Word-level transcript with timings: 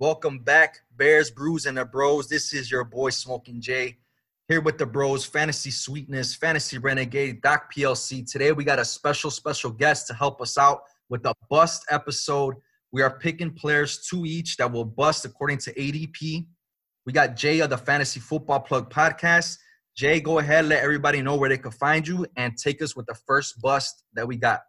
Welcome 0.00 0.38
back, 0.38 0.78
Bears, 0.96 1.28
Brews, 1.28 1.66
and 1.66 1.76
the 1.76 1.84
Bros. 1.84 2.28
This 2.28 2.52
is 2.52 2.70
your 2.70 2.84
boy 2.84 3.10
Smoking 3.10 3.60
Jay 3.60 3.96
here 4.46 4.60
with 4.60 4.78
the 4.78 4.86
Bros, 4.86 5.24
Fantasy 5.24 5.72
Sweetness, 5.72 6.36
Fantasy 6.36 6.78
Renegade, 6.78 7.42
Doc 7.42 7.74
PLC. 7.74 8.24
Today 8.24 8.52
we 8.52 8.62
got 8.62 8.78
a 8.78 8.84
special, 8.84 9.28
special 9.28 9.72
guest 9.72 10.06
to 10.06 10.14
help 10.14 10.40
us 10.40 10.56
out 10.56 10.82
with 11.08 11.24
the 11.24 11.34
bust 11.50 11.84
episode. 11.90 12.54
We 12.92 13.02
are 13.02 13.18
picking 13.18 13.52
players 13.52 14.06
two 14.08 14.24
each 14.24 14.56
that 14.58 14.70
will 14.70 14.84
bust 14.84 15.24
according 15.24 15.58
to 15.58 15.74
ADP. 15.74 16.46
We 17.04 17.12
got 17.12 17.34
Jay 17.34 17.58
of 17.58 17.70
the 17.70 17.78
Fantasy 17.78 18.20
Football 18.20 18.60
Plug 18.60 18.92
podcast. 18.92 19.58
Jay, 19.96 20.20
go 20.20 20.38
ahead, 20.38 20.66
let 20.66 20.84
everybody 20.84 21.22
know 21.22 21.34
where 21.34 21.48
they 21.48 21.58
can 21.58 21.72
find 21.72 22.06
you 22.06 22.24
and 22.36 22.56
take 22.56 22.80
us 22.82 22.94
with 22.94 23.06
the 23.06 23.16
first 23.26 23.60
bust 23.60 24.04
that 24.12 24.28
we 24.28 24.36
got. 24.36 24.60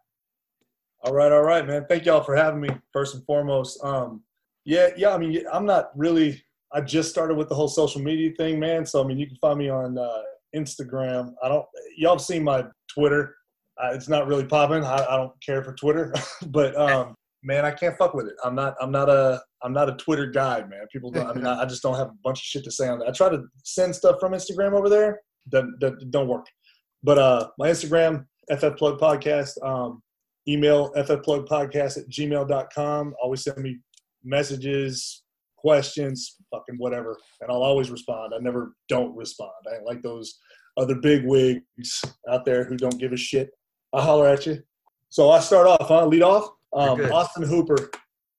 All 1.04 1.14
right, 1.14 1.30
all 1.30 1.44
right, 1.44 1.64
man. 1.64 1.86
Thank 1.88 2.06
y'all 2.06 2.24
for 2.24 2.34
having 2.34 2.60
me. 2.60 2.70
First 2.92 3.14
and 3.14 3.24
foremost, 3.24 3.78
um, 3.84 4.24
yeah, 4.64 4.88
yeah. 4.96 5.14
I 5.14 5.18
mean, 5.18 5.44
I'm 5.52 5.66
not 5.66 5.90
really. 5.96 6.42
I 6.72 6.80
just 6.80 7.10
started 7.10 7.36
with 7.36 7.48
the 7.48 7.54
whole 7.54 7.68
social 7.68 8.00
media 8.00 8.30
thing, 8.36 8.58
man. 8.58 8.86
So 8.86 9.02
I 9.02 9.06
mean, 9.06 9.18
you 9.18 9.26
can 9.26 9.36
find 9.36 9.58
me 9.58 9.68
on 9.68 9.98
uh, 9.98 10.22
Instagram. 10.54 11.32
I 11.42 11.48
don't. 11.48 11.66
Y'all 11.96 12.14
have 12.14 12.20
seen 12.20 12.44
my 12.44 12.64
Twitter. 12.92 13.34
Uh, 13.82 13.90
it's 13.92 14.08
not 14.08 14.26
really 14.26 14.44
popping. 14.44 14.84
I, 14.84 15.04
I, 15.08 15.16
don't 15.16 15.32
care 15.44 15.64
for 15.64 15.72
Twitter, 15.74 16.12
but 16.48 16.76
um, 16.76 17.14
man, 17.42 17.64
I 17.64 17.70
can't 17.70 17.96
fuck 17.96 18.14
with 18.14 18.26
it. 18.26 18.34
I'm 18.44 18.54
not. 18.54 18.74
I'm 18.80 18.90
not 18.90 19.08
a. 19.08 19.40
I'm 19.62 19.72
not 19.72 19.88
a 19.88 19.96
Twitter 19.96 20.26
guy, 20.26 20.60
man. 20.60 20.86
People. 20.92 21.10
Don't, 21.10 21.28
I 21.28 21.34
mean, 21.34 21.46
I, 21.46 21.62
I 21.62 21.64
just 21.66 21.82
don't 21.82 21.96
have 21.96 22.08
a 22.08 22.16
bunch 22.22 22.38
of 22.38 22.44
shit 22.44 22.64
to 22.64 22.70
say 22.70 22.88
on 22.88 22.98
that. 23.00 23.08
I 23.08 23.12
try 23.12 23.28
to 23.28 23.42
send 23.64 23.94
stuff 23.94 24.16
from 24.20 24.32
Instagram 24.32 24.72
over 24.72 24.88
there. 24.88 25.20
That 25.50 25.64
that 25.80 26.10
don't 26.10 26.28
work. 26.28 26.46
But 27.02 27.18
uh, 27.18 27.48
my 27.58 27.68
Instagram, 27.68 28.26
FF 28.50 28.76
Plug 28.76 28.98
Podcast. 29.00 29.52
Um, 29.64 30.02
email 30.48 30.92
ffplugpodcast 30.94 31.98
at 31.98 32.08
gmail.com. 32.08 33.14
Always 33.22 33.42
send 33.42 33.58
me 33.58 33.78
messages, 34.24 35.22
questions, 35.56 36.36
fucking 36.50 36.76
whatever, 36.78 37.18
and 37.40 37.50
I'll 37.50 37.62
always 37.62 37.90
respond. 37.90 38.32
I 38.34 38.42
never 38.42 38.74
don't 38.88 39.16
respond. 39.16 39.52
I 39.70 39.76
ain't 39.76 39.86
like 39.86 40.02
those 40.02 40.38
other 40.76 40.94
big 40.94 41.24
wigs 41.24 42.02
out 42.30 42.44
there 42.44 42.64
who 42.64 42.76
don't 42.76 42.98
give 42.98 43.12
a 43.12 43.16
shit. 43.16 43.50
I 43.92 44.02
holler 44.02 44.28
at 44.28 44.46
you. 44.46 44.62
So 45.08 45.30
I 45.30 45.40
start 45.40 45.66
off, 45.66 45.88
huh? 45.88 46.06
Lead 46.06 46.22
off. 46.22 46.48
Um, 46.72 47.00
Austin 47.12 47.42
Hooper 47.42 47.90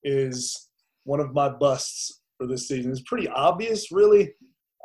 is 0.03 0.69
one 1.03 1.19
of 1.19 1.33
my 1.33 1.49
busts 1.49 2.21
for 2.37 2.47
this 2.47 2.67
season. 2.67 2.91
It's 2.91 3.01
pretty 3.01 3.27
obvious, 3.27 3.91
really. 3.91 4.33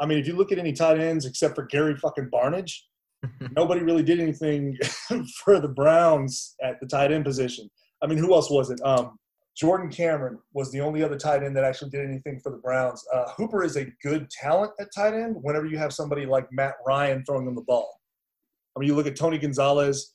I 0.01 0.07
mean, 0.07 0.19
if 0.19 0.27
you 0.27 0.37
look 0.37 0.53
at 0.53 0.59
any 0.59 0.73
tight 0.73 0.99
ends 0.99 1.25
except 1.25 1.55
for 1.55 1.65
Gary 1.65 1.97
fucking 1.97 2.29
Barnidge, 2.33 2.73
nobody 3.57 3.83
really 3.83 4.03
did 4.03 4.21
anything 4.21 4.77
for 5.45 5.61
the 5.61 5.69
Browns 5.69 6.55
at 6.63 6.81
the 6.81 6.87
tight 6.87 7.13
end 7.13 7.25
position. 7.25 7.71
I 8.03 8.07
mean, 8.07 8.19
who 8.19 8.35
else 8.35 8.51
was 8.51 8.71
it? 8.71 8.81
Um, 8.85 9.17
Jordan 9.57 9.91
Cameron 9.91 10.39
was 10.53 10.71
the 10.71 10.81
only 10.81 11.03
other 11.03 11.17
tight 11.17 11.43
end 11.43 11.57
that 11.57 11.65
actually 11.65 11.91
did 11.91 12.05
anything 12.05 12.39
for 12.41 12.53
the 12.53 12.59
Browns. 12.59 13.03
Uh, 13.13 13.25
Hooper 13.37 13.65
is 13.65 13.77
a 13.77 13.87
good 14.03 14.29
talent 14.29 14.73
at 14.79 14.89
tight 14.95 15.15
end 15.15 15.37
whenever 15.41 15.65
you 15.65 15.79
have 15.79 15.95
somebody 15.95 16.27
like 16.27 16.47
Matt 16.53 16.75
Ryan 16.87 17.25
throwing 17.25 17.47
them 17.47 17.55
the 17.55 17.63
ball. 17.63 17.99
I 18.77 18.81
mean, 18.81 18.89
you 18.89 18.95
look 18.95 19.07
at 19.07 19.17
Tony 19.17 19.39
Gonzalez, 19.39 20.13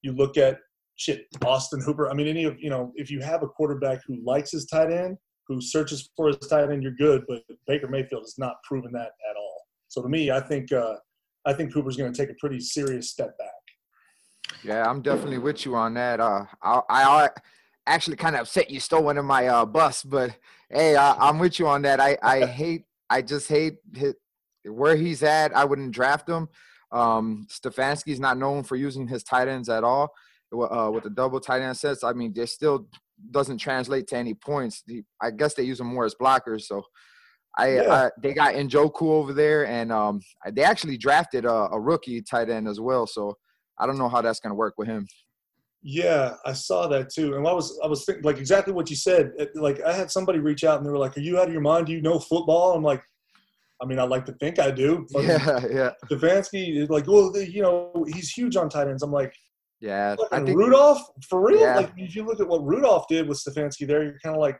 you 0.00 0.12
look 0.12 0.38
at 0.38 0.58
shit, 0.96 1.26
Austin 1.44 1.82
Hooper. 1.82 2.10
I 2.10 2.14
mean, 2.14 2.28
any 2.28 2.44
of, 2.44 2.58
you 2.58 2.70
know, 2.70 2.92
if 2.96 3.10
you 3.10 3.20
have 3.20 3.42
a 3.42 3.48
quarterback 3.48 4.00
who 4.06 4.24
likes 4.24 4.52
his 4.52 4.64
tight 4.64 4.90
end, 4.90 5.18
who 5.46 5.60
searches 5.60 6.08
for 6.16 6.28
his 6.28 6.38
tight 6.38 6.70
end, 6.70 6.82
you're 6.82 6.92
good. 6.92 7.24
But 7.28 7.42
Baker 7.66 7.88
Mayfield 7.88 8.22
has 8.22 8.36
not 8.38 8.54
proven 8.64 8.90
that 8.92 9.10
at 9.30 9.36
all. 9.36 9.66
So 9.88 10.00
to 10.02 10.08
me, 10.08 10.30
I 10.30 10.40
think, 10.40 10.72
uh, 10.72 10.94
I 11.44 11.52
think 11.52 11.72
Hooper's 11.72 11.96
going 11.96 12.10
to 12.10 12.18
take 12.18 12.30
a 12.30 12.38
pretty 12.38 12.60
serious 12.60 13.10
step 13.10 13.36
back. 13.36 13.48
Yeah, 14.64 14.88
I'm 14.88 15.02
definitely 15.02 15.38
with 15.38 15.66
you 15.66 15.76
on 15.76 15.92
that. 15.94 16.20
Uh, 16.20 16.46
I, 16.62 16.80
I 16.88 17.28
actually 17.88 18.16
kind 18.16 18.36
of 18.36 18.42
upset 18.42 18.70
you 18.70 18.80
stole 18.80 19.02
one 19.02 19.18
of 19.18 19.24
my 19.24 19.46
uh, 19.46 19.64
bus, 19.64 20.02
but 20.02 20.36
hey, 20.70 20.96
I, 20.96 21.28
am 21.28 21.38
with 21.38 21.58
you 21.58 21.66
on 21.66 21.82
that. 21.82 22.00
I, 22.00 22.18
I 22.22 22.46
hate, 22.46 22.84
I 23.10 23.22
just 23.22 23.48
hate 23.48 23.76
his, 23.94 24.14
where 24.64 24.96
he's 24.96 25.22
at. 25.22 25.56
I 25.56 25.64
wouldn't 25.64 25.92
draft 25.92 26.28
him. 26.28 26.48
Um, 26.92 27.46
Stefanski's 27.50 28.20
not 28.20 28.38
known 28.38 28.62
for 28.62 28.76
using 28.76 29.06
his 29.08 29.22
tight 29.22 29.48
ends 29.48 29.68
at 29.68 29.84
all. 29.84 30.12
Uh, 30.52 30.90
with 30.92 31.04
the 31.04 31.10
double 31.10 31.40
tight 31.40 31.60
end 31.60 31.76
sets, 31.76 32.02
I 32.02 32.12
mean, 32.12 32.32
they 32.34 32.46
still 32.46 32.88
doesn't 33.30 33.58
translate 33.58 34.06
to 34.08 34.16
any 34.16 34.32
points. 34.32 34.82
I 35.20 35.30
guess 35.30 35.54
they 35.54 35.62
use 35.62 35.78
them 35.78 35.88
more 35.88 36.06
as 36.06 36.14
blockers. 36.14 36.62
So 36.62 36.82
I, 37.58 37.74
yeah. 37.74 37.92
I 37.92 38.10
they 38.22 38.32
got 38.32 38.54
Njoku 38.54 39.02
over 39.02 39.34
there, 39.34 39.66
and 39.66 39.92
um, 39.92 40.20
they 40.52 40.62
actually 40.62 40.96
drafted 40.96 41.44
a, 41.44 41.68
a 41.72 41.78
rookie 41.78 42.22
tight 42.22 42.48
end 42.48 42.66
as 42.66 42.80
well. 42.80 43.06
So 43.06 43.36
I 43.78 43.86
don't 43.86 43.98
know 43.98 44.08
how 44.08 44.22
that's 44.22 44.40
going 44.40 44.52
to 44.52 44.56
work 44.56 44.74
with 44.78 44.88
him. 44.88 45.06
Yeah, 45.82 46.34
I 46.44 46.54
saw 46.54 46.88
that 46.88 47.10
too, 47.10 47.36
and 47.36 47.46
I 47.46 47.52
was 47.52 47.78
I 47.84 47.86
was 47.86 48.04
thinking 48.04 48.24
like 48.24 48.38
exactly 48.38 48.72
what 48.72 48.90
you 48.90 48.96
said. 48.96 49.32
Eh, 49.38 49.46
like 49.54 49.80
I 49.82 49.92
had 49.92 50.10
somebody 50.10 50.40
reach 50.40 50.64
out 50.64 50.78
and 50.78 50.86
they 50.86 50.90
were 50.90 50.98
like, 50.98 51.16
"Are 51.16 51.20
you 51.20 51.38
out 51.38 51.46
of 51.46 51.52
your 51.52 51.62
mind? 51.62 51.86
Do 51.86 51.92
you 51.92 52.02
know 52.02 52.18
football?" 52.18 52.74
I'm 52.74 52.82
like, 52.82 53.02
I 53.80 53.86
mean, 53.86 53.98
I 53.98 54.02
like 54.02 54.24
to 54.26 54.32
think 54.32 54.58
I 54.58 54.70
do. 54.70 55.06
Yeah, 55.10 55.60
yeah. 55.70 55.90
Stefanski 56.06 56.76
is 56.82 56.90
like, 56.90 57.06
well, 57.06 57.32
you 57.36 57.62
know, 57.62 58.04
he's 58.12 58.30
huge 58.30 58.56
on 58.56 58.68
tight 58.68 58.88
ends. 58.88 59.02
I'm 59.02 59.12
like, 59.12 59.32
yeah, 59.80 60.16
I 60.32 60.40
think 60.40 60.58
Rudolph 60.58 61.00
for 61.28 61.46
real. 61.46 61.60
Yeah. 61.60 61.76
Like 61.76 61.92
if 61.96 62.16
you 62.16 62.24
look 62.24 62.40
at 62.40 62.48
what 62.48 62.64
Rudolph 62.64 63.06
did 63.08 63.28
with 63.28 63.38
Stefanski, 63.38 63.86
there, 63.86 64.02
you're 64.02 64.18
kind 64.18 64.34
of 64.34 64.40
like, 64.40 64.58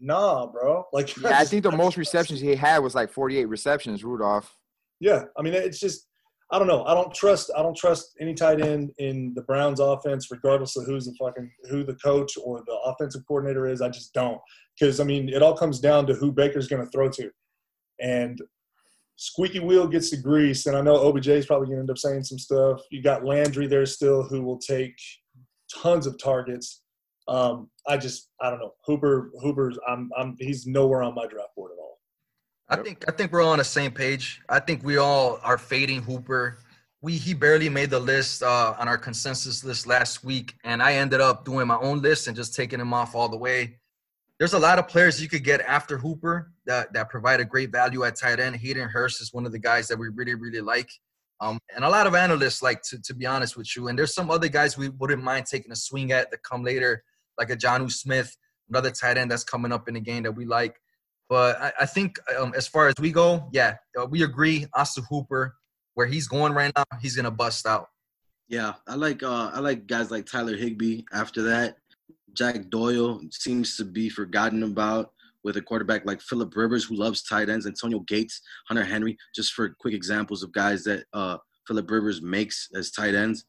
nah, 0.00 0.46
bro. 0.46 0.84
Like, 0.92 1.16
yeah, 1.16 1.38
I 1.38 1.44
think 1.46 1.62
the 1.62 1.72
most 1.72 1.96
receptions 1.96 2.40
he 2.40 2.54
had 2.54 2.78
was 2.80 2.94
like 2.94 3.10
48 3.10 3.46
receptions. 3.46 4.04
Rudolph. 4.04 4.54
Yeah, 5.00 5.24
I 5.38 5.42
mean, 5.42 5.54
it's 5.54 5.80
just 5.80 6.07
I 6.50 6.58
don't 6.58 6.68
know. 6.68 6.84
I 6.84 6.94
don't 6.94 7.12
trust. 7.14 7.50
I 7.56 7.62
don't 7.62 7.76
trust 7.76 8.14
any 8.20 8.32
tight 8.32 8.60
end 8.62 8.90
in 8.98 9.34
the 9.34 9.42
Browns 9.42 9.80
offense, 9.80 10.30
regardless 10.30 10.76
of 10.76 10.86
who's 10.86 11.04
the 11.04 11.14
fucking 11.20 11.50
who 11.68 11.84
the 11.84 11.96
coach 11.96 12.32
or 12.42 12.62
the 12.66 12.78
offensive 12.84 13.22
coordinator 13.28 13.66
is. 13.66 13.82
I 13.82 13.90
just 13.90 14.14
don't 14.14 14.40
because 14.78 14.98
I 14.98 15.04
mean 15.04 15.28
it 15.28 15.42
all 15.42 15.56
comes 15.56 15.78
down 15.78 16.06
to 16.06 16.14
who 16.14 16.32
Baker's 16.32 16.66
going 16.66 16.82
to 16.82 16.90
throw 16.90 17.10
to, 17.10 17.30
and 18.00 18.40
squeaky 19.16 19.60
wheel 19.60 19.86
gets 19.86 20.10
the 20.10 20.16
grease. 20.16 20.64
And 20.64 20.76
I 20.76 20.80
know 20.80 20.96
OBJ 20.96 21.28
is 21.28 21.46
probably 21.46 21.66
going 21.66 21.78
to 21.78 21.82
end 21.82 21.90
up 21.90 21.98
saying 21.98 22.24
some 22.24 22.38
stuff. 22.38 22.80
You 22.90 23.02
got 23.02 23.24
Landry 23.24 23.66
there 23.66 23.84
still, 23.84 24.22
who 24.22 24.42
will 24.42 24.58
take 24.58 24.96
tons 25.82 26.06
of 26.06 26.18
targets. 26.18 26.82
Um, 27.26 27.68
I 27.86 27.98
just 27.98 28.30
I 28.40 28.48
don't 28.48 28.60
know. 28.60 28.72
Hooper 28.86 29.30
Hooper's 29.42 29.78
I'm 29.86 30.10
I'm 30.16 30.34
he's 30.38 30.66
nowhere 30.66 31.02
on 31.02 31.14
my 31.14 31.26
draft 31.26 31.54
board 31.54 31.72
at 31.72 31.78
all. 31.78 31.97
I 32.70 32.76
think 32.76 33.04
I 33.08 33.12
think 33.12 33.32
we're 33.32 33.40
all 33.40 33.52
on 33.52 33.58
the 33.58 33.64
same 33.64 33.92
page. 33.92 34.42
I 34.48 34.60
think 34.60 34.84
we 34.84 34.98
all 34.98 35.40
are 35.42 35.56
fading 35.56 36.02
Hooper. 36.02 36.58
We 37.00 37.16
he 37.16 37.32
barely 37.32 37.68
made 37.70 37.90
the 37.90 37.98
list 37.98 38.42
uh, 38.42 38.74
on 38.78 38.88
our 38.88 38.98
consensus 38.98 39.64
list 39.64 39.86
last 39.86 40.22
week, 40.22 40.54
and 40.64 40.82
I 40.82 40.94
ended 40.94 41.20
up 41.20 41.44
doing 41.44 41.66
my 41.66 41.78
own 41.78 42.02
list 42.02 42.26
and 42.26 42.36
just 42.36 42.54
taking 42.54 42.80
him 42.80 42.92
off 42.92 43.14
all 43.14 43.28
the 43.28 43.38
way. 43.38 43.78
There's 44.38 44.52
a 44.52 44.58
lot 44.58 44.78
of 44.78 44.86
players 44.86 45.20
you 45.20 45.28
could 45.28 45.44
get 45.44 45.62
after 45.62 45.96
Hooper 45.96 46.52
that 46.66 46.92
that 46.92 47.08
provide 47.08 47.40
a 47.40 47.44
great 47.44 47.72
value 47.72 48.04
at 48.04 48.16
tight 48.16 48.38
end. 48.38 48.56
Hayden 48.56 48.88
Hurst 48.88 49.22
is 49.22 49.32
one 49.32 49.46
of 49.46 49.52
the 49.52 49.58
guys 49.58 49.88
that 49.88 49.98
we 49.98 50.08
really 50.08 50.34
really 50.34 50.60
like, 50.60 50.90
um, 51.40 51.58
and 51.74 51.84
a 51.84 51.88
lot 51.88 52.06
of 52.06 52.14
analysts 52.14 52.62
like 52.62 52.82
to 52.82 53.00
to 53.00 53.14
be 53.14 53.24
honest 53.24 53.56
with 53.56 53.74
you. 53.76 53.88
And 53.88 53.98
there's 53.98 54.14
some 54.14 54.30
other 54.30 54.48
guys 54.48 54.76
we 54.76 54.90
wouldn't 54.90 55.22
mind 55.22 55.46
taking 55.46 55.72
a 55.72 55.76
swing 55.76 56.12
at 56.12 56.30
that 56.30 56.42
come 56.42 56.64
later, 56.64 57.02
like 57.38 57.48
a 57.48 57.56
Jonnu 57.56 57.90
Smith, 57.90 58.36
another 58.68 58.90
tight 58.90 59.16
end 59.16 59.30
that's 59.30 59.44
coming 59.44 59.72
up 59.72 59.88
in 59.88 59.94
the 59.94 60.00
game 60.00 60.24
that 60.24 60.32
we 60.32 60.44
like. 60.44 60.78
But 61.28 61.60
I, 61.60 61.72
I 61.80 61.86
think 61.86 62.18
um, 62.38 62.54
as 62.56 62.66
far 62.66 62.88
as 62.88 62.94
we 62.98 63.12
go, 63.12 63.48
yeah, 63.52 63.76
uh, 64.00 64.06
we 64.06 64.22
agree. 64.22 64.66
Austin 64.74 65.04
Hooper, 65.10 65.54
where 65.94 66.06
he's 66.06 66.26
going 66.26 66.52
right 66.52 66.72
now, 66.76 66.84
he's 67.00 67.16
gonna 67.16 67.30
bust 67.30 67.66
out. 67.66 67.88
Yeah, 68.48 68.74
I 68.86 68.94
like 68.94 69.22
uh, 69.22 69.50
I 69.52 69.60
like 69.60 69.86
guys 69.86 70.10
like 70.10 70.26
Tyler 70.26 70.56
Higbee. 70.56 71.02
After 71.12 71.42
that, 71.42 71.76
Jack 72.32 72.70
Doyle 72.70 73.20
seems 73.30 73.76
to 73.76 73.84
be 73.84 74.08
forgotten 74.08 74.62
about 74.62 75.12
with 75.44 75.56
a 75.56 75.62
quarterback 75.62 76.04
like 76.06 76.20
Philip 76.20 76.54
Rivers, 76.56 76.84
who 76.84 76.96
loves 76.96 77.22
tight 77.22 77.48
ends, 77.48 77.66
Antonio 77.66 78.00
Gates, 78.00 78.40
Hunter 78.68 78.84
Henry, 78.84 79.16
just 79.34 79.52
for 79.52 79.74
quick 79.80 79.94
examples 79.94 80.42
of 80.42 80.52
guys 80.52 80.82
that 80.84 81.04
uh, 81.12 81.36
Philip 81.66 81.90
Rivers 81.90 82.22
makes 82.22 82.68
as 82.74 82.90
tight 82.90 83.14
ends. 83.14 83.44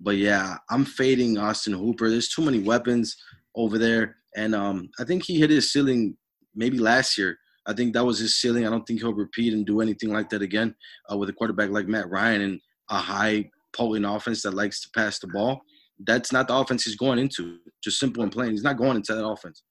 But 0.00 0.16
yeah, 0.16 0.56
I'm 0.70 0.84
fading 0.84 1.38
Austin 1.38 1.72
Hooper. 1.72 2.10
There's 2.10 2.28
too 2.28 2.42
many 2.42 2.58
weapons 2.58 3.16
over 3.54 3.78
there, 3.78 4.16
and 4.36 4.54
um, 4.54 4.90
I 4.98 5.04
think 5.04 5.24
he 5.24 5.38
hit 5.38 5.50
his 5.50 5.72
ceiling 5.72 6.16
maybe 6.54 6.78
last 6.78 7.16
year. 7.18 7.38
I 7.66 7.72
think 7.72 7.94
that 7.94 8.04
was 8.04 8.18
his 8.18 8.36
ceiling. 8.40 8.66
I 8.66 8.70
don't 8.70 8.84
think 8.84 9.00
he'll 9.00 9.14
repeat 9.14 9.52
and 9.52 9.64
do 9.64 9.80
anything 9.80 10.12
like 10.12 10.28
that 10.30 10.42
again 10.42 10.74
uh, 11.10 11.16
with 11.16 11.28
a 11.28 11.32
quarterback 11.32 11.70
like 11.70 11.86
Matt 11.86 12.10
Ryan 12.10 12.42
and 12.42 12.60
a 12.90 12.96
high 12.96 13.48
potent 13.74 14.06
offense 14.06 14.42
that 14.42 14.54
likes 14.54 14.80
to 14.82 14.90
pass 14.94 15.18
the 15.18 15.28
ball. 15.28 15.60
That's 16.04 16.32
not 16.32 16.48
the 16.48 16.56
offense 16.56 16.84
he's 16.84 16.96
going 16.96 17.18
into. 17.18 17.58
Just 17.82 18.00
simple 18.00 18.22
and 18.22 18.32
plain. 18.32 18.50
He's 18.50 18.64
not 18.64 18.76
going 18.76 18.96
into 18.96 19.14
that 19.14 19.24
offense. 19.24 19.62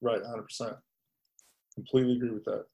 Right, 0.00 0.20
100%. 0.20 0.76
Completely 1.74 2.16
agree 2.16 2.30
with 2.30 2.44
that. 2.44 2.64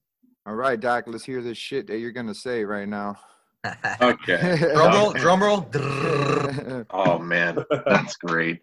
All 0.46 0.54
right, 0.54 0.78
Doc, 0.78 1.04
let's 1.06 1.24
hear 1.24 1.42
this 1.42 1.58
shit 1.58 1.86
that 1.86 1.98
you're 1.98 2.12
going 2.12 2.26
to 2.26 2.34
say 2.34 2.64
right 2.64 2.88
now. 2.88 3.16
okay. 4.00 4.58
drum 4.74 4.94
roll, 4.94 5.12
drum 5.12 5.42
roll. 5.42 5.70
oh, 6.90 7.18
man. 7.18 7.58
That's 7.86 8.16
great. 8.16 8.60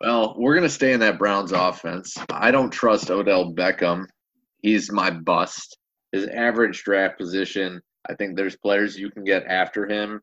Well, 0.00 0.34
we're 0.36 0.54
going 0.54 0.68
to 0.68 0.74
stay 0.74 0.92
in 0.92 1.00
that 1.00 1.18
Browns 1.18 1.52
offense. 1.52 2.14
I 2.30 2.50
don't 2.50 2.70
trust 2.70 3.10
Odell 3.10 3.54
Beckham. 3.54 4.04
He's 4.60 4.92
my 4.92 5.10
bust. 5.10 5.78
His 6.12 6.26
average 6.26 6.82
draft 6.84 7.18
position, 7.18 7.80
I 8.08 8.14
think 8.14 8.36
there's 8.36 8.56
players 8.56 8.98
you 8.98 9.10
can 9.10 9.24
get 9.24 9.44
after 9.46 9.86
him 9.86 10.20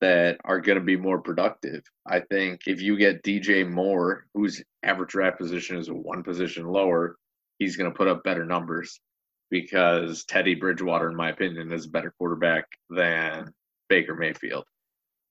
that 0.00 0.38
are 0.46 0.60
going 0.60 0.78
to 0.78 0.84
be 0.84 0.96
more 0.96 1.20
productive. 1.20 1.82
I 2.06 2.20
think 2.20 2.62
if 2.66 2.80
you 2.80 2.96
get 2.96 3.22
DJ 3.22 3.70
Moore, 3.70 4.24
whose 4.32 4.62
average 4.82 5.10
draft 5.10 5.38
position 5.38 5.76
is 5.76 5.88
one 5.88 6.22
position 6.22 6.66
lower, 6.66 7.16
he's 7.58 7.76
going 7.76 7.90
to 7.90 7.96
put 7.96 8.08
up 8.08 8.24
better 8.24 8.46
numbers 8.46 9.00
because 9.50 10.24
Teddy 10.24 10.54
Bridgewater, 10.54 11.10
in 11.10 11.16
my 11.16 11.28
opinion, 11.28 11.70
is 11.72 11.84
a 11.84 11.90
better 11.90 12.14
quarterback 12.16 12.64
than 12.88 13.52
Baker 13.90 14.14
Mayfield. 14.14 14.64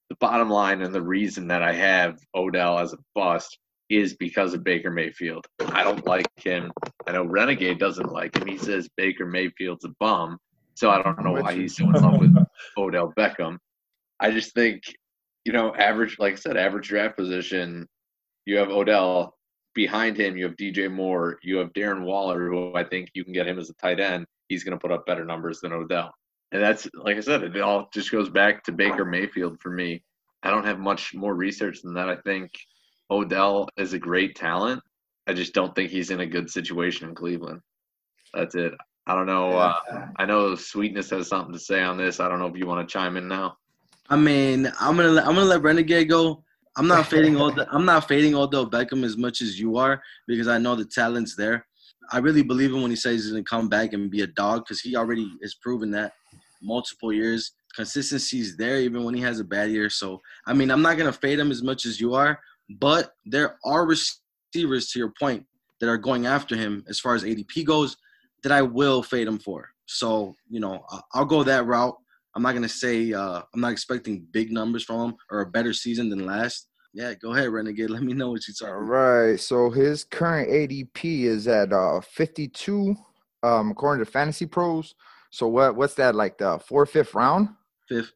The 0.10 0.16
bottom 0.18 0.50
line 0.50 0.82
and 0.84 0.94
the 0.94 1.02
reason 1.02 1.48
that 1.48 1.64
I 1.64 1.74
have 1.74 2.20
Odell 2.36 2.78
as 2.78 2.94
a 2.94 2.98
bust 3.16 3.58
is 3.90 4.14
because 4.14 4.54
of 4.54 4.64
Baker 4.64 4.92
Mayfield. 4.92 5.46
I 5.68 5.84
don't 5.84 6.06
like 6.06 6.28
him. 6.36 6.72
I 7.08 7.12
know 7.12 7.26
Renegade 7.26 7.80
doesn't 7.80 8.12
like 8.12 8.38
him. 8.38 8.48
He 8.48 8.58
says 8.58 8.90
Baker 8.96 9.26
Mayfield's 9.26 9.86
a 9.86 9.90
bum. 10.00 10.38
So 10.76 10.92
I 10.92 11.02
don't 11.02 11.24
know 11.24 11.34
why 11.34 11.56
he's 11.56 11.76
so 11.76 11.86
in 11.86 11.94
love 11.94 12.20
with 12.20 12.36
Odell 12.78 13.14
Beckham. 13.18 13.58
I 14.20 14.32
just 14.32 14.54
think, 14.54 14.84
you 15.44 15.52
know, 15.52 15.74
average, 15.76 16.18
like 16.20 16.34
I 16.34 16.36
said, 16.38 16.56
average 16.56 16.88
draft 16.88 17.18
position, 17.18 17.88
you 18.46 18.58
have 18.58 18.70
Odell. 18.70 19.36
Behind 19.76 20.18
him, 20.18 20.36
you 20.38 20.46
have 20.46 20.56
DJ 20.56 20.92
Moore. 20.92 21.38
You 21.44 21.58
have 21.58 21.74
Darren 21.74 22.04
Waller, 22.04 22.48
who 22.48 22.74
I 22.76 22.84
think 22.84 23.10
you 23.14 23.24
can 23.24 23.34
get 23.34 23.48
him 23.48 23.60
as 23.60 23.70
a 23.70 23.74
tight 23.76 24.00
end. 24.00 24.26
He's 24.48 24.64
going 24.64 24.78
to 24.78 24.82
put 24.82 24.92
up 24.92 25.06
better 25.06 25.26
numbers 25.26 25.62
than 25.62 25.74
Odell. 25.74 26.12
And 26.52 26.62
that's, 26.62 26.88
like 26.94 27.18
I 27.18 27.22
said, 27.22 27.44
it 27.44 27.62
all 27.62 27.90
just 27.94 28.12
goes 28.12 28.30
back 28.30 28.64
to 28.64 28.72
Baker 28.72 29.06
Mayfield 29.06 29.60
for 29.62 29.70
me. 29.70 30.04
I 30.44 30.50
don't 30.50 30.66
have 30.66 30.80
much 30.80 31.14
more 31.14 31.36
research 31.36 31.82
than 31.82 31.94
that. 31.94 32.10
I 32.10 32.16
think 32.18 32.52
Odell 33.12 33.68
is 33.78 33.94
a 33.94 34.00
great 34.00 34.36
talent. 34.36 34.82
I 35.28 35.34
just 35.34 35.54
don't 35.54 35.76
think 35.76 35.92
he's 35.92 36.12
in 36.12 36.22
a 36.22 36.26
good 36.26 36.50
situation 36.50 37.10
in 37.10 37.16
Cleveland. 37.16 37.62
That's 38.34 38.56
it. 38.56 38.74
I 39.08 39.16
don't 39.16 39.26
know. 39.26 39.52
Uh, 39.52 39.74
I 40.18 40.26
know 40.26 40.56
Sweetness 40.56 41.10
has 41.12 41.28
something 41.28 41.54
to 41.54 41.60
say 41.60 41.82
on 41.82 41.98
this. 41.98 42.20
I 42.20 42.30
don't 42.30 42.40
know 42.40 42.48
if 42.48 42.56
you 42.56 42.68
want 42.68 42.88
to 42.88 42.92
chime 42.92 43.18
in 43.18 43.28
now. 43.28 43.58
I 44.10 44.16
mean, 44.16 44.72
I'm 44.80 44.96
gonna 44.96 45.10
let, 45.10 45.28
I'm 45.28 45.36
gonna 45.36 45.46
let 45.46 45.62
Renegade 45.62 46.10
go. 46.10 46.44
I'm 46.76 46.88
not 46.88 47.06
fading 47.10 47.36
Odell. 47.38 47.68
I'm 47.72 47.86
not 47.86 48.08
fading 48.08 48.36
Odell 48.36 48.70
Beckham 48.70 49.04
as 49.04 49.18
much 49.18 49.42
as 49.42 49.60
you 49.60 49.78
are 49.78 50.02
because 50.28 50.48
I 50.48 50.58
know 50.58 50.76
the 50.76 50.86
talent's 50.86 51.36
there. 51.36 51.66
I 52.12 52.18
really 52.18 52.42
believe 52.42 52.72
him 52.72 52.82
when 52.82 52.92
he 52.92 52.98
says 52.98 53.24
he's 53.24 53.32
gonna 53.32 53.44
come 53.44 53.70
back 53.70 53.94
and 53.94 54.10
be 54.10 54.22
a 54.22 54.28
dog 54.28 54.66
because 54.66 54.82
he 54.82 54.96
already 54.96 55.32
has 55.42 55.56
proven 55.56 55.92
that 55.92 56.14
multiple 56.62 57.14
years. 57.14 57.52
Consistency's 57.76 58.58
there 58.58 58.80
even 58.80 59.04
when 59.04 59.14
he 59.14 59.22
has 59.22 59.40
a 59.40 59.44
bad 59.44 59.70
year. 59.70 59.90
So 59.90 60.22
I 60.46 60.54
mean, 60.54 60.72
I'm 60.72 60.82
not 60.82 60.98
gonna 60.98 61.14
fade 61.14 61.40
him 61.40 61.52
as 61.52 61.62
much 61.62 61.86
as 61.86 62.02
you 62.02 62.14
are, 62.16 62.40
but 62.70 63.14
there 63.26 63.58
are 63.66 63.86
receivers 63.86 64.92
to 64.92 65.00
your 65.00 65.14
point 65.20 65.46
that 65.80 65.90
are 65.90 65.98
going 65.98 66.26
after 66.26 66.56
him 66.56 66.84
as 66.88 67.00
far 67.00 67.16
as 67.16 67.24
ADP 67.24 67.66
goes 67.66 67.98
that 68.44 68.52
I 68.52 68.62
will 68.62 69.02
fade 69.04 69.28
him 69.28 69.40
for. 69.40 69.70
So 69.86 70.36
you 70.48 70.60
know, 70.60 70.84
I'll 71.14 71.26
go 71.26 71.44
that 71.44 71.66
route. 71.66 71.96
I'm 72.36 72.44
not 72.44 72.54
gonna 72.54 72.70
say 72.70 73.12
uh, 73.14 73.42
I'm 73.54 73.62
not 73.62 73.72
expecting 73.72 74.28
big 74.32 74.52
numbers 74.52 74.84
from 74.84 75.10
him 75.10 75.16
or 75.32 75.42
a 75.42 75.46
better 75.46 75.74
season 75.74 76.10
than 76.10 76.26
last. 76.26 76.68
Yeah, 76.94 77.14
go 77.16 77.34
ahead, 77.34 77.50
Renegade. 77.50 77.90
Let 77.90 78.04
me 78.04 78.14
know 78.14 78.32
what 78.32 78.48
you 78.48 78.54
All 78.62 78.68
talking. 78.68 78.88
right. 78.88 79.40
So 79.40 79.70
his 79.70 80.04
current 80.04 80.50
ADP 80.50 81.24
is 81.24 81.48
at 81.48 81.74
uh 81.74 82.02
52, 82.02 82.96
um, 83.44 83.72
according 83.72 84.06
to 84.06 84.12
Fantasy 84.12 84.46
Pros. 84.46 84.96
So 85.32 85.48
what 85.48 85.76
what's 85.76 85.96
that 85.96 86.16
like 86.16 86.38
the 86.38 86.60
fourth, 86.60 86.92
fifth 86.92 87.14
round? 87.14 87.50
Fifth. 87.88 88.12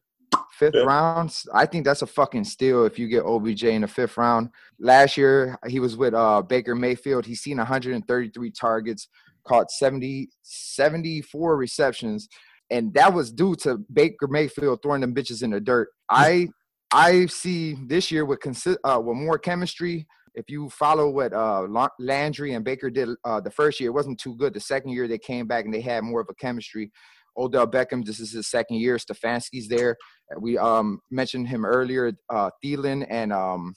Fifth 0.58 0.74
Fifth. 0.74 0.86
round. 0.86 1.36
I 1.52 1.66
think 1.66 1.84
that's 1.84 2.02
a 2.02 2.06
fucking 2.06 2.44
steal 2.44 2.84
if 2.84 2.98
you 2.98 3.08
get 3.08 3.24
OBJ 3.24 3.64
in 3.64 3.82
the 3.82 3.88
fifth 3.88 4.16
round. 4.16 4.50
Last 4.78 5.16
year 5.16 5.58
he 5.66 5.80
was 5.80 5.96
with 5.96 6.14
uh 6.14 6.42
Baker 6.42 6.74
Mayfield. 6.74 7.26
He's 7.26 7.40
seen 7.40 7.58
133 7.58 8.50
targets, 8.50 9.08
caught 9.46 9.70
70 9.70 10.28
74 10.42 11.56
receptions, 11.56 12.28
and 12.70 12.94
that 12.94 13.12
was 13.12 13.32
due 13.32 13.54
to 13.56 13.78
Baker 13.92 14.28
Mayfield 14.28 14.80
throwing 14.82 15.00
them 15.00 15.14
bitches 15.14 15.42
in 15.42 15.50
the 15.50 15.60
dirt. 15.60 15.88
I 16.08 16.48
I 16.92 17.26
see 17.26 17.76
this 17.86 18.12
year 18.12 18.24
with 18.24 18.38
consi- 18.40 18.76
uh, 18.84 19.00
with 19.00 19.16
more 19.16 19.38
chemistry. 19.38 20.06
If 20.36 20.46
you 20.48 20.68
follow 20.70 21.10
what 21.10 21.32
uh, 21.32 21.66
Landry 21.98 22.54
and 22.54 22.64
Baker 22.64 22.90
did 22.90 23.08
uh, 23.24 23.40
the 23.40 23.50
first 23.50 23.80
year, 23.80 23.90
it 23.90 23.94
wasn't 23.94 24.18
too 24.18 24.36
good. 24.36 24.54
The 24.54 24.60
second 24.60 24.90
year 24.90 25.06
they 25.08 25.18
came 25.18 25.46
back 25.46 25.64
and 25.64 25.74
they 25.74 25.80
had 25.80 26.04
more 26.04 26.20
of 26.20 26.28
a 26.30 26.34
chemistry. 26.34 26.90
Odell 27.36 27.66
Beckham, 27.66 28.04
this 28.04 28.20
is 28.20 28.32
his 28.32 28.48
second 28.48 28.76
year. 28.76 28.96
Stefanski's 28.96 29.68
there. 29.68 29.96
We 30.38 30.58
um, 30.58 31.00
mentioned 31.10 31.48
him 31.48 31.64
earlier. 31.64 32.12
Uh, 32.30 32.50
Thielen 32.64 33.06
and 33.08 33.32
um, 33.32 33.74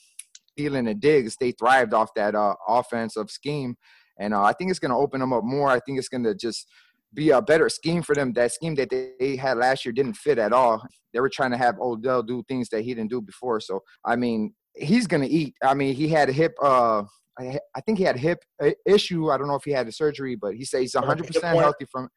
Thielen 0.58 0.90
and 0.90 1.00
Diggs, 1.00 1.36
they 1.40 1.52
thrived 1.52 1.94
off 1.94 2.10
that 2.16 2.36
uh, 2.36 2.56
offensive 2.68 3.30
scheme, 3.30 3.76
and 4.20 4.34
uh, 4.34 4.44
I 4.44 4.54
think 4.54 4.70
it's 4.70 4.80
going 4.80 4.92
to 4.92 4.98
open 4.98 5.20
them 5.20 5.34
up 5.34 5.44
more. 5.44 5.70
I 5.70 5.80
think 5.80 5.98
it's 5.98 6.10
going 6.10 6.24
to 6.24 6.36
just 6.36 6.68
be 7.14 7.30
a 7.32 7.42
better 7.42 7.70
scheme 7.70 8.02
for 8.02 8.16
them. 8.16 8.34
That 8.34 8.52
scheme 8.52 8.76
that 8.76 8.90
they, 8.90 9.36
had 9.36 9.58
last 9.58 9.86
year 9.86 9.92
didn't 9.92 10.16
fit 10.16 10.38
at 10.38 10.54
all. 10.54 10.82
They 11.14 11.20
were 11.20 11.30
trying 11.30 11.52
to 11.52 11.58
have 11.58 11.80
Odell 11.80 12.24
do 12.24 12.44
things 12.48 12.70
that 12.70 12.82
he 12.82 12.94
didn't 12.94 13.10
do 13.10 13.22
before. 13.22 13.60
So 13.60 13.82
I 14.06 14.16
mean, 14.16 14.54
he's 14.76 15.08
going 15.08 15.22
to 15.22 15.30
eat. 15.30 15.56
I 15.64 15.74
mean, 15.74 15.96
he 15.96 16.08
had 16.08 16.30
a 16.30 16.34
hip. 16.34 16.54
Uh, 16.62 17.04
I, 17.40 17.82
think 17.86 18.00
he 18.00 18.04
had 18.04 18.16
a 18.16 18.20
hip 18.20 18.40
uh, 18.62 18.72
issue. 18.86 19.30
I 19.30 19.38
don't 19.38 19.48
know 19.48 19.56
if 19.56 19.64
he 19.64 19.72
had 19.72 19.88
a 19.88 19.92
surgery, 19.92 20.36
but 20.36 20.56
he 20.56 20.66
said 20.66 20.82
he's 20.82 20.94
100% 20.94 21.44
healthy 21.44 21.86
from 21.92 22.10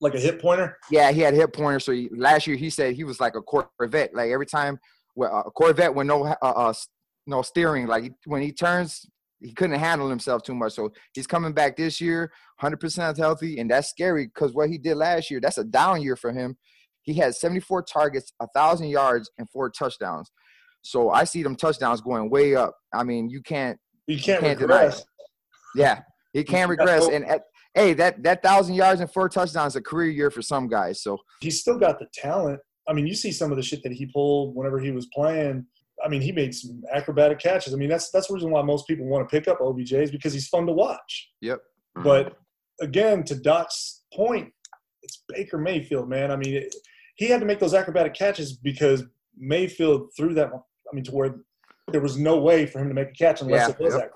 Like 0.00 0.14
a 0.14 0.20
hip 0.20 0.40
pointer. 0.40 0.76
yeah, 0.90 1.10
he 1.10 1.20
had 1.20 1.34
hip 1.34 1.52
pointer. 1.52 1.80
So 1.80 1.92
he, 1.92 2.08
last 2.16 2.46
year 2.46 2.56
he 2.56 2.70
said 2.70 2.94
he 2.94 3.04
was 3.04 3.18
like 3.20 3.34
a 3.34 3.42
Corvette. 3.42 4.14
Like 4.14 4.30
every 4.30 4.46
time, 4.46 4.78
well, 5.16 5.42
a 5.46 5.50
Corvette 5.50 5.94
with 5.94 6.06
no 6.06 6.24
uh, 6.24 6.36
uh, 6.42 6.72
no 7.26 7.42
steering. 7.42 7.86
Like 7.88 8.12
when 8.24 8.40
he 8.42 8.52
turns, 8.52 9.04
he 9.40 9.52
couldn't 9.52 9.78
handle 9.78 10.08
himself 10.08 10.42
too 10.42 10.54
much. 10.54 10.74
So 10.74 10.92
he's 11.14 11.26
coming 11.26 11.52
back 11.52 11.76
this 11.76 12.00
year, 12.00 12.30
100% 12.62 13.16
healthy, 13.16 13.58
and 13.58 13.70
that's 13.70 13.88
scary 13.88 14.26
because 14.26 14.54
what 14.54 14.68
he 14.70 14.78
did 14.78 14.96
last 14.96 15.30
year, 15.30 15.40
that's 15.40 15.58
a 15.58 15.64
down 15.64 16.00
year 16.02 16.16
for 16.16 16.32
him. 16.32 16.56
He 17.02 17.14
had 17.14 17.34
74 17.34 17.82
targets, 17.84 18.32
a 18.40 18.46
thousand 18.54 18.88
yards, 18.88 19.30
and 19.38 19.48
four 19.50 19.70
touchdowns. 19.70 20.30
So 20.82 21.10
I 21.10 21.24
see 21.24 21.42
them 21.42 21.56
touchdowns 21.56 22.00
going 22.00 22.30
way 22.30 22.54
up. 22.54 22.74
I 22.94 23.02
mean, 23.02 23.28
you 23.30 23.42
can't 23.42 23.78
You 24.06 24.18
can't, 24.18 24.40
Can't 24.42 24.58
deny 24.58 24.82
regress. 24.82 25.04
yeah, 25.74 26.00
he 26.32 26.44
can't 26.44 26.68
regress. 26.70 27.08
And 27.08 27.24
at, 27.26 27.42
hey, 27.74 27.94
that 27.94 28.22
that 28.22 28.42
thousand 28.42 28.74
yards 28.74 29.00
and 29.00 29.10
four 29.10 29.28
touchdowns 29.28 29.72
is 29.72 29.76
a 29.76 29.82
career 29.82 30.10
year 30.10 30.30
for 30.30 30.42
some 30.42 30.68
guys. 30.68 31.02
So 31.02 31.18
He's 31.40 31.60
still 31.60 31.78
got 31.78 31.98
the 31.98 32.06
talent. 32.12 32.60
I 32.88 32.92
mean, 32.92 33.06
you 33.06 33.14
see 33.14 33.32
some 33.32 33.50
of 33.50 33.56
the 33.56 33.62
shit 33.62 33.82
that 33.82 33.92
he 33.92 34.06
pulled 34.06 34.54
whenever 34.54 34.78
he 34.78 34.90
was 34.90 35.06
playing. 35.14 35.66
I 36.04 36.08
mean, 36.08 36.22
he 36.22 36.32
made 36.32 36.54
some 36.54 36.82
acrobatic 36.92 37.40
catches. 37.40 37.74
I 37.74 37.76
mean, 37.76 37.88
that's 37.88 38.10
that's 38.10 38.28
the 38.28 38.34
reason 38.34 38.50
why 38.50 38.62
most 38.62 38.86
people 38.86 39.06
want 39.06 39.28
to 39.28 39.32
pick 39.32 39.48
up 39.48 39.60
OBJ 39.60 39.92
is 39.92 40.10
because 40.10 40.32
he's 40.32 40.48
fun 40.48 40.66
to 40.66 40.72
watch. 40.72 41.30
yep. 41.40 41.60
But 41.96 42.36
again, 42.80 43.24
to 43.24 43.34
Doc's 43.34 44.04
point, 44.14 44.52
it's 45.02 45.24
Baker 45.28 45.58
Mayfield, 45.58 46.08
man. 46.08 46.30
I 46.30 46.36
mean, 46.36 46.54
it, 46.54 46.74
he 47.16 47.26
had 47.26 47.40
to 47.40 47.46
make 47.46 47.58
those 47.58 47.74
acrobatic 47.74 48.14
catches 48.14 48.56
because 48.56 49.02
Mayfield 49.36 50.10
threw 50.16 50.34
that. 50.34 50.50
I 50.52 50.94
mean, 50.94 51.04
to 51.04 51.10
where 51.10 51.34
there 51.90 52.00
was 52.00 52.16
no 52.16 52.38
way 52.38 52.66
for 52.66 52.78
him 52.78 52.88
to 52.88 52.94
make 52.94 53.08
a 53.08 53.12
catch 53.12 53.40
unless 53.40 53.68
Yeah, 53.68 53.74
it 53.74 53.80
was 53.80 53.94
yep. 53.94 54.12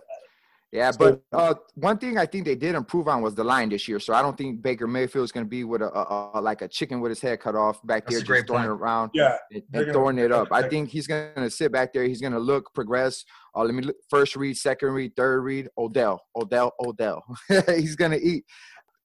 Yeah, 0.72 0.90
but 0.98 1.22
uh, 1.32 1.54
one 1.74 1.98
thing 1.98 2.16
I 2.16 2.24
think 2.24 2.46
they 2.46 2.54
did 2.54 2.74
improve 2.74 3.06
on 3.06 3.20
was 3.20 3.34
the 3.34 3.44
line 3.44 3.68
this 3.68 3.86
year. 3.86 4.00
So 4.00 4.14
I 4.14 4.22
don't 4.22 4.38
think 4.38 4.62
Baker 4.62 4.86
Mayfield 4.86 5.24
is 5.24 5.30
going 5.30 5.44
to 5.44 5.48
be 5.48 5.64
with 5.64 5.82
a, 5.82 5.92
a, 5.92 6.30
a 6.34 6.40
like 6.40 6.62
a 6.62 6.68
chicken 6.68 7.00
with 7.00 7.10
his 7.10 7.20
head 7.20 7.40
cut 7.40 7.54
off 7.54 7.86
back 7.86 8.06
That's 8.06 8.24
there, 8.24 8.36
just 8.36 8.46
throwing 8.46 8.64
it 8.64 8.68
around 8.68 9.10
Yeah, 9.12 9.36
and, 9.50 9.62
and 9.74 9.92
throwing 9.92 10.18
it 10.18 10.32
up. 10.32 10.48
I 10.50 10.66
think 10.66 10.88
he's 10.88 11.06
going 11.06 11.34
to 11.36 11.50
sit 11.50 11.72
back 11.72 11.92
there. 11.92 12.04
He's 12.04 12.22
going 12.22 12.32
to 12.32 12.38
look, 12.38 12.72
progress. 12.74 13.22
Uh, 13.54 13.64
let 13.64 13.74
me 13.74 13.82
look, 13.82 13.96
first 14.08 14.34
read, 14.34 14.56
second 14.56 14.92
read, 14.92 15.14
third 15.14 15.42
read. 15.42 15.68
Odell, 15.76 16.22
Odell, 16.34 16.72
Odell. 16.80 17.22
he's 17.66 17.94
going 17.94 18.12
to 18.12 18.20
eat. 18.20 18.44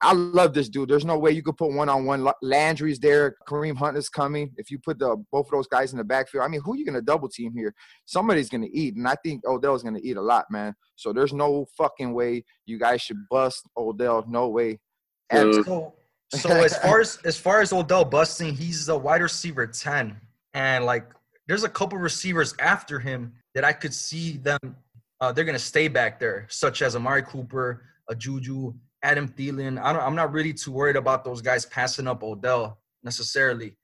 I 0.00 0.12
love 0.12 0.54
this 0.54 0.68
dude. 0.68 0.88
There's 0.88 1.04
no 1.04 1.18
way 1.18 1.32
you 1.32 1.42
could 1.42 1.56
put 1.56 1.72
one 1.72 1.88
on 1.88 2.04
one. 2.04 2.26
Landry's 2.40 3.00
there. 3.00 3.34
Kareem 3.48 3.76
Hunt 3.76 3.96
is 3.96 4.08
coming. 4.08 4.52
If 4.56 4.70
you 4.70 4.78
put 4.78 4.98
the 5.00 5.16
both 5.32 5.46
of 5.46 5.50
those 5.52 5.66
guys 5.66 5.90
in 5.92 5.98
the 5.98 6.04
backfield, 6.04 6.44
I 6.44 6.48
mean, 6.48 6.60
who 6.64 6.74
are 6.74 6.76
you 6.76 6.84
going 6.84 6.94
to 6.94 7.02
double 7.02 7.28
team 7.28 7.52
here? 7.52 7.74
Somebody's 8.06 8.48
going 8.48 8.62
to 8.62 8.76
eat, 8.76 8.94
and 8.94 9.08
I 9.08 9.16
think 9.24 9.44
Odell's 9.44 9.82
going 9.82 9.96
to 9.96 10.06
eat 10.06 10.16
a 10.16 10.22
lot, 10.22 10.46
man. 10.50 10.74
So 10.94 11.12
there's 11.12 11.32
no 11.32 11.66
fucking 11.76 12.12
way 12.14 12.44
you 12.66 12.78
guys 12.78 13.02
should 13.02 13.18
bust 13.28 13.68
Odell. 13.76 14.24
No 14.28 14.48
way. 14.48 14.78
So- 15.64 15.94
So, 16.30 16.38
so 16.50 16.50
as 16.66 16.76
far 16.78 17.00
as 17.00 17.18
as 17.24 17.38
far 17.38 17.62
as 17.62 17.72
Odell 17.72 18.04
busting, 18.04 18.54
he's 18.54 18.88
a 18.90 18.96
wide 18.98 19.22
receiver 19.22 19.66
ten, 19.66 20.20
and 20.52 20.84
like 20.84 21.06
there's 21.46 21.64
a 21.64 21.68
couple 21.70 21.96
receivers 21.98 22.54
after 22.60 23.00
him 23.00 23.32
that 23.54 23.64
I 23.64 23.72
could 23.72 23.94
see 23.94 24.36
them. 24.36 24.58
Uh, 25.22 25.32
they're 25.32 25.46
gonna 25.46 25.58
stay 25.58 25.88
back 25.88 26.20
there, 26.20 26.46
such 26.50 26.82
as 26.82 26.94
Amari 26.94 27.22
Cooper, 27.22 27.82
a 28.10 28.14
Juju, 28.14 28.74
Adam 29.02 29.28
Thielen. 29.28 29.80
I 29.80 29.92
don't, 29.92 30.02
I'm 30.02 30.14
not 30.14 30.32
really 30.32 30.52
too 30.52 30.72
worried 30.72 30.96
about 30.96 31.24
those 31.24 31.40
guys 31.40 31.66
passing 31.66 32.06
up 32.06 32.22
Odell 32.22 32.78
necessarily. 33.02 33.76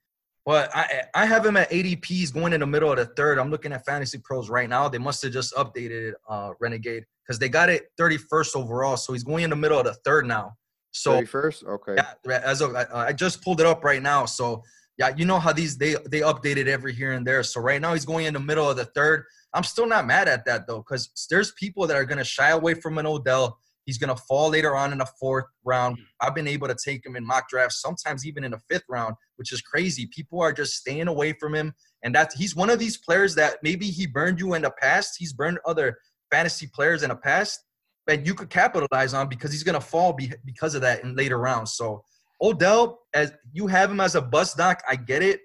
But 0.45 0.69
I 0.75 1.03
I 1.15 1.25
have 1.25 1.45
him 1.45 1.57
at 1.57 1.71
ADPs 1.71 2.31
going 2.33 2.53
in 2.53 2.59
the 2.59 2.67
middle 2.67 2.91
of 2.91 2.97
the 2.97 3.07
third. 3.07 3.39
I'm 3.39 3.49
looking 3.49 3.73
at 3.73 3.83
Fantasy 3.85 4.19
Pros 4.19 4.47
right 4.49 4.69
now. 4.69 4.87
They 4.87 4.99
must 4.99 5.23
have 5.23 5.33
just 5.33 5.55
updated 5.55 6.09
it, 6.09 6.15
uh, 6.29 6.51
Renegade, 6.59 7.05
because 7.23 7.39
they 7.39 7.49
got 7.49 7.69
it 7.69 7.89
31st 7.99 8.55
overall. 8.55 8.95
So 8.95 9.13
he's 9.13 9.23
going 9.23 9.43
in 9.43 9.49
the 9.49 9.55
middle 9.55 9.79
of 9.79 9.85
the 9.85 9.95
third 10.05 10.27
now. 10.27 10.53
So 10.91 11.19
31st? 11.19 11.65
Okay. 11.65 11.95
yeah, 11.97 12.41
as 12.43 12.61
of 12.61 12.75
I, 12.75 12.85
I 12.93 13.13
just 13.13 13.43
pulled 13.43 13.59
it 13.59 13.65
up 13.65 13.83
right 13.83 14.01
now. 14.01 14.25
So 14.25 14.63
yeah, 14.97 15.13
you 15.17 15.25
know 15.25 15.39
how 15.39 15.51
these 15.51 15.77
they 15.77 15.95
they 16.09 16.21
update 16.21 16.57
it 16.57 16.67
every 16.67 16.93
here 16.93 17.13
and 17.13 17.25
there. 17.25 17.41
So 17.41 17.59
right 17.59 17.81
now 17.81 17.93
he's 17.93 18.05
going 18.05 18.27
in 18.27 18.33
the 18.33 18.39
middle 18.39 18.69
of 18.69 18.77
the 18.77 18.85
third. 18.85 19.25
I'm 19.53 19.63
still 19.63 19.87
not 19.87 20.05
mad 20.05 20.27
at 20.27 20.45
that 20.45 20.67
though, 20.67 20.79
because 20.79 21.09
there's 21.29 21.51
people 21.53 21.87
that 21.87 21.97
are 21.97 22.05
gonna 22.05 22.23
shy 22.23 22.51
away 22.51 22.75
from 22.75 22.97
an 22.97 23.05
Odell. 23.05 23.57
He's 23.85 23.97
gonna 23.97 24.15
fall 24.15 24.49
later 24.49 24.75
on 24.75 24.91
in 24.91 24.97
the 24.97 25.07
fourth 25.19 25.45
round. 25.63 25.97
I've 26.21 26.35
been 26.35 26.47
able 26.47 26.67
to 26.67 26.75
take 26.75 27.05
him 27.05 27.15
in 27.15 27.25
mock 27.25 27.49
drafts, 27.49 27.81
sometimes 27.81 28.25
even 28.25 28.43
in 28.43 28.51
the 28.51 28.59
fifth 28.69 28.85
round, 28.89 29.15
which 29.37 29.53
is 29.53 29.61
crazy. 29.61 30.07
People 30.13 30.41
are 30.41 30.51
just 30.51 30.73
staying 30.73 31.07
away 31.07 31.33
from 31.33 31.53
him, 31.55 31.73
and 32.03 32.13
that 32.15 32.33
he's 32.33 32.55
one 32.55 32.69
of 32.69 32.79
these 32.79 32.97
players 32.97 33.35
that 33.35 33.57
maybe 33.63 33.85
he 33.87 34.07
burned 34.07 34.39
you 34.39 34.53
in 34.53 34.63
the 34.63 34.71
past. 34.81 35.15
He's 35.17 35.33
burned 35.33 35.59
other 35.65 35.97
fantasy 36.31 36.69
players 36.73 37.03
in 37.03 37.09
the 37.09 37.15
past, 37.15 37.59
that 38.07 38.25
you 38.25 38.33
could 38.33 38.49
capitalize 38.49 39.13
on 39.13 39.27
because 39.27 39.51
he's 39.51 39.63
gonna 39.63 39.81
fall 39.81 40.13
be, 40.13 40.31
because 40.45 40.75
of 40.75 40.81
that 40.81 41.03
in 41.03 41.15
later 41.15 41.37
rounds. 41.37 41.73
So 41.73 42.03
Odell, 42.41 42.99
as 43.13 43.33
you 43.53 43.67
have 43.67 43.89
him 43.89 43.99
as 43.99 44.15
a 44.15 44.21
bust 44.21 44.57
doc, 44.57 44.81
I 44.87 44.95
get 44.95 45.21
it, 45.23 45.41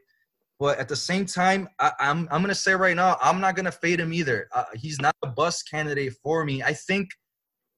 but 0.58 0.78
at 0.78 0.88
the 0.88 0.96
same 0.96 1.24
time, 1.24 1.68
I, 1.78 1.86
am 1.86 1.92
I'm, 2.00 2.28
I'm 2.30 2.42
gonna 2.42 2.54
say 2.54 2.74
right 2.74 2.96
now, 2.96 3.16
I'm 3.20 3.40
not 3.40 3.56
gonna 3.56 3.72
fade 3.72 4.00
him 4.00 4.12
either. 4.12 4.48
Uh, 4.54 4.64
he's 4.74 5.00
not 5.00 5.14
a 5.22 5.26
bust 5.26 5.70
candidate 5.70 6.14
for 6.22 6.44
me. 6.44 6.62
I 6.62 6.74
think 6.74 7.10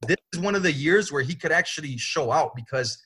this 0.07 0.17
is 0.33 0.41
one 0.41 0.55
of 0.55 0.63
the 0.63 0.73
years 0.73 1.13
where 1.13 1.23
he 1.23 1.35
could 1.35 1.53
actually 1.53 1.97
show 1.97 2.31
out 2.31 2.55
because 2.55 2.99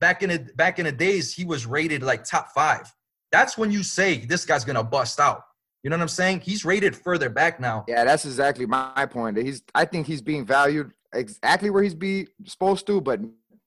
back 0.00 0.22
in 0.22 0.30
the 0.30 0.38
back 0.56 0.78
in 0.78 0.84
the 0.84 0.92
days 0.92 1.32
he 1.32 1.44
was 1.44 1.66
rated 1.66 2.02
like 2.02 2.24
top 2.24 2.48
five. 2.54 2.92
That's 3.32 3.58
when 3.58 3.70
you 3.70 3.82
say 3.82 4.18
this 4.18 4.44
guy's 4.44 4.64
gonna 4.64 4.84
bust 4.84 5.20
out. 5.20 5.42
You 5.82 5.90
know 5.90 5.96
what 5.96 6.02
I'm 6.02 6.08
saying? 6.08 6.40
He's 6.40 6.64
rated 6.64 6.96
further 6.96 7.28
back 7.28 7.60
now. 7.60 7.84
Yeah, 7.86 8.04
that's 8.04 8.24
exactly 8.24 8.66
my 8.66 9.06
point. 9.06 9.36
He's 9.36 9.62
I 9.74 9.84
think 9.84 10.06
he's 10.06 10.22
being 10.22 10.44
valued 10.44 10.92
exactly 11.12 11.70
where 11.70 11.82
he's 11.82 11.94
be 11.94 12.26
supposed 12.44 12.86
to, 12.88 13.00
but 13.00 13.20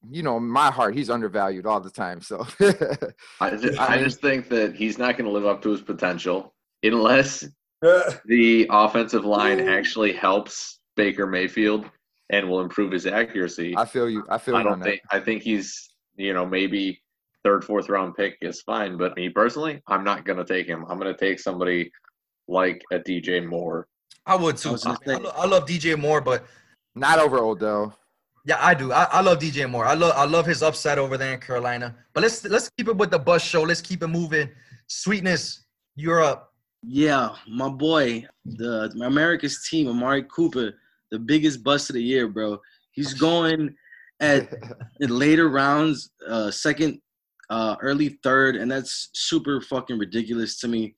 you 0.09 0.23
know, 0.23 0.39
my 0.39 0.71
heart, 0.71 0.95
he's 0.95 1.09
undervalued 1.09 1.65
all 1.65 1.79
the 1.79 1.89
time. 1.89 2.21
So 2.21 2.45
I, 3.41 3.55
just, 3.55 3.79
I 3.79 3.97
just 3.97 4.21
think 4.21 4.49
that 4.49 4.75
he's 4.75 4.97
not 4.97 5.17
going 5.17 5.25
to 5.25 5.31
live 5.31 5.45
up 5.45 5.61
to 5.63 5.69
his 5.69 5.81
potential 5.81 6.53
unless 6.83 7.45
the 7.81 8.67
offensive 8.69 9.25
line 9.25 9.67
actually 9.67 10.13
helps 10.13 10.79
Baker 10.95 11.27
Mayfield 11.27 11.89
and 12.29 12.49
will 12.49 12.61
improve 12.61 12.91
his 12.91 13.05
accuracy. 13.05 13.75
I 13.75 13.85
feel 13.85 14.09
you. 14.09 14.25
I 14.29 14.37
feel. 14.37 14.55
I 14.55 14.63
don't 14.63 14.81
think. 14.81 15.01
That. 15.11 15.17
I 15.17 15.19
think 15.19 15.43
he's 15.43 15.89
you 16.15 16.33
know 16.33 16.45
maybe 16.45 17.01
third, 17.43 17.63
fourth 17.63 17.89
round 17.89 18.15
pick 18.15 18.37
is 18.41 18.61
fine, 18.61 18.97
but 18.97 19.15
me 19.15 19.29
personally, 19.29 19.81
I'm 19.87 20.03
not 20.03 20.25
going 20.25 20.37
to 20.37 20.45
take 20.45 20.67
him. 20.67 20.85
I'm 20.89 20.97
going 20.99 21.13
to 21.13 21.19
take 21.19 21.39
somebody 21.39 21.91
like 22.47 22.83
a 22.91 22.99
DJ 22.99 23.45
Moore. 23.45 23.87
I 24.25 24.35
would 24.35 24.57
too. 24.57 24.77
I, 24.85 24.95
I, 25.07 25.13
I, 25.13 25.15
I 25.15 25.45
love 25.45 25.65
DJ 25.65 25.97
Moore, 25.97 26.21
but 26.21 26.45
not 26.95 27.19
over 27.19 27.39
Odell. 27.39 27.97
Yeah, 28.45 28.57
I 28.59 28.73
do. 28.73 28.91
I, 28.91 29.03
I 29.11 29.21
love 29.21 29.39
DJ 29.39 29.69
Moore. 29.69 29.85
I 29.85 29.93
love 29.93 30.13
I 30.15 30.25
love 30.25 30.45
his 30.45 30.63
upside 30.63 30.97
over 30.97 31.17
there 31.17 31.33
in 31.33 31.39
Carolina. 31.39 31.95
But 32.13 32.23
let's 32.23 32.43
let's 32.45 32.69
keep 32.77 32.87
it 32.87 32.97
with 32.97 33.11
the 33.11 33.19
bus 33.19 33.43
show. 33.43 33.63
Let's 33.63 33.81
keep 33.81 34.03
it 34.03 34.07
moving. 34.07 34.49
Sweetness, 34.87 35.65
you're 35.95 36.23
up. 36.23 36.53
Yeah, 36.81 37.35
my 37.47 37.69
boy, 37.69 38.25
the 38.45 38.89
America's 39.03 39.67
team, 39.69 39.89
Amari 39.89 40.23
Cooper, 40.23 40.75
the 41.11 41.19
biggest 41.19 41.63
bust 41.63 41.89
of 41.89 41.95
the 41.95 42.03
year, 42.03 42.27
bro. 42.27 42.59
He's 42.91 43.13
going 43.29 43.75
at 44.19 44.53
in 44.99 45.17
later 45.17 45.49
rounds, 45.49 46.11
uh, 46.27 46.51
second, 46.51 47.01
uh, 47.49 47.75
early 47.81 48.19
third, 48.23 48.55
and 48.55 48.69
that's 48.69 49.09
super 49.13 49.61
fucking 49.61 49.97
ridiculous 49.97 50.59
to 50.59 50.67
me. 50.67 50.95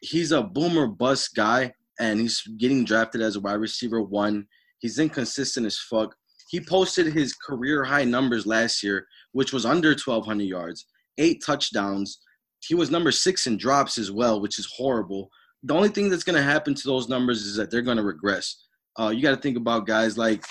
He's 0.00 0.32
a 0.32 0.42
boomer 0.42 0.86
bust 0.86 1.34
guy, 1.34 1.72
and 1.98 2.18
he's 2.20 2.42
getting 2.58 2.84
drafted 2.84 3.20
as 3.20 3.36
a 3.36 3.40
wide 3.40 3.54
receiver 3.54 4.02
one. 4.02 4.46
He's 4.78 4.98
inconsistent 4.98 5.66
as 5.66 5.78
fuck. 5.78 6.14
He 6.48 6.60
posted 6.60 7.12
his 7.12 7.34
career 7.34 7.84
high 7.84 8.04
numbers 8.04 8.46
last 8.46 8.82
year, 8.82 9.06
which 9.32 9.52
was 9.52 9.66
under 9.66 9.90
1,200 9.90 10.42
yards, 10.42 10.86
eight 11.18 11.42
touchdowns. 11.44 12.18
He 12.60 12.74
was 12.74 12.90
number 12.90 13.12
six 13.12 13.46
in 13.46 13.56
drops 13.56 13.98
as 13.98 14.10
well, 14.10 14.40
which 14.40 14.58
is 14.58 14.68
horrible. 14.76 15.30
The 15.62 15.74
only 15.74 15.90
thing 15.90 16.08
that's 16.08 16.24
going 16.24 16.36
to 16.36 16.42
happen 16.42 16.74
to 16.74 16.88
those 16.88 17.08
numbers 17.08 17.42
is 17.42 17.56
that 17.56 17.70
they're 17.70 17.82
going 17.82 17.98
to 17.98 18.02
regress. 18.02 18.64
Uh, 19.00 19.08
you 19.08 19.22
got 19.22 19.30
to 19.30 19.40
think 19.40 19.56
about 19.56 19.86
guys 19.86 20.18
like 20.18 20.44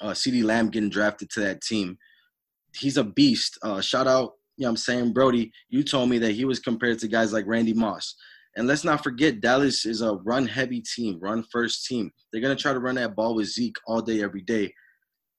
uh, 0.00 0.10
CeeDee 0.10 0.44
Lamb 0.44 0.70
getting 0.70 0.88
drafted 0.88 1.28
to 1.30 1.40
that 1.40 1.60
team. 1.60 1.98
He's 2.74 2.96
a 2.96 3.04
beast. 3.04 3.58
Uh, 3.62 3.80
shout 3.80 4.06
out, 4.06 4.32
you 4.56 4.64
know 4.64 4.70
I'm 4.70 4.76
saying, 4.76 5.12
Brody, 5.12 5.52
you 5.68 5.82
told 5.82 6.08
me 6.08 6.18
that 6.18 6.32
he 6.32 6.46
was 6.46 6.60
compared 6.60 6.98
to 7.00 7.08
guys 7.08 7.32
like 7.32 7.46
Randy 7.46 7.74
Moss. 7.74 8.14
And 8.56 8.66
let's 8.66 8.84
not 8.84 9.02
forget, 9.02 9.40
Dallas 9.40 9.84
is 9.84 10.00
a 10.00 10.14
run 10.14 10.46
heavy 10.46 10.80
team, 10.80 11.18
run 11.20 11.44
first 11.52 11.86
team. 11.86 12.10
They're 12.32 12.40
going 12.40 12.56
to 12.56 12.60
try 12.60 12.72
to 12.72 12.80
run 12.80 12.94
that 12.94 13.14
ball 13.14 13.34
with 13.34 13.48
Zeke 13.48 13.76
all 13.86 14.00
day, 14.00 14.22
every 14.22 14.42
day. 14.42 14.72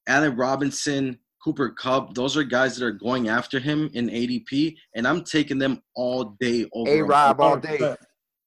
Allen 0.08 0.36
Robinson, 0.36 1.18
Cooper 1.44 1.72
Kupp, 1.72 2.14
those 2.14 2.38
are 2.38 2.44
guys 2.44 2.78
that 2.78 2.86
are 2.86 2.92
going 2.92 3.28
after 3.28 3.60
him 3.60 3.90
in 3.94 4.08
ADP, 4.08 4.76
and 4.96 5.08
I'm 5.08 5.24
taking 5.24 5.58
them 5.58 5.82
all 5.96 6.36
day 6.40 6.68
over. 6.74 6.92
A 6.92 7.02
Rob 7.02 7.42
all 7.42 7.58
day. 7.58 7.96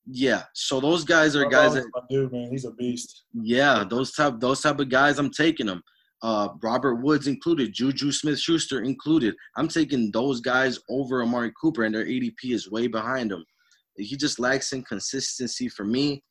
Yeah, 0.06 0.42
so 0.52 0.80
those 0.80 1.04
guys 1.04 1.34
are 1.34 1.48
guys 1.48 1.74
that 1.74 1.86
dude, 2.10 2.30
man, 2.30 2.50
he's 2.50 2.66
a 2.66 2.72
beast. 2.72 3.24
Yeah, 3.32 3.84
those 3.88 4.12
type 4.12 4.34
those 4.38 4.60
type 4.60 4.78
of 4.80 4.90
guys, 4.90 5.18
I'm 5.18 5.30
taking 5.30 5.66
them. 5.66 5.82
Uh, 6.22 6.48
Robert 6.62 6.96
Woods 6.96 7.26
included, 7.26 7.74
Juju 7.74 8.10
Smith-Schuster 8.10 8.82
included. 8.82 9.34
I'm 9.56 9.68
taking 9.68 10.10
those 10.10 10.40
guys 10.40 10.78
over 10.88 11.22
Amari 11.22 11.52
Cooper, 11.60 11.84
and 11.84 11.94
their 11.94 12.06
ADP 12.06 12.44
is 12.44 12.70
way 12.70 12.86
behind 12.86 13.30
them. 13.30 13.44
He 13.96 14.16
just 14.16 14.38
lacks 14.38 14.72
in 14.72 14.82
consistency 14.84 15.68
for 15.68 15.84
me. 15.84 16.22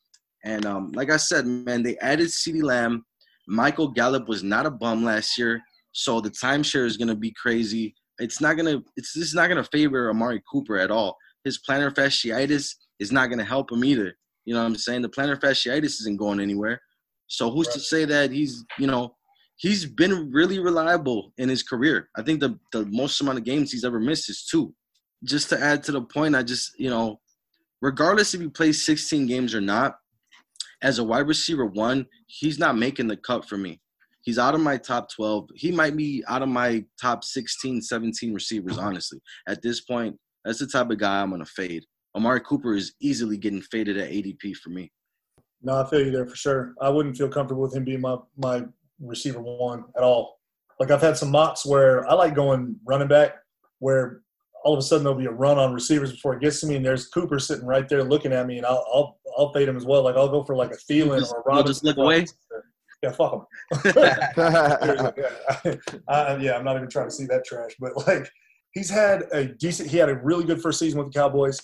And 0.45 0.65
um, 0.65 0.91
like 0.93 1.11
I 1.11 1.17
said, 1.17 1.45
man, 1.45 1.83
they 1.83 1.97
added 1.99 2.27
CeeDee 2.27 2.63
Lamb. 2.63 3.05
Michael 3.47 3.87
Gallup 3.87 4.27
was 4.27 4.43
not 4.43 4.65
a 4.65 4.71
bum 4.71 5.03
last 5.03 5.37
year, 5.37 5.61
so 5.91 6.19
the 6.19 6.31
timeshare 6.31 6.85
is 6.85 6.97
gonna 6.97 7.15
be 7.15 7.33
crazy. 7.39 7.95
It's 8.19 8.41
not 8.41 8.57
gonna. 8.57 8.81
It's 8.97 9.13
this 9.13 9.27
is 9.27 9.35
not 9.35 9.47
gonna 9.47 9.63
favor 9.65 10.09
Amari 10.09 10.41
Cooper 10.51 10.77
at 10.77 10.91
all. 10.91 11.17
His 11.43 11.59
plantar 11.67 11.93
fasciitis 11.93 12.73
is 13.03 13.11
not 13.11 13.29
gonna 13.29 13.43
help 13.43 13.71
him 13.71 13.83
either. 13.83 14.15
You 14.45 14.53
know 14.53 14.61
what 14.61 14.67
I'm 14.67 14.75
saying? 14.75 15.03
The 15.03 15.09
plantar 15.09 15.39
fasciitis 15.39 16.01
isn't 16.01 16.17
going 16.17 16.39
anywhere. 16.39 16.81
So 17.27 17.51
who's 17.51 17.67
right. 17.67 17.73
to 17.73 17.79
say 17.79 18.05
that 18.05 18.31
he's 18.31 18.65
you 18.79 18.87
know 18.87 19.15
he's 19.57 19.85
been 19.85 20.31
really 20.31 20.59
reliable 20.59 21.33
in 21.37 21.49
his 21.49 21.63
career. 21.63 22.09
I 22.17 22.21
think 22.23 22.39
the 22.39 22.59
the 22.71 22.85
most 22.85 23.21
amount 23.21 23.37
of 23.37 23.43
games 23.43 23.71
he's 23.71 23.85
ever 23.85 23.99
missed 23.99 24.29
is 24.29 24.45
two. 24.49 24.73
Just 25.23 25.49
to 25.49 25.59
add 25.61 25.83
to 25.83 25.91
the 25.91 26.01
point, 26.01 26.35
I 26.35 26.43
just 26.43 26.71
you 26.77 26.89
know, 26.89 27.19
regardless 27.81 28.33
if 28.33 28.41
he 28.41 28.49
plays 28.49 28.85
16 28.85 29.27
games 29.27 29.55
or 29.55 29.61
not, 29.61 29.95
as 30.81 30.99
a 30.99 31.03
wide 31.03 31.27
receiver 31.27 31.65
one, 31.65 32.05
he's 32.27 32.59
not 32.59 32.77
making 32.77 33.07
the 33.07 33.17
cut 33.17 33.47
for 33.47 33.57
me. 33.57 33.79
He's 34.21 34.39
out 34.39 34.55
of 34.55 34.61
my 34.61 34.77
top 34.77 35.09
12. 35.11 35.49
He 35.55 35.71
might 35.71 35.97
be 35.97 36.23
out 36.27 36.41
of 36.41 36.49
my 36.49 36.85
top 37.01 37.23
16, 37.25 37.81
17 37.81 38.33
receivers, 38.33 38.77
honestly. 38.77 39.19
At 39.47 39.61
this 39.61 39.81
point, 39.81 40.17
that's 40.45 40.59
the 40.59 40.67
type 40.67 40.89
of 40.89 40.97
guy 40.97 41.21
I'm 41.21 41.29
going 41.29 41.43
to 41.43 41.45
fade. 41.45 41.83
Amari 42.15 42.41
Cooper 42.41 42.75
is 42.75 42.93
easily 42.99 43.37
getting 43.37 43.61
faded 43.61 43.97
at 43.97 44.09
ADP 44.09 44.55
for 44.57 44.69
me. 44.69 44.91
No, 45.61 45.81
I 45.81 45.89
feel 45.89 46.05
you 46.05 46.11
there 46.11 46.25
for 46.25 46.35
sure. 46.35 46.73
I 46.81 46.89
wouldn't 46.89 47.17
feel 47.17 47.29
comfortable 47.29 47.61
with 47.61 47.75
him 47.75 47.85
being 47.85 48.01
my, 48.01 48.17
my 48.37 48.63
receiver 48.99 49.41
one 49.41 49.85
at 49.95 50.03
all. 50.03 50.39
Like 50.79 50.91
I've 50.91 51.01
had 51.01 51.17
some 51.17 51.31
mocks 51.31 51.65
where 51.65 52.07
I 52.09 52.13
like 52.13 52.35
going 52.35 52.75
running 52.85 53.07
back, 53.07 53.35
where 53.79 54.21
all 54.63 54.73
of 54.73 54.79
a 54.79 54.81
sudden 54.81 55.03
there'll 55.03 55.17
be 55.17 55.25
a 55.25 55.31
run 55.31 55.57
on 55.57 55.73
receivers 55.73 56.11
before 56.11 56.33
it 56.33 56.41
gets 56.41 56.59
to 56.61 56.67
me, 56.67 56.75
and 56.75 56.85
there's 56.85 57.07
Cooper 57.07 57.39
sitting 57.39 57.65
right 57.65 57.87
there 57.87 58.03
looking 58.03 58.33
at 58.33 58.47
me, 58.47 58.57
and 58.57 58.65
I'll 58.65 58.85
I'll, 58.93 59.19
I'll 59.37 59.53
fade 59.53 59.69
him 59.69 59.77
as 59.77 59.85
well. 59.85 60.03
Like 60.03 60.15
I'll 60.15 60.29
go 60.29 60.43
for 60.43 60.55
like 60.55 60.71
a 60.71 60.77
Thielen 60.77 61.19
just, 61.19 61.33
or 61.33 61.39
a 61.39 61.43
Robinson. 61.45 61.67
Just 61.67 61.83
look 61.83 61.97
away. 61.97 62.25
Yeah, 63.01 63.11
fuck 63.11 63.33
him. 63.33 63.93
yeah. 63.95 64.31
I, 66.07 66.37
yeah, 66.37 66.57
I'm 66.57 66.63
not 66.63 66.77
even 66.77 66.89
trying 66.89 67.07
to 67.07 67.11
see 67.11 67.25
that 67.25 67.45
trash, 67.45 67.71
but 67.79 67.95
like 68.07 68.29
he's 68.73 68.89
had 68.89 69.23
a 69.31 69.45
decent. 69.45 69.89
He 69.89 69.97
had 69.97 70.09
a 70.09 70.15
really 70.15 70.45
good 70.45 70.61
first 70.61 70.79
season 70.79 70.99
with 70.99 71.13
the 71.13 71.19
Cowboys. 71.19 71.59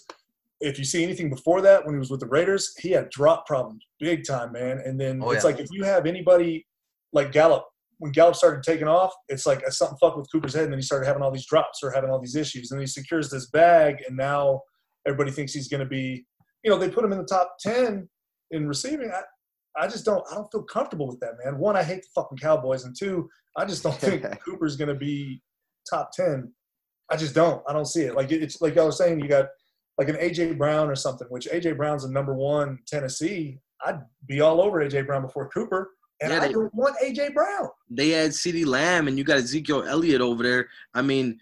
If 0.61 0.77
you 0.77 0.85
see 0.85 1.03
anything 1.03 1.29
before 1.29 1.61
that, 1.61 1.85
when 1.85 1.95
he 1.95 1.99
was 1.99 2.11
with 2.11 2.19
the 2.19 2.27
Raiders, 2.27 2.73
he 2.79 2.91
had 2.91 3.09
drop 3.09 3.45
problems 3.45 3.85
big 3.99 4.25
time, 4.25 4.51
man. 4.51 4.79
And 4.79 4.99
then 4.99 5.21
oh, 5.23 5.31
it's 5.31 5.43
yeah. 5.43 5.51
like 5.51 5.59
if 5.59 5.67
you 5.71 5.83
have 5.83 6.05
anybody 6.05 6.65
like 7.13 7.31
Gallup 7.31 7.65
when 7.99 8.13
Gallup 8.13 8.35
started 8.35 8.63
taking 8.63 8.87
off, 8.87 9.13
it's 9.27 9.45
like 9.45 9.61
uh, 9.67 9.69
something 9.69 9.97
fucked 9.99 10.17
with 10.17 10.31
Cooper's 10.31 10.53
head, 10.53 10.63
and 10.63 10.71
then 10.73 10.79
he 10.79 10.83
started 10.83 11.05
having 11.05 11.21
all 11.21 11.31
these 11.31 11.45
drops 11.45 11.83
or 11.83 11.91
having 11.91 12.09
all 12.09 12.19
these 12.19 12.35
issues. 12.35 12.71
And 12.71 12.79
he 12.79 12.87
secures 12.87 13.29
this 13.29 13.49
bag, 13.49 13.97
and 14.07 14.17
now 14.17 14.61
everybody 15.05 15.31
thinks 15.31 15.53
he's 15.53 15.67
going 15.67 15.81
to 15.81 15.85
be, 15.85 16.25
you 16.63 16.71
know, 16.71 16.77
they 16.77 16.89
put 16.89 17.03
him 17.03 17.11
in 17.11 17.17
the 17.17 17.25
top 17.25 17.55
ten 17.59 18.09
in 18.51 18.67
receiving. 18.67 19.11
I, 19.11 19.83
I 19.83 19.87
just 19.87 20.05
don't, 20.05 20.23
I 20.31 20.35
don't 20.35 20.49
feel 20.51 20.63
comfortable 20.63 21.07
with 21.07 21.19
that, 21.19 21.33
man. 21.43 21.59
One, 21.59 21.75
I 21.75 21.83
hate 21.83 22.01
the 22.01 22.09
fucking 22.15 22.37
Cowboys, 22.37 22.85
and 22.85 22.95
two, 22.97 23.29
I 23.57 23.65
just 23.65 23.83
don't 23.83 23.95
think 23.95 24.23
Cooper's 24.45 24.77
going 24.77 24.89
to 24.89 24.95
be 24.95 25.41
top 25.89 26.11
ten. 26.13 26.53
I 27.11 27.17
just 27.17 27.35
don't. 27.35 27.61
I 27.67 27.73
don't 27.73 27.85
see 27.85 28.03
it. 28.03 28.15
Like 28.15 28.31
it's 28.31 28.61
like 28.61 28.77
I 28.77 28.83
was 28.83 28.97
saying, 28.97 29.19
you 29.19 29.27
got 29.27 29.47
like 29.99 30.07
an 30.07 30.15
AJ 30.15 30.57
Brown 30.57 30.89
or 30.89 30.95
something, 30.95 31.27
which 31.27 31.47
AJ 31.49 31.75
Brown's 31.75 32.05
a 32.05 32.11
number 32.11 32.33
one 32.33 32.79
Tennessee. 32.87 33.59
I'd 33.85 33.99
be 34.25 34.39
all 34.39 34.61
over 34.61 34.79
AJ 34.79 35.05
Brown 35.05 35.21
before 35.21 35.49
Cooper. 35.49 35.91
And 36.21 36.31
yeah, 36.31 36.41
I 36.41 36.51
don't 36.51 36.73
want 36.73 36.95
AJ 37.03 37.33
Brown. 37.33 37.67
They 37.89 38.09
had 38.09 38.31
CeeDee 38.31 38.65
Lamb, 38.65 39.09
and 39.09 39.17
you 39.17 39.25
got 39.25 39.37
Ezekiel 39.37 39.83
Elliott 39.83 40.21
over 40.21 40.41
there. 40.41 40.69
I 40.93 41.01
mean, 41.01 41.37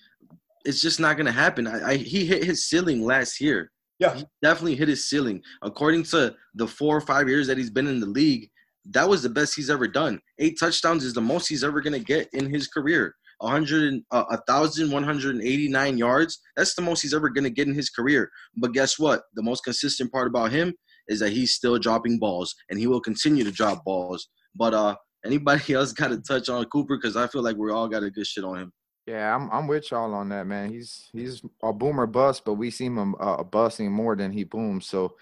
it's 0.66 0.82
just 0.82 1.00
not 1.00 1.18
going 1.18 1.28
to 1.28 1.32
happen. 1.32 1.68
I, 1.68 1.90
I, 1.90 1.96
he 1.98 2.26
hit 2.26 2.44
his 2.44 2.66
ceiling 2.66 3.06
last 3.06 3.40
year. 3.40 3.72
Yeah, 4.00 4.16
he 4.16 4.26
definitely 4.42 4.76
hit 4.76 4.88
his 4.88 5.08
ceiling. 5.08 5.42
According 5.62 6.04
to 6.06 6.36
the 6.56 6.68
four 6.68 6.98
or 6.98 7.02
five 7.02 7.30
years 7.30 7.46
that 7.48 7.58
he's 7.58 7.70
been 7.70 7.88
in 7.88 8.00
the 8.00 8.08
league, 8.08 8.50
that 8.90 9.08
was 9.08 9.22
the 9.22 9.30
best 9.30 9.56
he's 9.56 9.70
ever 9.70 9.88
done. 9.88 10.20
Eight 10.40 10.60
touchdowns 10.60 11.04
is 11.04 11.14
the 11.14 11.22
most 11.22 11.48
he's 11.48 11.64
ever 11.64 11.80
going 11.80 11.94
to 11.94 12.00
get 12.00 12.28
in 12.34 12.52
his 12.52 12.68
career. 12.68 13.16
100 13.40 14.02
uh, 14.12 14.24
1189 14.48 15.98
yards 15.98 16.40
that's 16.56 16.76
the 16.76 16.82
most 16.82 17.02
he's 17.02 17.14
ever 17.14 17.30
going 17.30 17.44
to 17.44 17.50
get 17.50 17.68
in 17.68 17.74
his 17.74 17.90
career 17.90 18.30
but 18.58 18.74
guess 18.74 18.98
what 18.98 19.24
the 19.36 19.44
most 19.44 19.64
consistent 19.64 20.12
part 20.12 20.28
about 20.28 20.52
him 20.52 20.74
is 21.08 21.20
that 21.20 21.32
he's 21.32 21.54
still 21.54 21.78
dropping 21.78 22.20
balls 22.20 22.56
and 22.70 22.80
he 22.80 22.88
will 22.88 23.02
continue 23.02 23.44
to 23.44 23.52
drop 23.52 23.84
balls 23.86 24.30
but 24.56 24.74
uh, 24.74 24.96
anybody 25.26 25.74
else 25.74 25.94
got 25.94 26.10
to 26.10 26.18
touch 26.18 26.50
on 26.50 26.66
Cooper? 26.66 26.98
Because 26.98 27.16
I 27.16 27.28
feel 27.28 27.44
like 27.44 27.58
we 27.58 27.72
all 27.72 27.88
got 27.88 28.04
a 28.04 28.10
good 28.10 28.28
shit 28.28 28.44
on 28.44 28.58
him. 28.58 28.74
Yeah, 29.06 29.34
I'm 29.34 29.50
I'm 29.52 29.68
with 29.68 29.90
y'all 29.90 30.14
on 30.14 30.28
that, 30.30 30.48
man. 30.48 30.70
He's 30.70 31.10
he's 31.14 31.42
a 31.64 31.72
boomer 31.72 32.08
bust, 32.08 32.44
but 32.44 32.56
we 32.56 32.70
see 32.70 32.86
him 32.86 33.16
uh, 33.22 33.42
busting 33.42 33.90
more 33.90 34.18
than 34.18 34.34
he 34.34 34.44
booms. 34.44 34.86
So 34.86 35.16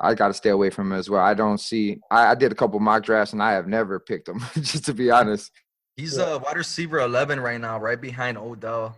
I 0.00 0.14
got 0.14 0.28
to 0.28 0.34
stay 0.34 0.48
away 0.48 0.70
from 0.70 0.90
him 0.90 0.98
as 0.98 1.10
well. 1.10 1.22
I 1.22 1.34
don't 1.34 1.60
see. 1.60 1.98
I, 2.10 2.34
did 2.34 2.50
a 2.50 2.54
couple 2.54 2.80
mock 2.80 3.02
drafts 3.02 3.34
and 3.34 3.42
I 3.42 3.52
have 3.52 3.66
never 3.66 4.00
picked 4.00 4.26
him, 4.26 4.40
just 4.54 4.86
to 4.86 4.94
be 4.94 5.10
honest. 5.10 5.50
He's 5.96 6.16
Yeah. 6.16 6.34
a 6.34 6.38
wide 6.38 6.56
receiver 6.56 7.00
11 7.00 7.40
right 7.40 7.60
now, 7.60 7.78
right 7.78 8.00
behind 8.00 8.38
Odell. 8.38 8.96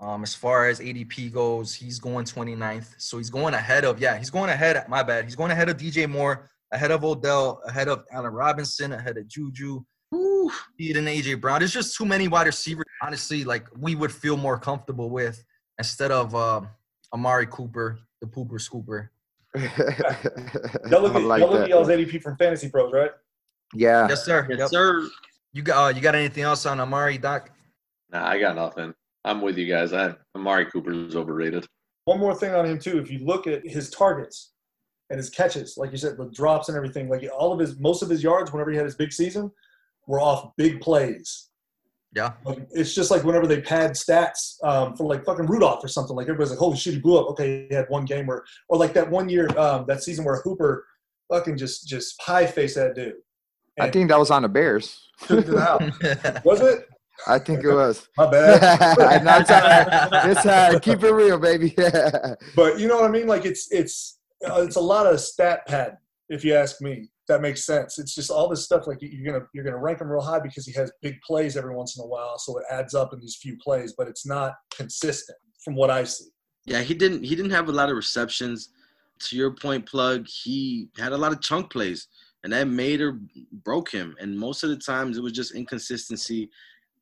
Um, 0.00 0.22
as 0.22 0.34
far 0.34 0.68
as 0.68 0.80
ADP 0.80 1.28
goes, 1.32 1.74
he's 1.74 1.98
going 1.98 2.26
29th. 2.26 2.94
So 2.98 3.18
he's 3.18 3.30
going 3.30 3.54
ahead 3.54 3.84
of, 3.84 3.98
yeah, 4.00 4.16
he's 4.18 4.30
going 4.30 4.50
ahead. 4.50 4.84
My 4.88 5.02
bad. 5.02 5.24
He's 5.24 5.36
going 5.36 5.50
ahead 5.50 5.68
of 5.68 5.76
DJ 5.76 6.06
Moore, 6.08 6.50
ahead 6.72 6.90
of 6.90 7.04
Odell, 7.04 7.62
ahead 7.66 7.88
of 7.88 8.04
Allen 8.12 8.32
Robinson, 8.32 8.92
ahead 8.92 9.16
of 9.16 9.26
Juju, 9.28 9.82
Woo. 10.10 10.50
and 10.78 11.08
AJ 11.08 11.40
Brown. 11.40 11.60
There's 11.60 11.72
just 11.72 11.96
too 11.96 12.04
many 12.04 12.28
wide 12.28 12.46
receivers, 12.46 12.84
honestly, 13.02 13.44
like 13.44 13.66
we 13.78 13.94
would 13.94 14.12
feel 14.12 14.36
more 14.36 14.58
comfortable 14.58 15.10
with 15.10 15.42
instead 15.78 16.10
of 16.10 16.34
um, 16.34 16.68
Amari 17.12 17.46
Cooper, 17.46 17.98
the 18.20 18.26
pooper 18.26 18.60
scooper. 18.60 19.08
Y'all 20.90 21.00
look 21.02 21.14
I 21.14 21.18
at, 21.20 21.22
like 21.24 21.40
y'all 21.40 21.50
look 21.52 21.62
at 21.62 21.68
y'all's 21.68 21.88
ADP 21.88 22.20
from 22.20 22.36
Fantasy 22.36 22.68
Pros, 22.68 22.92
right? 22.92 23.12
Yeah. 23.72 24.08
Yes, 24.08 24.24
sir. 24.24 24.46
Yes, 24.50 24.58
Yep. 24.58 24.68
sir. 24.70 25.08
You 25.54 25.62
got 25.62 25.84
uh, 25.84 25.94
you 25.94 26.02
got 26.02 26.16
anything 26.16 26.42
else 26.42 26.66
on 26.66 26.80
Amari, 26.80 27.16
Doc? 27.16 27.50
Nah, 28.10 28.26
I 28.26 28.38
got 28.40 28.56
nothing. 28.56 28.92
I'm 29.24 29.40
with 29.40 29.56
you 29.56 29.66
guys. 29.66 29.92
I 29.92 30.14
Amari 30.36 30.66
Cooper's 30.66 31.14
overrated. 31.14 31.64
One 32.06 32.18
more 32.18 32.34
thing 32.34 32.54
on 32.54 32.66
him 32.66 32.78
too. 32.78 32.98
If 32.98 33.10
you 33.10 33.20
look 33.20 33.46
at 33.46 33.66
his 33.66 33.88
targets 33.88 34.52
and 35.10 35.16
his 35.16 35.30
catches, 35.30 35.76
like 35.78 35.92
you 35.92 35.96
said, 35.96 36.16
the 36.18 36.28
drops 36.30 36.68
and 36.68 36.76
everything, 36.76 37.08
like 37.08 37.24
all 37.34 37.52
of 37.52 37.60
his 37.60 37.78
most 37.78 38.02
of 38.02 38.10
his 38.10 38.22
yards, 38.22 38.52
whenever 38.52 38.72
he 38.72 38.76
had 38.76 38.84
his 38.84 38.96
big 38.96 39.12
season, 39.12 39.50
were 40.08 40.20
off 40.20 40.50
big 40.56 40.80
plays. 40.80 41.50
Yeah. 42.14 42.32
Like, 42.44 42.66
it's 42.72 42.94
just 42.94 43.12
like 43.12 43.22
whenever 43.22 43.46
they 43.46 43.60
pad 43.60 43.92
stats 43.92 44.56
um, 44.64 44.96
for 44.96 45.06
like 45.06 45.24
fucking 45.24 45.46
Rudolph 45.46 45.84
or 45.84 45.88
something. 45.88 46.16
Like 46.16 46.24
everybody's 46.24 46.50
like, 46.50 46.58
"Holy 46.58 46.76
shit, 46.76 46.94
he 46.94 47.00
blew 47.00 47.18
up." 47.18 47.28
Okay, 47.30 47.68
he 47.68 47.74
had 47.74 47.86
one 47.88 48.04
game 48.04 48.26
where, 48.26 48.42
or 48.68 48.76
like 48.76 48.92
that 48.94 49.08
one 49.08 49.28
year, 49.28 49.48
um, 49.56 49.84
that 49.86 50.02
season 50.02 50.24
where 50.24 50.40
Hooper 50.42 50.84
fucking 51.32 51.56
just 51.56 51.86
just 51.86 52.18
pie 52.18 52.46
face 52.46 52.74
that 52.74 52.96
dude. 52.96 53.14
I 53.78 53.90
think 53.90 54.08
that 54.08 54.18
was 54.18 54.30
on 54.30 54.42
the 54.42 54.48
Bears. 54.48 55.08
took 55.26 55.46
it 55.46 55.50
to. 55.50 56.42
Was 56.44 56.60
it? 56.60 56.86
I 57.26 57.38
think 57.38 57.62
it 57.64 57.72
was. 57.72 58.08
My 58.16 58.28
bad. 58.30 59.24
no, 59.24 59.38
it's 59.38 59.50
all 59.50 59.60
right. 59.60 60.30
It's 60.30 60.46
all 60.46 60.72
right. 60.72 60.82
Keep 60.82 61.04
it 61.04 61.12
real, 61.12 61.38
baby. 61.38 61.74
But 62.56 62.78
you 62.78 62.88
know 62.88 62.96
what 62.96 63.04
I 63.04 63.08
mean? 63.08 63.26
Like 63.26 63.44
it's 63.44 63.70
it's 63.70 64.18
uh, 64.48 64.62
it's 64.62 64.76
a 64.76 64.80
lot 64.80 65.06
of 65.06 65.20
stat 65.20 65.66
pad, 65.66 65.96
if 66.28 66.44
you 66.44 66.54
ask 66.54 66.80
me. 66.80 67.08
That 67.26 67.40
makes 67.40 67.64
sense. 67.64 67.98
It's 67.98 68.14
just 68.14 68.30
all 68.30 68.48
this 68.48 68.64
stuff. 68.64 68.86
Like 68.86 68.98
you're 69.00 69.32
gonna 69.32 69.46
you're 69.54 69.64
gonna 69.64 69.78
rank 69.78 70.00
him 70.00 70.08
real 70.08 70.20
high 70.20 70.40
because 70.40 70.66
he 70.66 70.72
has 70.72 70.92
big 71.00 71.14
plays 71.22 71.56
every 71.56 71.74
once 71.74 71.96
in 71.96 72.04
a 72.04 72.06
while, 72.06 72.36
so 72.38 72.58
it 72.58 72.64
adds 72.70 72.94
up 72.94 73.14
in 73.14 73.20
these 73.20 73.36
few 73.40 73.56
plays. 73.56 73.94
But 73.96 74.08
it's 74.08 74.26
not 74.26 74.54
consistent 74.76 75.38
from 75.64 75.74
what 75.74 75.90
I 75.90 76.04
see. 76.04 76.26
Yeah, 76.66 76.82
he 76.82 76.92
didn't 76.92 77.24
he 77.24 77.34
didn't 77.34 77.52
have 77.52 77.68
a 77.68 77.72
lot 77.72 77.88
of 77.88 77.96
receptions. 77.96 78.70
To 79.20 79.36
your 79.36 79.52
point, 79.52 79.86
plug, 79.86 80.26
he 80.26 80.88
had 80.98 81.12
a 81.12 81.16
lot 81.16 81.32
of 81.32 81.40
chunk 81.40 81.70
plays, 81.70 82.08
and 82.44 82.52
that 82.52 82.68
made 82.68 83.00
or 83.00 83.18
broke 83.64 83.90
him. 83.90 84.14
And 84.20 84.38
most 84.38 84.62
of 84.62 84.70
the 84.70 84.76
times, 84.76 85.16
it 85.16 85.22
was 85.22 85.32
just 85.32 85.54
inconsistency. 85.54 86.50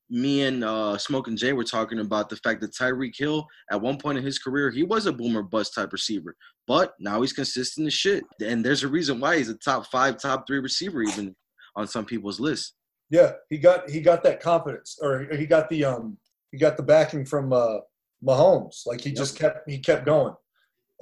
Me 0.09 0.43
and 0.43 0.63
uh, 0.63 0.97
Smoke 0.97 1.27
and 1.27 1.37
Jay 1.37 1.53
were 1.53 1.65
talking 1.65 1.99
about 1.99 2.29
the 2.29 2.37
fact 2.37 2.61
that 2.61 2.73
Tyreek 2.73 3.17
Hill, 3.17 3.47
at 3.71 3.81
one 3.81 3.99
point 3.99 4.19
in 4.19 4.25
his 4.25 4.39
career, 4.39 4.71
he 4.71 4.85
was 4.85 5.07
a 5.07 5.13
boomer 5.13 5.43
bust 5.43 5.75
type 5.75 5.93
receiver, 5.93 6.37
but 6.67 6.95
now 7.01 7.21
he's 7.21 7.33
consistent 7.33 7.89
as 7.89 7.95
shit. 7.95 8.25
And 8.41 8.65
there's 8.65 8.85
a 8.85 8.89
reason 8.89 9.21
why 9.21 9.39
he's 9.39 9.49
a 9.49 9.55
top 9.55 9.87
five, 9.87 10.17
top 10.17 10.47
three 10.47 10.61
receiver, 10.61 11.03
even 11.03 11.35
on 11.77 11.89
some 11.89 12.05
people's 12.05 12.39
list. 12.39 12.75
Yeah, 13.11 13.33
he 13.51 13.59
got 13.59 13.91
he 13.91 14.01
got 14.01 14.23
that 14.23 14.41
confidence, 14.41 14.99
or 15.03 15.27
he 15.33 15.45
got 15.45 15.69
the 15.69 15.85
um 15.85 16.17
he 16.51 16.59
got 16.59 16.77
the 16.77 16.83
backing 16.83 17.25
from 17.27 17.53
uh, 17.53 17.79
Mahomes. 18.25 18.87
Like 18.87 19.01
he 19.01 19.13
just 19.13 19.37
kept 19.37 19.69
he 19.69 19.79
kept 19.79 20.07
going, 20.07 20.35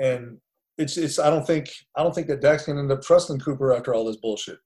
and 0.01 0.39
it's 0.81 0.97
it's 0.97 1.19
I 1.19 1.31
don't 1.31 1.47
think 1.47 1.71
I 1.97 2.03
don't 2.03 2.15
think 2.15 2.27
that 2.29 2.41
Dak's 2.41 2.67
gonna 2.67 2.81
end 2.81 2.93
up 2.93 3.03
trusting 3.03 3.41
Cooper 3.41 3.75
after 3.75 3.95
all 3.95 4.05
this 4.05 4.17
bullshit. 4.17 4.59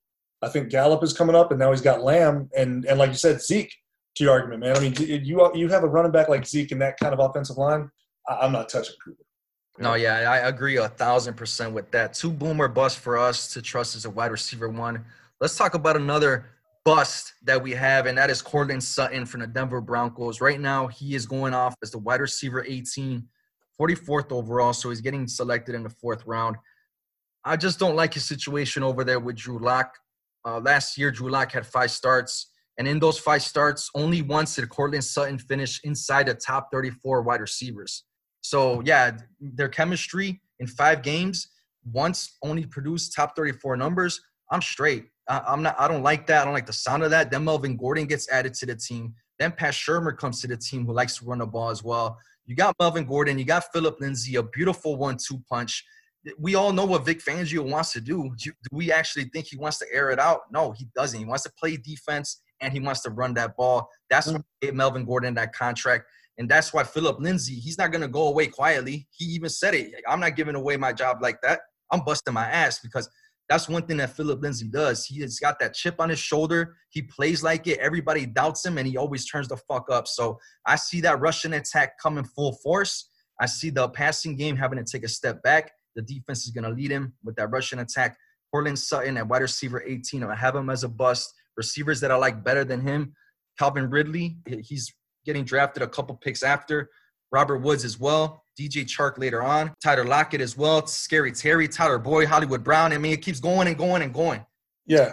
I 0.43 0.49
think 0.49 0.71
Gallup 0.71 1.03
is 1.03 1.13
coming 1.13 1.37
up, 1.37 1.51
and 1.51 1.59
now 1.59 1.71
he's 1.71 1.81
got 1.81 2.03
Lamb, 2.03 2.49
and 2.57 2.85
and 2.85 2.99
like 2.99 3.11
you 3.11 3.17
said, 3.17 3.43
Zeke. 3.43 3.73
To 4.19 4.23
your 4.23 4.33
argument, 4.33 4.61
man. 4.61 4.77
I 4.77 4.79
mean, 4.79 4.95
you 4.97 5.51
you 5.57 5.69
have 5.71 5.83
a 5.83 5.89
running 5.89 6.13
back 6.13 6.29
like 6.29 6.47
Zeke 6.47 6.71
in 6.71 6.79
that 6.79 6.97
kind 7.01 7.13
of 7.13 7.19
offensive 7.19 7.57
line. 7.57 7.91
I'm 8.29 8.53
not 8.53 8.69
touching 8.69 8.95
Cooper. 9.05 9.25
No, 9.79 9.95
yeah, 9.95 10.31
I 10.31 10.49
agree 10.49 10.77
a 10.77 10.89
thousand 10.89 11.35
percent 11.35 11.73
with 11.73 11.91
that. 11.91 12.15
Two 12.15 12.31
boomer 12.31 12.69
bust 12.69 13.01
for 13.01 13.19
us 13.19 13.53
to 13.55 13.61
trust 13.61 13.97
as 13.97 14.05
a 14.05 14.11
wide 14.11 14.31
receiver 14.31 14.69
one. 14.69 15.05
Let's 15.41 15.57
talk 15.57 15.75
about 15.75 15.97
another 15.97 16.47
bust 16.85 17.35
that 17.43 17.61
we 17.61 17.73
have, 17.73 18.07
and 18.07 18.17
that 18.17 18.31
is 18.31 18.41
Courtland 18.41 18.85
Sutton 18.85 19.27
from 19.27 19.41
the 19.41 19.49
Denver 19.49 19.81
Broncos. 19.81 20.41
Right 20.41 20.61
now, 20.61 20.87
he 20.87 21.17
is 21.17 21.27
going 21.27 21.55
off 21.55 21.75
as 21.83 21.91
the 21.91 21.99
wide 21.99 22.21
receiver 22.21 22.65
18, 22.65 23.27
44th 23.81 24.33
overall, 24.33 24.73
so 24.73 24.91
he's 24.91 25.01
getting 25.01 25.27
selected 25.27 25.75
in 25.75 25.83
the 25.83 25.91
fourth 25.91 26.25
round. 26.27 26.57
I 27.45 27.57
just 27.57 27.79
don't 27.79 27.97
like 27.97 28.15
his 28.15 28.25
situation 28.25 28.83
over 28.83 29.05
there 29.05 29.21
with 29.21 29.37
Drew 29.37 29.59
Lock. 29.59 29.95
Uh, 30.47 30.61
last 30.61 30.97
year, 30.97 31.11
Drew 31.11 31.31
Lock 31.31 31.53
had 31.53 31.67
five 31.67 31.91
starts, 31.91 32.51
and 32.79 32.89
in 32.89 32.99
those 32.99 33.19
five 33.19 33.43
starts, 33.43 33.91
only 33.95 34.23
once 34.23 34.57
did 34.57 34.69
Courtland 34.69 35.05
Sutton 35.05 35.39
finish 35.39 35.81
inside 35.85 36.27
the 36.27 36.35
top 36.35 36.69
34 36.73 37.23
wide 37.23 37.41
receivers. 37.41 38.05
So 38.41 38.83
yeah, 38.85 39.17
their 39.41 39.69
chemistry 39.69 40.41
in 40.61 40.67
five 40.67 41.03
games 41.03 41.49
once 41.93 42.37
only 42.43 42.67
produced 42.67 43.15
top 43.15 43.37
34 43.37 43.77
numbers. 43.77 44.21
I'm 44.51 44.63
straight. 44.63 45.07
I, 45.29 45.41
I'm 45.47 45.63
not. 45.63 45.77
I 45.79 45.89
don't 45.89 46.03
like 46.03 46.27
that. 46.27 46.43
I 46.43 46.45
don't 46.45 46.55
like 46.55 46.67
the 46.67 46.73
sound 46.73 47.03
of 47.03 47.11
that. 47.11 47.31
Then 47.31 47.45
Melvin 47.45 47.77
Gordon 47.77 48.07
gets 48.07 48.29
added 48.31 48.55
to 48.55 48.67
the 48.67 48.77
team. 48.77 49.15
Then 49.39 49.53
Pat 49.53 49.75
Shurmur 49.75 50.17
comes 50.17 50.41
to 50.43 50.47
the 50.47 50.57
team, 50.57 50.87
who 50.87 50.93
likes 50.93 51.19
to 51.19 51.25
run 51.25 51.39
the 51.39 51.47
ball 51.47 51.71
as 51.71 51.83
well. 51.83 52.19
You 52.47 52.57
got 52.57 52.75
Melvin 52.79 53.05
Gordon. 53.05 53.39
You 53.39 53.45
got 53.45 53.65
Philip 53.73 54.01
Lindsay, 54.01 54.37
a 54.37 54.43
beautiful 54.43 54.97
one-two 54.97 55.43
punch. 55.49 55.85
We 56.39 56.55
all 56.55 56.73
know 56.73 56.87
what 56.87 57.05
Vic 57.05 57.23
Fangio 57.23 57.69
wants 57.69 57.93
to 57.93 58.01
do. 58.01 58.33
Do 58.39 58.53
we 58.73 58.91
actually 58.91 59.25
think 59.25 59.47
he 59.47 59.57
wants 59.57 59.79
to 59.79 59.87
air 59.93 60.11
it 60.11 60.19
out? 60.19 60.43
No, 60.51 60.73
he 60.73 60.87
doesn't. 60.95 61.19
He 61.19 61.27
wants 61.27 61.45
to 61.45 61.53
play 61.59 61.77
defense 61.77 62.41
and 62.61 62.73
he 62.73 62.81
wants 62.81 63.03
to 63.03 63.11
run 63.11 63.35
that 63.35 63.57
ball. 63.57 63.89
That's 64.09 64.27
why 64.27 64.35
he 64.35 64.39
mm. 64.39 64.45
gave 64.63 64.75
Melvin 64.75 65.05
Gordon 65.05 65.35
that 65.35 65.53
contract. 65.53 66.05
And 66.39 66.49
that's 66.49 66.73
why 66.73 66.83
Philip 66.83 67.21
Lindsay, 67.21 67.55
he's 67.55 67.79
not 67.79 67.93
going 67.93 68.01
to 68.01 68.09
go 68.09 68.29
away 68.29 68.47
quietly. 68.47 69.07
He 69.11 69.27
even 69.27 69.51
said 69.51 69.75
it. 69.75 69.93
I'm 70.09 70.21
not 70.21 70.35
giving 70.35 70.55
away 70.55 70.77
my 70.77 70.93
job 70.93 71.19
like 71.21 71.41
that. 71.43 71.61
I'm 71.91 72.01
busting 72.05 72.35
my 72.35 72.47
ass 72.47 72.81
because 72.81 73.09
that's 73.49 73.69
one 73.69 73.83
thing 73.83 73.99
that 73.99 74.17
Philip 74.17 74.41
Lindsay 74.41 74.69
does. 74.69 75.05
He 75.05 75.21
has 75.21 75.39
got 75.39 75.59
that 75.61 75.75
chip 75.75 75.97
on 75.99 76.09
his 76.09 76.19
shoulder. 76.19 76.77
He 76.91 77.03
plays 77.03 77.43
like 77.43 77.67
it. 77.67 77.79
Everybody 77.79 78.25
doubts 78.25 78.65
him, 78.65 78.79
and 78.79 78.87
he 78.87 78.97
always 78.97 79.27
turns 79.27 79.49
the 79.49 79.57
fuck 79.57 79.91
up. 79.91 80.09
So 80.09 80.39
I 80.67 80.77
see 80.77 81.01
that 81.03 81.21
rushing 81.21 81.53
attack 81.53 81.99
coming 82.03 82.25
full 82.25 82.53
force. 82.63 83.11
I 83.41 83.47
see 83.47 83.71
the 83.71 83.89
passing 83.89 84.37
game 84.37 84.57
having 84.57 84.83
to 84.83 84.85
take 84.85 85.05
a 85.05 85.09
step 85.09 85.43
back. 85.43 85.73
The 85.95 86.03
defense 86.03 86.47
is 86.47 86.53
going 86.53 86.65
to 86.65 86.71
lead 86.71 86.91
him 86.91 87.13
with 87.23 87.37
that 87.37 87.51
rushing 87.51 87.81
attack. 87.81 88.17
Courtland 88.51 88.79
Sutton 88.79 89.17
at 89.17 89.29
wide 89.29 89.43
receiver 89.43 89.83
18. 89.87 90.23
I 90.23 90.35
have 90.35 90.55
him 90.55 90.71
as 90.71 90.85
a 90.85 90.89
bust. 90.89 91.33
Receivers 91.57 92.01
that 92.01 92.11
I 92.11 92.17
like 92.17 92.45
better 92.45 92.65
than 92.65 92.81
him. 92.81 93.15
Calvin 93.59 93.91
Ridley, 93.91 94.39
he's 94.47 94.93
getting 95.27 95.45
drafted 95.45 95.83
a 95.83 95.89
couple 95.89 96.17
picks 96.17 96.43
after. 96.43 96.91
Robert 97.33 97.59
Woods 97.59 97.85
as 97.85 97.99
well. 97.99 98.45
DJ 98.59 98.85
Chark 98.85 99.19
later 99.19 99.43
on. 99.43 99.73
Tyler 99.83 100.05
Lockett 100.05 100.41
as 100.41 100.57
well. 100.57 100.87
Scary 100.87 101.33
Terry, 101.33 101.67
Tyler 101.67 101.99
Boyd, 101.99 102.29
Hollywood 102.29 102.63
Brown. 102.63 102.93
I 102.93 102.99
mean, 102.99 103.13
it 103.13 103.23
keeps 103.23 103.41
going 103.41 103.67
and 103.69 103.77
going 103.77 104.03
and 104.03 104.15
going. 104.15 104.45
Yeah, 104.87 105.13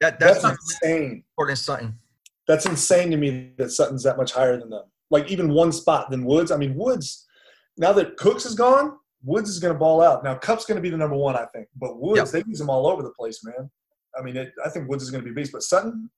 That 0.00 0.18
that's, 0.20 0.42
that's 0.42 0.58
insane. 0.82 1.24
Courtland 1.36 1.58
Sutton. 1.58 1.98
That's 2.48 2.66
insane 2.66 3.10
to 3.12 3.16
me 3.16 3.52
that 3.56 3.70
Sutton's 3.70 4.02
that 4.02 4.16
much 4.16 4.32
higher 4.32 4.58
than 4.58 4.68
them. 4.68 4.82
Like 5.10 5.30
even 5.30 5.52
one 5.52 5.72
spot 5.72 6.10
than 6.10 6.24
Woods. 6.24 6.50
I 6.50 6.56
mean, 6.56 6.74
Woods. 6.74 7.26
Now 7.78 7.92
that 7.94 8.16
Cooks 8.18 8.44
is 8.44 8.54
gone, 8.54 8.98
Woods 9.24 9.48
is 9.48 9.58
going 9.58 9.72
to 9.72 9.78
ball 9.78 10.02
out. 10.02 10.24
Now 10.24 10.34
Kupp's 10.34 10.64
going 10.66 10.76
to 10.76 10.82
be 10.82 10.90
the 10.90 10.96
number 10.96 11.16
one, 11.16 11.36
I 11.36 11.46
think. 11.54 11.68
But 11.76 11.98
Woods, 12.00 12.18
Yep. 12.18 12.28
they 12.44 12.50
use 12.50 12.60
him 12.60 12.68
all 12.68 12.86
over 12.86 13.02
the 13.02 13.12
place, 13.12 13.42
man. 13.44 13.70
I 14.18 14.22
mean, 14.22 14.36
it, 14.36 14.52
I 14.64 14.68
think 14.68 14.90
Woods 14.90 15.02
is 15.04 15.10
going 15.10 15.22
to 15.22 15.24
be 15.24 15.30
a 15.30 15.34
beast. 15.34 15.52
But 15.52 15.62
Sutton, 15.62 16.10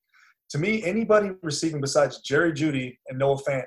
to 0.51 0.59
me, 0.59 0.83
anybody 0.83 1.31
receiving 1.43 1.81
besides 1.81 2.21
Jerry 2.23 2.53
Jeudy 2.53 2.97
and 3.09 3.19
Noah 3.19 3.37
Fant, 3.43 3.65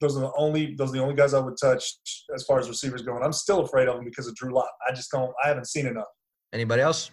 those 0.00 0.16
are 0.16 0.20
the 0.20 0.32
only 0.36 0.74
those 0.74 0.90
are 0.90 0.94
the 0.94 1.02
only 1.02 1.14
guys 1.14 1.34
I 1.34 1.40
would 1.40 1.56
touch 1.60 1.98
as 2.34 2.44
far 2.44 2.58
as 2.58 2.68
receivers 2.68 3.02
going. 3.02 3.22
I'm 3.22 3.32
still 3.32 3.60
afraid 3.60 3.88
of 3.88 3.96
them 3.96 4.04
because 4.04 4.26
of 4.26 4.34
Drew 4.34 4.54
Lock. 4.54 4.70
I 4.88 4.92
just 4.92 5.10
don't. 5.10 5.32
I 5.42 5.48
haven't 5.48 5.66
seen 5.66 5.86
enough. 5.86 6.08
Anybody 6.52 6.82
else? 6.82 7.10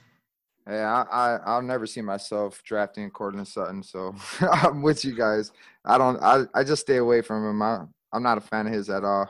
Yeah, 0.67 1.05
I, 1.09 1.35
I 1.35 1.39
I'll 1.45 1.61
never 1.61 1.85
see 1.85 2.01
myself 2.01 2.61
drafting 2.63 3.09
Courtland 3.09 3.47
Sutton, 3.47 3.83
so 3.83 4.15
I'm 4.41 4.81
with 4.81 5.03
you 5.05 5.15
guys. 5.15 5.51
I 5.85 5.97
don't. 5.97 6.21
I 6.21 6.43
I 6.53 6.63
just 6.63 6.81
stay 6.81 6.97
away 6.97 7.21
from 7.21 7.47
him. 7.47 7.61
I, 7.61 7.85
I'm 8.11 8.23
not 8.23 8.37
a 8.37 8.41
fan 8.41 8.67
of 8.67 8.73
his 8.73 8.89
at 8.89 9.03
all. 9.03 9.29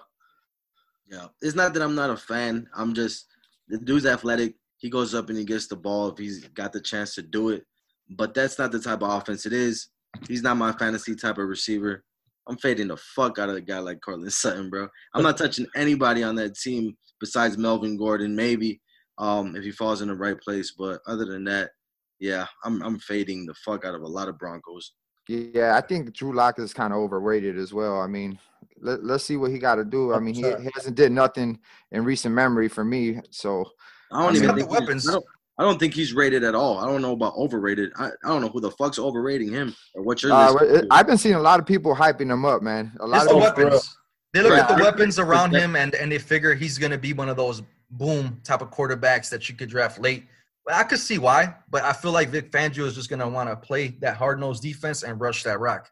Yeah, 1.10 1.28
it's 1.42 1.56
not 1.56 1.74
that 1.74 1.84
I'm 1.84 1.96
not 1.96 2.10
a 2.10 2.18
fan. 2.18 2.68
I'm 2.76 2.94
just 2.94 3.28
the 3.68 3.78
dude's 3.78 4.06
athletic. 4.06 4.56
He 4.78 4.89
goes 4.89 5.13
up 5.13 5.30
and 5.30 5.38
he 5.38 5.46
gets 5.46 5.68
the 5.68 5.76
ball 5.76 6.10
if 6.10 6.18
he's 6.18 6.46
got 6.50 6.74
the 6.74 6.82
chance 6.82 7.16
to 7.16 7.22
do 7.22 7.50
it. 7.50 7.63
But 8.10 8.34
that's 8.34 8.60
not 8.60 8.72
the 8.72 8.80
type 8.80 9.02
of 9.02 9.10
offense 9.10 9.46
it 9.46 9.54
is. 9.54 9.89
He's 10.28 10.44
not 10.44 10.58
my 10.58 10.72
fantasy 10.74 11.16
type 11.16 11.38
of 11.38 11.48
receiver. 11.48 12.04
I'm 12.47 12.58
fading 12.58 12.89
the 12.89 12.97
fuck 12.97 13.39
out 13.39 13.49
of 13.49 13.56
a 13.56 13.62
guy 13.62 13.79
like 13.79 14.01
Courtland 14.01 14.34
Sutton, 14.34 14.69
bro. 14.69 14.88
I'm 15.13 15.23
not 15.23 15.38
touching 15.38 15.67
anybody 15.75 16.23
on 16.23 16.36
that 16.36 16.56
team 16.56 16.95
besides 17.19 17.58
Melvin 17.58 17.97
Gordon, 17.97 18.36
maybe 18.36 18.82
um, 19.17 19.56
if 19.56 19.63
he 19.63 19.71
falls 19.71 20.01
in 20.01 20.10
the 20.10 20.15
right 20.15 20.39
place. 20.39 20.73
But 20.77 20.99
other 21.08 21.25
than 21.25 21.43
that, 21.45 21.71
yeah, 22.19 22.45
I'm 22.63 22.82
I'm 22.84 22.99
fading 22.99 23.45
the 23.45 23.53
fuck 23.53 23.86
out 23.86 23.95
of 23.95 24.01
a 24.01 24.08
lot 24.08 24.27
of 24.27 24.38
Broncos. 24.38 24.93
Yeah, 25.29 25.77
I 25.77 25.82
think 25.82 26.13
Drew 26.13 26.34
Lock 26.34 26.60
is 26.60 26.73
kind 26.73 26.91
of 26.91 26.99
overrated 26.99 27.58
as 27.58 27.73
well. 27.73 28.01
I 28.01 28.08
mean, 28.08 28.38
let, 28.82 29.06
let's 29.06 29.23
see 29.23 29.38
what 29.38 29.51
he 29.51 29.58
got 29.58 29.75
to 29.75 29.86
do. 29.86 30.13
I 30.13 30.19
mean, 30.19 30.36
he, 30.36 30.41
he 30.41 30.69
hasn't 30.75 30.97
did 30.97 31.13
nothing 31.13 31.60
in 31.93 32.03
recent 32.03 32.36
memory 32.36 32.67
for 32.67 32.84
me. 32.84 33.21
So 33.32 33.63
I 34.12 34.21
don't 34.23 34.34
He's 34.34 34.43
even 34.43 34.49
got 34.49 34.56
the 34.56 34.62
think 34.65 34.73
he- 34.75 34.79
weapons. 34.82 35.08
I 35.08 35.13
don't, 35.13 35.25
I 35.58 35.63
don't 35.63 35.80
think 35.80 35.94
he's 35.94 36.13
rated 36.13 36.44
at 36.44 36.56
all. 36.56 36.80
I 36.80 36.88
don't 36.88 37.02
know 37.02 37.12
about 37.12 37.36
overrated. 37.36 37.92
I, 37.98 38.08
I 38.08 38.28
don't 38.28 38.42
know 38.42 38.50
who 38.50 38.60
the 38.60 38.72
fuck's 38.72 38.98
overrating 38.98 39.52
him 39.52 39.76
or 39.94 40.02
what 40.02 40.24
you're 40.24 40.32
Uh, 40.32 40.56
it- 40.56 40.88
I've 40.89 41.06
been 41.06 41.18
seeing 41.18 41.36
a 41.36 41.39
lot 41.39 41.60
of 41.60 41.66
people 41.66 41.96
hyping 41.96 42.32
him 42.32 42.44
up, 42.44 42.63
man. 42.63 42.92
A 43.00 43.06
lot 43.06 43.24
It's 43.24 43.32
of 43.32 43.39
people, 43.56 43.66
weapons. 43.66 43.98
They 44.34 44.42
look 44.42 44.54
at 44.58 44.68
the 44.68 44.84
weapons 44.84 45.20
around 45.20 45.54
him 45.54 45.76
and, 45.76 45.94
and 45.94 46.12
they 46.12 46.18
figure 46.18 46.56
he's 46.56 46.80
going 46.80 46.92
to 46.92 46.98
be 46.98 47.13
one 47.13 47.30
of 47.30 47.38
those 47.38 47.62
boom 47.92 48.42
type 48.44 48.62
of 48.62 48.72
quarterbacks 48.72 49.30
that 49.30 49.48
you 49.48 49.54
could 49.56 49.70
draft 49.70 50.00
late. 50.00 50.26
But 50.66 50.74
I 50.76 50.84
could 50.84 50.98
see 50.98 51.20
why, 51.20 51.54
but 51.70 51.84
I 51.84 51.94
feel 51.94 52.13
like 52.13 52.30
Vic 52.30 52.52
Fangio 52.52 52.86
is 52.86 52.96
just 52.96 53.10
going 53.10 53.20
to 53.20 53.28
want 53.28 53.50
to 53.50 53.56
play 53.56 53.89
that 54.00 54.16
hard 54.18 54.39
nosed 54.39 54.63
defense 54.63 55.04
and 55.04 55.22
rush 55.22 55.44
that 55.44 55.60
rock. 55.60 55.92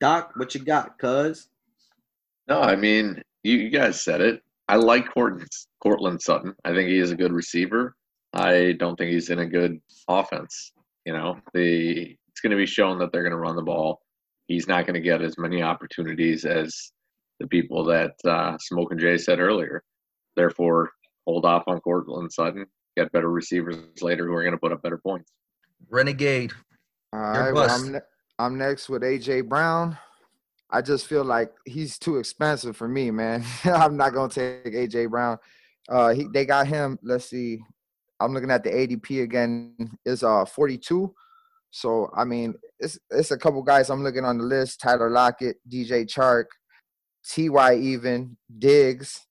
Doc, 0.00 0.32
what 0.34 0.54
you 0.56 0.64
got, 0.64 0.98
cuz? 0.98 1.48
No, 2.48 2.60
I 2.60 2.74
mean, 2.74 3.22
you, 3.44 3.58
you 3.58 3.70
guys 3.70 4.02
said 4.02 4.20
it. 4.20 4.42
I 4.68 4.76
like 4.76 5.12
Courtland, 5.14 5.46
Courtland 5.80 6.20
Sutton. 6.20 6.54
I 6.64 6.72
think 6.72 6.88
he 6.88 6.98
is 6.98 7.12
a 7.12 7.16
good 7.16 7.32
receiver. 7.32 7.94
I 8.34 8.72
don't 8.78 8.96
think 8.96 9.12
he's 9.12 9.30
in 9.30 9.40
a 9.40 9.46
good 9.46 9.80
offense. 10.08 10.72
You 11.04 11.12
know, 11.12 11.38
the 11.52 12.16
it's 12.28 12.40
going 12.40 12.50
to 12.50 12.56
be 12.56 12.66
shown 12.66 12.98
that 12.98 13.12
they're 13.12 13.22
going 13.22 13.32
to 13.32 13.38
run 13.38 13.56
the 13.56 13.62
ball. 13.62 14.00
He's 14.46 14.66
not 14.66 14.86
going 14.86 14.94
to 14.94 15.00
get 15.00 15.22
as 15.22 15.38
many 15.38 15.62
opportunities 15.62 16.44
as 16.44 16.92
the 17.40 17.46
people 17.46 17.84
that 17.84 18.12
uh, 18.24 18.56
Smoke 18.58 18.92
and 18.92 19.00
Jay 19.00 19.18
said 19.18 19.38
earlier. 19.38 19.82
Therefore, 20.36 20.90
hold 21.26 21.44
off 21.44 21.64
on 21.66 21.80
Courtland 21.80 22.32
Sutton. 22.32 22.66
Get 22.96 23.12
better 23.12 23.30
receivers 23.30 23.76
later 24.02 24.26
who 24.26 24.34
are 24.34 24.42
going 24.42 24.52
to 24.52 24.58
put 24.58 24.72
up 24.72 24.82
better 24.82 24.98
points. 24.98 25.32
Renegade. 25.90 26.52
All 27.12 27.52
well. 27.52 27.70
I'm, 27.70 27.92
ne- 27.92 28.00
I'm 28.38 28.58
next 28.58 28.88
with 28.88 29.02
AJ 29.02 29.48
Brown. 29.48 29.98
I 30.70 30.80
just 30.80 31.06
feel 31.06 31.24
like 31.24 31.52
he's 31.66 31.98
too 31.98 32.16
expensive 32.16 32.76
for 32.76 32.88
me, 32.88 33.10
man. 33.10 33.44
I'm 33.64 33.96
not 33.96 34.14
gonna 34.14 34.32
take 34.32 34.72
AJ 34.72 35.10
Brown. 35.10 35.38
Uh, 35.88 36.14
he 36.14 36.26
they 36.32 36.46
got 36.46 36.66
him. 36.66 36.98
Let's 37.02 37.26
see. 37.26 37.62
I'm 38.24 38.32
looking 38.32 38.50
at 38.50 38.64
the 38.64 38.70
ADP 38.70 39.22
again. 39.22 39.74
Is 40.04 40.22
uh 40.22 40.44
42. 40.44 41.12
So 41.70 42.10
I 42.14 42.24
mean, 42.24 42.54
it's 42.78 42.98
it's 43.10 43.30
a 43.30 43.38
couple 43.38 43.62
guys 43.62 43.90
I'm 43.90 44.02
looking 44.02 44.24
on 44.24 44.38
the 44.38 44.44
list: 44.44 44.80
Tyler 44.80 45.10
Lockett, 45.10 45.56
DJ 45.68 46.06
Chark, 46.06 46.46
Ty 47.28 47.76
even 47.76 48.36
Diggs. 48.58 49.26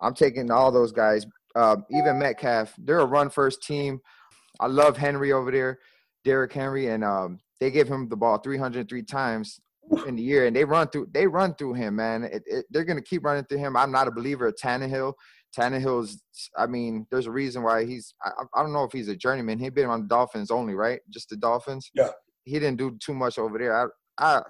I'm 0.00 0.14
taking 0.14 0.50
all 0.50 0.72
those 0.72 0.92
guys. 0.92 1.26
Uh, 1.54 1.76
even 1.90 2.18
Metcalf. 2.18 2.74
They're 2.78 3.00
a 3.00 3.06
run 3.06 3.30
first 3.30 3.62
team. 3.62 4.00
I 4.60 4.66
love 4.66 4.96
Henry 4.96 5.32
over 5.32 5.50
there. 5.50 5.78
Derrick 6.24 6.52
Henry, 6.52 6.88
and 6.88 7.04
um, 7.04 7.38
they 7.60 7.70
give 7.70 7.88
him 7.88 8.08
the 8.08 8.16
ball 8.16 8.38
303 8.38 9.02
times 9.02 9.60
in 10.06 10.16
the 10.16 10.22
year, 10.22 10.46
and 10.46 10.56
they 10.56 10.64
run 10.64 10.88
through 10.88 11.08
they 11.12 11.26
run 11.26 11.54
through 11.54 11.74
him, 11.74 11.96
man. 11.96 12.24
It, 12.24 12.42
it, 12.46 12.64
they're 12.70 12.84
gonna 12.84 13.02
keep 13.02 13.24
running 13.24 13.44
through 13.44 13.58
him. 13.58 13.76
I'm 13.76 13.92
not 13.92 14.08
a 14.08 14.12
believer 14.12 14.46
of 14.46 14.56
Tannehill. 14.56 15.12
Tannehill's, 15.56 16.20
I 16.56 16.66
mean, 16.66 17.06
there's 17.10 17.26
a 17.26 17.30
reason 17.30 17.62
why 17.62 17.84
he's. 17.84 18.14
I, 18.24 18.30
I 18.54 18.62
don't 18.62 18.72
know 18.72 18.84
if 18.84 18.92
he's 18.92 19.08
a 19.08 19.16
journeyman. 19.16 19.58
He's 19.58 19.70
been 19.70 19.88
on 19.88 20.02
the 20.02 20.08
Dolphins 20.08 20.50
only, 20.50 20.74
right? 20.74 21.00
Just 21.10 21.30
the 21.30 21.36
Dolphins. 21.36 21.90
Yeah. 21.94 22.10
He 22.44 22.54
didn't 22.54 22.76
do 22.76 22.96
too 23.04 23.14
much 23.14 23.38
over 23.38 23.58
there. 23.58 23.74
I, 23.76 23.86
I, 24.18 24.42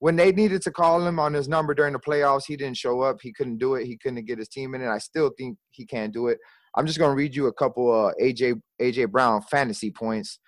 when 0.00 0.16
they 0.16 0.32
needed 0.32 0.62
to 0.62 0.70
call 0.70 1.06
him 1.06 1.18
on 1.18 1.34
his 1.34 1.46
number 1.46 1.74
during 1.74 1.92
the 1.92 1.98
playoffs, 1.98 2.44
he 2.46 2.56
didn't 2.56 2.78
show 2.78 3.02
up. 3.02 3.18
He 3.22 3.32
couldn't 3.32 3.58
do 3.58 3.74
it. 3.74 3.86
He 3.86 3.98
couldn't 3.98 4.24
get 4.24 4.38
his 4.38 4.48
team 4.48 4.74
in 4.74 4.82
it. 4.82 4.88
I 4.88 4.98
still 4.98 5.30
think 5.36 5.58
he 5.70 5.84
can't 5.84 6.12
do 6.12 6.28
it. 6.28 6.38
I'm 6.74 6.86
just 6.86 6.98
gonna 6.98 7.14
read 7.14 7.34
you 7.34 7.46
a 7.46 7.52
couple 7.52 7.92
uh, 7.92 8.12
AJ 8.22 8.60
AJ 8.80 9.10
Brown 9.10 9.42
fantasy 9.42 9.90
points. 9.90 10.38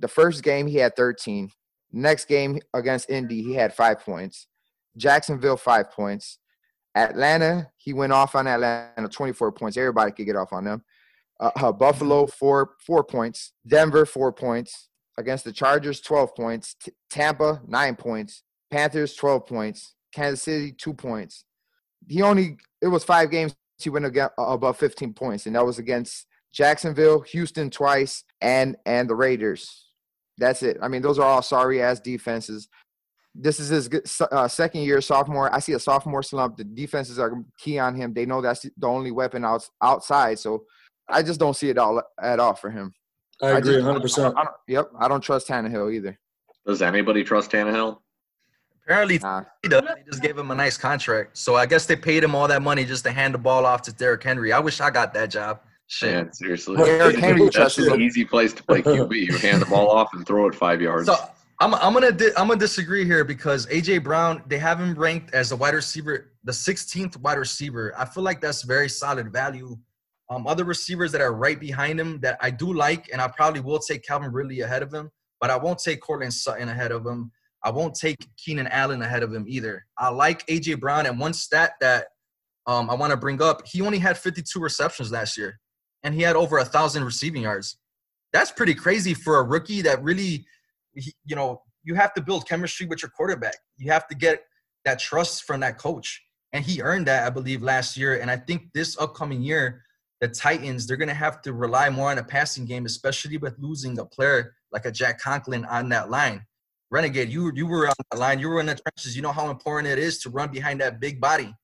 The 0.00 0.08
first 0.08 0.42
game 0.42 0.66
he 0.66 0.76
had 0.76 0.96
13. 0.96 1.50
Next 1.92 2.26
game 2.26 2.58
against 2.74 3.10
Indy 3.10 3.42
he 3.42 3.54
had 3.54 3.74
five 3.74 4.00
points. 4.00 4.48
Jacksonville 4.96 5.56
five 5.56 5.90
points. 5.90 6.38
Atlanta 6.98 7.70
he 7.76 7.92
went 7.92 8.12
off 8.12 8.34
on 8.34 8.46
Atlanta 8.46 9.08
24 9.08 9.52
points. 9.52 9.76
Everybody 9.76 10.12
could 10.12 10.26
get 10.26 10.36
off 10.36 10.52
on 10.52 10.64
them. 10.64 10.84
Uh, 11.40 11.50
uh, 11.56 11.72
Buffalo 11.72 12.26
four 12.26 12.74
four 12.84 13.04
points. 13.04 13.52
Denver 13.66 14.04
four 14.04 14.32
points 14.32 14.88
against 15.16 15.44
the 15.44 15.52
Chargers 15.52 16.00
12 16.00 16.34
points. 16.34 16.74
T- 16.82 16.92
Tampa 17.10 17.62
nine 17.66 17.96
points. 17.96 18.42
Panthers 18.70 19.14
12 19.14 19.46
points. 19.46 19.94
Kansas 20.12 20.42
City 20.42 20.72
two 20.72 20.94
points. 20.94 21.44
He 22.08 22.22
only 22.22 22.56
it 22.82 22.88
was 22.88 23.04
five 23.04 23.30
games 23.30 23.54
he 23.78 23.90
went 23.90 24.06
against, 24.06 24.32
above 24.38 24.76
15 24.76 25.14
points, 25.14 25.46
and 25.46 25.54
that 25.54 25.64
was 25.64 25.78
against 25.78 26.26
Jacksonville, 26.52 27.20
Houston 27.20 27.70
twice, 27.70 28.24
and 28.40 28.76
and 28.86 29.08
the 29.08 29.14
Raiders. 29.14 29.86
That's 30.38 30.62
it. 30.62 30.78
I 30.82 30.88
mean, 30.88 31.02
those 31.02 31.18
are 31.18 31.26
all 31.26 31.42
sorry 31.42 31.82
ass 31.82 32.00
defenses. 32.00 32.68
This 33.40 33.60
is 33.60 33.68
his 33.68 34.20
uh, 34.32 34.48
second 34.48 34.82
year 34.82 35.00
sophomore. 35.00 35.54
I 35.54 35.60
see 35.60 35.72
a 35.72 35.78
sophomore 35.78 36.24
slump. 36.24 36.56
The 36.56 36.64
defenses 36.64 37.18
are 37.20 37.32
key 37.58 37.78
on 37.78 37.94
him. 37.94 38.12
They 38.12 38.26
know 38.26 38.42
that's 38.42 38.62
the 38.76 38.86
only 38.86 39.12
weapon 39.12 39.44
out, 39.44 39.64
outside. 39.80 40.40
So 40.40 40.64
I 41.08 41.22
just 41.22 41.38
don't 41.38 41.54
see 41.54 41.68
it 41.70 41.78
all 41.78 42.02
at 42.20 42.40
all 42.40 42.54
for 42.54 42.70
him. 42.70 42.92
I 43.40 43.50
agree 43.50 43.76
100. 43.76 44.00
percent 44.00 44.34
yep, 44.66 44.90
I 44.98 45.06
don't 45.06 45.20
trust 45.20 45.46
Tannehill 45.46 45.94
either. 45.94 46.18
Does 46.66 46.82
anybody 46.82 47.22
trust 47.22 47.52
Tannehill? 47.52 47.98
Apparently, 48.84 49.18
Nah. 49.18 49.44
he 49.62 49.68
does. 49.68 49.82
They 49.82 50.02
just 50.10 50.22
gave 50.22 50.36
him 50.36 50.50
a 50.50 50.54
nice 50.54 50.76
contract. 50.76 51.36
So 51.38 51.54
I 51.54 51.66
guess 51.66 51.86
they 51.86 51.94
paid 51.94 52.24
him 52.24 52.34
all 52.34 52.48
that 52.48 52.62
money 52.62 52.84
just 52.84 53.04
to 53.04 53.12
hand 53.12 53.34
the 53.34 53.38
ball 53.38 53.66
off 53.66 53.82
to 53.82 53.92
Derrick 53.92 54.24
Henry. 54.24 54.52
I 54.52 54.58
wish 54.58 54.80
I 54.80 54.90
got 54.90 55.14
that 55.14 55.30
job. 55.30 55.60
Shit. 55.86 56.14
Man, 56.14 56.32
seriously. 56.32 56.76
Derrick 56.76 57.16
Henry 57.16 57.48
That's 57.48 57.78
an 57.78 58.00
easy 58.00 58.24
place 58.24 58.52
to 58.54 58.62
play 58.64 58.82
QB. 58.82 59.14
You 59.14 59.38
hand 59.38 59.62
the 59.62 59.66
ball 59.66 59.88
off 59.96 60.12
and 60.14 60.26
throw 60.26 60.48
it 60.48 60.54
five 60.54 60.82
yards. 60.82 61.06
So 61.06 61.16
I'm 61.60 61.74
I'm 61.74 61.92
gonna 61.92 62.12
di- 62.12 62.30
I'm 62.36 62.46
gonna 62.46 62.60
disagree 62.60 63.04
here 63.04 63.24
because 63.24 63.66
AJ 63.66 64.04
Brown 64.04 64.42
they 64.46 64.58
have 64.58 64.78
him 64.78 64.94
ranked 64.94 65.34
as 65.34 65.48
the 65.48 65.56
wide 65.56 65.74
receiver, 65.74 66.32
the 66.44 66.52
16th 66.52 67.16
wide 67.16 67.38
receiver. 67.38 67.92
I 67.98 68.04
feel 68.04 68.22
like 68.22 68.40
that's 68.40 68.62
very 68.62 68.88
solid 68.88 69.32
value. 69.32 69.76
Um, 70.30 70.46
other 70.46 70.64
receivers 70.64 71.10
that 71.12 71.20
are 71.20 71.34
right 71.34 71.58
behind 71.58 71.98
him 71.98 72.20
that 72.20 72.38
I 72.40 72.50
do 72.50 72.72
like, 72.72 73.08
and 73.12 73.20
I 73.20 73.28
probably 73.28 73.60
will 73.60 73.78
take 73.80 74.04
Calvin 74.04 74.30
Ridley 74.30 74.60
ahead 74.60 74.82
of 74.82 74.92
him, 74.92 75.10
but 75.40 75.50
I 75.50 75.56
won't 75.56 75.78
take 75.78 76.00
Courtland 76.00 76.34
Sutton 76.34 76.68
ahead 76.68 76.92
of 76.92 77.04
him. 77.04 77.32
I 77.64 77.70
won't 77.70 77.94
take 77.94 78.16
Keenan 78.36 78.68
Allen 78.68 79.02
ahead 79.02 79.24
of 79.24 79.34
him 79.34 79.44
either. 79.48 79.84
I 79.96 80.10
like 80.10 80.46
AJ 80.46 80.78
Brown, 80.78 81.06
and 81.06 81.18
one 81.18 81.32
stat 81.32 81.72
that 81.80 82.06
um, 82.66 82.88
I 82.88 82.94
want 82.94 83.10
to 83.10 83.16
bring 83.16 83.42
up: 83.42 83.66
he 83.66 83.82
only 83.82 83.98
had 83.98 84.16
52 84.16 84.60
receptions 84.60 85.10
last 85.10 85.36
year, 85.36 85.58
and 86.04 86.14
he 86.14 86.22
had 86.22 86.36
over 86.36 86.58
a 86.58 86.64
thousand 86.64 87.02
receiving 87.02 87.42
yards. 87.42 87.78
That's 88.32 88.52
pretty 88.52 88.74
crazy 88.74 89.14
for 89.14 89.38
a 89.38 89.42
rookie 89.42 89.82
that 89.82 90.04
really 90.04 90.46
you 91.24 91.36
know, 91.36 91.62
you 91.84 91.94
have 91.94 92.12
to 92.14 92.20
build 92.20 92.48
chemistry 92.48 92.86
with 92.86 93.02
your 93.02 93.10
quarterback. 93.10 93.56
You 93.76 93.90
have 93.92 94.06
to 94.08 94.14
get 94.14 94.42
that 94.84 94.98
trust 94.98 95.44
from 95.44 95.60
that 95.60 95.78
coach. 95.78 96.22
And 96.52 96.64
he 96.64 96.82
earned 96.82 97.06
that, 97.06 97.26
I 97.26 97.30
believe, 97.30 97.62
last 97.62 97.96
year. 97.96 98.20
And 98.20 98.30
I 98.30 98.36
think 98.36 98.72
this 98.72 98.98
upcoming 98.98 99.42
year, 99.42 99.82
the 100.20 100.28
Titans, 100.28 100.86
they're 100.86 100.96
going 100.96 101.08
to 101.08 101.14
have 101.14 101.42
to 101.42 101.52
rely 101.52 101.90
more 101.90 102.10
on 102.10 102.18
a 102.18 102.24
passing 102.24 102.64
game, 102.64 102.86
especially 102.86 103.36
with 103.36 103.54
losing 103.58 103.98
a 103.98 104.04
player 104.04 104.54
like 104.72 104.86
a 104.86 104.90
Jack 104.90 105.20
Conklin 105.20 105.64
on 105.66 105.88
that 105.90 106.10
line. 106.10 106.44
Renegade, 106.90 107.28
you, 107.28 107.52
you 107.54 107.66
were 107.66 107.86
on 107.86 107.94
that 108.10 108.18
line. 108.18 108.38
You 108.38 108.48
were 108.48 108.60
in 108.60 108.66
the 108.66 108.74
trenches. 108.74 109.14
You 109.14 109.22
know 109.22 109.32
how 109.32 109.50
important 109.50 109.92
it 109.92 109.98
is 109.98 110.18
to 110.20 110.30
run 110.30 110.50
behind 110.50 110.80
that 110.80 111.00
big 111.00 111.20
body. 111.20 111.54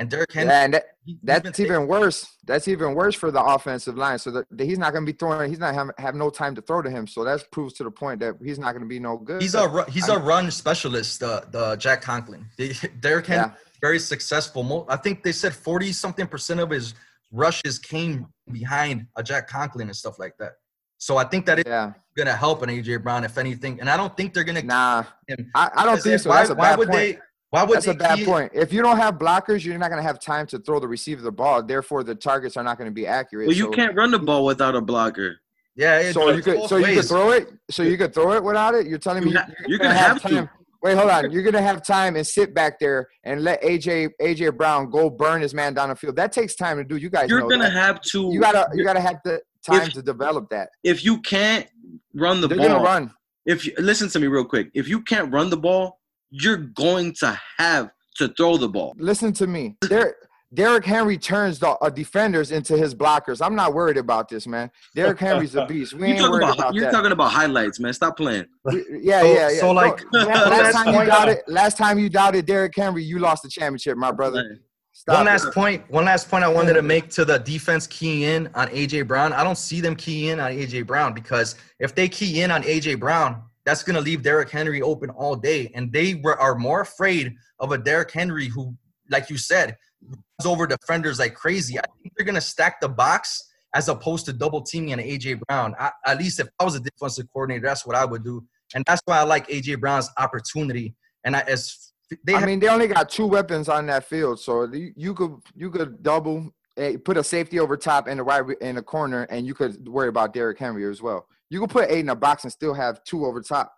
And 0.00 0.10
Henry, 0.10 0.26
Yeah, 0.34 0.64
and 0.64 0.74
that, 0.74 0.84
he- 1.04 1.12
he's 1.12 1.20
been 1.20 1.42
that's 1.42 1.60
even 1.60 1.86
worse. 1.86 2.26
That's 2.46 2.66
even 2.68 2.94
worse 2.94 3.14
for 3.14 3.30
the 3.30 3.42
offensive 3.42 3.96
line. 3.96 4.18
So 4.18 4.30
that, 4.30 4.46
that 4.50 4.64
he's 4.64 4.78
not 4.78 4.92
going 4.92 5.04
to 5.06 5.12
be 5.12 5.16
throwing. 5.16 5.48
He's 5.50 5.58
not 5.58 5.74
have, 5.74 5.90
have 5.98 6.14
no 6.14 6.30
time 6.30 6.54
to 6.54 6.62
throw 6.62 6.80
to 6.82 6.90
him. 6.90 7.06
So 7.06 7.22
that 7.24 7.48
proves 7.52 7.74
to 7.74 7.84
the 7.84 7.90
point 7.90 8.20
that 8.20 8.36
he's 8.42 8.58
not 8.58 8.72
going 8.72 8.82
to 8.82 8.88
be 8.88 8.98
no 8.98 9.18
good. 9.18 9.42
He's 9.42 9.54
a 9.54 9.84
he's 9.90 10.08
a 10.08 10.18
run 10.18 10.50
specialist. 10.50 11.20
The 11.20 11.46
the 11.50 11.76
Jack 11.76 12.00
Conklin. 12.02 12.46
Derrick 13.00 13.26
Henry 13.26 13.50
Yeah. 13.50 13.52
very 13.80 13.98
successful. 13.98 14.86
I 14.88 14.96
think 14.96 15.22
they 15.22 15.32
said 15.32 15.54
forty 15.54 15.92
something 15.92 16.26
percent 16.26 16.60
of 16.60 16.70
his 16.70 16.94
rushes 17.30 17.78
came 17.78 18.26
behind 18.50 19.06
a 19.16 19.22
Jack 19.22 19.48
Conklin 19.48 19.88
and 19.88 19.96
stuff 19.96 20.18
like 20.18 20.36
that. 20.38 20.54
So 20.98 21.16
I 21.16 21.24
think 21.24 21.46
that 21.46 21.58
it's 21.60 21.68
yeah. 21.68 21.92
gonna 22.16 22.34
help 22.36 22.62
an 22.62 22.68
AJ 22.68 23.02
Brown 23.02 23.24
if 23.24 23.38
anything. 23.38 23.80
And 23.80 23.88
I 23.88 23.96
don't 23.96 24.14
think 24.16 24.34
they're 24.34 24.44
gonna. 24.44 24.62
Nah, 24.62 25.04
him. 25.28 25.50
I, 25.54 25.70
I 25.76 25.84
don't 25.84 26.00
think 26.02 26.20
so. 26.20 26.30
Why, 26.30 26.46
why 26.48 26.74
would 26.74 26.88
point. 26.88 26.98
they? 26.98 27.18
Why 27.50 27.64
would 27.64 27.76
That's 27.76 27.88
a 27.88 27.94
bad 27.94 28.18
key- 28.18 28.24
point. 28.24 28.52
If 28.54 28.72
you 28.72 28.80
don't 28.80 28.96
have 28.96 29.16
blockers, 29.16 29.64
you're 29.64 29.76
not 29.76 29.88
going 29.90 29.98
to 30.00 30.06
have 30.06 30.20
time 30.20 30.46
to 30.48 30.58
throw 30.60 30.78
the 30.78 30.86
receiver 30.86 31.20
the 31.20 31.32
ball. 31.32 31.62
Therefore, 31.64 32.04
the 32.04 32.14
targets 32.14 32.56
are 32.56 32.62
not 32.62 32.78
going 32.78 32.88
to 32.88 32.94
be 32.94 33.06
accurate. 33.08 33.48
Well, 33.48 33.56
you 33.56 33.64
So- 33.64 33.70
can't 33.70 33.96
run 33.96 34.12
the 34.12 34.18
ball 34.20 34.44
without 34.44 34.74
a 34.76 34.80
blocker. 34.80 35.36
Yeah, 35.74 35.98
it, 35.98 36.12
So 36.14 36.30
you 36.30 36.42
could, 36.42 36.56
both 36.58 36.68
so 36.68 36.76
you 36.76 36.94
could 36.96 37.04
throw 37.06 37.30
it. 37.30 37.48
So 37.70 37.82
you 37.82 37.96
could 37.96 38.12
throw 38.14 38.32
it 38.32 38.42
without 38.44 38.74
it. 38.74 38.86
You're 38.86 38.98
telling 38.98 39.24
me 39.24 39.30
You 39.32 39.38
ha- 39.38 39.46
you're, 39.60 39.68
you're 39.70 39.78
gonna 39.78 39.94
gonna 39.94 39.98
have 40.06 40.22
to. 40.22 40.28
time. 40.28 40.50
Wait, 40.82 40.96
hold 40.96 41.10
on. 41.10 41.30
You're 41.30 41.42
gonna 41.42 41.62
have 41.62 41.84
time 41.84 42.16
and 42.16 42.26
sit 42.26 42.54
back 42.54 42.78
there 42.80 43.06
and 43.24 43.44
let 43.44 43.62
AJ 43.62 44.10
AJ 44.20 44.56
Brown 44.56 44.90
go 44.90 45.08
burn 45.10 45.40
his 45.42 45.54
man 45.54 45.72
down 45.74 45.88
the 45.90 45.94
field. 45.94 46.16
That 46.16 46.32
takes 46.32 46.54
time 46.54 46.76
to 46.78 46.84
do. 46.84 46.96
You 46.96 47.08
guys 47.10 47.28
You're 47.30 47.42
gonna 47.42 47.64
that. 47.64 47.72
have 47.72 48.00
to. 48.12 48.30
You 48.32 48.40
gotta 48.40 48.66
you 48.74 48.84
gotta 48.84 49.00
have 49.00 49.20
the 49.24 49.40
time 49.64 49.82
If- 49.82 49.92
to 49.94 50.02
develop 50.02 50.48
that. 50.50 50.70
If 50.82 51.04
you 51.04 51.20
can't 51.20 51.66
run 52.14 52.40
the 52.40 52.48
They're 52.48 52.58
ball, 52.58 52.68
gonna 52.68 52.82
run. 52.82 53.10
if 53.46 53.64
you 53.64 53.72
listen 53.78 54.08
to 54.10 54.18
me 54.18 54.26
real 54.26 54.44
quick, 54.44 54.70
if 54.74 54.88
you 54.88 55.02
can't 55.02 55.32
run 55.32 55.50
the 55.50 55.56
ball, 55.56 55.99
you're 56.30 56.56
going 56.56 57.12
to 57.20 57.38
have 57.58 57.90
to 58.16 58.28
throw 58.28 58.56
the 58.56 58.68
ball. 58.68 58.94
Listen 58.98 59.32
to 59.34 59.46
me. 59.46 59.76
Der- 59.82 60.14
Derrick 60.52 60.84
Henry 60.84 61.16
turns 61.16 61.60
the 61.60 61.68
uh, 61.70 61.88
defenders 61.90 62.50
into 62.50 62.76
his 62.76 62.92
blockers. 62.92 63.44
I'm 63.44 63.54
not 63.54 63.72
worried 63.72 63.96
about 63.96 64.28
this, 64.28 64.48
man. 64.48 64.68
Derrick 64.96 65.20
Henry's 65.20 65.54
a 65.54 65.64
beast. 65.64 65.94
We 65.94 66.08
you 66.08 66.14
ain't 66.14 66.22
worried 66.30 66.42
about, 66.44 66.58
about 66.58 66.74
You're 66.74 66.84
that. 66.86 66.90
talking 66.92 67.12
about 67.12 67.30
highlights, 67.30 67.78
man. 67.78 67.92
Stop 67.92 68.16
playing. 68.16 68.46
We- 68.64 68.84
yeah, 69.00 69.20
So- 69.20 69.26
yeah, 69.32 69.50
yeah. 69.50 69.60
so, 69.60 69.70
like, 69.70 70.00
No, 70.12 70.20
last 70.26 70.72
time 70.74 70.86
you 70.88 70.92
point- 70.94 71.08
doubted, 71.08 71.38
last 71.46 71.78
time 71.78 71.98
you 72.00 72.08
doubted 72.08 72.46
Derrick 72.46 72.74
Henry, 72.74 73.04
you 73.04 73.20
lost 73.20 73.44
the 73.44 73.48
championship, 73.48 73.96
my 73.96 74.10
brother. 74.10 74.58
Stop 74.92 75.18
one 75.18 75.28
it. 75.28 75.30
last 75.30 75.52
point. 75.54 75.88
One 75.90 76.04
last 76.04 76.28
point 76.28 76.42
I 76.44 76.48
wanted 76.48 76.74
to 76.74 76.82
make 76.82 77.08
to 77.10 77.24
the 77.24 77.38
defense 77.38 77.86
keying 77.86 78.22
in 78.22 78.46
on 78.54 78.68
AJ 78.68 79.06
Brown. 79.06 79.32
I 79.32 79.44
don't 79.44 79.56
see 79.56 79.80
them 79.80 79.94
key 79.96 80.28
in 80.30 80.40
on 80.40 80.50
AJ 80.50 80.86
Brown 80.86 81.14
because 81.14 81.54
if 81.78 81.94
they 81.94 82.08
key 82.08 82.42
in 82.42 82.50
on 82.50 82.62
AJ 82.64 82.98
Brown, 83.00 83.40
that's 83.70 83.84
going 83.84 83.94
to 83.94 84.02
leave 84.02 84.24
Derrick 84.24 84.50
Henry 84.50 84.82
open 84.82 85.10
all 85.10 85.36
day, 85.36 85.70
and 85.76 85.92
they 85.92 86.16
were 86.16 86.36
are 86.40 86.56
more 86.56 86.80
afraid 86.80 87.36
of 87.60 87.70
a 87.70 87.78
Derrick 87.78 88.10
Henry 88.10 88.48
who, 88.48 88.74
like 89.10 89.30
you 89.30 89.38
said, 89.38 89.76
runs 90.02 90.44
over 90.44 90.66
defenders 90.66 91.20
like 91.20 91.34
crazy. 91.34 91.78
I 91.78 91.84
think 92.02 92.12
they're 92.16 92.26
going 92.26 92.34
to 92.34 92.40
stack 92.40 92.80
the 92.80 92.88
box 92.88 93.40
as 93.76 93.88
opposed 93.88 94.26
to 94.26 94.32
double 94.32 94.60
teaming 94.60 94.92
on 94.92 94.98
AJ 94.98 95.42
Brown. 95.46 95.76
I, 95.78 95.92
at 96.04 96.18
least 96.18 96.40
if 96.40 96.48
I 96.58 96.64
was 96.64 96.74
a 96.74 96.80
defensive 96.80 97.28
coordinator, 97.32 97.64
that's 97.64 97.86
what 97.86 97.94
I 97.94 98.04
would 98.04 98.24
do, 98.24 98.44
and 98.74 98.84
that's 98.88 99.02
why 99.04 99.20
I 99.20 99.22
like 99.22 99.46
AJ 99.46 99.78
Brown's 99.78 100.10
opportunity. 100.18 100.96
And 101.22 101.36
I, 101.36 101.42
as 101.42 101.92
they 102.24 102.34
I 102.34 102.40
have 102.40 102.48
mean, 102.48 102.58
they 102.58 102.68
only 102.68 102.88
got 102.88 103.08
two 103.08 103.28
weapons 103.28 103.68
on 103.68 103.86
that 103.86 104.02
field, 104.02 104.40
so 104.40 104.64
you, 104.64 104.92
you 104.96 105.14
could 105.14 105.36
you 105.54 105.70
could 105.70 106.02
double, 106.02 106.52
eh, 106.76 106.96
put 107.04 107.16
a 107.16 107.22
safety 107.22 107.60
over 107.60 107.76
top 107.76 108.08
a 108.08 108.24
wide 108.24 108.48
re- 108.48 108.56
in 108.60 108.78
a 108.78 108.82
corner, 108.82 109.28
and 109.30 109.46
you 109.46 109.54
could 109.54 109.86
worry 109.86 110.08
about 110.08 110.34
Derrick 110.34 110.58
Henry 110.58 110.90
as 110.90 111.00
well. 111.00 111.28
You 111.50 111.60
could 111.60 111.70
put 111.70 111.90
eight 111.90 112.00
in 112.00 112.08
a 112.08 112.16
box 112.16 112.44
and 112.44 112.52
still 112.52 112.74
have 112.74 113.02
two 113.04 113.26
over 113.26 113.40
top. 113.40 113.72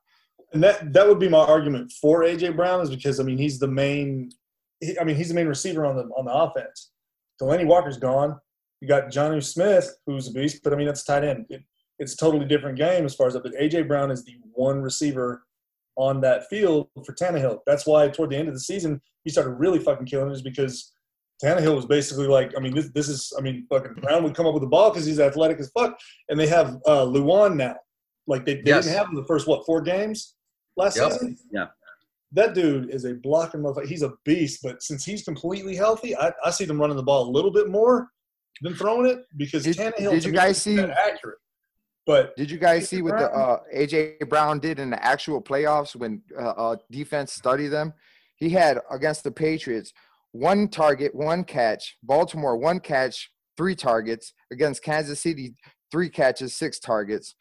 And 0.53 0.63
that 0.63 0.93
that 0.93 1.09
would 1.09 1.19
be 1.19 1.29
my 1.29 1.39
argument 1.39 1.93
for 1.93 2.21
AJ 2.21 2.57
Brown 2.57 2.83
is 2.83 2.91
because 2.91 3.19
I 3.19 3.23
mean 3.23 3.39
he's 3.39 3.59
the 3.59 3.69
main, 3.69 4.31
he, 4.81 4.99
I 4.99 5.05
mean 5.05 5.17
he's 5.17 5.29
the 5.29 5.35
main 5.35 5.49
receiver 5.49 5.87
on 5.87 5.97
the 5.97 6.03
on 6.17 6.27
the 6.27 6.33
offense. 6.33 6.91
Delanie 7.41 7.67
Walker's 7.67 7.97
gone. 7.97 8.39
You 8.81 8.89
got 8.89 9.11
Jonnu 9.11 9.43
Smith, 9.43 9.91
who's 10.07 10.29
a 10.29 10.33
beast, 10.33 10.61
but 10.63 10.73
I 10.73 10.77
mean 10.77 10.87
that's 10.87 11.05
tight 11.05 11.25
end. 11.25 11.47
It, 11.49 11.63
it's 11.99 12.15
a 12.15 12.17
totally 12.17 12.45
different 12.47 12.77
game 12.77 13.05
as 13.07 13.15
far 13.15 13.29
as 13.29 13.33
that. 13.33 13.43
But 13.43 13.55
AJ 13.55 13.89
Brown 13.89 14.11
is 14.11 14.25
the 14.25 14.37
one 14.53 14.83
receiver 14.83 15.45
on 15.97 16.21
that 16.21 16.49
field 16.49 16.89
for 17.07 17.15
Tannehill. 17.15 17.61
That's 17.67 17.87
why 17.87 18.09
toward 18.09 18.31
the 18.31 18.37
end 18.37 18.49
of 18.49 18.55
the 18.55 18.61
season 18.61 19.01
he 19.25 19.31
started 19.31 19.53
really 19.53 19.79
fucking 19.79 20.07
killing 20.07 20.31
is 20.31 20.43
because 20.43 20.93
Tannehill 21.43 21.75
was 21.75 21.87
basically 21.87 22.27
like, 22.27 22.53
I 22.57 22.61
mean, 22.61 22.75
this 22.75 22.91
this 22.91 23.09
is, 23.09 23.33
I 23.37 23.41
mean, 23.41 23.67
fucking 23.69 23.95
Brown 23.95 24.23
would 24.25 24.35
come 24.35 24.47
up 24.47 24.55
with 24.55 24.63
the 24.63 24.69
ball 24.69 24.91
because 24.91 25.05
he's 25.07 25.21
athletic 25.21 25.59
as 25.59 25.71
fuck, 25.71 25.99
and 26.29 26.39
they 26.39 26.47
have 26.47 26.77
uh, 26.87 27.05
Lewan 27.05 27.57
now. 27.57 27.77
Like 28.27 28.45
they, 28.47 28.55
they 28.57 28.63
Yes. 28.71 28.85
didn't 28.85 28.99
have 28.99 29.09
him 29.09 29.17
the 29.17 29.25
first 29.25 29.47
what 29.49 29.67
four 29.67 29.81
games 29.81 30.35
last 30.77 30.97
Yep. 30.97 31.13
season. 31.13 31.37
Yeah. 31.51 31.67
That 32.35 32.55
dude 32.55 32.91
is 32.91 33.05
a 33.05 33.15
blocking 33.15 33.61
motherfucker. 33.61 33.87
He's 33.87 34.03
a 34.03 34.13
beast, 34.25 34.61
but 34.63 34.83
since 34.83 35.05
he's 35.05 35.23
completely 35.25 35.75
healthy, 35.77 36.17
I, 36.17 36.33
I 36.45 36.51
see 36.51 36.65
them 36.65 36.81
running 36.81 36.97
the 36.97 37.03
ball 37.03 37.29
a 37.29 37.31
little 37.31 37.51
bit 37.51 37.69
more 37.69 38.09
than 38.63 38.75
throwing 38.75 39.11
it 39.11 39.25
because 39.37 39.65
Did- 39.65 39.77
Tannehill 39.77 40.13
did 40.13 40.25
you 40.25 40.33
guys 40.33 40.57
is 40.57 40.63
see- 40.63 40.79
accurate. 40.81 41.39
But 42.07 42.35
Did 42.37 42.51
you 42.51 42.59
guys 42.59 42.89
see 42.89 43.01
what 43.01 43.17
the 43.17 43.31
uh, 43.31 43.61
AJ 43.73 44.29
Brown 44.29 44.59
did 44.59 44.81
in 44.81 44.91
the 44.91 45.05
actual 45.05 45.41
playoffs 45.41 45.95
when 45.95 46.21
uh, 46.37 46.49
uh, 46.49 46.77
defense 46.91 47.33
studied 47.33 47.69
them? 47.69 47.93
He 48.37 48.49
had 48.51 48.81
against 48.91 49.23
the 49.23 49.31
Patriots 49.31 49.93
one 50.33 50.69
target, 50.69 51.15
one 51.15 51.45
catch. 51.45 51.97
Baltimore 52.03 52.57
one 52.57 52.81
catch, 52.81 53.31
three 53.57 53.75
targets. 53.75 54.35
Against 54.51 54.83
Kansas 54.83 55.21
City, 55.21 55.55
three 55.91 56.09
catches, 56.09 56.55
six 56.55 56.79
targets. 56.79 57.35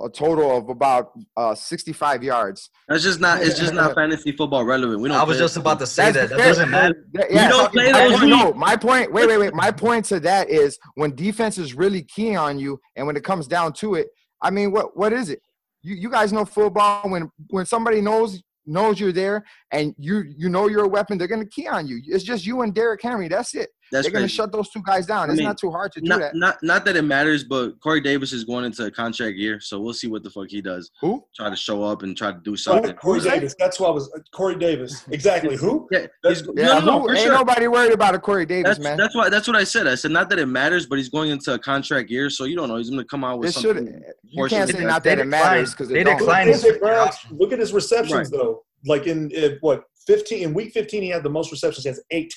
A 0.00 0.08
total 0.08 0.56
of 0.56 0.68
about 0.68 1.10
uh, 1.36 1.56
65 1.56 2.22
yards. 2.22 2.70
That's 2.88 3.02
just 3.02 3.18
not. 3.18 3.42
It's 3.42 3.58
just 3.58 3.74
not 3.74 3.94
fantasy 3.96 4.30
football 4.30 4.64
relevant. 4.64 5.00
We 5.00 5.08
don't. 5.08 5.18
I 5.18 5.24
was 5.24 5.38
just 5.38 5.56
about 5.56 5.80
to 5.80 5.88
say 5.88 6.12
that. 6.12 6.28
That 6.28 6.38
doesn't 6.38 6.70
matter. 6.70 7.04
Yeah, 7.14 7.24
yeah. 7.30 7.48
don't 7.48 7.72
play 7.72 7.90
My 7.90 8.06
those 8.06 8.18
point- 8.20 8.30
no, 8.30 8.52
my 8.52 8.76
point. 8.76 9.12
Wait, 9.12 9.26
wait, 9.26 9.38
wait. 9.38 9.54
My 9.54 9.72
point 9.72 10.04
to 10.06 10.20
that 10.20 10.50
is 10.50 10.78
when 10.94 11.16
defense 11.16 11.58
is 11.58 11.74
really 11.74 12.02
key 12.02 12.36
on 12.36 12.60
you, 12.60 12.78
and 12.94 13.08
when 13.08 13.16
it 13.16 13.24
comes 13.24 13.48
down 13.48 13.72
to 13.74 13.96
it, 13.96 14.06
I 14.40 14.50
mean, 14.50 14.70
what 14.70 14.96
what 14.96 15.12
is 15.12 15.30
it? 15.30 15.40
You 15.82 15.96
you 15.96 16.10
guys 16.10 16.32
know 16.32 16.44
football. 16.44 17.10
When 17.10 17.28
when 17.50 17.66
somebody 17.66 18.00
knows 18.00 18.40
knows 18.68 19.00
you're 19.00 19.12
there 19.12 19.44
and 19.72 19.94
you 19.98 20.24
you 20.36 20.48
know 20.48 20.68
you're 20.68 20.84
a 20.84 20.88
weapon, 20.88 21.18
they're 21.18 21.28
gonna 21.28 21.46
key 21.46 21.66
on 21.66 21.86
you. 21.86 22.00
It's 22.06 22.24
just 22.24 22.46
you 22.46 22.62
and 22.62 22.74
Derrick 22.74 23.02
Henry. 23.02 23.28
That's 23.28 23.54
it. 23.54 23.70
That's 23.90 24.06
they're 24.06 24.12
gonna 24.12 24.28
shut 24.28 24.52
those 24.52 24.68
two 24.70 24.82
guys 24.82 25.06
down. 25.06 25.28
I 25.28 25.32
it's 25.32 25.38
mean, 25.38 25.46
not 25.46 25.58
too 25.58 25.70
hard 25.70 25.92
to 25.92 26.00
do 26.00 26.08
Not, 26.08 26.20
that. 26.20 26.34
not 26.34 26.62
not 26.62 26.84
that 26.84 26.96
it 26.96 27.02
matters, 27.02 27.44
but 27.44 27.80
Corey 27.80 28.00
Davis 28.00 28.32
is 28.32 28.44
going 28.44 28.64
into 28.64 28.84
a 28.84 28.90
contract 28.90 29.36
year, 29.36 29.60
so 29.60 29.80
we'll 29.80 29.94
see 29.94 30.08
what 30.08 30.22
the 30.22 30.30
fuck 30.30 30.48
he 30.48 30.60
does. 30.60 30.90
Who? 31.00 31.24
Try 31.34 31.50
to 31.50 31.56
show 31.56 31.82
up 31.84 32.02
and 32.02 32.16
try 32.16 32.32
to 32.32 32.38
do 32.38 32.50
Corey, 32.50 32.56
something. 32.58 32.94
Corey 32.96 33.20
Who's? 33.20 33.24
Davis, 33.30 33.54
that's 33.58 33.80
what 33.80 33.88
I 33.88 33.92
was. 33.92 34.12
Uh, 34.14 34.18
Corey 34.32 34.56
Davis, 34.56 35.04
exactly. 35.10 35.56
Who? 35.56 35.88
Yeah, 35.90 36.06
That's- 36.22 36.42
Yeah, 36.56 36.66
no, 36.66 36.78
no, 36.80 36.84
no, 36.86 37.00
who- 37.00 37.10
ain't 37.12 37.20
sure. 37.20 37.32
nobody 37.32 37.68
worried 37.68 37.92
about 37.92 38.14
a 38.14 38.18
Corey 38.18 38.46
Davis, 38.46 38.70
That's, 38.76 38.80
man. 38.80 38.96
that's 38.98 39.14
why 39.14 39.28
that's 39.28 39.46
what 39.46 39.56
I 39.56 39.64
said. 39.64 39.86
I 39.86 39.94
said 39.94 40.10
not 40.10 40.28
that 40.30 40.38
it 40.38 40.46
matters, 40.46 40.86
but 40.86 40.98
he's 40.98 41.08
going 41.08 41.30
into 41.30 41.54
a 41.54 41.58
contract 41.58 42.10
year, 42.10 42.28
so 42.30 42.44
you 42.44 42.56
don't 42.56 42.68
know. 42.68 42.76
He's 42.76 42.90
going 42.90 43.00
to 43.02 43.06
come 43.08 43.24
out 43.24 43.38
with 43.38 43.50
It 43.56 43.60
should. 43.60 43.76
something. 43.76 44.02
You 44.24 44.46
can't 44.46 44.68
say 44.70 44.84
not 44.84 45.02
that 45.04 45.18
it 45.18 45.26
matters 45.26 45.72
because 45.72 45.88
they 45.88 46.04
declined 46.04 46.48
his 46.50 46.64
AJ 46.64 47.30
look 47.38 47.52
at 47.52 47.58
his 47.58 47.72
receptions 47.72 48.12
Right. 48.12 48.28
though. 48.30 48.64
Like 48.86 49.06
in, 49.06 49.30
in 49.32 49.58
what 49.60 49.84
15 50.06 50.42
in 50.44 50.54
week 50.54 50.72
15, 50.72 51.02
he 51.02 51.08
had 51.08 51.22
the 51.22 51.28
most 51.30 51.50
receptions. 51.50 51.82
He 51.84 51.88
has 51.88 52.00
eight. 52.10 52.32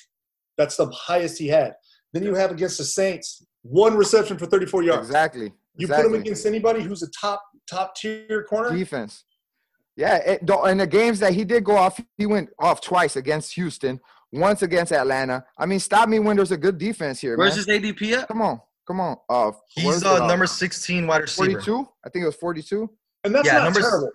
That's 0.62 0.76
the 0.78 0.88
highest 0.92 1.40
he 1.40 1.48
had. 1.48 1.74
Then 2.14 2.22
you 2.22 2.36
have 2.36 2.52
against 2.52 2.78
the 2.78 2.84
Saints 2.84 3.44
one 3.64 3.96
reception 3.96 4.38
for 4.38 4.46
34 4.46 4.84
yards. 4.84 5.08
Exactly. 5.08 5.52
You 5.76 5.88
put 5.88 6.06
him 6.06 6.14
against 6.14 6.46
anybody 6.46 6.84
who's 6.84 7.02
a 7.02 7.10
top 7.10 7.42
top 7.68 7.96
tier 7.96 8.44
corner. 8.48 8.76
defense. 8.78 9.24
Yeah, 9.96 10.18
it, 10.18 10.46
the- 10.46 10.62
in 10.66 10.78
the 10.78 10.86
games 10.88 11.20
that 11.20 11.34
he 11.34 11.44
did 11.44 11.64
go 11.64 11.76
off, 11.78 12.00
he 12.18 12.26
went 12.28 12.50
off 12.60 12.80
twice 12.82 13.16
against 13.16 13.54
Houston, 13.56 14.00
once 14.32 14.62
against 14.62 14.92
Atlanta. 14.92 15.44
I 15.58 15.66
mean, 15.66 15.80
stop 15.80 16.08
me 16.10 16.20
when 16.20 16.36
there's 16.36 16.52
a 16.52 16.58
good 16.58 16.78
defense 16.78 17.20
here, 17.20 17.36
Where's 17.38 17.56
man. 17.68 17.82
his 17.82 17.94
ADP 17.94 18.12
at? 18.22 18.28
Come 18.28 18.42
on, 18.44 18.60
come 18.88 19.00
on. 19.00 19.18
Uh, 19.30 19.52
He's 19.70 19.86
where's 19.86 20.04
uh, 20.04 20.28
number 20.28 20.46
16 20.46 21.08
wide 21.08 21.22
receiver. 21.22 21.52
42. 21.62 21.88
I 22.06 22.10
think 22.10 22.24
it 22.24 22.26
was 22.28 22.36
42. 22.36 22.88
And 23.24 23.34
that's 23.34 23.48
Yeah, 23.48 23.54
not 23.60 23.64
numbers- 23.66 23.84
terrible. 23.90 24.12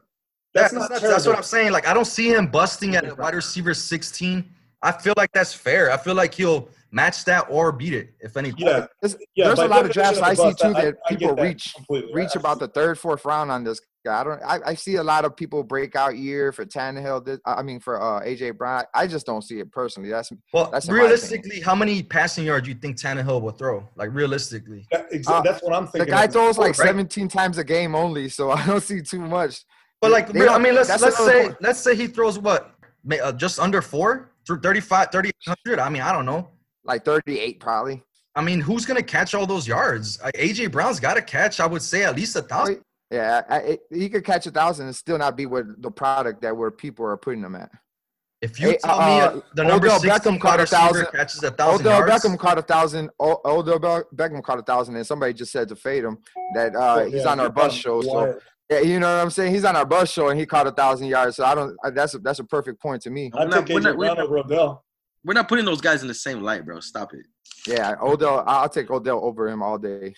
That's 0.55 0.73
That's, 0.73 0.75
not 0.75 0.89
that's, 0.89 1.01
terrible. 1.01 1.17
that's 1.17 1.27
what 1.27 1.37
I'm 1.37 1.43
saying. 1.43 1.73
Like, 1.73 1.87
I 1.87 1.93
don't 1.95 2.07
see 2.07 2.29
him 2.31 2.47
busting 2.47 2.97
at 2.97 3.07
a 3.07 3.15
wide 3.15 3.35
receiver 3.35 3.75
16. 3.75 4.51
I 4.83 4.93
feel 4.93 5.15
like 5.17 5.33
that's 5.33 5.53
fair. 5.55 5.91
I 5.91 5.97
feel 5.97 6.15
like 6.15 6.35
he'll 6.35 6.69
match 6.93 7.25
that 7.25 7.47
or 7.51 7.73
beat 7.73 7.93
it, 7.95 8.11
if 8.21 8.37
anything. 8.37 8.67
yeah, 8.67 8.87
There's, 9.01 9.17
yeah. 9.35 9.47
there's 9.47 9.59
a 9.59 9.67
lot 9.69 9.85
of 9.85 9.91
drafts 9.91 10.21
I 10.21 10.35
see 10.35 10.53
too 10.55 10.69
I- 10.69 10.83
that 10.85 10.97
I 11.07 11.09
people 11.15 11.35
that 11.35 11.43
reach 11.43 11.75
completely. 11.75 12.15
reach 12.15 12.37
about 12.37 12.59
the 12.59 12.69
third, 12.69 12.99
fourth 12.99 13.25
round 13.25 13.51
on 13.51 13.65
this 13.65 13.81
guy. 14.05 14.21
I 14.21 14.25
don't. 14.25 14.43
I, 14.43 14.59
I 14.67 14.75
see 14.75 14.97
a 14.97 15.03
lot 15.03 15.25
of 15.25 15.35
people 15.37 15.65
break 15.65 15.97
out 15.97 16.17
year 16.17 16.53
for 16.53 16.65
Tannehill. 16.65 17.25
This, 17.25 17.41
I 17.45 17.63
mean, 17.63 17.81
for 17.81 18.01
uh, 18.01 18.21
AJ 18.23 18.57
Brown. 18.57 18.85
I 18.95 19.07
just 19.07 19.27
don't 19.27 19.43
see 19.43 19.59
it 19.59 19.73
personally. 19.73 20.11
That's 20.11 20.31
Well, 20.53 20.71
That's 20.71 20.89
realistically, 20.89 21.61
how 21.61 21.75
many 21.75 22.03
passing 22.03 22.45
yards 22.45 22.65
do 22.65 22.71
you 22.71 22.79
think 22.79 22.99
Tannehill 22.99 23.43
will 23.43 23.51
throw? 23.53 23.87
Like, 23.97 24.11
realistically. 24.13 24.87
That- 24.93 25.11
exa- 25.11 25.29
Uh, 25.31 25.43
that's 25.43 25.63
what 25.63 25.75
I'm 25.75 25.87
thinking. 25.89 26.07
the 26.07 26.11
guy 26.17 26.25
of. 26.25 26.33
throws 26.33 26.59
like 26.59 26.79
right? 26.79 26.87
17 26.87 27.29
times 27.29 27.59
a 27.59 27.65
game 27.65 27.95
only, 27.95 28.29
so 28.29 28.51
I 28.53 28.65
don't 28.67 28.83
see 28.83 29.01
too 29.03 29.21
much. 29.21 29.65
But 30.01 30.11
like, 30.13 30.29
They 30.31 30.47
I 30.47 30.59
mean, 30.59 30.75
let's 30.75 30.89
let's 31.01 31.17
say 31.17 31.47
point. 31.47 31.57
let's 31.63 31.81
say 31.81 31.97
he 31.97 32.07
throws 32.07 32.39
what, 32.39 32.73
uh, 33.23 33.33
just 33.33 33.59
under 33.59 33.81
four, 33.83 34.31
through 34.47 34.61
35, 34.61 35.09
3,800. 35.13 35.79
I 35.81 35.89
mean, 35.89 36.03
I 36.03 36.13
don't 36.13 36.25
know. 36.27 36.49
Like 36.85 37.05
38 37.05 37.61
probably. 37.61 38.03
I 38.35 38.43
mean, 38.43 38.61
who's 38.61 38.85
gonna 38.85 39.03
catch 39.03 39.35
all 39.35 39.47
those 39.47 39.67
yards? 39.67 40.21
Uh, 40.23 40.31
AJ 40.35 40.71
Brown's 40.71 41.01
got 41.01 41.15
to 41.15 41.23
catch. 41.23 41.59
I 41.59 41.67
would 41.67 41.83
say 41.83 42.05
at 42.05 42.15
least 42.15 42.37
a 42.37 42.43
thousand. 42.43 42.83
Yeah, 43.11 43.43
I, 43.49 43.59
it, 43.61 43.81
he 43.91 44.09
could 44.09 44.25
catch 44.25 44.47
a 44.47 44.51
thousand 44.51 44.87
and 44.87 44.95
still 44.95 45.17
not 45.17 45.37
be 45.37 45.47
what 45.47 45.65
the 45.81 45.91
product 45.91 46.43
that 46.43 46.55
where 46.57 46.71
people 46.71 47.07
are 47.07 47.17
putting 47.17 47.43
him 47.43 47.55
at. 47.55 47.71
If 48.43 48.61
you 48.61 48.71
Hey, 48.71 48.77
tell 48.77 48.99
me 48.99 49.21
uh, 49.21 49.29
uh, 49.29 49.41
the 49.55 49.65
number 49.65 49.87
Odell 49.87 50.01
Beckham 50.01 50.39
caught 50.39 50.61
a 50.61 50.67
thousand. 50.67 51.07
catches 51.07 51.43
a 51.43 51.51
thousand 51.51 51.87
Odell 51.87 52.01
yards, 52.07 52.25
Beckham 52.25 52.39
caught 52.39 52.59
a 52.59 52.63
thousand. 52.63 53.11
O- 53.19 53.41
Odell 53.47 54.05
Beckham 54.15 54.43
caught 54.43 54.59
a 54.59 54.63
thousand, 54.63 54.97
and 54.97 55.07
somebody 55.07 55.33
just 55.33 55.51
said 55.51 55.69
to 55.69 55.77
fade 55.77 56.05
him 56.05 56.19
that 56.55 56.77
uh, 56.77 57.05
he's 57.07 57.25
Yeah, 57.25 57.31
on 57.31 57.41
our 57.41 57.49
bus 57.49 57.73
show. 57.75 58.03
So 58.03 58.13
Wyatt. 58.13 58.43
Yeah, 58.71 58.81
you 58.81 58.99
know 59.01 59.07
what 59.17 59.23
I'm 59.23 59.31
saying? 59.31 59.53
He's 59.55 59.65
on 59.65 59.77
our 59.77 59.85
bus 59.87 60.11
show, 60.11 60.29
and 60.29 60.39
he 60.39 60.45
caught 60.47 60.67
a 60.67 60.73
thousand 60.73 61.07
yards. 61.09 61.37
So 61.37 61.45
I 61.45 61.55
don't. 61.55 61.77
I, 61.85 61.91
that's 61.91 62.15
a, 62.15 62.19
that's 62.19 62.39
a 62.41 62.45
perfect 62.45 62.81
point 62.81 63.03
to 63.03 63.11
me. 63.11 63.31
I'd 63.35 63.45
We're 63.45 63.47
not- 63.57 63.67
take 63.67 63.75
we're 63.75 63.81
AJ 63.81 63.85
not- 63.85 63.97
we're 63.99 64.05
Brown 64.07 64.17
not- 64.17 64.27
over 64.27 64.39
Odell. 64.39 64.85
We're 65.25 65.35
not 65.35 65.49
putting 65.49 65.65
those 65.65 65.81
guys 65.81 66.03
in 66.03 66.09
the 66.09 66.15
same 66.15 66.41
light, 66.43 66.65
bro. 66.65 66.79
Stop 66.81 67.13
it. 67.15 67.27
Yeah, 67.67 67.95
Odell. 68.01 68.45
I'll 68.47 68.69
take 68.69 68.91
Odell 68.91 69.25
over 69.25 69.49
him 69.49 69.63
all 69.63 69.77
day. 69.79 70.15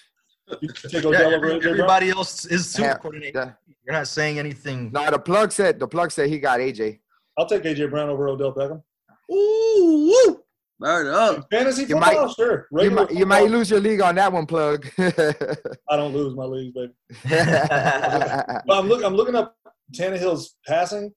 You 0.60 0.68
take 0.68 0.92
yeah, 1.02 1.08
Odell 1.08 1.34
over 1.34 1.46
every- 1.50 1.60
AJ 1.60 1.66
everybody 1.70 2.10
else 2.10 2.44
is 2.46 2.72
too. 2.72 2.82
Yeah, 2.82 2.92
according 2.92 3.20
to- 3.22 3.32
yeah. 3.34 3.52
You're 3.84 3.94
not 3.94 4.08
saying 4.08 4.38
anything. 4.38 4.90
No, 4.92 5.10
the 5.10 5.18
plug 5.18 5.50
said 5.52 5.78
the 5.78 5.88
plug 5.88 6.10
said 6.12 6.28
he 6.28 6.38
got 6.38 6.60
AJ. 6.60 7.00
I'll 7.38 7.46
take 7.46 7.62
AJ 7.64 7.88
Brown 7.90 8.08
over 8.10 8.28
Odell 8.28 8.52
Beckham. 8.54 8.82
Ooh, 9.30 10.12
woo. 10.26 10.40
Word 10.80 11.08
up. 11.08 11.46
Fantasy 11.50 11.82
You 11.82 11.88
football, 11.88 12.26
might- 12.26 12.34
sure. 12.36 12.68
You 12.78 12.90
might, 12.90 13.10
you 13.12 13.26
might 13.26 13.50
lose 13.50 13.70
your 13.70 13.80
league 13.80 14.00
on 14.00 14.14
that 14.14 14.32
one, 14.32 14.46
plug. 14.46 14.86
I 14.98 15.96
don't 15.96 16.12
lose 16.14 16.34
my 16.36 16.44
league, 16.44 16.72
baby. 16.74 16.92
But 17.32 18.62
I'm 18.70 18.88
look. 18.88 19.04
I'm 19.04 19.14
looking 19.14 19.34
up 19.34 19.56
Tannehill's 19.94 20.56
passing. 20.66 21.12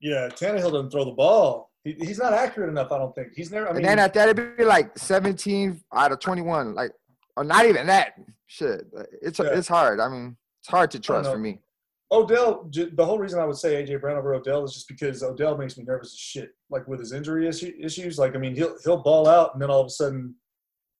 Yeah, 0.00 0.28
Tannehill 0.30 0.72
doesn't 0.72 0.90
throw 0.90 1.04
the 1.04 1.12
ball. 1.12 1.70
He, 1.84 1.92
he's 2.00 2.18
not 2.18 2.32
accurate 2.32 2.70
enough. 2.70 2.90
I 2.92 2.98
don't 2.98 3.14
think 3.14 3.28
he's 3.34 3.50
never. 3.52 3.68
I 3.68 3.76
and 3.76 3.84
then 3.84 3.98
at 3.98 4.14
that, 4.14 4.28
it'd 4.30 4.56
be 4.56 4.64
like 4.64 4.96
17 4.98 5.80
out 5.94 6.12
of 6.12 6.18
21, 6.20 6.74
like, 6.74 6.90
or 7.36 7.44
not 7.44 7.66
even 7.66 7.86
that. 7.86 8.14
Shit, 8.46 8.84
it's 9.22 9.38
Yeah. 9.38 9.46
it's 9.52 9.68
hard. 9.68 10.00
I 10.00 10.08
mean, 10.08 10.36
it's 10.60 10.68
hard 10.68 10.90
to 10.92 11.00
trust 11.00 11.30
for 11.30 11.38
me. 11.38 11.60
Odell. 12.12 12.68
The 12.72 13.04
whole 13.04 13.18
reason 13.18 13.40
I 13.40 13.44
would 13.44 13.56
say 13.56 13.82
AJ 13.82 14.00
Brown 14.00 14.16
over 14.16 14.34
Odell 14.34 14.64
is 14.64 14.72
just 14.74 14.88
because 14.88 15.22
Odell 15.22 15.56
makes 15.56 15.76
me 15.76 15.84
nervous 15.84 16.12
as 16.12 16.18
shit. 16.18 16.50
Like 16.70 16.86
with 16.86 17.00
his 17.00 17.12
injury 17.12 17.48
issue, 17.48 17.72
issues. 17.80 18.18
Like 18.18 18.34
I 18.34 18.38
mean, 18.38 18.54
he'll 18.54 18.76
he'll 18.84 19.02
ball 19.02 19.26
out 19.28 19.54
and 19.54 19.62
then 19.62 19.70
all 19.70 19.80
of 19.80 19.86
a 19.86 19.90
sudden 19.90 20.34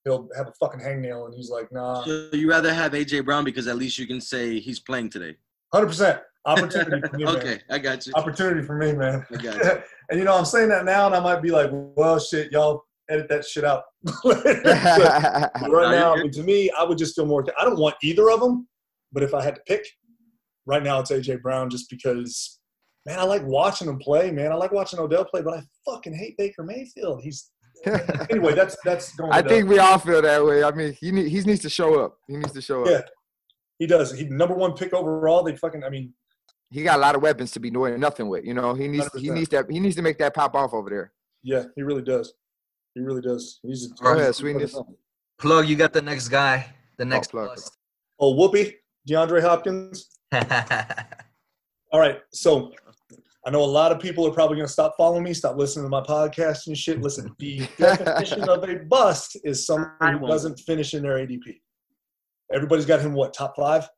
he'll 0.05 0.29
have 0.37 0.49
a 0.49 0.53
fucking 0.61 0.81
hangnail 0.81 1.27
and 1.27 1.35
he's 1.35 1.51
like, 1.51 1.71
nah, 1.73 2.05
So 2.05 2.29
you 2.33 2.49
rather 2.49 2.73
have 2.73 2.93
AJ 2.93 3.25
Brown 3.25 3.45
because 3.45 3.67
at 3.67 3.77
least 3.77 3.99
you 3.99 4.07
can 4.07 4.21
say 4.21 4.59
he's 4.61 4.81
playing 4.81 5.11
today. 5.11 5.37
hundred 5.73 5.87
percent 5.89 6.21
opportunity 6.47 7.01
for 7.11 7.17
me, 7.17 7.25
man. 7.25 7.37
okay, 7.37 7.61
I 7.71 7.79
got 7.79 8.07
you. 8.07 8.13
Opportunity 8.15 8.63
for 8.67 8.77
me, 8.77 8.93
man. 8.93 9.25
I 9.31 9.37
got 9.43 9.57
you. 9.65 9.83
and 10.11 10.19
you 10.19 10.25
know, 10.25 10.37
I'm 10.37 10.45
saying 10.45 10.69
that 10.71 10.85
now, 10.85 11.07
and 11.07 11.15
I 11.15 11.21
might 11.21 11.43
be 11.43 11.51
like, 11.51 11.71
well, 11.73 12.19
shit, 12.19 12.53
y'all 12.53 12.85
edit 13.11 13.29
that 13.29 13.45
shit 13.45 13.65
out. 13.65 13.85
But 14.23 14.45
right 14.45 15.91
now, 15.91 16.15
I 16.15 16.23
mean, 16.23 16.31
to 16.33 16.43
me, 16.43 16.71
I 16.79 16.85
would 16.85 16.99
just 16.99 17.15
feel 17.15 17.27
more. 17.27 17.45
I 17.59 17.65
don't 17.65 17.79
want 17.79 17.97
either 18.03 18.31
of 18.31 18.41
them, 18.41 18.69
but 19.13 19.23
if 19.23 19.33
I 19.35 19.43
had 19.43 19.55
to 19.57 19.61
pick, 19.67 19.87
right 20.67 20.83
now 20.83 21.01
it's 21.01 21.11
AJ 21.11 21.43
Brown, 21.43 21.71
just 21.71 21.89
because. 21.91 22.59
Man, 23.07 23.19
I 23.19 23.25
like 23.25 23.43
watching 23.45 23.87
him 23.87 23.99
play. 23.99 24.31
Man, 24.31 24.51
I 24.51 24.55
like 24.55 24.73
watching 24.73 24.99
Odell 24.99 25.27
play, 25.27 25.43
but 25.43 25.53
I 25.59 25.63
fucking 25.85 26.15
hate 26.15 26.39
Baker 26.39 26.63
Mayfield. 26.63 27.21
He's 27.23 27.51
anyway. 28.31 28.55
That's 28.55 28.77
that's 28.83 29.15
going. 29.15 29.31
I 29.31 29.43
to- 29.43 29.49
think 29.49 29.69
we 29.69 29.79
all 29.79 29.99
feel 29.99 30.23
that 30.23 30.43
way. 30.45 30.65
I 30.65 30.71
mean, 30.71 30.97
he 30.99 31.13
need, 31.13 31.29
he 31.29 31.41
needs 31.43 31.61
to 31.61 31.69
show 31.69 32.01
up. 32.03 32.17
He 32.27 32.37
needs 32.37 32.53
to 32.53 32.63
show 32.63 32.81
up. 32.83 32.89
Yeah. 32.89 33.01
he 33.79 33.87
does. 33.87 34.13
He 34.19 34.25
number 34.25 34.55
one 34.55 34.73
pick 34.73 34.95
overall. 34.95 35.43
They 35.43 35.55
fucking. 35.55 35.85
I 35.85 35.91
mean, 35.91 36.15
He 36.71 36.83
got 36.83 36.97
a 36.97 37.03
lot 37.03 37.15
of 37.15 37.21
weapons 37.21 37.51
to 37.53 37.61
be 37.61 37.71
doing 37.71 38.01
nothing 38.01 38.27
with. 38.29 38.45
You 38.47 38.55
know, 38.55 38.73
he 38.73 38.89
needs 38.89 39.11
he 39.19 39.29
100%. 39.29 39.35
needs 39.35 39.49
that 39.51 39.71
he 39.71 39.81
needs 39.81 39.97
to 39.97 40.03
make 40.03 40.17
that 40.19 40.33
pop 40.35 40.55
off 40.55 40.73
over 40.73 40.89
there. 40.89 41.13
yeah, 41.43 41.65
he 41.77 41.83
really 41.83 42.03
does. 42.03 42.33
He 42.95 43.03
really 43.03 43.21
does. 43.21 43.61
He's. 43.63 43.91
A, 44.01 44.03
Go 44.03 44.13
ahead, 44.13 44.21
he's- 44.25 44.37
Sweetness. 44.39 44.79
Plug, 45.39 45.69
you 45.69 45.77
got 45.77 45.93
the 45.93 46.01
next 46.01 46.29
guy. 46.29 46.73
The 46.97 47.05
next 47.05 47.33
plug. 47.33 47.49
bust. 47.49 47.77
Oh, 48.19 48.33
Whoopi, 48.35 48.77
DeAndre 49.07 49.43
Hopkins. 49.43 50.09
All 51.93 52.01
right, 52.01 52.19
so 52.33 52.73
I 53.47 53.51
know 53.51 53.63
a 53.63 53.65
lot 53.65 53.93
of 53.93 54.01
people 54.01 54.27
are 54.27 54.33
probably 54.33 54.57
going 54.57 54.67
to 54.67 54.73
stop 54.73 54.95
following 54.97 55.23
me, 55.23 55.35
stop 55.35 55.57
listening 55.57 55.85
to 55.85 55.91
my 55.91 56.01
podcast 56.01 56.67
and 56.67 56.77
shit. 56.77 57.01
Listen, 57.01 57.35
the 57.39 57.69
definition 57.79 58.49
of 58.49 58.69
a 58.69 58.77
bust 58.77 59.37
is 59.45 59.67
someone 59.67 60.19
who 60.19 60.27
doesn't 60.27 60.59
finish 60.61 60.95
in 60.95 61.03
their 61.03 61.19
ADP. 61.19 61.61
Everybody's 62.53 62.87
got 62.87 63.01
him 63.01 63.13
what 63.13 63.35
top 63.35 63.55
five? 63.57 63.89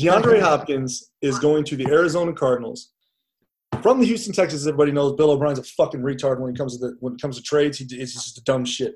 DeAndre 0.00 0.40
Hopkins 0.42 1.10
is 1.22 1.38
going 1.38 1.64
to 1.64 1.76
the 1.76 1.86
Arizona 1.88 2.32
Cardinals 2.32 2.92
from 3.82 4.00
the 4.00 4.06
Houston 4.06 4.32
Texans. 4.32 4.66
Everybody 4.66 4.92
knows 4.92 5.14
Bill 5.14 5.32
O'Brien's 5.32 5.58
a 5.58 5.64
fucking 5.64 6.00
retard 6.00 6.40
when 6.40 6.52
it 6.52 6.56
comes 6.56 6.78
to 6.78 6.86
the 6.86 6.96
when 7.00 7.14
it 7.14 7.20
comes 7.20 7.36
to 7.36 7.42
trades. 7.42 7.78
He 7.78 7.84
it's 7.96 8.14
just 8.14 8.38
a 8.38 8.44
dumb 8.44 8.64
shit. 8.64 8.94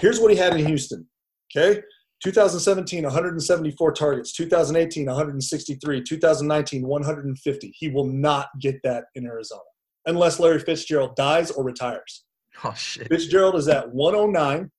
Here's 0.00 0.20
what 0.20 0.30
he 0.30 0.36
had 0.36 0.54
in 0.54 0.64
Houston. 0.66 1.06
Okay, 1.54 1.80
2017, 2.22 3.04
174 3.04 3.92
targets. 3.92 4.32
2018, 4.32 5.06
163. 5.06 6.02
2019, 6.02 6.86
150. 6.86 7.74
He 7.76 7.88
will 7.88 8.06
not 8.06 8.48
get 8.60 8.76
that 8.84 9.04
in 9.14 9.26
Arizona 9.26 9.60
unless 10.06 10.38
Larry 10.38 10.58
Fitzgerald 10.58 11.16
dies 11.16 11.50
or 11.50 11.64
retires. 11.64 12.24
oh 12.64 12.74
shit. 12.74 13.08
Fitzgerald 13.08 13.56
is 13.56 13.68
at 13.68 13.90
109. 13.92 14.70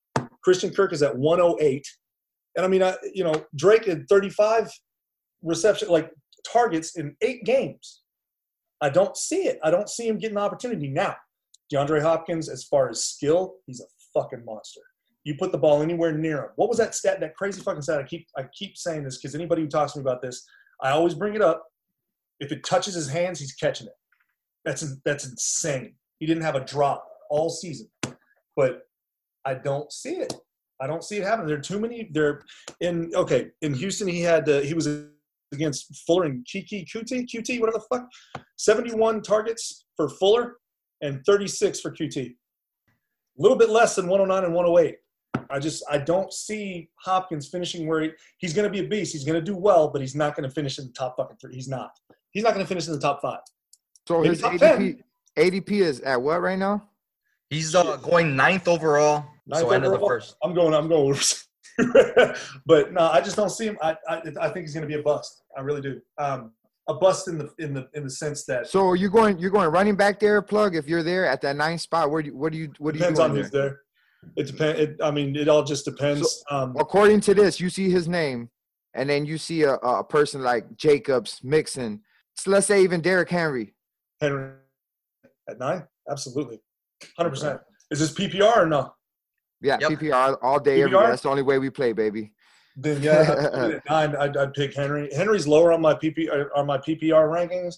Christian 0.44 0.74
Kirk 0.74 0.94
is 0.94 1.04
at 1.04 1.16
108. 1.16 1.88
And 2.56 2.66
I 2.66 2.70
mean, 2.70 2.84
I, 2.84 2.96
you 3.14 3.24
know, 3.24 3.34
Drake 3.56 3.86
had 3.86 4.08
35 4.10 4.72
reception, 5.42 5.90
like 5.90 6.12
targets 6.52 6.96
in 6.96 7.16
eight 7.22 7.44
games. 7.46 8.02
I 8.82 8.90
don't 8.90 9.16
see 9.16 9.44
it. 9.48 9.60
I 9.64 9.72
don't 9.72 9.90
see 9.90 10.08
him 10.08 10.18
getting 10.18 10.36
the 10.36 10.42
opportunity 10.42 10.88
now. 10.88 11.16
DeAndre 11.72 12.02
Hopkins, 12.02 12.50
as 12.50 12.66
far 12.66 12.90
as 12.90 13.04
skill, 13.04 13.56
he's 13.66 13.80
a 13.80 13.86
fucking 14.14 14.44
monster. 14.44 14.82
You 15.24 15.36
put 15.36 15.52
the 15.52 15.58
ball 15.58 15.82
anywhere 15.82 16.12
near 16.12 16.38
him. 16.46 16.50
What 16.56 16.70
was 16.70 16.78
that 16.80 16.96
stat? 16.96 17.20
That 17.20 17.36
crazy 17.36 17.62
fucking 17.62 17.84
stat. 17.84 18.00
I 18.00 18.04
keep 18.04 18.28
I 18.38 18.44
keep 18.54 18.78
saying 18.78 19.04
this 19.04 19.18
because 19.18 19.36
anybody 19.36 19.62
who 19.62 19.68
talks 19.68 19.94
to 19.94 20.00
me 20.00 20.04
about 20.04 20.22
this, 20.22 20.46
I 20.82 20.92
always 20.92 21.14
bring 21.14 21.36
it 21.36 21.42
up. 21.42 21.64
If 22.40 22.52
it 22.52 22.64
touches 22.64 22.96
his 22.96 23.08
hands, 23.08 23.40
he's 23.40 23.54
catching 23.54 23.88
it. 23.88 23.94
That's 24.66 24.86
that's 25.06 25.28
insane. 25.28 25.96
He 26.20 26.26
didn't 26.26 26.44
have 26.44 26.56
a 26.56 26.66
drop 26.66 27.06
all 27.30 27.50
season, 27.50 27.88
but 28.56 28.82
I 29.46 29.56
don't 29.56 29.92
see 29.92 30.16
it. 30.16 30.34
I 30.82 30.88
don't 30.88 31.04
see 31.04 31.18
it 31.18 31.24
happening. 31.24 31.48
There 31.48 31.58
are 31.58 31.62
too 31.62 31.80
many. 31.80 32.10
There 32.12 32.42
in 32.80 33.12
okay 33.16 33.50
in 33.62 33.74
Houston. 33.76 34.08
He 34.08 34.22
had 34.22 34.50
uh, 34.50 34.62
he 34.62 34.74
was 34.74 34.88
against 35.54 35.96
Fuller 36.08 36.26
and 36.26 36.46
Keke 36.46 36.88
QT 36.88 37.28
QT 37.30 37.60
whatever 37.60 37.78
the 37.78 37.86
fuck. 37.98 38.08
Seventy 38.58 38.94
one 38.94 39.22
targets 39.22 39.86
for 39.96 40.10
Fuller 40.10 40.58
and 41.02 41.24
thirty 41.26 41.48
six 41.48 41.80
for 41.80 41.92
QT. 41.92 42.18
A 42.18 42.34
little 43.38 43.58
bit 43.58 43.70
less 43.70 43.96
than 43.96 44.08
one 44.08 44.20
hundred 44.20 44.34
nine 44.34 44.44
and 44.46 44.54
one 44.54 44.66
hundred 44.66 44.82
eight. 44.82 44.96
I 45.52 45.60
just 45.60 45.84
I 45.90 45.98
don't 45.98 46.32
see 46.34 46.90
Hopkins 46.96 47.48
finishing 47.48 47.88
where 47.88 48.02
he, 48.02 48.12
he's 48.38 48.54
going 48.54 48.66
to 48.66 48.72
be 48.72 48.86
a 48.86 48.88
beast. 48.88 49.12
He's 49.12 49.26
going 49.26 49.40
to 49.40 49.46
do 49.46 49.56
well, 49.56 49.90
but 49.90 50.02
he's 50.02 50.16
not 50.16 50.36
going 50.36 50.48
to 50.48 50.54
finish 50.54 50.80
in 50.80 50.88
the 50.88 50.94
top 50.94 51.18
fucking 51.18 51.38
three. 51.38 51.54
He's 51.54 51.68
not. 51.68 51.92
He's 52.32 52.44
not 52.44 52.54
going 52.54 52.66
to 52.66 52.68
finish 52.68 52.88
in 52.88 52.94
the 52.94 53.00
top 53.00 53.22
five. 53.22 53.40
So 54.08 54.22
Maybe 54.22 54.30
his 54.30 54.42
top 54.42 54.54
ADP 54.54 55.02
ADP 55.38 55.72
is 55.72 56.00
at 56.02 56.22
what 56.22 56.42
right 56.42 56.58
now? 56.58 56.88
He's 57.50 57.76
uh, 57.76 57.98
going 57.98 58.36
ninth 58.36 58.68
overall. 58.68 59.26
Ninth 59.46 59.62
so 59.62 59.72
end 59.72 59.84
of 59.84 59.92
the 59.92 60.00
first. 60.00 60.36
I'm 60.42 60.54
going. 60.54 60.74
I'm 60.74 60.88
going. 60.88 61.18
but 62.66 62.94
no, 62.94 63.10
I 63.12 63.20
just 63.22 63.36
don't 63.36 63.50
see 63.50 63.66
him. 63.68 63.78
I 63.82 63.96
I, 64.08 64.22
I 64.40 64.50
think 64.50 64.66
he's 64.66 64.74
going 64.74 64.88
to 64.88 64.88
be 64.88 65.00
a 65.00 65.04
bust. 65.04 65.44
I 65.58 65.62
really 65.62 65.82
do. 65.82 66.02
Um, 66.18 66.54
a 66.88 66.94
bust 66.94 67.28
in 67.28 67.38
the 67.38 67.50
in 67.60 67.74
the 67.74 67.88
in 67.94 68.04
the 68.04 68.10
sense 68.10 68.46
that 68.46 68.68
So 68.68 68.88
are 68.88 68.96
you're 68.96 69.10
going 69.10 69.38
you're 69.38 69.52
going 69.52 69.70
running 69.70 69.96
back 69.96 70.20
there, 70.20 70.42
plug. 70.42 70.76
If 70.76 70.88
you're 70.88 71.04
there 71.04 71.26
at 71.26 71.42
that 71.42 71.56
ninth 71.56 71.82
spot, 71.82 72.10
where 72.10 72.22
do 72.22 72.30
you, 72.30 72.38
what 72.38 72.52
do 72.52 72.58
you 72.58 72.72
what 72.80 72.94
do 72.94 73.00
you 73.00 73.02
depends 73.02 73.20
on 73.20 73.32
who's 73.32 73.50
there? 73.50 73.62
there. 73.62 73.80
It 74.36 74.48
depends. 74.48 74.80
It, 74.80 74.98
I 75.04 75.12
mean, 75.12 75.36
it 75.36 75.48
all 75.48 75.64
just 75.64 75.86
depends. 75.86 76.44
um, 76.50 76.76
According 76.80 77.22
to 77.22 77.34
this, 77.34 77.60
you 77.60 77.70
see 77.70 77.90
his 77.90 78.08
name, 78.08 78.50
and 78.94 79.10
then 79.10 79.26
you 79.26 79.38
see 79.38 79.64
a, 79.64 79.74
a 79.76 80.04
person 80.04 80.42
like 80.42 80.76
Jacobs, 80.78 81.40
Mixon. 81.44 82.02
So 82.36 82.52
let's 82.52 82.68
say 82.68 82.84
even 82.84 83.02
Derrick 83.02 83.30
Henry. 83.30 83.74
Henry 84.20 84.52
at 85.50 85.58
nine, 85.60 85.84
absolutely, 86.10 86.60
hundred 87.18 87.32
percent. 87.32 87.60
Is 87.90 88.00
this 88.00 88.14
PPR 88.14 88.58
or 88.58 88.66
no? 88.68 88.94
Yeah, 89.62 89.78
Yep. 89.82 89.92
PPR 89.92 90.38
all 90.42 90.60
day, 90.60 90.82
every 90.82 90.92
day. 90.98 91.06
That's 91.08 91.24
the 91.24 91.30
only 91.30 91.44
way 91.44 91.60
we 91.60 91.70
play, 91.70 91.92
baby. 91.94 92.32
Then 92.78 93.02
yeah, 93.04 93.22
at 93.76 93.90
nine, 93.90 94.16
I'd, 94.16 94.38
I'd 94.38 94.54
pick 94.54 94.74
Henry. 94.76 95.10
Henry's 95.14 95.46
lower 95.48 95.74
on 95.74 95.82
my 95.82 95.94
PP 95.94 96.30
on 96.56 96.66
my 96.66 96.78
PPR 96.78 97.28
rankings 97.30 97.76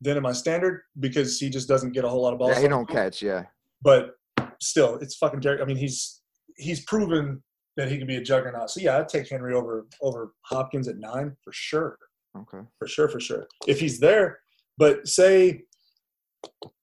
than 0.00 0.16
in 0.16 0.22
my 0.22 0.32
standard 0.32 0.82
because 1.00 1.38
he 1.38 1.50
just 1.50 1.68
doesn't 1.68 1.92
get 1.92 2.04
a 2.04 2.08
whole 2.08 2.22
lot 2.22 2.32
of 2.32 2.38
balls. 2.38 2.52
Yeah, 2.56 2.62
he 2.62 2.68
don't 2.68 2.88
catch. 2.88 3.20
Yeah. 3.22 3.44
but 3.82 4.14
still, 4.62 4.96
it's 4.96 5.16
fucking 5.16 5.40
Derrick. 5.40 5.60
I 5.60 5.64
mean, 5.64 5.76
he's 5.76 6.20
he's 6.56 6.84
proven 6.84 7.42
that 7.76 7.90
he 7.90 7.98
can 7.98 8.06
be 8.06 8.16
a 8.16 8.22
juggernaut. 8.22 8.70
So 8.70 8.80
yeah, 8.80 8.98
I'd 8.98 9.08
take 9.08 9.28
Henry 9.28 9.54
over 9.54 9.86
over 10.00 10.32
Hopkins 10.42 10.88
at 10.88 10.98
nine 10.98 11.34
for 11.42 11.52
sure, 11.52 11.98
Okay. 12.38 12.64
for 12.78 12.86
sure, 12.86 13.08
for 13.08 13.20
sure. 13.20 13.46
If 13.66 13.80
he's 13.80 13.98
there, 13.98 14.38
but 14.78 15.06
say 15.08 15.62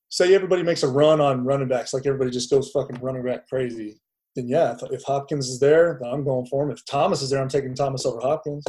say 0.09 0.33
everybody 0.33 0.63
makes 0.63 0.83
a 0.83 0.87
run 0.87 1.21
on 1.21 1.45
running 1.45 1.67
backs, 1.67 1.93
like 1.93 2.05
everybody 2.05 2.31
just 2.31 2.49
goes 2.49 2.71
fucking 2.71 2.99
running 3.01 3.23
back 3.23 3.47
crazy. 3.47 3.99
Then 4.35 4.47
yeah, 4.47 4.73
if, 4.73 4.91
if 4.91 5.03
Hopkins 5.03 5.49
is 5.49 5.59
there, 5.59 5.97
then 6.01 6.11
I'm 6.11 6.23
going 6.23 6.45
for 6.47 6.63
him. 6.65 6.71
If 6.71 6.85
Thomas 6.85 7.21
is 7.21 7.29
there, 7.29 7.41
I'm 7.41 7.49
taking 7.49 7.73
Thomas 7.75 8.05
over 8.05 8.19
Hopkins. 8.19 8.63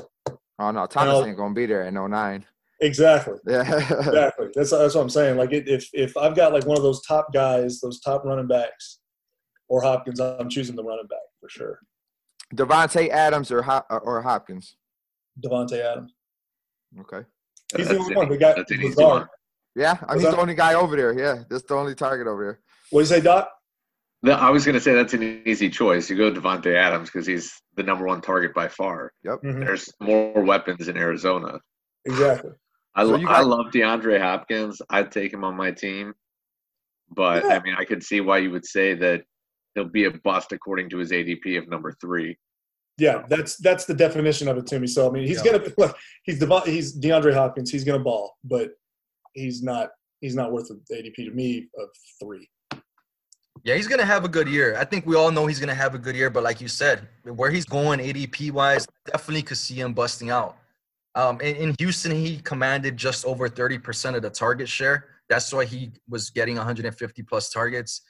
Oh 0.59 0.71
no, 0.71 0.87
Thomas 0.87 1.27
ain't 1.27 1.37
gonna 1.37 1.55
be 1.55 1.67
there 1.67 1.85
at 1.85 1.93
no 1.93 2.05
oh 2.05 2.07
nine. 2.07 2.45
Exactly. 2.83 3.35
Yeah. 3.47 3.61
Exactly. 3.63 4.49
That's 4.55 4.71
that's 4.71 4.95
what 4.95 5.03
I'm 5.03 5.11
saying. 5.11 5.37
Like 5.37 5.53
it, 5.53 5.69
if 5.69 5.89
if 5.93 6.17
I've 6.17 6.37
got 6.37 6.53
like 6.53 6.67
one 6.67 6.77
of 6.77 6.83
those 6.83 7.03
top 7.07 7.33
guys, 7.33 7.81
those 7.81 8.01
top 8.01 8.25
running 8.25 8.47
backs, 8.47 9.00
or 9.71 9.81
Hopkins, 9.81 10.21
I'm 10.21 10.51
choosing 10.51 10.77
the 10.77 10.85
running 10.85 11.07
back 11.07 11.21
for 11.41 11.49
sure. 11.49 11.79
Davante 12.55 13.09
Adams 13.09 13.51
or 13.51 13.65
or 13.89 14.21
Hopkins. 14.21 14.77
Davante 15.43 15.81
Adams. 15.81 16.13
Okay. 17.01 17.25
He's 17.77 17.89
the 17.89 17.97
only 17.99 18.17
one. 18.17 18.29
We 18.29 18.37
got 18.37 18.57
that's 18.57 18.71
an 18.73 18.79
easy 18.81 18.89
Lazard. 18.89 19.21
one. 19.21 19.29
Yeah, 19.77 19.97
I 20.09 20.15
mean, 20.17 20.25
he's 20.25 20.31
the 20.35 20.41
only 20.41 20.57
guy 20.57 20.75
over 20.75 20.97
there. 20.97 21.17
Yeah, 21.17 21.45
that's 21.49 21.63
the 21.63 21.77
only 21.77 21.95
target 21.95 22.27
over 22.27 22.43
there. 22.43 22.61
What 22.91 23.01
do 23.01 23.03
you 23.05 23.07
say, 23.07 23.21
Doc? 23.21 23.49
No, 24.25 24.33
I 24.33 24.51
was 24.51 24.65
going 24.67 24.75
to 24.75 24.81
say 24.81 24.93
that's 24.93 25.15
an 25.15 25.43
easy 25.47 25.71
choice. 25.71 26.11
You 26.11 26.17
go 26.17 26.31
Davante 26.33 26.75
Adams 26.75 27.09
because 27.09 27.25
he's 27.27 27.55
the 27.77 27.85
number 27.85 28.05
one 28.05 28.21
target 28.21 28.53
by 28.53 28.67
far. 28.67 29.13
Mhm. 29.25 29.65
There's 29.65 29.89
more 30.01 30.43
weapons 30.43 30.89
in 30.89 30.97
Arizona. 30.99 31.61
Exactly. 32.05 32.51
I, 32.97 33.05
So 33.05 33.11
lo- 33.11 33.17
you 33.19 33.29
I 33.29 33.41
love 33.43 33.67
DeAndre 33.67 34.21
Hopkins. 34.21 34.83
I'd 34.91 35.13
take 35.13 35.33
him 35.33 35.45
on 35.45 35.57
my 35.57 35.71
team. 35.71 36.13
But 37.09 37.45
Yeah. 37.45 37.51
I 37.57 37.63
mean, 37.63 37.77
I 37.79 37.85
could 37.85 38.03
see 38.03 38.21
why 38.21 38.39
you 38.39 38.51
would 38.51 38.67
say 38.67 38.95
that 38.95 39.23
he'll 39.81 39.91
be 39.91 40.05
a 40.05 40.11
bust 40.11 40.53
according 40.53 40.91
to 40.91 40.99
his 40.99 41.11
ADP 41.11 41.59
of 41.59 41.69
number 41.69 41.93
three. 42.01 42.37
Yeah, 42.99 43.23
that's 43.29 43.57
that's 43.57 43.87
the 43.87 43.95
definition 43.95 44.47
of 44.49 44.59
it 44.59 44.67
to 44.69 44.79
me. 44.79 44.87
So 44.87 45.09
I 45.09 45.13
mean, 45.13 45.27
he's 45.27 45.45
Yeah. 45.45 45.53
gonna 45.59 45.69
look. 45.79 45.97
He's 46.25 46.39
Devon, 46.39 46.63
he's 46.67 46.99
DeAndre 46.99 47.33
Hopkins. 47.33 47.71
He's 47.71 47.85
gonna 47.85 47.99
ball, 48.01 48.37
but 48.45 48.71
he's 49.33 49.63
not. 49.63 49.91
He's 50.21 50.35
not 50.35 50.53
worth 50.53 50.69
the 50.69 50.95
ADP 50.95 51.15
to 51.25 51.31
me 51.31 51.69
of 51.79 51.89
three. 52.23 52.47
Yeah, 53.65 53.75
he's 53.75 53.89
gonna 53.89 54.05
have 54.05 54.25
a 54.25 54.29
good 54.29 54.49
year. 54.49 54.77
I 54.79 54.85
think 54.85 55.07
we 55.07 55.17
all 55.17 55.31
know 55.31 55.47
he's 55.47 55.61
gonna 55.61 55.75
have 55.75 55.95
a 55.95 55.99
good 55.99 56.15
year, 56.15 56.29
but 56.29 56.43
like 56.43 56.61
you 56.61 56.69
said, 56.69 57.09
where 57.25 57.51
he's 57.51 57.65
going 57.65 58.01
ADP 58.01 58.51
wise, 58.51 58.87
definitely 59.07 59.43
could 59.43 59.57
see 59.57 59.75
him 59.77 59.95
busting 59.95 60.29
out. 60.31 60.59
Um, 61.15 61.41
in, 61.41 61.57
in 61.57 61.75
Houston, 61.79 62.13
he 62.13 62.39
commanded 62.39 62.97
just 62.97 63.25
over 63.25 63.49
30% 63.49 64.15
of 64.15 64.23
the 64.23 64.31
target 64.31 64.69
share. 64.69 65.07
That's 65.29 65.53
why 65.53 65.65
he 65.65 65.91
was 66.09 66.31
getting 66.31 66.57
150 66.57 67.23
plus 67.25 67.51
targets. 67.51 68.03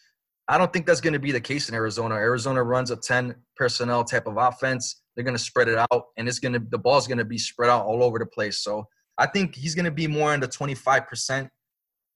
I 0.49 0.59
don't 0.59 0.73
think 0.73 0.87
that's 0.87 1.01
going 1.01 1.13
to 1.13 1.21
be 1.21 1.33
the 1.33 1.41
case 1.41 1.69
in 1.69 1.75
Arizona. 1.75 2.17
Arizona 2.17 2.63
runs 2.63 2.91
a 2.91 2.97
10 2.97 3.35
personnel 3.57 4.05
type 4.05 4.27
of 4.27 4.37
offense. 4.37 5.03
They're 5.15 5.25
going 5.25 5.37
to 5.37 5.43
spread 5.43 5.69
it 5.69 5.79
out, 5.79 6.05
and 6.17 6.29
it's 6.29 6.39
going 6.39 6.55
to 6.55 6.63
the 6.71 6.79
ball's 6.79 7.07
going 7.07 7.19
to 7.19 7.25
be 7.25 7.39
spread 7.39 7.71
out 7.71 7.85
all 7.85 8.03
over 8.03 8.19
the 8.19 8.27
place. 8.27 8.65
So 8.65 8.85
I 9.19 9.27
think 9.27 9.55
he's 9.55 9.75
going 9.75 9.85
to 9.85 9.91
be 9.91 10.07
more 10.07 10.35
in 10.35 10.41
the 10.41 10.49
25%, 10.49 11.49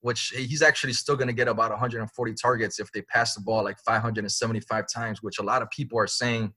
which 0.01 0.33
eh, 0.35 0.39
he's 0.41 0.61
actually 0.61 0.93
still 0.93 1.15
going 1.15 1.27
to 1.27 1.33
get 1.33 1.47
about 1.47 1.69
140 1.69 2.33
targets 2.33 2.79
if 2.79 2.91
they 2.91 3.03
pass 3.03 3.35
the 3.35 3.41
ball 3.41 3.63
like 3.63 3.77
575 3.85 4.85
times, 4.93 5.21
which 5.21 5.39
a 5.39 5.43
lot 5.43 5.61
of 5.61 5.69
people 5.69 5.99
are 5.99 6.07
saying 6.07 6.51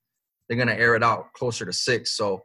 they're 0.49 0.57
going 0.57 0.69
to 0.69 0.79
air 0.79 0.95
it 0.97 1.03
out 1.03 1.33
closer 1.35 1.65
to 1.65 1.73
six. 1.73 2.17
So 2.17 2.43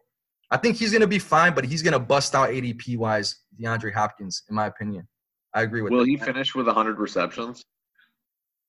I 0.52 0.58
think 0.58 0.78
he's 0.78 0.92
going 0.92 1.02
to 1.02 1.08
be 1.08 1.20
fine, 1.20 1.56
but 1.56 1.66
he's 1.66 1.82
going 1.82 1.94
to 1.94 2.00
bust 2.00 2.36
out 2.36 2.50
ADP 2.50 2.98
wise, 2.98 3.38
DeAndre 3.60 3.94
Hopkins, 3.94 4.44
in 4.50 4.56
my 4.56 4.68
opinion. 4.68 5.08
I 5.56 5.62
agree 5.62 5.82
with 5.82 5.92
Will 5.92 6.00
that. 6.00 6.08
he 6.08 6.18
finish 6.18 6.54
with 6.54 6.68
100 6.68 7.00
receptions? 7.00 7.64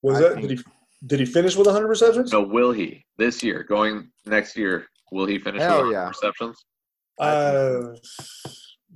Was 0.05 0.19
I 0.19 0.21
that? 0.21 0.35
think- 0.35 0.49
Did 0.49 0.59
he? 0.59 0.65
Did 1.07 1.21
he 1.21 1.27
finish 1.27 1.55
with 1.57 1.67
100 1.67 1.87
receptions? 1.87 2.31
So 2.31 2.41
will 2.43 2.73
he 2.73 3.05
this 3.19 3.43
year, 3.43 3.63
going 3.63 4.11
next 4.27 4.57
year? 4.57 4.87
Will 5.13 5.27
he 5.27 5.39
finish 5.39 5.61
Hell 5.61 5.83
with 5.85 5.93
yeah. 5.93 6.09
receptions? 6.09 6.65
Uh, 7.21 7.95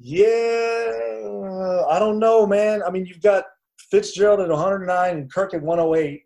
yeah, 0.00 1.84
I 1.90 1.98
don't 1.98 2.18
know, 2.18 2.46
man. 2.46 2.82
I 2.82 2.90
mean, 2.90 3.04
you've 3.06 3.20
got 3.22 3.44
Fitzgerald 3.90 4.40
at 4.40 4.48
109 4.48 5.16
and 5.16 5.32
Kirk 5.32 5.52
at 5.54 5.62
108. 5.62 6.22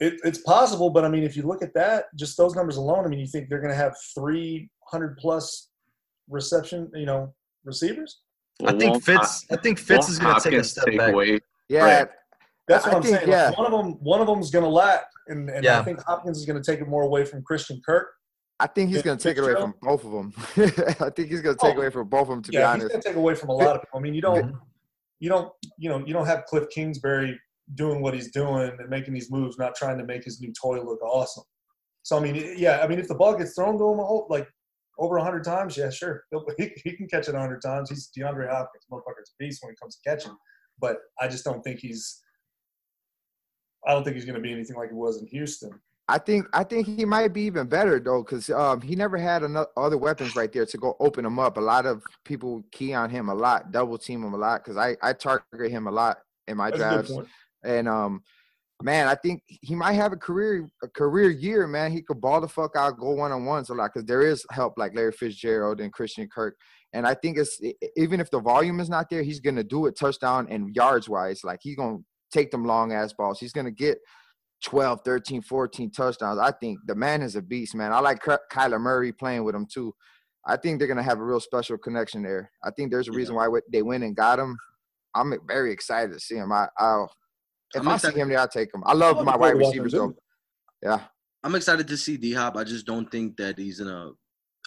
It, 0.00 0.14
it's 0.24 0.38
possible, 0.38 0.90
but 0.90 1.04
I 1.04 1.08
mean, 1.08 1.24
if 1.24 1.36
you 1.36 1.42
look 1.42 1.62
at 1.62 1.74
that, 1.74 2.04
just 2.16 2.36
those 2.36 2.54
numbers 2.54 2.76
alone, 2.76 3.04
I 3.04 3.08
mean, 3.08 3.20
you 3.20 3.26
think 3.26 3.48
they're 3.48 3.60
going 3.60 3.70
to 3.70 3.76
have 3.76 3.94
300 4.14 5.18
plus 5.18 5.68
reception, 6.28 6.90
you 6.94 7.06
know, 7.06 7.34
receivers? 7.64 8.20
I 8.64 8.72
think 8.72 8.92
won't 8.92 9.04
Fitz. 9.04 9.44
I 9.50 9.56
think 9.56 9.78
Hop- 9.78 9.86
Fitz 9.88 10.08
is 10.08 10.18
going 10.18 10.34
to 10.34 10.40
take 10.40 10.58
a 10.58 10.64
step 10.64 10.86
take 10.86 10.98
back. 10.98 11.12
away. 11.12 11.38
Yeah, 11.68 11.84
Right. 12.00 12.08
That's 12.68 12.84
what 12.86 12.94
I 12.94 12.96
am 12.96 13.02
think, 13.02 13.16
saying. 13.18 13.28
yeah. 13.30 13.50
One 13.52 13.66
of 13.66 13.72
them, 13.72 13.92
one 14.00 14.20
of 14.20 14.26
them 14.26 14.40
is 14.40 14.50
going 14.50 14.64
to 14.64 14.70
lack, 14.70 15.04
and, 15.28 15.50
and 15.50 15.64
Yeah. 15.64 15.80
I 15.80 15.84
think 15.84 16.00
Hopkins 16.06 16.38
is 16.38 16.46
going 16.46 16.60
to 16.60 16.70
take 16.70 16.80
it 16.80 16.88
more 16.88 17.02
away 17.02 17.24
from 17.24 17.42
Christian 17.42 17.80
Kirk. 17.84 18.08
I 18.60 18.68
think 18.68 18.90
he's 18.90 19.02
gonna 19.02 19.18
take 19.18 19.36
it 19.36 19.40
away 19.42 19.54
from 19.54 19.74
both 19.82 20.04
of 20.04 20.12
them. 20.12 20.32
I 21.00 21.10
think 21.10 21.28
he's 21.28 21.40
gonna 21.40 21.56
take 21.56 21.74
Oh, 21.74 21.78
away 21.78 21.90
from 21.90 22.08
both 22.08 22.22
of 22.22 22.28
them. 22.28 22.42
To 22.44 22.50
be 22.52 22.56
yeah, 22.56 22.72
he's 22.74 22.84
going 22.84 23.00
to 23.00 23.08
take 23.08 23.16
away 23.16 23.34
from 23.34 23.48
a 23.48 23.52
lot 23.52 23.74
of 23.74 23.82
people. 23.82 23.98
I 23.98 24.00
mean, 24.02 24.14
you 24.14 24.22
don't, 24.22 24.54
you 25.18 25.28
don't, 25.28 25.50
you 25.76 25.88
know, 25.88 26.04
you 26.06 26.12
don't 26.14 26.24
have 26.26 26.44
Cliff 26.44 26.64
Kingsbury 26.70 27.38
doing 27.74 28.00
what 28.00 28.14
he's 28.14 28.30
doing 28.30 28.70
and 28.78 28.88
making 28.88 29.12
these 29.12 29.28
moves, 29.28 29.58
not 29.58 29.74
trying 29.74 29.98
to 29.98 30.04
make 30.04 30.22
his 30.22 30.40
new 30.40 30.52
toy 30.52 30.80
look 30.80 31.02
awesome. 31.02 31.42
So 32.04 32.16
I 32.16 32.20
mean, 32.20 32.54
yeah, 32.56 32.78
I 32.80 32.86
mean, 32.86 33.00
if 33.00 33.08
the 33.08 33.16
ball 33.16 33.36
gets 33.36 33.54
thrown 33.56 33.76
to 33.76 33.92
him 33.92 33.98
a 33.98 34.04
whole 34.04 34.28
like 34.30 34.46
over 35.00 35.18
hundred 35.18 35.42
times, 35.42 35.76
yeah, 35.76 35.90
sure, 35.90 36.22
He'll, 36.30 36.46
he, 36.58 36.70
he 36.84 36.96
can 36.96 37.08
catch 37.08 37.28
it 37.28 37.34
hundred 37.34 37.60
times. 37.60 37.90
He's 37.90 38.08
DeAndre 38.16 38.48
Hopkins, 38.48 38.84
motherfucker's 38.90 39.32
a 39.32 39.36
beast 39.40 39.64
when 39.64 39.72
it 39.72 39.80
comes 39.80 39.96
to 39.96 40.08
catching. 40.08 40.34
But 40.80 40.98
I 41.20 41.26
just 41.26 41.44
don't 41.44 41.62
think 41.62 41.80
he's. 41.80 42.20
I 43.86 43.92
don't 43.92 44.04
think 44.04 44.16
he's 44.16 44.24
going 44.24 44.36
to 44.36 44.40
be 44.40 44.52
anything 44.52 44.76
like 44.76 44.90
he 44.90 44.94
was 44.94 45.20
in 45.20 45.26
Houston. 45.28 45.70
I 46.06 46.18
think 46.18 46.46
I 46.52 46.64
think 46.64 46.86
he 46.86 47.04
might 47.06 47.32
be 47.32 47.42
even 47.42 47.66
better 47.66 47.98
though, 47.98 48.22
because 48.22 48.50
um, 48.50 48.82
he 48.82 48.94
never 48.94 49.16
had 49.16 49.42
another, 49.42 49.68
other 49.76 49.96
weapons 49.96 50.36
right 50.36 50.52
there 50.52 50.66
to 50.66 50.76
go 50.76 50.96
open 51.00 51.24
him 51.24 51.38
up. 51.38 51.56
A 51.56 51.60
lot 51.62 51.86
of 51.86 52.02
people 52.24 52.62
key 52.72 52.92
on 52.92 53.08
him 53.08 53.30
a 53.30 53.34
lot, 53.34 53.72
double 53.72 53.96
team 53.96 54.22
him 54.22 54.34
a 54.34 54.36
lot, 54.36 54.62
because 54.62 54.76
I 54.76 54.96
I 55.02 55.14
target 55.14 55.70
him 55.70 55.86
a 55.86 55.90
lot 55.90 56.18
in 56.46 56.58
my 56.58 56.70
That's 56.70 57.08
drafts. 57.08 57.12
And 57.64 57.88
um, 57.88 58.22
man, 58.82 59.08
I 59.08 59.14
think 59.14 59.42
he 59.46 59.74
might 59.74 59.94
have 59.94 60.12
a 60.12 60.16
career 60.16 60.68
a 60.82 60.88
career 60.88 61.30
year. 61.30 61.66
Man, 61.66 61.90
he 61.90 62.02
could 62.02 62.20
ball 62.20 62.42
the 62.42 62.48
fuck 62.48 62.76
out, 62.76 62.98
go 62.98 63.12
one 63.12 63.32
on 63.32 63.46
ones 63.46 63.70
a 63.70 63.74
lot 63.74 63.92
because 63.94 64.06
there 64.06 64.22
is 64.22 64.44
help 64.50 64.74
like 64.76 64.94
Larry 64.94 65.12
Fitzgerald 65.12 65.80
and 65.80 65.90
Christian 65.90 66.28
Kirk. 66.28 66.54
And 66.92 67.06
I 67.06 67.14
think 67.14 67.38
it's 67.38 67.58
even 67.96 68.20
if 68.20 68.30
the 68.30 68.40
volume 68.40 68.78
is 68.78 68.90
not 68.90 69.08
there, 69.08 69.22
he's 69.22 69.40
gonna 69.40 69.64
do 69.64 69.86
it 69.86 69.98
touchdown 69.98 70.48
and 70.50 70.76
yards 70.76 71.08
wise. 71.08 71.42
Like 71.44 71.60
he's 71.62 71.76
gonna 71.76 72.00
take 72.34 72.50
them 72.50 72.64
long 72.64 72.92
ass 72.92 73.12
balls. 73.12 73.38
He's 73.40 73.52
gonna 73.52 73.70
get 73.70 73.98
12, 74.64 75.00
13, 75.04 75.42
14 75.42 75.90
touchdowns. 75.90 76.38
I 76.38 76.50
think 76.50 76.78
the 76.86 76.94
man 76.94 77.22
is 77.22 77.36
a 77.36 77.42
beast, 77.42 77.74
man. 77.74 77.92
I 77.92 78.00
like 78.00 78.22
Ky- 78.22 78.32
Kyler 78.52 78.80
Murray 78.80 79.12
playing 79.12 79.44
with 79.44 79.54
him 79.54 79.66
too. 79.72 79.94
I 80.46 80.56
think 80.56 80.78
they're 80.78 80.88
gonna 80.88 81.02
have 81.02 81.18
a 81.20 81.24
real 81.24 81.40
special 81.40 81.78
connection 81.78 82.22
there. 82.22 82.50
I 82.62 82.70
think 82.70 82.90
there's 82.90 83.08
a 83.08 83.12
reason 83.12 83.34
why 83.34 83.48
they 83.72 83.82
went 83.82 84.04
and 84.04 84.16
got 84.16 84.38
him. 84.38 84.58
I'm 85.14 85.32
very 85.46 85.70
excited 85.72 86.12
to 86.12 86.20
see 86.20 86.36
him. 86.36 86.52
I, 86.52 86.66
I'll 86.78 87.10
if 87.74 87.80
I'm 87.82 87.88
I 87.88 87.92
see 87.92 88.08
excited- 88.08 88.18
him 88.20 88.28
there, 88.28 88.38
I'll 88.40 88.48
take 88.48 88.74
him. 88.74 88.82
I 88.84 88.92
love 88.94 89.24
my 89.24 89.36
wide 89.36 89.52
to 89.52 89.56
receivers 89.58 89.92
though. 89.92 90.14
Yeah, 90.82 91.00
I'm 91.42 91.54
excited 91.54 91.86
to 91.88 91.96
see 91.96 92.16
D 92.16 92.32
Hop. 92.34 92.56
I 92.56 92.64
just 92.64 92.84
don't 92.86 93.10
think 93.10 93.36
that 93.36 93.58
he's 93.58 93.78
gonna 93.80 94.10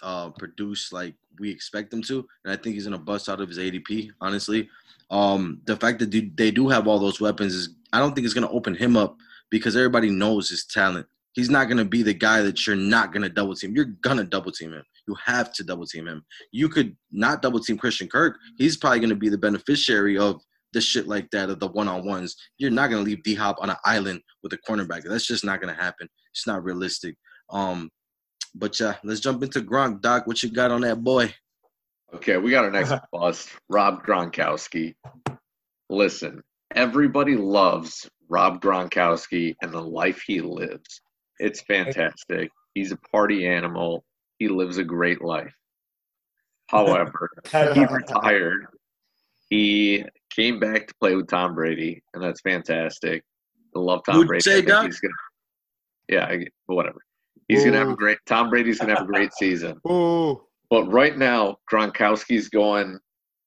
uh, 0.02 0.30
produce 0.30 0.92
like 0.92 1.14
we 1.38 1.50
expect 1.50 1.92
him 1.92 2.02
to, 2.02 2.26
and 2.44 2.52
I 2.52 2.56
think 2.56 2.74
he's 2.74 2.84
gonna 2.84 2.98
bust 2.98 3.28
out 3.28 3.40
of 3.40 3.48
his 3.48 3.58
ADP. 3.58 4.10
Honestly, 4.20 4.68
um, 5.10 5.60
the 5.64 5.76
fact 5.76 5.98
that 6.00 6.10
they- 6.10 6.50
do 6.50 6.68
have 6.68 6.86
all 6.86 6.98
those 6.98 7.20
weapons 7.20 7.54
is 7.54 7.70
I 7.92 7.98
don't 7.98 8.14
think 8.14 8.24
it's 8.24 8.34
gonna 8.34 8.50
open 8.50 8.74
him 8.74 8.96
up 8.96 9.16
because 9.50 9.76
everybody 9.76 10.10
knows 10.10 10.48
his 10.50 10.66
talent. 10.66 11.06
He's 11.32 11.50
not 11.50 11.68
gonna 11.68 11.84
be 11.84 12.02
the 12.02 12.14
guy 12.14 12.42
that 12.42 12.66
you're 12.66 12.76
not 12.76 13.12
gonna 13.12 13.28
double 13.28 13.54
team. 13.54 13.74
You're 13.74 13.94
gonna 14.02 14.24
double 14.24 14.52
team 14.52 14.72
him. 14.72 14.84
You 15.06 15.14
have 15.24 15.52
to 15.54 15.64
double 15.64 15.86
team 15.86 16.06
him. 16.06 16.24
You 16.52 16.68
could 16.68 16.96
not 17.10 17.42
double 17.42 17.60
team 17.60 17.78
Christian 17.78 18.08
Kirk. 18.08 18.36
He's 18.56 18.76
probably 18.76 19.00
gonna 19.00 19.14
be 19.14 19.28
the 19.28 19.38
beneficiary 19.38 20.18
of 20.18 20.42
the 20.72 20.80
shit 20.80 21.06
like 21.08 21.30
that 21.30 21.48
of 21.48 21.60
the 21.60 21.68
one 21.68 21.88
on 21.88 22.04
ones. 22.04 22.36
You're 22.58 22.70
not 22.70 22.90
gonna 22.90 23.02
leave 23.02 23.22
D 23.22 23.34
Hop 23.34 23.56
on 23.60 23.70
an 23.70 23.76
island 23.84 24.20
with 24.42 24.52
a 24.52 24.58
cornerback. 24.58 25.02
That's 25.04 25.26
just 25.26 25.44
not 25.44 25.60
gonna 25.60 25.74
happen. 25.74 26.08
It's 26.32 26.46
not 26.46 26.62
realistic. 26.62 27.16
Um, 27.50 27.90
but 28.54 28.78
yeah, 28.80 28.94
let's 29.04 29.20
jump 29.20 29.42
into 29.42 29.60
Gronk. 29.60 30.00
Doc, 30.00 30.26
what 30.26 30.42
you 30.42 30.50
got 30.50 30.70
on 30.70 30.80
that 30.82 31.02
boy? 31.02 31.32
Okay, 32.14 32.36
we 32.38 32.50
got 32.50 32.64
our 32.64 32.70
next 32.70 32.92
bust, 33.12 33.50
Rob 33.68 34.04
Gronkowski. 34.04 34.94
Listen, 35.90 36.42
everybody 36.74 37.36
loves 37.36 38.08
Rob 38.28 38.60
Gronkowski 38.62 39.54
and 39.62 39.72
the 39.72 39.80
life 39.82 40.22
he 40.26 40.40
lives. 40.40 41.00
It's 41.38 41.60
fantastic. 41.62 42.50
He's 42.74 42.92
a 42.92 42.96
party 43.12 43.46
animal. 43.46 44.04
He 44.38 44.48
lives 44.48 44.78
a 44.78 44.84
great 44.84 45.22
life. 45.22 45.54
However, 46.68 47.30
he 47.74 47.84
retired. 47.86 48.66
He 49.48 50.04
came 50.30 50.60
back 50.60 50.88
to 50.88 50.94
play 51.00 51.14
with 51.14 51.28
Tom 51.28 51.54
Brady, 51.54 52.02
and 52.12 52.22
that's 52.22 52.40
fantastic. 52.42 53.22
I 53.74 53.78
love 53.78 54.02
Tom 54.04 54.16
Would 54.18 54.24
you 54.24 54.28
Brady. 54.28 54.40
say, 54.42 54.52
I 54.52 54.56
think 54.56 54.68
Doc? 54.68 54.84
he's 54.84 55.00
gonna, 55.00 55.14
yeah, 56.08 56.24
I- 56.26 56.46
whatever. 56.66 56.98
He's 57.48 57.64
gonna 57.64 57.78
have 57.78 57.88
a 57.88 57.96
great. 57.96 58.18
Tom 58.26 58.50
Brady's 58.50 58.78
gonna 58.78 58.94
have 58.94 59.08
a 59.08 59.12
great 59.12 59.32
season. 59.32 59.80
Ooh, 59.90 60.42
But 60.70 60.84
right 60.92 61.16
now, 61.16 61.56
Gronkowski's 61.72 62.48
going, 62.48 62.98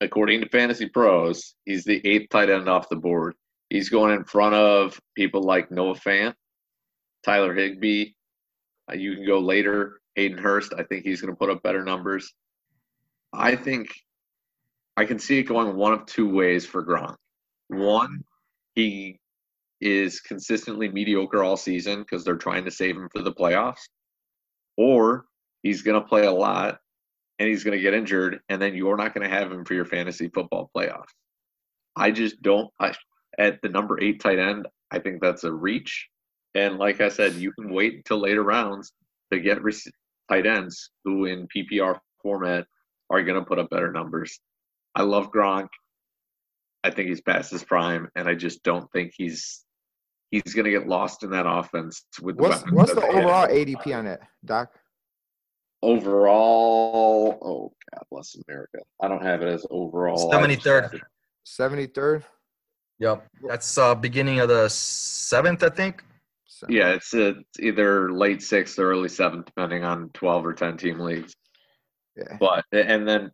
according 0.01 0.41
to 0.41 0.49
Fantasy 0.49 0.89
Pros, 0.89 1.55
he's 1.65 1.83
the 1.83 2.05
eighth 2.05 2.29
tight 2.29 2.49
end 2.49 2.67
off 2.67 2.89
the 2.89 2.95
board. 2.95 3.35
He's 3.69 3.89
going 3.89 4.13
in 4.13 4.25
front 4.25 4.55
of 4.55 4.99
people 5.15 5.43
like 5.43 5.71
Noah 5.71 5.95
Fant, 5.95 6.33
Tyler 7.23 7.53
Higbee. 7.53 8.11
Uh, 8.91 8.95
you 8.95 9.15
can 9.15 9.25
go 9.25 9.39
later, 9.39 10.01
Hayden 10.15 10.37
Hurst. 10.37 10.73
I 10.77 10.83
think 10.83 11.05
he's 11.05 11.21
going 11.21 11.33
to 11.33 11.37
put 11.37 11.49
up 11.49 11.63
better 11.63 11.81
numbers. 11.83 12.33
I 13.31 13.55
think 13.55 13.87
I 14.97 15.05
can 15.05 15.19
see 15.19 15.39
it 15.39 15.43
going 15.43 15.77
one 15.77 15.93
of 15.93 16.05
two 16.05 16.29
ways 16.29 16.65
for 16.65 16.85
Gronk. 16.85 17.15
One, 17.69 18.25
he 18.75 19.20
is 19.81 20.19
consistently 20.21 20.89
mediocre 20.89 21.43
all 21.43 21.57
season 21.57 21.99
because 21.99 22.23
they're 22.23 22.35
trying 22.35 22.65
to 22.65 22.71
save 22.71 22.95
him 22.95 23.09
for 23.11 23.21
the 23.21 23.33
playoffs, 23.33 23.89
or 24.77 25.25
he's 25.63 25.81
going 25.81 26.01
to 26.01 26.07
play 26.07 26.25
a 26.25 26.31
lot 26.31 26.79
and 27.39 27.49
he's 27.49 27.63
going 27.63 27.75
to 27.75 27.81
get 27.81 27.95
injured, 27.95 28.39
and 28.49 28.61
then 28.61 28.75
you're 28.75 28.97
not 28.97 29.15
going 29.15 29.27
to 29.27 29.35
have 29.35 29.51
him 29.51 29.65
for 29.65 29.73
your 29.73 29.85
fantasy 29.85 30.29
football 30.31 30.69
playoffs. 30.77 31.09
I 31.95 32.11
just 32.11 32.39
don't. 32.43 32.69
I, 32.79 32.93
at 33.39 33.59
the 33.63 33.69
number 33.69 33.99
eight 34.01 34.21
tight 34.21 34.37
end, 34.37 34.67
I 34.91 34.99
think 34.99 35.21
that's 35.21 35.43
a 35.43 35.51
reach. 35.51 36.07
And 36.53 36.77
like 36.77 37.01
I 37.01 37.09
said, 37.09 37.33
you 37.33 37.51
can 37.53 37.73
wait 37.73 37.95
until 37.95 38.19
later 38.19 38.43
rounds 38.43 38.91
to 39.31 39.39
get 39.39 39.63
rec- 39.63 39.75
tight 40.29 40.45
ends 40.45 40.91
who, 41.03 41.25
in 41.25 41.47
PPR 41.47 41.97
format, 42.21 42.67
are 43.09 43.23
going 43.23 43.39
to 43.39 43.45
put 43.45 43.57
up 43.57 43.71
better 43.71 43.91
numbers. 43.91 44.39
I 44.95 45.01
love 45.01 45.31
Gronk. 45.31 45.69
I 46.83 46.91
think 46.91 47.09
he's 47.09 47.21
past 47.21 47.51
his 47.51 47.63
prime, 47.63 48.09
and 48.15 48.27
I 48.27 48.35
just 48.35 48.63
don't 48.63 48.91
think 48.91 49.13
he's 49.15 49.63
he's 50.31 50.53
going 50.53 50.65
to 50.65 50.71
get 50.71 50.87
lost 50.87 51.23
in 51.23 51.29
that 51.29 51.45
offense 51.47 52.05
with 52.21 52.37
the 52.37 52.43
what's 52.43 52.55
weapons 52.63 52.73
what's 52.73 52.93
the 52.93 53.01
they 53.01 53.07
have. 53.07 53.15
overall 53.17 53.47
ADP 53.47 53.95
on 53.97 54.07
it, 54.07 54.19
Doc? 54.43 54.71
overall 55.83 57.39
oh 57.41 57.73
god 57.93 58.03
bless 58.11 58.35
america 58.47 58.77
i 59.01 59.07
don't 59.07 59.23
have 59.23 59.41
it 59.41 59.47
as 59.47 59.65
overall 59.71 60.31
I 60.33 60.47
just 60.47 60.65
73rd. 60.65 60.83
have 60.83 60.93
it- 60.93 61.01
Seventy 61.43 61.87
third. 61.87 62.23
Yep, 62.99 63.27
that's 63.49 63.75
uh 63.75 63.95
beginning 63.95 64.39
of 64.41 64.47
the 64.47 64.69
seventh, 64.69 65.63
I 65.63 65.69
think. 65.69 66.03
yeah 66.69 66.89
it's, 66.89 67.15
uh 67.15 67.33
it's 67.39 67.59
either 67.59 68.11
late 68.11 68.43
sixth 68.43 68.77
or 68.77 68.91
early 68.91 69.09
seventh 69.09 69.47
depending 69.47 69.83
on 69.83 70.09
12 70.13 70.45
or 70.45 70.53
10 70.53 70.77
team 70.77 70.99
leagues 70.99 71.33
Yeah. 72.15 72.37
but 72.39 72.63
and 72.71 73.07
then 73.07 73.31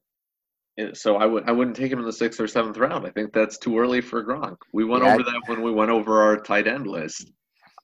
so 0.94 1.18
i 1.18 1.26
would 1.26 1.48
i 1.50 1.52
wouldn't 1.52 1.76
take 1.76 1.92
him 1.92 2.00
in 2.00 2.06
the 2.06 2.14
sixth 2.14 2.40
or 2.40 2.48
seventh 2.48 2.78
round. 2.78 3.06
I 3.06 3.12
think 3.12 3.34
that's 3.34 3.58
too 3.58 3.80
early 3.80 4.02
for 4.02 4.24
gronk. 4.24 4.58
We 4.74 4.86
went 4.86 5.04
Yeah, 5.04 5.14
over 5.14 5.24
that 5.24 5.42
when 5.48 5.62
we 5.64 5.72
went 5.72 5.92
over 5.92 6.22
our 6.22 6.38
tight 6.38 6.68
end 6.68 6.88
list. 6.88 7.32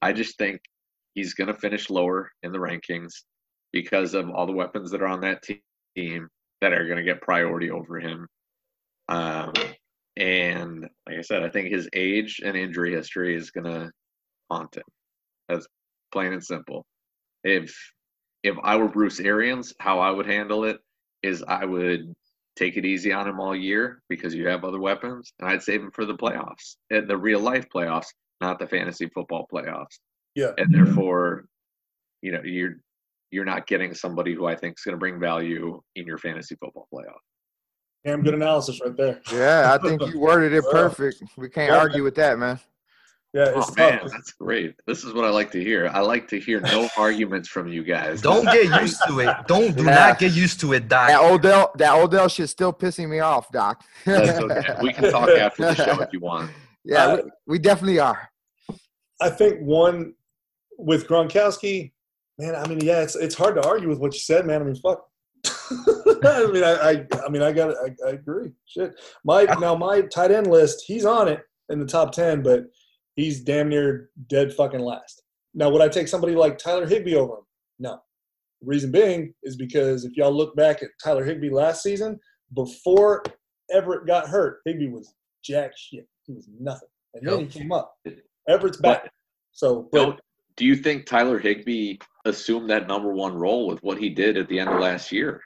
I 0.01 0.13
just 0.13 0.37
think 0.37 0.61
he's 1.15 1.33
going 1.33 1.47
to 1.47 1.53
finish 1.53 1.89
lower 1.89 2.31
in 2.43 2.51
the 2.51 2.59
rankings 2.59 3.23
because 3.71 4.13
of 4.13 4.29
all 4.29 4.45
the 4.45 4.53
weapons 4.53 4.91
that 4.91 5.01
are 5.01 5.07
on 5.07 5.21
that 5.21 5.43
team 5.95 6.27
that 6.61 6.73
are 6.73 6.85
going 6.85 6.97
to 6.97 7.03
get 7.03 7.21
priority 7.21 7.71
over 7.71 7.99
him. 7.99 8.27
Um, 9.09 9.53
and 10.17 10.87
like 11.07 11.17
i 11.17 11.21
said 11.21 11.43
i 11.43 11.49
think 11.49 11.69
his 11.69 11.89
age 11.93 12.41
and 12.45 12.55
injury 12.55 12.93
history 12.93 13.35
is 13.35 13.51
going 13.51 13.65
to 13.65 13.91
haunt 14.51 14.75
him. 14.75 14.83
That's 15.49 15.67
plain 16.11 16.33
and 16.33 16.43
simple. 16.43 16.85
If 17.43 17.75
if 18.43 18.55
i 18.63 18.75
were 18.77 18.89
bruce 18.89 19.19
arians 19.19 19.73
how 19.79 19.99
i 19.99 20.11
would 20.11 20.25
handle 20.27 20.65
it 20.65 20.79
is 21.23 21.43
i 21.47 21.65
would 21.65 22.13
take 22.55 22.77
it 22.77 22.85
easy 22.85 23.11
on 23.11 23.27
him 23.27 23.39
all 23.39 23.55
year 23.55 24.01
because 24.09 24.33
you 24.35 24.47
have 24.47 24.63
other 24.63 24.79
weapons 24.79 25.33
and 25.39 25.49
i'd 25.49 25.63
save 25.63 25.81
him 25.81 25.91
for 25.91 26.05
the 26.05 26.13
playoffs 26.15 26.75
and 26.91 27.07
the 27.09 27.17
real 27.17 27.39
life 27.39 27.65
playoffs 27.73 28.07
not 28.41 28.59
the 28.59 28.67
fantasy 28.67 29.07
football 29.07 29.47
playoffs 29.51 29.99
Yeah. 30.35 30.51
and 30.57 30.73
therefore 30.73 31.45
you 32.21 32.31
know 32.31 32.41
you're 32.43 32.75
you're 33.31 33.45
not 33.45 33.65
getting 33.67 33.93
somebody 33.93 34.33
who 34.33 34.45
i 34.45 34.55
think 34.55 34.77
is 34.77 34.83
going 34.83 34.93
to 34.93 34.99
bring 34.99 35.19
value 35.19 35.81
in 35.95 36.05
your 36.05 36.17
fantasy 36.17 36.55
football 36.55 36.87
playoff 36.93 37.19
Damn 38.05 38.21
good 38.21 38.33
analysis 38.33 38.81
right 38.83 38.97
there. 38.97 39.21
Yeah, 39.31 39.73
I 39.73 39.77
think 39.77 40.01
you 40.01 40.19
worded 40.27 40.51
it 40.51 40.65
perfect. 40.69 41.23
We 41.37 41.47
can't 41.47 41.71
argue 41.71 42.03
with 42.03 42.15
that, 42.15 42.37
man. 42.37 42.59
Yeah, 43.33 43.51
oh, 43.55 43.59
it's 43.61 43.71
Oh 43.71 43.73
man, 43.77 43.99
that's 44.11 44.31
great. 44.33 44.75
This 44.85 45.03
is 45.03 45.11
what 45.13 45.25
I 45.25 45.29
like 45.29 45.51
to 45.53 45.63
hear. 45.63 45.87
I 45.91 46.01
like 46.01 46.27
to 46.27 46.39
hear 46.39 46.59
no 46.61 46.87
arguments 46.97 47.49
from 47.49 47.67
you 47.67 47.83
guys. 47.83 48.21
Don't 48.21 48.45
get 48.45 48.65
used 48.81 49.01
to 49.07 49.19
it. 49.21 49.35
Don't 49.47 49.75
do 49.75 49.85
Yeah. 49.85 49.95
not 49.95 50.19
get 50.19 50.33
used 50.33 50.59
to 50.59 50.73
it, 50.73 50.87
Doc. 50.87 51.07
That 51.07 51.19
Odell, 51.21 51.71
that 51.77 51.95
Odell 51.95 52.27
shit's 52.27 52.51
still 52.51 52.71
pissing 52.71 53.09
me 53.09 53.19
off, 53.19 53.51
Doc. 53.51 53.83
That's 54.05 54.39
okay. 54.39 54.75
We 54.83 54.93
can 54.93 55.09
talk 55.11 55.29
after 55.37 55.63
the 55.63 55.75
show 55.75 55.99
if 56.01 56.13
you 56.13 56.19
want. 56.19 56.51
yeah, 56.85 57.05
uh, 57.05 57.15
we, 57.15 57.31
we 57.53 57.59
definitely 57.59 57.99
are. 57.99 58.29
I 59.19 59.29
think 59.29 59.59
one 59.61 60.13
with 60.77 61.07
Gronkowski, 61.07 61.91
man. 62.37 62.55
I 62.55 62.67
mean, 62.67 62.81
yeah, 62.81 63.01
it's 63.01 63.15
it's 63.15 63.35
hard 63.35 63.55
to 63.55 63.67
argue 63.67 63.89
with 63.89 63.97
what 63.99 64.13
you 64.13 64.19
said, 64.19 64.45
man. 64.45 64.61
I 64.61 64.65
mean, 64.65 64.75
fuck. 64.75 65.05
I 66.25 66.49
mean, 66.53 66.63
I, 66.63 66.73
I, 66.91 67.07
I 67.25 67.29
mean, 67.29 67.41
I 67.41 67.51
got, 67.51 67.75
I, 67.77 67.95
I 68.07 68.11
agree. 68.11 68.51
Shit, 68.65 68.93
my 69.25 69.43
now 69.59 69.75
my 69.75 70.01
tight 70.01 70.31
end 70.31 70.47
list, 70.47 70.83
he's 70.85 71.05
on 71.05 71.27
it 71.27 71.41
in 71.69 71.79
the 71.79 71.85
top 71.85 72.11
ten, 72.11 72.41
but 72.43 72.65
he's 73.15 73.41
damn 73.41 73.69
near 73.69 74.09
dead 74.27 74.53
fucking 74.53 74.79
last. 74.79 75.23
Now, 75.53 75.69
would 75.69 75.81
I 75.81 75.87
take 75.87 76.07
somebody 76.07 76.35
like 76.35 76.57
Tyler 76.57 76.87
Higbee 76.87 77.15
over 77.15 77.33
him? 77.33 77.43
No. 77.79 77.99
Reason 78.61 78.91
being 78.91 79.33
is 79.43 79.55
because 79.55 80.05
if 80.05 80.15
y'all 80.15 80.31
look 80.31 80.55
back 80.55 80.81
at 80.81 80.89
Tyler 81.03 81.25
Higbee 81.25 81.49
last 81.49 81.83
season, 81.83 82.19
before 82.55 83.23
Everett 83.71 84.07
got 84.07 84.27
hurt, 84.27 84.59
Higbee 84.65 84.87
was 84.87 85.13
jack 85.43 85.71
shit. 85.77 86.07
He 86.25 86.33
was 86.33 86.47
nothing, 86.59 86.87
and 87.13 87.27
then 87.27 87.39
he 87.41 87.45
came 87.47 87.71
up. 87.71 87.95
Everett's 88.47 88.77
back. 88.77 89.11
So, 89.51 89.89
but 89.91 89.97
Don't, 89.97 90.19
do 90.55 90.65
you 90.65 90.75
think 90.75 91.05
Tyler 91.05 91.37
Higbee 91.37 91.97
assumed 92.25 92.69
that 92.69 92.87
number 92.87 93.11
one 93.13 93.33
role 93.33 93.67
with 93.67 93.83
what 93.83 93.97
he 93.97 94.09
did 94.09 94.37
at 94.37 94.47
the 94.47 94.59
end 94.59 94.69
of 94.69 94.79
last 94.79 95.11
year? 95.11 95.41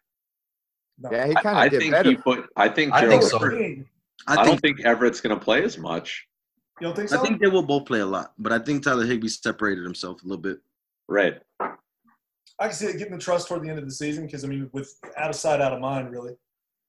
no. 0.99 1.09
Yeah, 1.11 1.27
he 1.27 1.35
I, 1.35 1.41
kind 1.41 1.57
I 1.57 1.65
of 1.65 1.71
did 1.71 1.79
think 1.81 1.91
better. 1.91 2.09
he 2.09 2.15
put. 2.17 2.45
I 2.55 2.69
think. 2.69 2.93
I 2.93 3.07
think 3.07 3.23
so. 3.23 3.39
I 3.39 4.33
I 4.33 4.35
think 4.35 4.47
don't 4.47 4.59
think 4.61 4.81
Everett's 4.85 5.21
going 5.21 5.37
to 5.37 5.43
play 5.43 5.63
as 5.63 5.77
much. 5.77 6.27
Don't 6.81 6.95
think 6.95 7.09
so? 7.09 7.19
I 7.19 7.23
think 7.23 7.41
they 7.41 7.47
will 7.47 7.63
both 7.63 7.85
play 7.85 7.99
a 7.99 8.05
lot, 8.05 8.33
but 8.37 8.51
I 8.51 8.59
think 8.59 8.83
Tyler 8.83 9.05
Higbee 9.05 9.29
separated 9.29 9.83
himself 9.83 10.21
a 10.23 10.27
little 10.27 10.41
bit. 10.41 10.59
Right. 11.07 11.41
I 12.59 12.67
can 12.67 12.73
see 12.73 12.87
it 12.87 12.97
getting 12.97 13.13
the 13.13 13.19
trust 13.19 13.47
toward 13.47 13.63
the 13.63 13.69
end 13.69 13.79
of 13.79 13.85
the 13.85 13.91
season 13.91 14.25
because 14.25 14.43
I 14.43 14.47
mean, 14.47 14.69
with 14.73 14.93
out 15.17 15.29
of 15.29 15.35
sight, 15.35 15.61
out 15.61 15.73
of 15.73 15.79
mind, 15.79 16.11
really. 16.11 16.33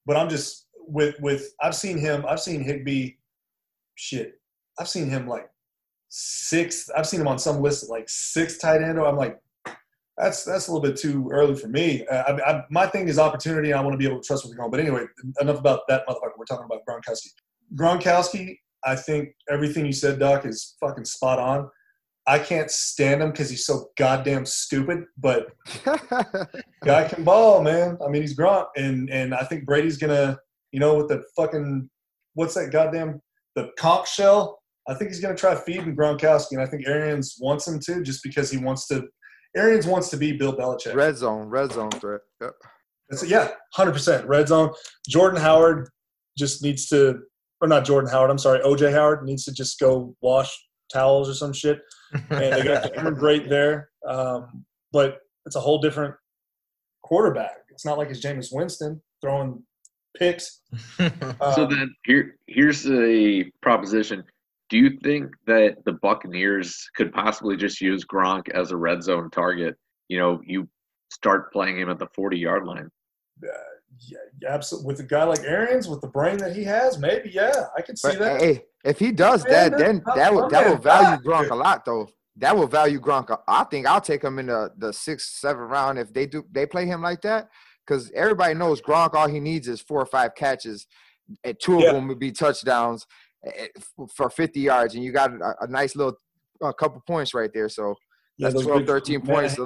But 0.05 0.17
I'm 0.17 0.29
just 0.29 0.67
with 0.87 1.15
with 1.19 1.53
I've 1.61 1.75
seen 1.75 1.97
him. 1.97 2.25
I've 2.27 2.39
seen 2.39 2.63
Higbee. 2.63 3.11
Shit, 3.95 4.39
I've 4.79 4.87
seen 4.87 5.09
him 5.09 5.27
like 5.27 5.49
sixth. 6.09 6.89
I've 6.95 7.07
seen 7.07 7.21
him 7.21 7.27
on 7.27 7.37
some 7.39 7.61
list 7.61 7.89
like 7.89 8.09
sixth 8.09 8.61
tight 8.61 8.81
end. 8.81 8.99
I'm 8.99 9.17
like, 9.17 9.39
that's 10.17 10.43
that's 10.43 10.67
a 10.67 10.71
little 10.73 10.87
bit 10.87 10.97
too 10.97 11.29
early 11.31 11.55
for 11.55 11.67
me. 11.67 12.05
Uh, 12.07 12.23
I, 12.27 12.51
I, 12.51 12.63
my 12.69 12.87
thing 12.87 13.07
is 13.07 13.19
opportunity. 13.19 13.71
and 13.71 13.79
I 13.79 13.83
want 13.83 13.93
to 13.93 13.97
be 13.97 14.05
able 14.05 14.21
to 14.21 14.27
trust 14.27 14.45
what's 14.45 14.55
going. 14.55 14.71
But 14.71 14.79
anyway, 14.79 15.05
enough 15.39 15.59
about 15.59 15.81
that 15.87 16.07
motherfucker. 16.07 16.37
We're 16.37 16.45
talking 16.45 16.65
about 16.65 16.85
Gronkowski. 16.87 17.29
Gronkowski. 17.75 18.57
I 18.85 18.95
think 18.95 19.29
everything 19.49 19.85
you 19.85 19.93
said, 19.93 20.19
Doc, 20.19 20.45
is 20.45 20.75
fucking 20.79 21.05
spot 21.05 21.39
on. 21.39 21.69
I 22.27 22.37
can't 22.37 22.69
stand 22.69 23.21
him 23.21 23.31
because 23.31 23.49
he's 23.49 23.65
so 23.65 23.89
goddamn 23.97 24.45
stupid. 24.45 25.05
But 25.17 25.47
guy 26.85 27.07
can 27.07 27.23
ball, 27.23 27.63
man. 27.63 27.97
I 28.05 28.09
mean, 28.09 28.21
he's 28.21 28.37
Gronk, 28.37 28.67
and 28.77 29.09
and 29.09 29.33
I 29.33 29.43
think 29.43 29.65
Brady's 29.65 29.97
gonna, 29.97 30.37
you 30.71 30.79
know, 30.79 30.95
with 30.95 31.07
the 31.07 31.23
fucking 31.35 31.89
what's 32.35 32.53
that 32.53 32.71
goddamn 32.71 33.21
the 33.55 33.71
conch 33.77 34.13
shell. 34.13 34.59
I 34.87 34.93
think 34.93 35.09
he's 35.09 35.19
gonna 35.19 35.35
try 35.35 35.55
feeding 35.55 35.95
Gronkowski, 35.95 36.51
and 36.51 36.61
I 36.61 36.65
think 36.65 36.87
Arians 36.87 37.37
wants 37.39 37.67
him 37.67 37.79
to 37.85 38.03
just 38.03 38.23
because 38.23 38.51
he 38.51 38.57
wants 38.57 38.87
to. 38.87 39.07
Arians 39.57 39.87
wants 39.87 40.09
to 40.09 40.17
be 40.17 40.33
Bill 40.33 40.55
Belichick. 40.55 40.93
red 40.93 41.17
zone, 41.17 41.47
red 41.47 41.71
zone 41.71 41.89
threat. 41.91 42.21
Yep. 42.41 42.53
That's 43.09 43.27
yeah, 43.27 43.49
hundred 43.73 43.93
percent 43.93 44.27
red 44.27 44.47
zone. 44.47 44.71
Jordan 45.07 45.41
Howard 45.41 45.89
just 46.37 46.63
needs 46.63 46.87
to, 46.87 47.19
or 47.61 47.67
not 47.67 47.85
Jordan 47.85 48.09
Howard. 48.09 48.29
I'm 48.31 48.37
sorry, 48.37 48.59
OJ 48.59 48.91
Howard 48.91 49.23
needs 49.23 49.45
to 49.45 49.53
just 49.53 49.79
go 49.79 50.15
wash 50.21 50.55
towels 50.91 51.29
or 51.29 51.33
some 51.33 51.53
shit. 51.53 51.81
and 52.29 52.53
they 52.53 52.63
got 52.63 52.93
Cameron 52.95 53.15
Brate 53.15 53.49
there. 53.49 53.89
Um, 54.07 54.65
but 54.91 55.19
it's 55.45 55.55
a 55.55 55.59
whole 55.59 55.79
different 55.79 56.15
quarterback. 57.03 57.57
It's 57.69 57.85
not 57.85 57.97
like 57.97 58.09
it's 58.09 58.23
Jameis 58.23 58.49
Winston 58.51 59.01
throwing 59.21 59.63
picks. 60.17 60.61
So 60.97 61.09
Um, 61.41 61.69
then 61.69 61.95
here 62.05 62.35
here's 62.47 62.83
the 62.83 63.45
proposition. 63.61 64.23
Do 64.69 64.77
you 64.77 64.97
think 65.03 65.31
that 65.47 65.77
the 65.85 65.93
Buccaneers 65.93 66.87
could 66.95 67.11
possibly 67.11 67.57
just 67.57 67.81
use 67.81 68.05
Gronk 68.05 68.49
as 68.49 68.71
a 68.71 68.77
red 68.77 69.01
zone 69.01 69.29
target? 69.31 69.75
You 70.09 70.19
know, 70.19 70.41
you 70.45 70.67
start 71.11 71.51
playing 71.51 71.79
him 71.79 71.89
at 71.89 71.97
the 71.99 72.07
40 72.15 72.37
yard 72.37 72.65
line. 72.65 72.89
Yeah, 74.07 74.17
absolutely. 74.47 74.87
With 74.87 74.99
a 74.99 75.03
guy 75.03 75.23
like 75.23 75.41
Arians, 75.43 75.87
with 75.87 76.01
the 76.01 76.07
brain 76.07 76.37
that 76.37 76.55
he 76.55 76.63
has, 76.63 76.97
maybe 76.97 77.29
yeah, 77.29 77.65
I 77.77 77.81
can 77.81 77.95
see 77.95 78.15
But 78.15 78.19
that. 78.19 78.41
hey, 78.41 78.65
if 78.83 78.99
he 78.99 79.11
does 79.11 79.45
Man, 79.45 79.71
that, 79.71 79.77
then 79.77 80.03
that's 80.05 80.17
that 80.17 80.33
will 80.33 80.49
that 80.49 80.65
will 80.65 80.77
value 80.77 81.17
God. 81.17 81.23
Gronk 81.23 81.49
a 81.51 81.55
lot, 81.55 81.85
though. 81.85 82.09
That 82.37 82.55
will 82.55 82.67
value 82.67 82.99
Gronk. 82.99 83.35
I 83.47 83.63
think 83.65 83.85
I'll 83.85 84.01
take 84.01 84.23
him 84.23 84.39
in 84.39 84.47
the 84.47 84.71
the 84.77 84.93
sixth, 84.93 85.37
seventh 85.37 85.69
round 85.69 85.99
if 85.99 86.13
they 86.13 86.25
do 86.25 86.43
they 86.51 86.65
play 86.65 86.85
him 86.85 87.01
like 87.01 87.21
that. 87.21 87.49
Because 87.85 88.11
everybody 88.15 88.53
knows 88.53 88.81
Gronk, 88.81 89.15
all 89.15 89.27
he 89.27 89.39
needs 89.39 89.67
is 89.67 89.81
four 89.81 90.01
or 90.01 90.05
five 90.05 90.35
catches, 90.35 90.85
and 91.43 91.57
two 91.59 91.79
of 91.79 91.85
Yeah. 91.85 91.93
them 91.93 92.07
would 92.07 92.19
be 92.19 92.31
touchdowns 92.31 93.05
eh, 93.45 93.67
for 94.15 94.29
50 94.29 94.59
yards, 94.59 94.93
and 94.95 95.03
you 95.03 95.11
got 95.11 95.31
a, 95.31 95.55
a 95.61 95.67
nice 95.67 95.95
little 95.95 96.15
a 96.61 96.73
couple 96.73 97.01
points 97.07 97.33
right 97.33 97.49
there. 97.53 97.67
So 97.69 97.95
Yeah, 98.37 98.49
that's 98.49 98.55
those 98.55 98.65
12, 98.65 98.79
big 98.81 98.87
13 98.87 99.19
man 99.23 99.25
points. 99.25 99.59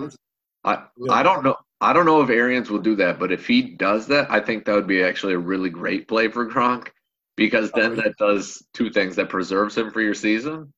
I 0.63 0.83
I 1.11 1.21
don't 1.23 1.43
know. 1.43 1.57
I 1.83 1.91
don't 1.93 2.05
know 2.05 2.21
if 2.21 2.29
Arians 2.29 2.69
will 2.69 2.79
do 2.79 2.95
that, 2.95 3.19
but 3.19 3.31
if 3.31 3.45
he 3.45 3.61
does 3.61 4.07
that, 4.07 4.31
I 4.31 4.39
think 4.39 4.63
that 4.65 4.73
would 4.73 4.87
be 4.87 5.03
actually 5.03 5.33
a 5.33 5.37
really 5.39 5.69
great 5.69 6.07
play 6.07 6.29
for 6.29 6.47
Gronk 6.49 6.87
because 7.35 7.71
then 7.71 7.95
that 7.95 8.15
does 8.17 8.63
two 8.73 8.89
things 8.89 9.15
that 9.17 9.27
preserves 9.29 9.77
him 9.77 9.91
for 9.91 9.99
your 10.01 10.13
season, 10.13 10.71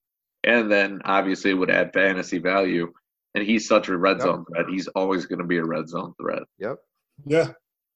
and 0.43 0.71
then 0.71 1.01
obviously 1.05 1.53
would 1.53 1.69
add 1.69 1.93
fantasy 1.93 2.39
value. 2.39 2.91
And 3.35 3.43
he's 3.45 3.67
such 3.67 3.89
a 3.89 3.97
red 3.97 4.17
Yep. 4.17 4.21
zone 4.21 4.45
threat. 4.45 4.65
He's 4.69 4.87
always 4.89 5.25
going 5.25 5.39
to 5.39 5.45
be 5.45 5.57
a 5.57 5.63
red 5.65 5.87
zone 5.89 6.13
threat. 6.19 6.43
Yep. 6.59 6.77
Yeah, 7.25 7.51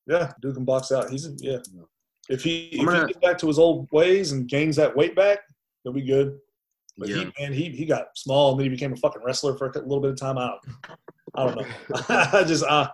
yeah, 0.05 0.33
Duke 0.41 0.55
can 0.55 0.65
box 0.65 0.91
out. 0.91 1.09
He's 1.09 1.29
yeah. 1.41 1.59
If 2.29 2.43
he 2.43 2.67
if 2.73 2.79
I'm 2.81 2.85
gonna- 2.85 3.07
he 3.07 3.13
gets 3.13 3.19
back 3.25 3.37
to 3.39 3.47
his 3.47 3.57
old 3.57 3.87
ways 3.91 4.33
and 4.33 4.47
gains 4.47 4.75
that 4.75 4.95
weight 4.95 5.15
back, 5.15 5.39
he'll 5.83 5.93
be 5.93 6.01
good. 6.03 6.37
But 6.97 7.07
Yeah. 7.09 7.15
he 7.15 7.33
man, 7.43 7.53
he 7.53 7.69
he 7.69 7.85
got 7.85 8.15
small 8.17 8.51
and 8.51 8.59
then 8.59 8.65
he 8.65 8.69
became 8.69 8.93
a 8.93 8.97
fucking 8.97 9.23
wrestler 9.25 9.57
for 9.57 9.67
a 9.69 9.79
little 9.79 10.01
bit 10.01 10.11
of 10.11 10.17
time. 10.17 10.37
I 10.37 10.47
don't, 10.47 10.97
I 11.35 11.45
don't 11.45 11.55
know. 11.57 11.67
I 12.09 12.43
just 12.47 12.63
I, 12.65 12.89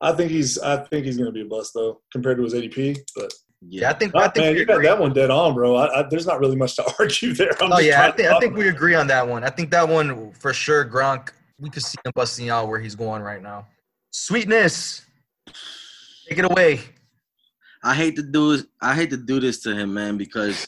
I 0.00 0.12
think 0.12 0.30
he's 0.30 0.58
I 0.58 0.78
think 0.84 1.06
he's 1.06 1.16
gonna 1.16 1.32
be 1.32 1.42
a 1.42 1.46
bust 1.46 1.72
though 1.74 2.00
compared 2.12 2.38
to 2.38 2.44
his 2.44 2.54
ADP. 2.54 2.98
But 3.14 3.32
yeah, 3.62 3.90
I 3.90 3.94
think 3.94 4.14
I 4.14 4.24
Ah, 4.24 4.28
think 4.28 4.44
man, 4.46 4.56
you 4.56 4.64
got 4.64 4.82
that 4.82 4.98
one 4.98 5.12
dead 5.12 5.30
on, 5.30 5.54
bro. 5.54 5.76
I, 5.76 6.00
I, 6.00 6.04
there's 6.08 6.26
not 6.26 6.40
really 6.40 6.56
much 6.56 6.76
to 6.76 6.84
argue 6.98 7.32
there. 7.34 7.50
I'm 7.60 7.72
Oh 7.72 7.78
yeah, 7.78 8.06
I 8.06 8.12
think 8.12 8.28
I 8.30 8.38
think 8.38 8.56
we 8.56 8.68
agree 8.68 8.94
on 8.94 9.06
that 9.08 9.26
one. 9.26 9.44
I 9.44 9.50
think 9.50 9.70
that 9.70 9.88
one 9.88 10.32
for 10.32 10.52
sure. 10.52 10.84
Gronk, 10.84 11.30
we 11.58 11.70
could 11.70 11.82
see 11.82 11.96
him 12.04 12.12
busting 12.14 12.50
out 12.50 12.68
where 12.68 12.80
he's 12.80 12.94
going 12.94 13.22
right 13.22 13.42
now. 13.42 13.66
Sweetness, 14.12 15.04
take 16.28 16.38
it 16.38 16.44
away. 16.44 16.80
I 17.84 17.94
hate 17.94 18.16
to 18.16 18.22
do 18.22 18.52
it. 18.52 18.66
I 18.80 18.94
hate 18.94 19.10
to 19.10 19.16
do 19.16 19.38
this 19.40 19.60
to 19.62 19.74
him, 19.74 19.94
man, 19.94 20.16
because 20.16 20.66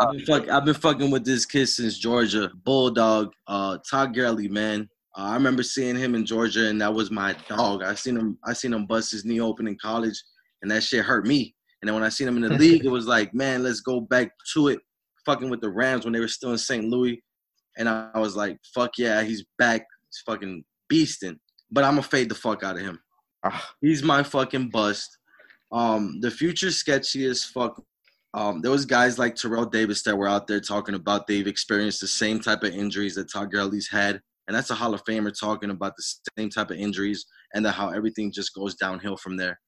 I've 0.00 0.10
been, 0.12 0.26
fuck, 0.26 0.48
I've 0.48 0.64
been 0.64 0.74
fucking 0.74 1.10
with 1.10 1.24
this 1.24 1.46
kid 1.46 1.66
since 1.68 1.98
Georgia. 1.98 2.50
Bulldog, 2.64 3.32
uh, 3.46 3.78
Todd 3.88 4.14
Gurley, 4.14 4.48
man. 4.48 4.88
Uh, 5.18 5.22
I 5.22 5.34
remember 5.34 5.62
seeing 5.62 5.96
him 5.96 6.14
in 6.14 6.24
Georgia, 6.24 6.68
and 6.68 6.80
that 6.80 6.94
was 6.94 7.10
my 7.10 7.34
dog. 7.48 7.82
I 7.82 7.94
seen 7.94 8.16
him. 8.16 8.38
I 8.44 8.52
seen 8.52 8.72
him 8.72 8.86
bust 8.86 9.10
his 9.10 9.24
knee 9.24 9.40
open 9.40 9.66
in 9.66 9.76
college, 9.76 10.22
and 10.62 10.70
that 10.70 10.84
shit 10.84 11.04
hurt 11.04 11.26
me. 11.26 11.54
And 11.82 11.88
then 11.88 11.94
when 11.94 12.04
I 12.04 12.08
seen 12.08 12.28
him 12.28 12.36
in 12.36 12.50
the 12.50 12.58
league, 12.58 12.84
it 12.84 12.90
was 12.90 13.06
like, 13.06 13.34
man, 13.34 13.62
let's 13.64 13.80
go 13.80 14.00
back 14.00 14.30
to 14.54 14.68
it. 14.68 14.78
Fucking 15.26 15.50
with 15.50 15.60
the 15.60 15.70
Rams 15.70 16.04
when 16.04 16.12
they 16.12 16.20
were 16.20 16.28
still 16.28 16.52
in 16.52 16.58
St. 16.58 16.84
Louis, 16.84 17.20
and 17.76 17.88
I, 17.88 18.10
I 18.14 18.20
was 18.20 18.36
like, 18.36 18.58
fuck 18.74 18.92
yeah, 18.96 19.22
he's 19.22 19.44
back. 19.58 19.84
He's 20.08 20.22
fucking 20.24 20.64
beasting. 20.90 21.38
But 21.70 21.84
I'm 21.84 21.92
gonna 21.94 22.02
fade 22.02 22.28
the 22.28 22.34
fuck 22.34 22.62
out 22.62 22.76
of 22.76 22.82
him. 22.82 23.00
Ah, 23.44 23.72
He's 23.80 24.02
my 24.02 24.22
fucking 24.22 24.70
bust. 24.70 25.18
Um, 25.72 26.20
the 26.20 26.30
future 26.30 26.70
sketchy 26.70 27.26
as 27.26 27.44
fuck. 27.44 27.82
Um, 28.34 28.60
there 28.60 28.70
was 28.70 28.86
guys 28.86 29.18
like 29.18 29.34
Terrell 29.34 29.66
Davis 29.66 30.02
that 30.02 30.16
were 30.16 30.28
out 30.28 30.46
there 30.46 30.60
talking 30.60 30.94
about 30.94 31.26
they've 31.26 31.46
experienced 31.46 32.00
the 32.00 32.06
same 32.06 32.40
type 32.40 32.62
of 32.62 32.72
injuries 32.72 33.16
that 33.16 33.32
Todd 33.32 33.50
Gurley's 33.50 33.88
had, 33.88 34.20
and 34.48 34.56
that's 34.56 34.70
a 34.70 34.74
Hall 34.74 34.94
of 34.94 35.04
Famer 35.04 35.38
talking 35.38 35.70
about 35.70 35.94
the 35.96 36.14
same 36.38 36.48
type 36.48 36.70
of 36.70 36.78
injuries 36.78 37.26
and 37.54 37.64
that 37.64 37.72
how 37.72 37.90
everything 37.90 38.32
just 38.32 38.54
goes 38.54 38.74
downhill 38.74 39.16
from 39.16 39.36
there. 39.36 39.60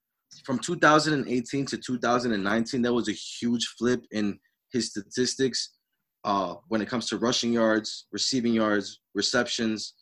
From 0.45 0.59
2018 0.59 1.67
to 1.67 1.77
2019, 1.77 2.81
there 2.81 2.93
was 2.95 3.09
a 3.09 3.13
huge 3.13 3.67
flip 3.79 4.03
in 4.11 4.39
his 4.73 4.89
statistics 4.89 5.77
uh, 6.25 6.55
when 6.69 6.81
it 6.81 6.89
comes 6.89 7.09
to 7.11 7.19
rushing 7.19 7.53
yards, 7.53 8.07
receiving 8.11 8.55
yards, 8.55 9.01
receptions. 9.15 9.95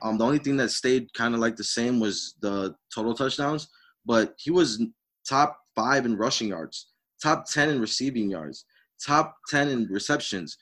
Um, 0.00 0.16
the 0.16 0.24
only 0.24 0.38
thing 0.38 0.56
that 0.56 0.70
stayed 0.70 1.12
kind 1.14 1.34
of 1.34 1.40
like 1.40 1.56
the 1.56 1.64
same 1.64 2.00
was 2.00 2.34
the 2.40 2.74
total 2.94 3.14
touchdowns, 3.14 3.68
but 4.06 4.34
he 4.38 4.50
was 4.50 4.82
top 5.28 5.58
five 5.76 6.06
in 6.06 6.16
rushing 6.16 6.48
yards, 6.48 6.88
top 7.22 7.44
10 7.50 7.68
in 7.68 7.80
receiving 7.80 8.30
yards, 8.30 8.64
top 9.04 9.34
10 9.50 9.68
in 9.68 9.86
receptions 9.90 10.56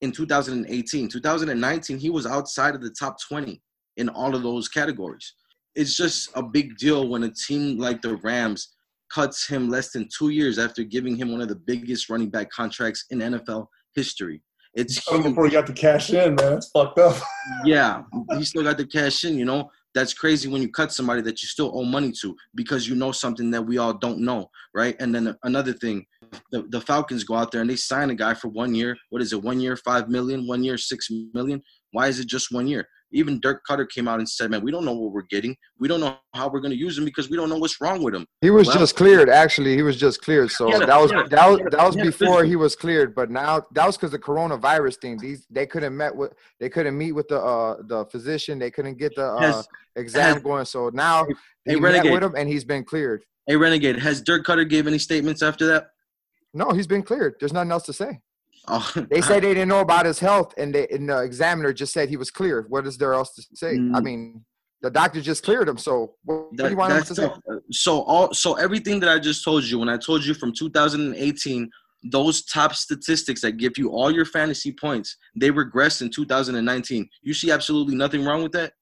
in 0.00 0.12
2018. 0.12 1.08
2019, 1.08 1.98
he 1.98 2.10
was 2.10 2.26
outside 2.26 2.74
of 2.74 2.82
the 2.82 2.90
top 2.90 3.16
20 3.28 3.60
in 3.96 4.08
all 4.08 4.34
of 4.34 4.42
those 4.42 4.68
categories. 4.68 5.34
It's 5.74 5.96
just 5.96 6.30
a 6.34 6.42
big 6.42 6.76
deal 6.78 7.08
when 7.08 7.24
a 7.24 7.30
team 7.30 7.78
like 7.78 8.02
the 8.02 8.16
Rams 8.16 8.74
cuts 9.12 9.46
him 9.46 9.68
less 9.68 9.92
than 9.92 10.08
two 10.16 10.30
years 10.30 10.58
after 10.58 10.82
giving 10.82 11.16
him 11.16 11.32
one 11.32 11.40
of 11.40 11.48
the 11.48 11.56
biggest 11.56 12.08
running 12.08 12.30
back 12.30 12.50
contracts 12.50 13.04
in 13.10 13.18
NFL 13.18 13.66
history. 13.94 14.42
It's 14.74 15.06
huge. 15.08 15.24
before 15.24 15.46
he 15.46 15.50
got 15.50 15.66
the 15.66 15.72
cash 15.72 16.10
in, 16.10 16.36
man. 16.36 16.54
That's 16.54 16.70
fucked 16.70 16.98
up. 16.98 17.16
Yeah, 17.64 18.02
he 18.36 18.44
still 18.44 18.62
got 18.62 18.78
the 18.78 18.86
cash 18.86 19.24
in. 19.24 19.36
You 19.36 19.44
know, 19.44 19.70
that's 19.92 20.14
crazy 20.14 20.48
when 20.48 20.62
you 20.62 20.68
cut 20.70 20.92
somebody 20.92 21.20
that 21.22 21.42
you 21.42 21.48
still 21.48 21.72
owe 21.74 21.84
money 21.84 22.12
to 22.20 22.36
because 22.54 22.88
you 22.88 22.94
know 22.94 23.10
something 23.10 23.50
that 23.50 23.62
we 23.62 23.78
all 23.78 23.92
don't 23.92 24.20
know, 24.20 24.48
right? 24.72 24.94
And 25.00 25.12
then 25.12 25.36
another 25.42 25.72
thing, 25.72 26.06
the, 26.52 26.62
the 26.70 26.80
Falcons 26.80 27.24
go 27.24 27.34
out 27.34 27.50
there 27.52 27.60
and 27.60 27.70
they 27.70 27.76
sign 27.76 28.10
a 28.10 28.14
guy 28.14 28.34
for 28.34 28.48
one 28.48 28.74
year. 28.74 28.96
What 29.10 29.22
is 29.22 29.32
it? 29.32 29.42
One 29.42 29.60
year, 29.60 29.76
five 29.76 30.08
million. 30.08 30.46
One 30.46 30.62
year, 30.64 30.76
six 30.78 31.08
million. 31.34 31.62
Why 31.92 32.08
is 32.08 32.20
it 32.20 32.26
just 32.28 32.52
one 32.52 32.66
year? 32.66 32.86
Even 33.12 33.40
Dirk 33.40 33.62
Koetter 33.68 33.88
came 33.88 34.06
out 34.06 34.20
and 34.20 34.28
said, 34.28 34.52
"Man, 34.52 34.62
we 34.62 34.70
don't 34.70 34.84
know 34.84 34.92
what 34.94 35.10
we're 35.12 35.22
getting. 35.22 35.56
We 35.80 35.88
don't 35.88 35.98
know 35.98 36.16
how 36.32 36.48
we're 36.48 36.60
going 36.60 36.70
to 36.70 36.78
use 36.78 36.96
him 36.96 37.04
because 37.04 37.28
we 37.28 37.36
don't 37.36 37.48
know 37.48 37.58
what's 37.58 37.80
wrong 37.80 38.04
with 38.04 38.14
him." 38.14 38.24
He 38.40 38.50
was 38.50 38.68
Well- 38.68 38.78
just 38.78 38.94
cleared. 38.94 39.28
Actually, 39.28 39.74
he 39.74 39.82
was 39.82 39.96
just 39.96 40.22
cleared. 40.22 40.52
So 40.52 40.68
Yeah, 40.68 40.86
that 40.86 41.00
was 41.00 41.10
yeah, 41.10 41.24
that 41.28 41.50
was 41.50 41.58
yeah, 41.58 41.66
that 41.72 41.86
was 41.86 41.96
before 41.96 42.44
he 42.44 42.54
was 42.54 42.76
cleared. 42.76 43.12
But 43.16 43.28
now 43.28 43.62
that 43.72 43.84
was 43.84 43.96
because 43.96 44.12
the 44.12 44.18
coronavirus 44.20 45.00
thing. 45.00 45.18
These 45.18 45.44
they 45.50 45.66
couldn't 45.66 45.96
met 45.96 46.14
with 46.14 46.32
they 46.60 46.68
couldn't 46.68 46.96
meet 46.96 47.10
with 47.12 47.26
the 47.26 47.40
uh 47.40 47.78
the 47.88 48.04
physician. 48.12 48.60
They 48.60 48.70
couldn't 48.70 48.96
get 48.98 49.16
the 49.16 49.26
uh, 49.26 49.40
Has- 49.40 49.68
exam 49.96 50.34
has- 50.34 50.42
going. 50.44 50.64
So 50.66 50.90
now 50.94 51.24
Hey, 51.64 51.74
he 51.74 51.80
met 51.80 51.88
Renegade. 51.94 52.12
with 52.12 52.22
him 52.22 52.34
and 52.36 52.48
he's 52.48 52.64
been 52.64 52.84
cleared. 52.84 53.24
Hey, 53.48 53.56
Renegade, 53.56 53.98
has 53.98 54.22
Dirk 54.22 54.46
Koetter 54.46 54.68
gave 54.68 54.86
any 54.86 54.98
statements 54.98 55.42
after 55.42 55.66
that? 55.66 55.88
No, 56.52 56.70
he's 56.70 56.86
been 56.86 57.02
cleared. 57.02 57.34
There's 57.38 57.52
nothing 57.52 57.70
else 57.70 57.84
to 57.84 57.92
say. 57.92 58.20
Oh, 58.68 58.92
They 59.10 59.20
said 59.22 59.42
they 59.44 59.54
didn't 59.54 59.68
know 59.68 59.80
about 59.80 60.06
his 60.06 60.18
health, 60.18 60.52
and, 60.58 60.74
they, 60.74 60.86
and 60.88 61.08
the 61.08 61.22
examiner 61.22 61.72
just 61.72 61.92
said 61.92 62.08
he 62.08 62.16
was 62.16 62.30
clear. 62.30 62.66
What 62.68 62.86
is 62.86 62.98
there 62.98 63.14
else 63.14 63.34
to 63.34 63.42
say? 63.54 63.74
I 63.74 64.00
Mm. 64.00 64.02
mean, 64.04 64.44
the 64.82 64.90
doctor 64.90 65.20
just 65.20 65.44
cleared 65.44 65.68
him. 65.68 65.76
So 65.78 66.14
what, 66.24 66.36
what 66.36 66.56
do 66.56 66.68
you 66.70 66.76
want 66.76 67.06
to 67.06 67.14
say? 67.14 67.30
So 67.70 68.00
all 68.02 68.32
so 68.32 68.54
everything 68.54 68.98
that 69.00 69.10
I 69.10 69.18
just 69.18 69.44
told 69.44 69.64
you, 69.64 69.78
when 69.78 69.90
I 69.90 69.98
told 69.98 70.24
you 70.24 70.32
from 70.32 70.52
2018, 70.54 71.70
those 72.10 72.42
top 72.46 72.74
statistics 72.74 73.42
that 73.42 73.58
give 73.58 73.72
you 73.76 73.90
all 73.90 74.10
your 74.10 74.24
fantasy 74.24 74.72
points, 74.72 75.18
they 75.36 75.50
regressed 75.50 76.00
in 76.00 76.10
2019. 76.10 77.06
You 77.22 77.34
see 77.34 77.50
absolutely 77.50 77.94
nothing 77.94 78.24
wrong 78.24 78.42
with 78.42 78.52
that. 78.52 78.72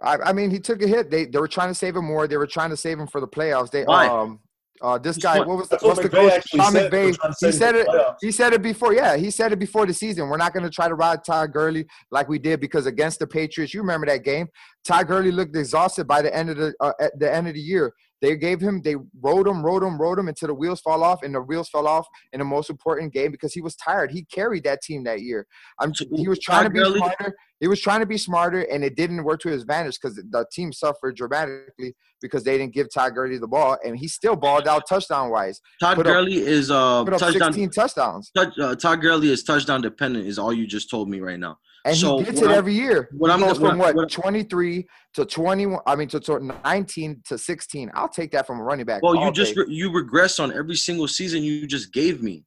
I, 0.00 0.18
I 0.26 0.32
mean, 0.32 0.50
he 0.50 0.60
took 0.60 0.82
a 0.82 0.86
hit. 0.86 1.10
They 1.10 1.26
they 1.26 1.40
were 1.40 1.48
trying 1.48 1.68
to 1.68 1.74
save 1.74 1.96
him 1.96 2.04
more. 2.04 2.28
They 2.28 2.36
were 2.36 2.46
trying 2.46 2.70
to 2.70 2.76
save 2.76 2.98
him 3.00 3.08
for 3.08 3.20
the 3.20 3.28
playoffs. 3.28 3.70
They 3.72 3.82
Why? 3.84 4.06
um 4.06 4.38
uh 4.82 4.98
this 4.98 5.16
guy 5.18 5.38
what- 5.38 5.48
was 5.48 5.68
the, 5.68 5.76
That's 5.76 5.82
what 5.82 5.96
what's 5.96 6.08
the 6.08 6.16
coach? 6.16 6.42
said. 6.50 6.90
McVay. 6.90 7.16
He 7.40 7.52
said 7.52 7.74
it 7.74 7.86
for 7.86 7.92
the 7.92 7.98
playoffs. 7.98 8.16
he 8.20 8.30
said 8.32 8.52
it 8.52 8.62
before. 8.62 8.94
Yeah 8.94 9.16
he 9.16 9.30
said 9.30 9.52
it 9.52 9.58
before 9.58 9.86
the 9.86 9.94
season. 9.94 10.28
We're 10.28 10.36
not 10.36 10.52
going 10.54 10.64
to 10.64 10.70
try 10.70 10.88
to 10.88 10.94
ride 10.94 11.24
Todd 11.24 11.52
Gurley 11.52 11.86
like 12.10 12.28
we 12.28 12.38
did 12.38 12.60
because 12.60 12.86
against 12.86 13.18
the 13.18 13.26
Patriots. 13.26 13.74
You 13.74 13.80
remember 13.80 14.06
that 14.06 14.24
game? 14.24 14.48
Todd 14.84 15.06
Gurley 15.08 15.30
looked 15.32 15.56
exhausted 15.56 16.06
by 16.06 16.22
the 16.22 16.34
end 16.34 16.50
of 16.50 16.56
the 16.56 16.74
uh, 16.80 16.92
at 17.00 17.18
the 17.18 17.32
end 17.32 17.48
of 17.48 17.54
the 17.54 17.60
year 17.60 17.92
they 18.20 18.36
gave 18.36 18.60
him 18.60 18.80
they 18.82 18.96
rode 19.20 19.46
him 19.46 19.64
rode 19.64 19.82
him 19.82 20.00
rode 20.00 20.18
him 20.18 20.28
until 20.28 20.48
the 20.48 20.54
wheels 20.54 20.80
fall 20.80 21.02
off 21.02 21.22
and 21.22 21.34
the 21.34 21.40
wheels 21.40 21.68
fell 21.68 21.86
off 21.86 22.06
in 22.32 22.38
the 22.38 22.44
most 22.44 22.70
important 22.70 23.12
game 23.12 23.30
because 23.30 23.52
he 23.52 23.60
was 23.60 23.74
tired 23.76 24.10
he 24.10 24.24
carried 24.24 24.64
that 24.64 24.82
team 24.82 25.04
that 25.04 25.22
year 25.22 25.46
I'm 25.80 25.92
he 26.14 26.28
was 26.28 26.38
trying 26.38 26.64
to 26.64 26.70
be 26.70 26.84
smarter 26.84 27.34
he 27.60 27.68
was 27.68 27.80
trying 27.80 28.00
to 28.00 28.06
be 28.06 28.18
smarter 28.18 28.60
and 28.62 28.82
it 28.82 28.96
didn't 28.96 29.22
work 29.24 29.40
to 29.40 29.48
his 29.48 29.62
advantage 29.62 29.98
because 30.00 30.16
the 30.16 30.46
team 30.52 30.72
suffered 30.72 31.16
dramatically 31.16 31.94
because 32.20 32.44
they 32.44 32.58
didn't 32.58 32.74
give 32.74 32.92
Todd 32.92 33.14
Gurley 33.14 33.38
the 33.38 33.48
ball, 33.48 33.78
and 33.84 33.96
he 33.96 34.08
still 34.08 34.36
balled 34.36 34.68
out 34.68 34.84
touchdown 34.88 35.30
wise. 35.30 35.60
Todd 35.80 35.96
Put 35.96 36.06
up- 36.06 36.12
Gurley 36.12 36.38
is 36.38 36.70
uh 36.70 37.04
Put 37.04 37.14
up 37.14 37.20
touchdown. 37.20 37.52
16 37.52 37.70
touchdowns, 37.70 38.30
Touch, 38.36 38.58
uh, 38.58 38.74
Todd 38.76 39.00
Gurley 39.00 39.30
is 39.30 39.42
touchdown 39.42 39.80
dependent. 39.80 40.26
Is 40.26 40.38
all 40.38 40.52
you 40.52 40.66
just 40.66 40.90
told 40.90 41.08
me 41.08 41.20
right 41.20 41.38
now. 41.38 41.58
And 41.84 41.96
So 41.96 42.18
he 42.18 42.24
gets 42.24 42.40
it 42.42 42.48
I'm- 42.48 42.58
every 42.58 42.74
year. 42.74 43.08
what 43.12 43.28
he 43.28 43.32
I'm- 43.32 43.40
goes 43.40 43.58
from 43.58 43.78
what, 43.78 43.94
what 43.94 44.10
23 44.10 44.86
to 45.14 45.24
21. 45.24 45.80
I 45.86 45.96
mean, 45.96 46.08
to, 46.08 46.20
to 46.20 46.38
19 46.64 47.22
to 47.26 47.38
16. 47.38 47.90
I'll 47.94 48.08
take 48.08 48.30
that 48.32 48.46
from 48.46 48.60
a 48.60 48.62
running 48.62 48.86
back. 48.86 49.02
Well, 49.02 49.16
you 49.16 49.30
just 49.32 49.56
re- 49.56 49.66
you 49.68 49.90
regress 49.92 50.38
on 50.38 50.52
every 50.52 50.76
single 50.76 51.08
season 51.08 51.42
you 51.42 51.66
just 51.66 51.92
gave 51.92 52.22
me. 52.22 52.44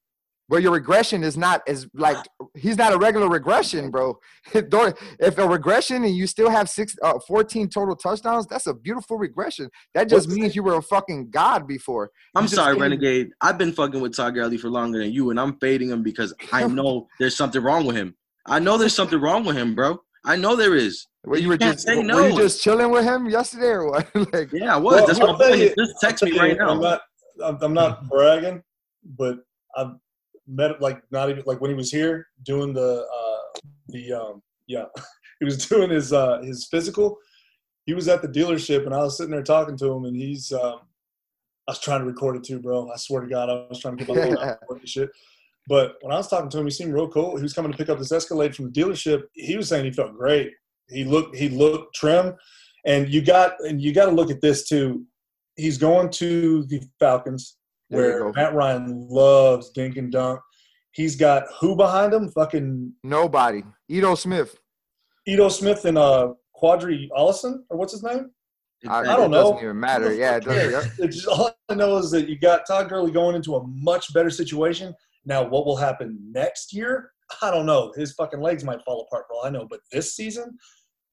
but 0.49 0.61
your 0.61 0.73
regression 0.73 1.23
is 1.23 1.35
not 1.37 1.61
as 1.67 1.87
like 1.95 2.17
he's 2.55 2.77
not 2.77 2.93
a 2.93 2.97
regular 2.97 3.27
regression, 3.29 3.89
bro. 3.89 4.15
If 4.53 5.37
a 5.37 5.47
regression 5.47 6.03
and 6.03 6.15
you 6.15 6.27
still 6.27 6.49
have 6.49 6.69
six, 6.69 6.95
uh, 7.01 7.17
14 7.27 7.69
total 7.69 7.95
touchdowns, 7.95 8.45
that's 8.45 8.67
a 8.67 8.73
beautiful 8.73 9.17
regression. 9.17 9.69
That 9.95 10.09
just 10.09 10.27
What's- 10.27 10.39
means 10.39 10.55
you 10.55 10.61
were 10.63 10.75
a 10.75 10.81
fucking 10.81 11.31
god 11.31 11.65
before. 11.65 12.11
I'm 12.35 12.47
sorry, 12.47 12.73
gave- 12.75 12.81
Renegade. 12.81 13.29
I've 13.41 13.57
been 13.57 13.71
fucking 13.71 13.99
with 14.01 14.15
Todd 14.15 14.35
Gurley 14.35 14.57
for 14.57 14.69
longer 14.69 14.99
than 14.99 15.11
you, 15.11 15.29
and 15.31 15.39
I'm 15.39 15.57
fading 15.59 15.89
him 15.89 16.03
because 16.03 16.33
I 16.51 16.67
know 16.67 17.07
there's 17.19 17.35
something 17.37 17.63
wrong 17.63 17.85
with 17.85 17.95
him. 17.95 18.13
I 18.45 18.59
know 18.59 18.77
there's 18.77 18.95
something 18.95 19.19
wrong 19.19 19.45
with 19.45 19.55
him, 19.55 19.75
bro. 19.75 19.99
I 20.25 20.35
know 20.35 20.55
there 20.55 20.75
is. 20.75 21.07
Were 21.25 21.37
you, 21.37 21.43
You 21.43 21.47
were 21.49 21.57
just 21.57 21.81
say 21.87 21.95
were 21.97 22.03
no. 22.03 22.27
you 22.27 22.35
just 22.35 22.61
chilling 22.61 22.91
with 22.91 23.05
him 23.05 23.29
yesterday 23.29 23.67
or 23.67 23.89
what? 23.89 24.07
like, 24.33 24.51
Yeah, 24.51 24.75
I 24.75 24.77
was. 24.77 24.95
Well, 24.95 25.07
That's 25.07 25.19
I'll 25.19 25.33
my 25.33 25.37
tell 25.37 25.49
point. 25.49 25.61
you- 25.61 25.75
Just 25.77 25.93
text 26.01 26.23
I'll 26.23 26.29
me 26.29 26.35
tell 26.37 26.45
right 26.47 26.57
you, 26.57 26.63
I'm 26.65 26.79
not, 26.81 27.01
I'm, 27.43 27.57
I'm 27.61 27.73
not 27.73 28.09
bragging, 28.09 28.61
but 29.17 29.37
I've 29.77 29.91
met 30.47 30.81
like 30.81 31.01
not 31.11 31.29
even 31.29 31.43
like 31.45 31.61
when 31.61 31.71
he 31.71 31.75
was 31.75 31.89
here 31.89 32.27
doing 32.43 32.73
the 32.73 33.05
uh, 33.05 33.59
the 33.87 34.11
um 34.13 34.41
yeah 34.67 34.83
he 35.39 35.45
was 35.45 35.65
doing 35.65 35.89
his 35.89 36.11
uh 36.11 36.41
his 36.41 36.67
physical. 36.69 37.17
He 37.85 37.93
was 37.93 38.07
at 38.09 38.21
the 38.21 38.27
dealership 38.27 38.85
and 38.85 38.93
I 38.93 38.99
was 38.99 39.17
sitting 39.17 39.31
there 39.31 39.43
talking 39.43 39.77
to 39.77 39.91
him 39.91 40.03
and 40.05 40.15
he's 40.15 40.51
um 40.51 40.79
I 41.67 41.71
was 41.71 41.79
trying 41.79 42.01
to 42.01 42.05
record 42.05 42.35
it 42.35 42.43
too, 42.43 42.59
bro. 42.59 42.89
I 42.91 42.97
swear 42.97 43.21
to 43.21 43.27
God, 43.27 43.49
I 43.49 43.65
was 43.69 43.79
trying 43.79 43.97
to 43.97 44.03
get 44.03 44.13
my 44.13 44.21
phone 44.21 44.37
out 44.43 44.57
and 44.69 44.87
shit. 44.89 45.09
But 45.67 45.95
when 46.01 46.13
I 46.13 46.17
was 46.17 46.27
talking 46.27 46.49
to 46.49 46.59
him, 46.59 46.65
he 46.65 46.71
seemed 46.71 46.93
real 46.93 47.07
cool. 47.07 47.37
He 47.37 47.43
was 47.43 47.53
coming 47.53 47.71
to 47.71 47.77
pick 47.77 47.89
up 47.89 47.97
this 47.97 48.11
Escalade 48.11 48.55
from 48.55 48.65
the 48.65 48.71
dealership. 48.71 49.23
He 49.33 49.55
was 49.55 49.69
saying 49.69 49.85
he 49.85 49.91
felt 49.91 50.15
great. 50.17 50.51
He 50.89 51.05
looked 51.05 51.35
he 51.35 51.49
looked 51.49 51.95
trim, 51.95 52.35
and 52.85 53.09
you 53.09 53.21
got 53.21 53.53
and 53.59 53.81
you 53.81 53.93
got 53.93 54.05
to 54.05 54.11
look 54.11 54.29
at 54.29 54.41
this 54.41 54.67
too. 54.67 55.05
He's 55.55 55.77
going 55.77 56.09
to 56.11 56.63
the 56.65 56.81
Falcons, 56.99 57.57
where. 57.89 58.31
Matt 58.33 58.53
Ryan 58.53 59.07
loves 59.09 59.69
dink 59.71 59.97
and 59.97 60.11
dunk. 60.11 60.39
He's 60.91 61.15
got 61.15 61.45
who 61.59 61.75
behind 61.75 62.13
him? 62.13 62.29
Fucking 62.29 62.93
nobody. 63.03 63.63
Ito 63.89 64.15
Smith. 64.15 64.59
Ito 65.25 65.49
Smith 65.49 65.85
and 65.85 65.97
uh 65.97 66.33
Qadree 66.61 67.09
Ollison, 67.17 67.59
or 67.69 67.77
what's 67.77 67.93
his 67.93 68.03
name? 68.03 68.31
I, 68.87 68.99
I 68.99 69.03
don't 69.03 69.33
it 69.33 69.37
doesn't 69.37 69.55
know. 69.55 69.61
even 69.61 69.79
matter. 69.79 70.13
Yeah, 70.13 70.35
it 70.37 70.43
doesn't. 70.43 70.71
yep. 70.71 70.83
It's 70.99 71.15
just, 71.15 71.27
all 71.27 71.55
I 71.69 71.75
know 71.75 71.97
is 71.97 72.11
that 72.11 72.27
you 72.27 72.37
got 72.37 72.65
Todd 72.67 72.89
Gurley 72.89 73.11
going 73.11 73.35
into 73.35 73.55
a 73.55 73.65
much 73.65 74.13
better 74.13 74.29
situation. 74.29 74.93
Now, 75.25 75.43
what 75.43 75.65
will 75.65 75.77
happen 75.77 76.19
next 76.31 76.73
year? 76.73 77.11
I 77.41 77.49
don't 77.51 77.65
know. 77.65 77.91
His 77.95 78.13
fucking 78.13 78.41
legs 78.41 78.63
might 78.63 78.83
fall 78.83 79.01
apart 79.07 79.25
for 79.27 79.35
all 79.35 79.45
I 79.45 79.49
know. 79.49 79.65
But 79.69 79.79
this 79.91 80.15
season, 80.15 80.57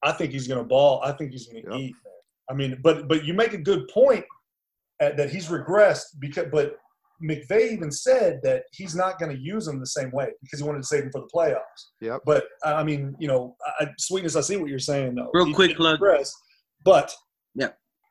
I 0.03 0.13
think 0.13 0.33
he's 0.33 0.49
going 0.49 0.59
to 0.61 0.67
ball. 0.67 1.01
I 1.05 1.13
think 1.13 1.33
he's 1.33 1.47
going 1.47 1.65
to 1.65 1.71
Yep. 1.71 1.81
eat. 1.81 1.95
Man. 2.05 2.15
I 2.51 2.55
mean, 2.55 2.81
but 2.83 3.07
but 3.09 3.25
you 3.25 3.33
make 3.35 3.53
a 3.53 3.59
good 3.59 3.87
point 3.89 4.25
at, 5.01 5.17
that 5.17 5.31
he's 5.31 5.49
regressed 5.49 6.19
because. 6.19 6.47
But 6.51 6.77
McVay 7.23 7.71
even 7.71 7.93
said 7.93 8.41
that 8.43 8.63
he's 8.73 8.95
not 8.97 9.19
going 9.19 9.31
to 9.31 9.41
use 9.41 9.69
him 9.69 9.79
the 9.79 9.87
same 9.87 10.11
way 10.11 10.29
because 10.43 10.59
he 10.59 10.65
wanted 10.65 10.81
to 10.81 10.87
save 10.87 11.05
him 11.05 11.11
for 11.13 11.21
the 11.21 11.29
playoffs. 11.33 11.91
Yeah. 12.01 12.17
But 12.25 12.45
I 12.65 12.83
mean, 12.83 13.15
you 13.21 13.29
know, 13.29 13.57
I, 13.79 13.89
sweetness. 13.99 14.37
I 14.37 14.41
see 14.41 14.57
what 14.57 14.71
you're 14.71 14.79
saying. 14.79 15.15
Though. 15.17 15.31
Real 15.35 15.45
He 15.45 15.53
quick, 15.53 15.69
did 15.69 15.77
plug. 15.77 16.01
regress, 16.01 16.35
but 16.85 17.11
Yeah. 17.11 17.17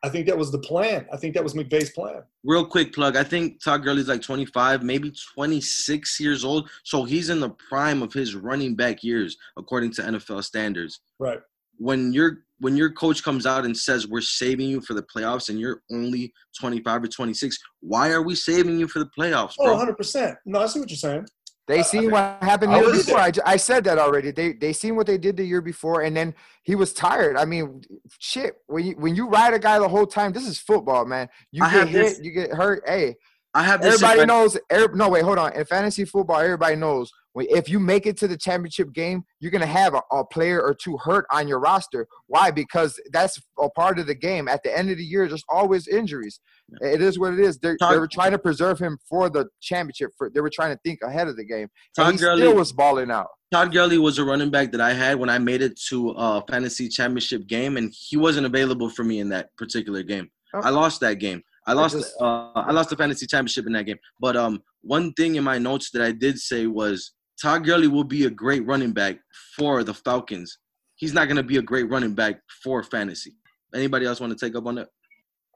I 0.01 0.09
think 0.09 0.27
that 0.27 0.37
was 0.37 0.51
the 0.51 0.59
plan. 0.59 1.05
I 1.11 1.17
think 1.17 1.33
that 1.33 1.43
was 1.43 1.53
McVay's 1.53 1.89
plan. 1.91 2.23
Real 2.43 2.65
quick 2.65 2.93
plug. 2.93 3.17
I 3.17 3.23
think 3.23 3.61
Todd 3.61 3.83
Gurley's 3.83 4.07
like 4.07 4.21
25, 4.21 4.81
maybe 4.81 5.11
26 5.35 6.19
years 6.19 6.45
old. 6.45 6.69
So 6.83 7.03
he's 7.03 7.29
in 7.29 7.39
the 7.41 7.49
prime 7.69 8.01
of 8.01 8.13
his 8.13 8.33
running 8.35 8.75
back 8.75 9.03
years, 9.03 9.37
according 9.57 9.91
to 9.93 10.01
NFL 10.03 10.43
standards. 10.43 11.01
Right. 11.19 11.39
When 11.77 12.13
your 12.13 12.43
when 12.61 12.75
your 12.75 12.91
coach 12.91 13.23
comes 13.23 13.45
out 13.45 13.63
and 13.63 13.75
says 13.75 14.05
we're 14.05 14.19
saving 14.19 14.67
you 14.67 14.81
for 14.81 14.93
the 14.93 15.03
playoffs 15.03 15.47
and 15.47 15.57
you're 15.57 15.81
only 15.89 16.33
25 16.59 17.03
or 17.03 17.07
26, 17.07 17.57
why 17.79 18.11
are 18.11 18.21
we 18.21 18.35
saving 18.35 18.77
you 18.77 18.85
for 18.85 18.99
the 18.99 19.09
playoffs, 19.17 19.53
Oh, 19.59 19.71
100 19.71 19.95
percent. 19.95 20.37
No, 20.45 20.59
I 20.59 20.65
see 20.67 20.79
what 20.81 20.89
you're 20.89 20.97
saying. 20.97 21.25
They 21.69 21.83
seen 21.83 22.09
what 22.09 22.39
happened 22.41 22.73
the 22.73 22.79
year 22.79 22.91
before. 22.91 23.19
I, 23.19 23.31
I 23.45 23.55
said 23.57 23.83
that 23.83 23.99
already. 23.99 24.31
They 24.31 24.53
they 24.53 24.73
seen 24.73 24.95
what 24.95 25.05
they 25.05 25.19
did 25.19 25.37
the 25.37 25.45
year 25.45 25.61
before, 25.61 26.01
and 26.01 26.17
then 26.17 26.33
he 26.63 26.73
was 26.73 26.93
tired. 26.93 27.37
I 27.37 27.45
mean, 27.45 27.83
shit. 28.17 28.55
When 28.65 28.83
you 28.87 28.93
when 28.93 29.15
you 29.15 29.29
ride 29.29 29.53
a 29.53 29.59
guy 29.59 29.77
the 29.77 29.87
whole 29.87 30.07
time, 30.07 30.33
this 30.33 30.47
is 30.47 30.57
football, 30.59 31.05
man. 31.05 31.29
You 31.51 31.63
I 31.63 31.71
get 31.71 31.87
hit, 31.89 32.01
this- 32.01 32.19
you 32.23 32.31
get 32.31 32.51
hurt. 32.51 32.81
Hey, 32.87 33.17
I 33.53 33.63
have 33.63 33.81
this. 33.81 33.95
everybody 34.01 34.25
knows. 34.27 34.57
every- 34.69 34.95
no, 34.95 35.09
wait, 35.09 35.23
hold 35.23 35.39
on. 35.39 35.53
In 35.53 35.65
fantasy 35.65 36.05
football, 36.05 36.39
everybody 36.39 36.75
knows 36.75 37.11
when 37.33 37.47
if 37.49 37.67
you 37.67 37.79
make 37.79 38.05
it 38.05 38.15
to 38.17 38.27
the 38.27 38.37
championship 38.37 38.93
game, 38.93 39.23
you're 39.39 39.51
gonna 39.51 39.65
have 39.65 39.95
a, 39.95 40.01
a 40.11 40.23
player 40.23 40.61
or 40.61 40.75
two 40.75 40.97
hurt 40.97 41.25
on 41.31 41.47
your 41.47 41.59
roster. 41.59 42.07
Why? 42.27 42.51
Because 42.51 42.99
that's 43.11 43.41
a 43.59 43.69
part 43.69 43.97
of 43.97 44.05
the 44.07 44.13
game. 44.15 44.47
At 44.47 44.61
the 44.63 44.75
end 44.77 44.91
of 44.91 44.97
the 44.97 45.03
year, 45.03 45.27
there's 45.27 45.43
always 45.49 45.87
injuries. 45.87 46.39
It 46.81 47.01
is 47.01 47.17
what 47.17 47.33
it 47.33 47.39
is. 47.39 47.57
They're, 47.57 47.77
they 47.79 47.97
were 47.97 48.07
trying 48.07 48.31
to 48.31 48.37
preserve 48.39 48.77
him 48.77 48.99
for 49.09 49.29
the 49.29 49.47
championship. 49.61 50.11
For 50.17 50.29
they 50.29 50.41
were 50.41 50.51
trying 50.51 50.75
to 50.75 50.79
think 50.85 50.99
ahead 51.01 51.27
of 51.27 51.35
the 51.35 51.43
game. 51.45 51.67
Todd 51.95 52.09
And 52.09 52.19
he 52.19 52.21
Gurley- 52.23 52.41
still 52.41 52.55
was 52.55 52.71
balling 52.71 53.09
out. 53.09 53.27
Todd 53.51 53.73
Gurley 53.73 53.97
was 53.97 54.19
a 54.19 54.23
running 54.23 54.51
back 54.51 54.71
that 54.73 54.81
I 54.81 54.93
had 54.93 55.17
when 55.17 55.29
I 55.29 55.39
made 55.39 55.63
it 55.63 55.79
to 55.89 56.11
a 56.11 56.43
fantasy 56.47 56.87
championship 56.87 57.47
game, 57.47 57.77
and 57.77 57.91
he 57.97 58.15
wasn't 58.15 58.45
available 58.45 58.91
for 58.91 59.03
me 59.03 59.19
in 59.19 59.29
that 59.29 59.49
particular 59.57 60.03
game. 60.03 60.29
Oh. 60.53 60.61
I 60.63 60.69
lost 60.69 60.99
that 61.01 61.15
game. 61.15 61.41
I 61.69 61.73
lost. 61.73 61.95
just- 61.95 62.15
uh, 62.19 62.51
I 62.55 62.71
lost 62.71 62.89
the 62.89 62.95
fantasy 62.95 63.25
championship 63.27 63.65
in 63.67 63.73
that 63.73 63.85
game. 63.85 63.97
But 64.19 64.35
um, 64.35 64.61
one 64.81 65.13
thing 65.13 65.35
in 65.35 65.43
my 65.43 65.57
notes 65.57 65.91
that 65.91 66.01
I 66.01 66.11
did 66.11 66.37
say 66.39 66.67
was 66.67 67.13
Todd 67.41 67.65
Gurley 67.65 67.87
will 67.87 68.03
be 68.03 68.25
a 68.25 68.29
great 68.29 68.65
running 68.65 68.91
back 68.91 69.19
for 69.55 69.83
the 69.83 69.93
Falcons. 69.93 70.57
He's 70.95 71.13
not 71.13 71.25
going 71.25 71.37
to 71.37 71.43
be 71.43 71.57
a 71.57 71.61
great 71.61 71.89
running 71.89 72.13
back 72.13 72.41
for 72.63 72.83
fantasy. 72.83 73.33
Anybody 73.73 74.05
else 74.05 74.19
want 74.19 74.37
to 74.37 74.45
take 74.45 74.55
up 74.55 74.65
on 74.65 74.75
that? 74.75 74.89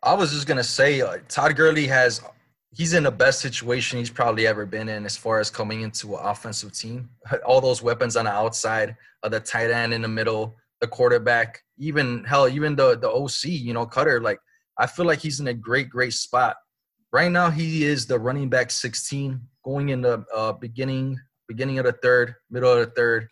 I 0.03 0.13
was 0.13 0.31
just 0.31 0.47
gonna 0.47 0.63
say 0.63 0.99
uh, 1.01 1.17
Todd 1.29 1.55
Gurley 1.55 1.87
has 1.87 2.21
he's 2.75 2.93
in 2.93 3.03
the 3.03 3.11
best 3.11 3.39
situation 3.39 3.99
he's 3.99 4.09
probably 4.09 4.45
ever 4.47 4.65
been 4.65 4.89
in 4.89 5.05
as 5.05 5.15
far 5.15 5.39
as 5.39 5.49
coming 5.49 5.81
into 5.81 6.15
an 6.15 6.25
offensive 6.25 6.73
team. 6.73 7.09
All 7.45 7.61
those 7.61 7.81
weapons 7.81 8.17
on 8.17 8.25
the 8.25 8.31
outside, 8.31 8.97
uh, 9.23 9.29
the 9.29 9.39
tight 9.39 9.71
end 9.71 9.93
in 9.93 10.01
the 10.01 10.07
middle, 10.07 10.55
the 10.81 10.87
quarterback, 10.87 11.61
even 11.77 12.23
hell, 12.25 12.49
even 12.49 12.75
the 12.75 12.97
the 12.97 13.09
OC, 13.09 13.45
you 13.45 13.73
know, 13.73 13.85
Koetter. 13.85 14.21
Like 14.21 14.39
I 14.77 14.87
feel 14.87 15.05
like 15.05 15.19
he's 15.19 15.39
in 15.39 15.47
a 15.47 15.53
great, 15.53 15.89
great 15.89 16.13
spot. 16.13 16.55
Right 17.11 17.31
now, 17.31 17.49
he 17.49 17.85
is 17.85 18.07
the 18.07 18.17
running 18.17 18.49
back 18.49 18.71
16, 18.71 19.39
going 19.63 19.89
in 19.89 20.01
the 20.01 20.25
uh, 20.33 20.53
beginning 20.53 21.19
beginning 21.47 21.77
of 21.77 21.85
the 21.85 21.91
third, 21.91 22.35
middle 22.49 22.71
of 22.71 22.79
the 22.79 22.91
third. 22.91 23.27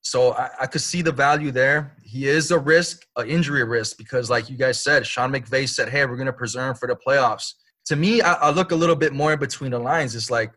So 0.00 0.32
I, 0.32 0.48
I 0.60 0.66
could 0.66 0.80
see 0.80 1.02
the 1.02 1.12
value 1.12 1.50
there. 1.50 1.96
He 2.02 2.28
is 2.28 2.50
a 2.50 2.58
risk, 2.58 3.04
an 3.16 3.28
injury 3.28 3.64
risk, 3.64 3.98
because 3.98 4.30
like 4.30 4.48
you 4.48 4.56
guys 4.56 4.80
said, 4.80 5.06
Sean 5.06 5.32
McVay 5.32 5.68
said, 5.68 5.88
"Hey, 5.88 6.06
we're 6.06 6.16
going 6.16 6.26
to 6.26 6.32
preserve 6.32 6.70
him 6.70 6.74
for 6.76 6.88
the 6.88 6.96
playoffs." 6.96 7.54
To 7.86 7.96
me, 7.96 8.22
I, 8.22 8.34
I 8.34 8.50
look 8.50 8.70
a 8.70 8.76
little 8.76 8.96
bit 8.96 9.12
more 9.12 9.32
in 9.32 9.38
between 9.38 9.72
the 9.72 9.78
lines. 9.78 10.14
It's 10.14 10.30
like 10.30 10.52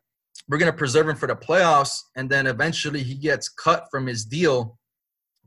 we're 0.48 0.58
going 0.58 0.72
to 0.72 0.78
preserve 0.78 1.10
him 1.10 1.16
for 1.16 1.28
the 1.28 1.36
playoffs, 1.36 2.00
and 2.16 2.30
then 2.30 2.48
eventually 2.48 3.04
he 3.04 3.16
gets 3.16 3.50
cut 3.50 3.88
from 3.92 4.08
his 4.08 4.26
deal, 4.26 4.78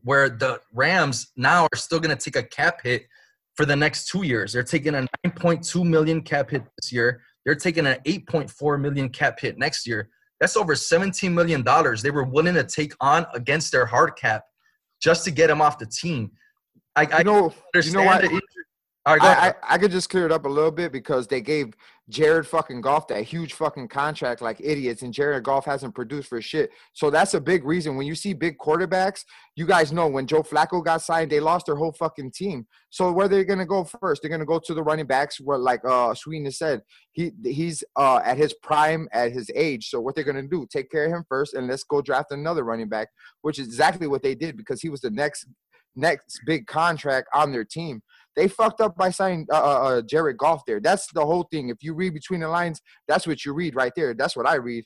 where 0.02 0.28
the 0.28 0.60
Rams 0.72 1.32
now 1.36 1.64
are 1.72 1.76
still 1.76 2.00
going 2.00 2.16
to 2.16 2.22
take 2.22 2.36
a 2.36 2.46
cap 2.46 2.80
hit 2.82 3.06
for 3.54 3.64
the 3.64 3.76
next 3.76 4.08
two 4.08 4.22
years. 4.22 4.52
They're 4.52 4.62
taking 4.62 4.94
a 4.94 5.06
9.2 5.26 5.84
million 5.84 6.22
cap 6.22 6.50
hit 6.50 6.64
this 6.80 6.92
year. 6.92 7.22
They're 7.44 7.54
taking 7.54 7.86
an 7.86 7.98
8.4 8.04 8.80
million 8.80 9.08
cap 9.08 9.40
hit 9.40 9.58
next 9.58 9.86
year. 9.86 10.08
That's 10.40 10.56
over 10.56 10.74
17 10.74 11.32
million 11.34 11.62
dollars 11.62 12.02
they 12.02 12.10
were 12.10 12.24
willing 12.24 12.54
to 12.54 12.64
take 12.64 12.92
on 13.00 13.26
against 13.34 13.72
their 13.72 13.86
hard 13.86 14.16
cap 14.16 14.44
just 15.00 15.24
to 15.24 15.30
get 15.30 15.50
him 15.50 15.60
off 15.60 15.78
the 15.78 15.86
team. 15.86 16.32
I, 16.96 17.06
I 17.12 17.18
You 17.18 17.24
know, 17.24 17.40
you 17.42 17.52
understand 17.74 17.94
know 17.94 18.04
what? 18.04 18.42
The. 19.04 19.10
All 19.10 19.16
right, 19.16 19.36
I. 19.38 19.48
I, 19.48 19.74
I 19.74 19.78
could 19.78 19.90
just 19.90 20.10
clear 20.10 20.26
it 20.26 20.32
up 20.32 20.44
a 20.44 20.48
little 20.48 20.70
bit 20.70 20.92
because 20.92 21.26
they 21.26 21.40
gave 21.40 21.74
Jared 22.10 22.46
fucking 22.46 22.82
Goff 22.82 23.08
that 23.08 23.22
huge 23.22 23.54
fucking 23.54 23.88
contract 23.88 24.42
like 24.42 24.60
idiots, 24.60 25.00
and 25.02 25.12
Jared 25.12 25.42
Goff 25.42 25.64
hasn't 25.64 25.94
produced 25.94 26.28
for 26.28 26.42
shit. 26.42 26.70
So 26.92 27.08
that's 27.08 27.32
a 27.32 27.40
big 27.40 27.64
reason. 27.64 27.96
When 27.96 28.06
you 28.06 28.14
see 28.14 28.34
big 28.34 28.58
quarterbacks, 28.58 29.24
you 29.56 29.66
guys 29.66 29.90
know 29.90 30.06
when 30.06 30.26
Joe 30.26 30.42
Flacco 30.42 30.84
got 30.84 31.00
signed, 31.00 31.30
they 31.30 31.40
lost 31.40 31.64
their 31.66 31.76
whole 31.76 31.92
fucking 31.92 32.32
team. 32.32 32.66
So 32.90 33.10
where 33.10 33.26
they're 33.26 33.44
gonna 33.44 33.64
go 33.64 33.84
first? 33.84 34.20
They're 34.20 34.30
gonna 34.30 34.44
go 34.44 34.58
to 34.58 34.74
the 34.74 34.82
running 34.82 35.06
backs. 35.06 35.40
What 35.40 35.60
like 35.60 35.80
uh 35.88 36.14
Sweeney 36.14 36.50
said, 36.50 36.82
he 37.12 37.32
he's 37.42 37.82
uh 37.96 38.20
at 38.22 38.36
his 38.36 38.52
prime 38.62 39.08
at 39.12 39.32
his 39.32 39.50
age. 39.54 39.88
So 39.88 39.98
what 40.00 40.14
they're 40.14 40.24
gonna 40.24 40.42
do? 40.42 40.66
Take 40.70 40.90
care 40.90 41.06
of 41.06 41.12
him 41.12 41.24
first, 41.28 41.54
and 41.54 41.68
let's 41.68 41.84
go 41.84 42.02
draft 42.02 42.32
another 42.32 42.64
running 42.64 42.90
back, 42.90 43.08
which 43.40 43.58
is 43.58 43.66
exactly 43.66 44.06
what 44.06 44.22
they 44.22 44.34
did 44.34 44.58
because 44.58 44.82
he 44.82 44.90
was 44.90 45.00
the 45.00 45.10
next 45.10 45.46
next 45.96 46.40
big 46.44 46.66
contract 46.66 47.28
on 47.32 47.50
their 47.50 47.64
team. 47.64 48.02
They 48.36 48.48
fucked 48.48 48.80
up 48.80 48.96
by 48.96 49.10
signing 49.10 49.46
uh, 49.52 49.56
uh, 49.56 49.82
uh, 49.88 50.02
Jared 50.02 50.38
Goff 50.38 50.64
there. 50.66 50.80
That's 50.80 51.06
the 51.12 51.24
whole 51.24 51.44
thing. 51.44 51.68
If 51.68 51.82
you 51.82 51.94
read 51.94 52.14
between 52.14 52.40
the 52.40 52.48
lines, 52.48 52.80
that's 53.08 53.26
what 53.26 53.44
you 53.44 53.52
read 53.54 53.74
right 53.74 53.92
there. 53.94 54.14
That's 54.14 54.36
what 54.36 54.46
I 54.46 54.54
read. 54.56 54.84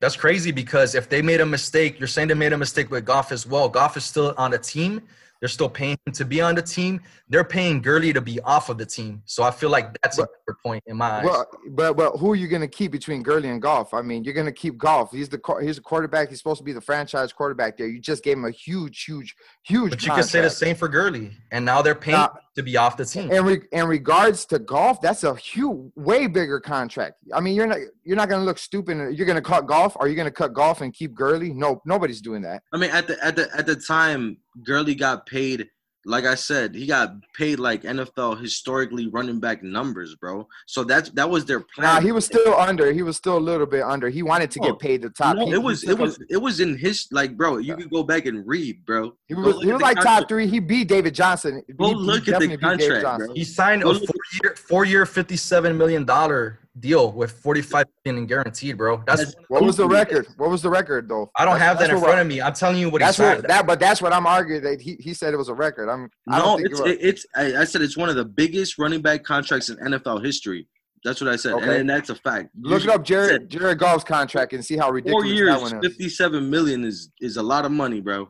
That's 0.00 0.16
crazy 0.16 0.50
because 0.50 0.94
if 0.94 1.10
they 1.10 1.20
made 1.20 1.40
a 1.42 1.46
mistake, 1.46 1.98
you're 1.98 2.08
saying 2.08 2.28
they 2.28 2.34
made 2.34 2.54
a 2.54 2.58
mistake 2.58 2.90
with 2.90 3.04
Goff 3.04 3.32
as 3.32 3.46
well. 3.46 3.68
Goff 3.68 3.96
is 3.98 4.04
still 4.04 4.34
on 4.38 4.50
the 4.52 4.58
team. 4.58 5.02
They're 5.40 5.48
still 5.48 5.70
paying 5.70 5.96
him 6.04 6.12
to 6.12 6.24
be 6.26 6.42
on 6.42 6.54
the 6.54 6.60
team. 6.60 7.00
They're 7.30 7.44
paying 7.44 7.80
Gurley 7.80 8.12
to 8.12 8.20
be 8.20 8.40
off 8.40 8.68
of 8.68 8.76
the 8.76 8.84
team. 8.84 9.22
So 9.24 9.42
I 9.42 9.50
feel 9.50 9.70
like 9.70 9.98
that's 10.02 10.18
a 10.18 10.22
But- 10.22 10.30
better 10.46 10.58
point 10.62 10.84
in 10.86 10.98
my 10.98 11.10
eyes. 11.12 11.24
Well, 11.24 11.46
but 11.70 11.96
but 11.96 12.10
who 12.18 12.32
are 12.32 12.34
you 12.34 12.46
going 12.46 12.60
to 12.60 12.68
keep 12.68 12.92
between 12.92 13.22
Gurley 13.22 13.48
and 13.48 13.60
Goff? 13.60 13.94
I 13.94 14.02
mean, 14.02 14.22
you're 14.22 14.34
going 14.34 14.46
to 14.46 14.52
keep 14.52 14.76
Goff. 14.76 15.12
He's 15.12 15.30
the 15.30 15.40
he's 15.62 15.78
a 15.78 15.80
quarterback. 15.80 16.28
He's 16.28 16.36
supposed 16.38 16.58
to 16.58 16.64
be 16.64 16.74
the 16.74 16.80
franchise 16.82 17.32
quarterback 17.32 17.78
there. 17.78 17.86
You 17.86 18.00
just 18.00 18.22
gave 18.22 18.36
him 18.36 18.44
a 18.44 18.50
huge, 18.50 19.02
huge, 19.02 19.34
huge. 19.64 19.90
but 19.90 20.02
you 20.04 20.10
can 20.12 20.24
say 20.24 20.42
the 20.42 20.50
same 20.50 20.76
for 20.76 20.88
Gurley. 20.88 21.30
And 21.50 21.64
now 21.64 21.80
they're 21.80 21.94
paying 21.94 22.18
Now- 22.18 22.36
to 22.56 22.62
be 22.62 22.76
off 22.76 22.96
the 22.96 23.04
team. 23.04 23.30
In, 23.30 23.44
re- 23.44 23.62
in 23.72 23.86
regards 23.86 24.44
to 24.46 24.58
Goff, 24.58 25.00
that's 25.00 25.24
a 25.24 25.34
huge, 25.36 25.92
way 25.94 26.26
bigger 26.26 26.60
contract. 26.60 27.16
I 27.32 27.40
mean, 27.40 27.54
you're 27.54 27.66
not 27.66 27.78
you're 28.04 28.16
not 28.16 28.28
going 28.28 28.40
to 28.40 28.44
look 28.44 28.58
stupid. 28.58 29.16
You're 29.16 29.26
going 29.26 29.36
to 29.36 29.42
cut 29.42 29.66
Goff. 29.66 29.96
Are 29.98 30.08
you 30.08 30.16
going 30.16 30.26
to 30.26 30.32
cut 30.32 30.52
Goff 30.52 30.80
and 30.80 30.92
keep 30.92 31.14
Gurley? 31.14 31.52
No, 31.52 31.80
nobody's 31.84 32.20
doing 32.20 32.42
that. 32.42 32.62
I 32.72 32.76
mean, 32.76 32.90
at 32.90 33.06
the 33.06 33.24
at 33.24 33.36
the 33.36 33.48
at 33.56 33.66
the 33.66 33.76
time, 33.76 34.38
Gurley 34.64 34.94
got 34.94 35.26
paid. 35.26 35.68
Like 36.06 36.24
I 36.24 36.34
said, 36.34 36.74
he 36.74 36.86
got 36.86 37.14
paid 37.34 37.58
like 37.58 37.82
NFL 37.82 38.40
historically 38.40 39.08
running 39.08 39.38
back 39.38 39.62
numbers, 39.62 40.14
bro. 40.14 40.48
So 40.66 40.82
that's 40.82 41.10
that 41.10 41.28
was 41.28 41.44
their 41.44 41.60
plan. 41.60 41.94
Nah, 41.94 42.00
he 42.00 42.10
was 42.10 42.24
still 42.24 42.54
under. 42.54 42.90
He 42.92 43.02
was 43.02 43.16
still 43.16 43.36
a 43.36 43.40
little 43.40 43.66
bit 43.66 43.82
under. 43.82 44.08
He 44.08 44.22
wanted 44.22 44.50
to 44.52 44.60
No, 44.60 44.66
get 44.66 44.74
oh, 44.74 44.78
paid 44.78 45.02
the 45.02 45.10
top. 45.10 45.36
No, 45.36 45.46
He- 45.46 45.52
it 45.52 45.62
was 45.62 45.84
it 45.84 45.98
was 45.98 46.18
it 46.30 46.38
was 46.38 46.60
in 46.60 46.78
his 46.78 47.06
like, 47.10 47.36
bro. 47.36 47.58
You 47.58 47.76
could 47.76 47.90
go 47.90 48.02
back 48.02 48.24
and 48.24 48.46
read, 48.46 48.84
bro. 48.86 49.12
He 49.28 49.34
was, 49.34 49.60
he 49.60 49.72
was 49.72 49.78
the 49.80 49.84
like 49.84 50.00
top 50.00 50.26
three. 50.28 50.46
He 50.46 50.58
beat 50.58 50.88
David 50.88 51.14
Johnson. 51.14 51.62
Go 51.78 51.88
He- 51.88 51.90
he 51.90 51.94
look 51.96 52.18
at 52.20 52.24
the 52.24 52.30
definitely 52.32 52.56
beat 52.56 52.78
David 52.78 53.02
contract, 53.02 53.32
He 53.36 53.44
signed 53.44 53.82
Go 53.82 53.90
a 53.90 53.94
four 53.94 54.19
year, 54.42 54.54
four 54.56 54.84
year, 54.84 55.06
fifty-seven 55.06 55.76
million 55.76 56.04
dollar 56.04 56.58
deal 56.78 57.12
with 57.12 57.32
forty-five 57.32 57.86
million 58.04 58.22
in 58.22 58.26
guaranteed, 58.28 58.76
bro. 58.78 59.02
That's 59.06 59.24
That's- 59.24 59.34
What 59.48 59.62
was 59.62 59.76
the 59.76 59.88
record? 59.88 60.26
What 60.36 60.50
was 60.50 60.62
the 60.62 60.70
record 60.70 61.08
though? 61.08 61.30
I 61.36 61.44
don't 61.44 61.54
That's- 61.54 61.68
have 61.68 61.78
that 61.78 61.84
that's 61.88 61.90
in 61.96 62.00
what- 62.00 62.06
front 62.10 62.20
of 62.20 62.26
me. 62.26 62.40
I'm 62.40 62.52
telling 62.54 62.78
you 62.78 62.88
what 62.90 63.00
he 63.00 63.06
That's 63.06 63.16
signed. 63.16 63.38
what 63.40 63.48
that, 63.48 63.66
but 63.66 63.80
that's 63.80 64.00
what 64.00 64.12
I'm 64.12 64.26
arguing. 64.26 64.62
That 64.62 64.80
he, 64.80 64.96
he 65.00 65.12
said 65.14 65.34
it 65.34 65.36
was 65.36 65.48
a 65.48 65.54
record. 65.54 65.88
I'm. 65.88 66.08
I 66.28 66.38
No, 66.38 66.44
don't 66.44 66.56
think 66.58 66.70
it's 66.70 66.80
it 66.80 66.82
was. 66.84 66.96
it's 67.00 67.26
I, 67.34 67.60
I 67.62 67.64
said 67.64 67.82
it's 67.82 67.96
one 67.96 68.08
of 68.08 68.16
the 68.16 68.24
biggest 68.24 68.78
running 68.78 69.02
back 69.02 69.24
contracts 69.24 69.68
in 69.68 69.76
NFL 69.78 70.24
history. 70.24 70.68
That's 71.02 71.18
what 71.20 71.30
I 71.32 71.36
said, 71.36 71.54
and, 71.54 71.62
Okay. 71.62 71.80
and 71.80 71.88
that's 71.88 72.10
a 72.10 72.14
fact. 72.14 72.50
Look 72.60 72.84
it 72.84 72.90
up, 72.90 73.02
Jared 73.04 73.30
said 73.30 73.48
Jared 73.48 73.78
Goff's 73.78 74.04
contract, 74.04 74.52
and 74.52 74.62
see 74.62 74.76
how 74.76 74.86
Four 74.88 74.94
ridiculous 74.96 75.54
that 75.54 75.60
one 75.62 75.84
is. 75.84 75.88
Fifty-seven 75.88 76.50
million 76.50 76.84
is 76.84 77.10
is 77.22 77.36
a 77.38 77.42
lot 77.42 77.64
of 77.64 77.72
money, 77.72 78.00
bro. 78.02 78.28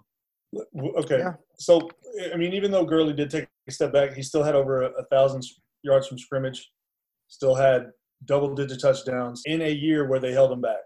Okay, 0.99 1.19
Yeah. 1.19 1.35
so 1.59 1.89
I 2.33 2.37
mean, 2.37 2.53
even 2.55 2.71
though 2.71 2.85
Gurley 2.85 3.13
did 3.13 3.29
take 3.31 3.47
a 3.69 3.73
step 3.73 3.93
back, 3.93 4.15
he 4.15 4.23
still 4.23 4.43
had 4.43 4.55
over 4.55 4.83
a, 4.83 4.87
a 4.91 5.05
thousand 5.07 5.43
yards 5.83 6.07
from 6.07 6.19
scrimmage, 6.19 6.71
still 7.29 7.55
had 7.55 7.91
double-digit 8.25 8.81
touchdowns 8.81 9.43
in 9.47 9.63
a 9.63 9.71
year 9.71 10.09
where 10.09 10.21
they 10.21 10.33
held 10.33 10.53
him 10.53 10.61
back. 10.61 10.81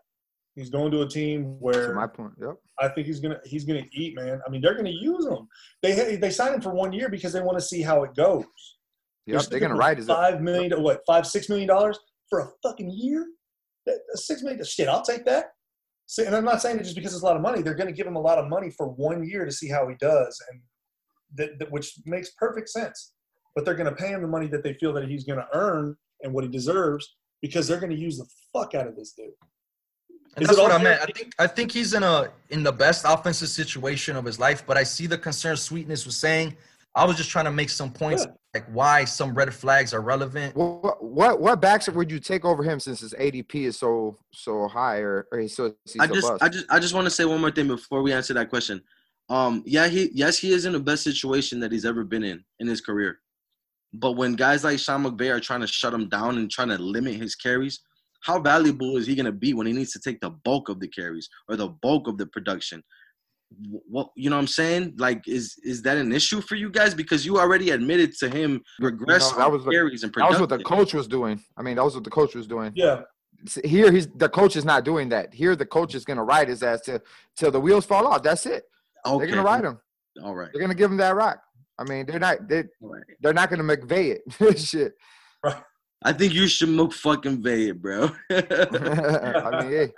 He's 0.55 0.70
going 0.70 0.92
to 0.92 1.03
a 1.03 1.09
team 1.09 1.42
To 1.42 1.49
my 1.49 1.57
where 1.61 2.09
point. 2.09 2.32
Yep. 2.40 2.57
I 2.80 2.88
think 2.88 3.09
he's 3.09 3.18
gonna 3.18 3.40
he's 3.45 3.64
gonna 3.64 3.82
eat, 3.92 4.14
man. 4.14 4.40
I 4.47 4.51
mean, 4.51 4.61
they're 4.61 4.76
gonna 4.76 4.90
use 4.90 5.26
him. 5.26 5.49
They 5.82 6.14
they 6.16 6.30
signed 6.30 6.55
him 6.55 6.61
for 6.61 6.72
one 6.72 6.92
year 6.92 7.09
because 7.09 7.32
they 7.32 7.40
want 7.40 7.59
to 7.59 7.64
see 7.64 7.82
how 7.82 8.05
it 8.05 8.14
goes. 8.14 8.45
Yep. 9.26 9.34
They're 9.34 9.40
sticking 9.40 9.68
gonna 9.68 9.74
ride 9.78 9.97
his. 9.97 10.07
five 10.07 10.40
million 10.40 10.70
to 10.70 10.80
what 10.80 11.01
five 11.07 11.26
six 11.26 11.49
million 11.49 11.66
dollars 11.66 11.99
for 12.30 12.40
a 12.40 12.49
fucking 12.62 12.90
year. 12.90 13.26
That, 13.86 13.99
six 14.14 14.42
million. 14.42 14.62
Shit, 14.64 14.88
I'll 14.88 15.03
take 15.03 15.24
that. 15.24 15.47
See, 16.07 16.24
and 16.24 16.36
I'm 16.36 16.45
not 16.45 16.61
saying 16.61 16.78
it 16.78 16.84
just 16.84 16.97
because 16.97 17.14
it's 17.14 17.22
a 17.22 17.26
lot 17.26 17.36
of 17.36 17.42
money. 17.42 17.62
They're 17.62 17.74
going 17.74 17.88
to 17.88 17.92
give 17.95 18.07
him 18.07 18.16
a 18.16 18.20
lot 18.20 18.38
of 18.38 18.49
money 18.49 18.70
for 18.70 18.88
one 18.88 19.24
year 19.24 19.45
to 19.45 19.53
see 19.53 19.68
how 19.68 19.88
he 19.88 19.95
does, 19.97 20.42
and 20.51 20.61
that, 21.36 21.59
that 21.59 21.72
which 21.72 21.95
makes 22.05 22.30
perfect 22.32 22.68
sense. 22.68 23.14
But 23.55 23.64
they're 23.64 23.74
going 23.74 23.88
to 23.90 23.94
pay 23.96 24.09
him 24.09 24.22
the 24.22 24.28
money 24.28 24.46
that 24.48 24.62
they 24.62 24.74
feel 24.74 24.92
that 24.94 25.09
he's 25.09 25.24
going 25.24 25.38
to 25.38 25.46
earn 25.52 25.96
and 26.22 26.32
what 26.32 26.44
he 26.44 26.50
deserves 26.50 27.16
because 27.40 27.68
they're 27.68 27.78
going 27.80 27.92
to 27.92 27.98
use 27.98 28.18
the 28.18 28.26
fuck 28.52 28.74
out 28.74 28.86
of 28.86 28.96
this 28.96 29.12
dude. 29.12 29.26
And 30.36 30.42
Is 30.42 30.48
that's 30.48 30.59
it 30.59 30.62
what 30.62 30.72
I 30.72 30.82
meant. 30.82 31.00
I 31.00 31.07
think 31.07 31.34
I 31.38 31.46
think 31.46 31.70
he's 31.70 31.94
in 31.94 32.02
a 32.02 32.30
in 32.50 32.64
the 32.64 32.72
best 32.72 33.05
offensive 33.07 33.48
situation 33.48 34.16
of 34.16 34.24
his 34.24 34.40
life. 34.40 34.66
But 34.66 34.76
I 34.76 34.82
see 34.82 35.07
the 35.07 35.18
concern 35.18 35.57
Sweetness 35.57 36.05
was 36.07 36.16
saying. 36.16 36.57
I 36.96 37.05
was 37.05 37.16
just 37.16 37.30
trying 37.30 37.44
to 37.46 37.50
make 37.52 37.70
some 37.70 37.92
points 37.92 38.24
Yeah. 38.24 38.32
like 38.55 38.66
why 38.72 39.05
some 39.05 39.34
red 39.34 39.52
flags 39.52 39.92
are 39.92 40.00
relevant. 40.00 40.57
What, 40.57 41.02
what 41.02 41.40
what 41.40 41.61
backs 41.61 41.88
would 41.88 42.11
you 42.11 42.18
take 42.20 42.44
over 42.44 42.62
him 42.62 42.80
since 42.80 43.00
his 43.00 43.12
ADP 43.14 43.55
is 43.66 43.76
so 43.76 44.16
so 44.32 44.66
high 44.68 44.98
or, 44.98 45.26
or 45.30 45.38
he's 45.40 45.55
so 45.57 45.74
he's 45.84 46.00
I 46.00 46.07
just, 46.07 46.28
bust? 46.28 46.42
I 46.42 46.48
just, 46.48 46.66
I 46.70 46.78
just 46.78 46.94
want 46.94 47.05
to 47.07 47.11
say 47.11 47.24
one 47.24 47.40
more 47.40 47.50
thing 47.50 47.68
before 47.68 48.02
we 48.02 48.12
answer 48.12 48.34
that 48.34 48.48
question. 48.50 48.82
Um, 49.28 49.62
yeah, 49.66 49.88
he, 49.88 50.11
yes, 50.12 50.38
he 50.38 50.52
is 50.52 50.66
in 50.66 50.72
the 50.72 50.80
best 50.80 51.02
situation 51.02 51.59
that 51.61 51.72
he's 51.72 51.84
ever 51.84 52.05
been 52.05 52.22
in 52.24 52.44
in 52.61 52.66
his 52.66 52.80
career. 52.80 53.20
But 53.95 54.12
when 54.12 54.34
guys 54.34 54.64
like 54.64 54.78
Sean 54.80 55.05
McVay 55.05 55.30
are 55.30 55.40
trying 55.40 55.61
to 55.61 55.66
shut 55.68 55.95
him 55.95 56.09
down 56.09 56.36
and 56.36 56.51
trying 56.51 56.68
to 56.68 56.78
limit 56.78 57.14
his 57.14 57.36
carries, 57.36 57.80
how 58.22 58.40
valuable 58.40 58.97
is 58.97 59.07
he 59.07 59.14
going 59.14 59.26
to 59.26 59.32
be 59.32 59.55
when 59.55 59.66
he 59.66 59.72
needs 59.72 59.92
to 59.92 60.01
take 60.01 60.20
the 60.20 60.30
bulk 60.30 60.68
of 60.68 60.80
the 60.80 60.88
carries 60.88 61.28
or 61.49 61.57
the 61.57 61.68
bulk 61.68 62.09
of 62.09 62.18
the 62.18 62.26
production? 62.26 62.82
What 63.88 64.09
you 64.16 64.30
know 64.30 64.36
what 64.36 64.40
I'm 64.42 64.47
saying? 64.49 64.95
Like, 64.99 65.28
is 65.28 65.57
is 65.62 65.82
that 65.82 65.97
an 65.97 66.12
issue 66.12 66.40
for 66.40 66.57
you 66.57 66.70
guys? 66.70 66.92
Because 66.92 67.24
you 67.24 67.38
already 67.38 67.70
admitted 67.70 68.12
to 68.18 68.28
him 68.28 68.62
regress 68.80 69.30
that 69.30 69.47
on 69.47 69.53
was 69.53 69.64
the- 69.64 69.70
carries 69.70 70.03
and 70.03 70.12
that 70.12 70.28
was 70.28 70.40
what 70.40 70.49
the 70.49 70.59
coach 70.64 70.92
was 70.92 71.07
doing. 71.07 71.40
I 71.57 71.62
mean, 71.62 71.76
that 71.76 71.84
was 71.84 71.95
what 71.95 72.03
the 72.03 72.11
coach 72.11 72.34
was 72.34 72.49
doing. 72.49 72.72
Yeah, 72.74 73.03
Here, 73.62 73.92
he's 73.92 74.09
the 74.09 74.28
coach 74.28 74.57
is 74.57 74.64
not 74.64 74.84
doing 74.84 75.09
that. 75.11 75.32
Here, 75.32 75.55
the 75.55 75.66
coach 75.66 75.95
is 75.95 76.05
gonna 76.05 76.24
ride 76.24 76.49
his 76.49 76.64
ass 76.64 76.80
till 76.80 76.99
till 77.36 77.53
the 77.53 77.61
wheels 77.61 77.84
fall 77.84 78.09
off. 78.09 78.24
That's 78.24 78.45
it. 78.47 78.64
okay. 79.07 79.18
They're 79.18 79.36
gonna 79.36 79.47
ride 79.47 79.64
him. 79.64 79.78
All 80.24 80.34
right. 80.34 80.49
They're 80.53 80.62
gonna 80.62 80.74
give 80.74 80.90
him 80.90 80.97
that 80.97 81.14
rock. 81.14 81.40
I 81.79 81.85
mean, 81.85 82.07
they're 82.07 82.20
not 82.20 82.49
they 82.49 82.64
they're 83.20 83.33
not 83.33 83.51
gonna 83.51 83.64
McVay 83.64 84.16
it. 84.41 84.59
Shit. 84.59 84.95
I 86.07 86.12
think 86.12 86.35
you 86.35 86.47
should 86.49 86.68
move 86.68 86.95
fucking 86.95 87.43
Vay 87.43 87.68
it, 87.68 87.81
bro. 87.83 88.11
I 88.31 89.62
mean, 89.62 89.70
hey. 89.70 89.93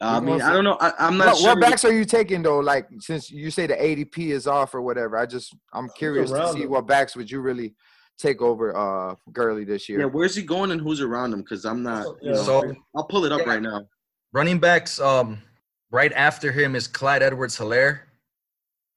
I 0.00 0.20
mean, 0.20 0.40
I 0.40 0.52
don't 0.52 0.62
know. 0.64 0.76
I, 0.80 0.92
I'm 0.98 1.16
not 1.16 1.28
What, 1.28 1.36
sure. 1.38 1.48
what 1.56 1.60
backs 1.60 1.84
are 1.84 1.92
you 1.92 2.04
taking 2.04 2.42
though? 2.42 2.60
Like 2.60 2.86
since 3.00 3.30
you 3.30 3.50
say 3.50 3.66
the 3.66 3.74
ADP 3.74 4.30
is 4.30 4.46
off 4.46 4.74
or 4.74 4.82
whatever, 4.82 5.16
I 5.16 5.26
just 5.26 5.56
I'm 5.72 5.88
curious 5.96 6.30
to 6.30 6.52
see 6.52 6.62
him. 6.62 6.70
what 6.70 6.86
backs 6.86 7.16
would 7.16 7.30
you 7.30 7.40
really 7.40 7.74
take 8.16 8.40
over 8.42 8.76
uh 8.76 9.14
Gurley 9.32 9.64
this 9.64 9.88
year. 9.88 10.00
yeah, 10.00 10.06
where's 10.06 10.34
he 10.36 10.42
going 10.42 10.70
and 10.72 10.80
who's 10.80 11.00
around 11.00 11.32
him? 11.32 11.40
Because 11.40 11.64
I'm 11.64 11.82
not. 11.82 12.06
You 12.22 12.32
know, 12.32 12.42
So 12.42 12.74
I'll 12.94 13.04
pull 13.04 13.24
it 13.24 13.32
up 13.32 13.40
Yeah. 13.40 13.48
right 13.52 13.62
now. 13.62 13.82
running 14.32 14.58
backs, 14.60 15.00
um, 15.00 15.38
right 15.90 16.12
after 16.12 16.52
him 16.52 16.76
is 16.76 16.86
Clyde 16.86 17.22
Edwards 17.22 17.56
Helaire. 17.58 18.00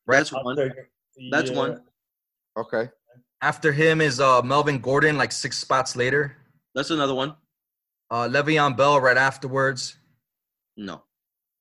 Right 0.08 0.18
That's 0.18 0.34
one. 0.34 0.56
take 0.56 0.72
it. 0.72 0.91
That's 1.30 1.52
Yeah. 1.52 1.58
one. 1.58 1.84
Okay. 2.58 2.90
after 3.44 3.72
him 3.72 4.02
is 4.02 4.20
uh 4.20 4.42
Melvin 4.44 4.80
Gordon, 4.80 5.18
like 5.18 5.32
six 5.32 5.58
spots 5.58 5.96
later. 5.96 6.38
That's 6.76 6.92
another 6.92 7.16
one. 7.16 7.36
Uh, 8.12 8.28
Le'Veon 8.28 8.76
Bell 8.78 9.00
right 9.02 9.18
afterwards. 9.18 9.98
No. 10.78 11.04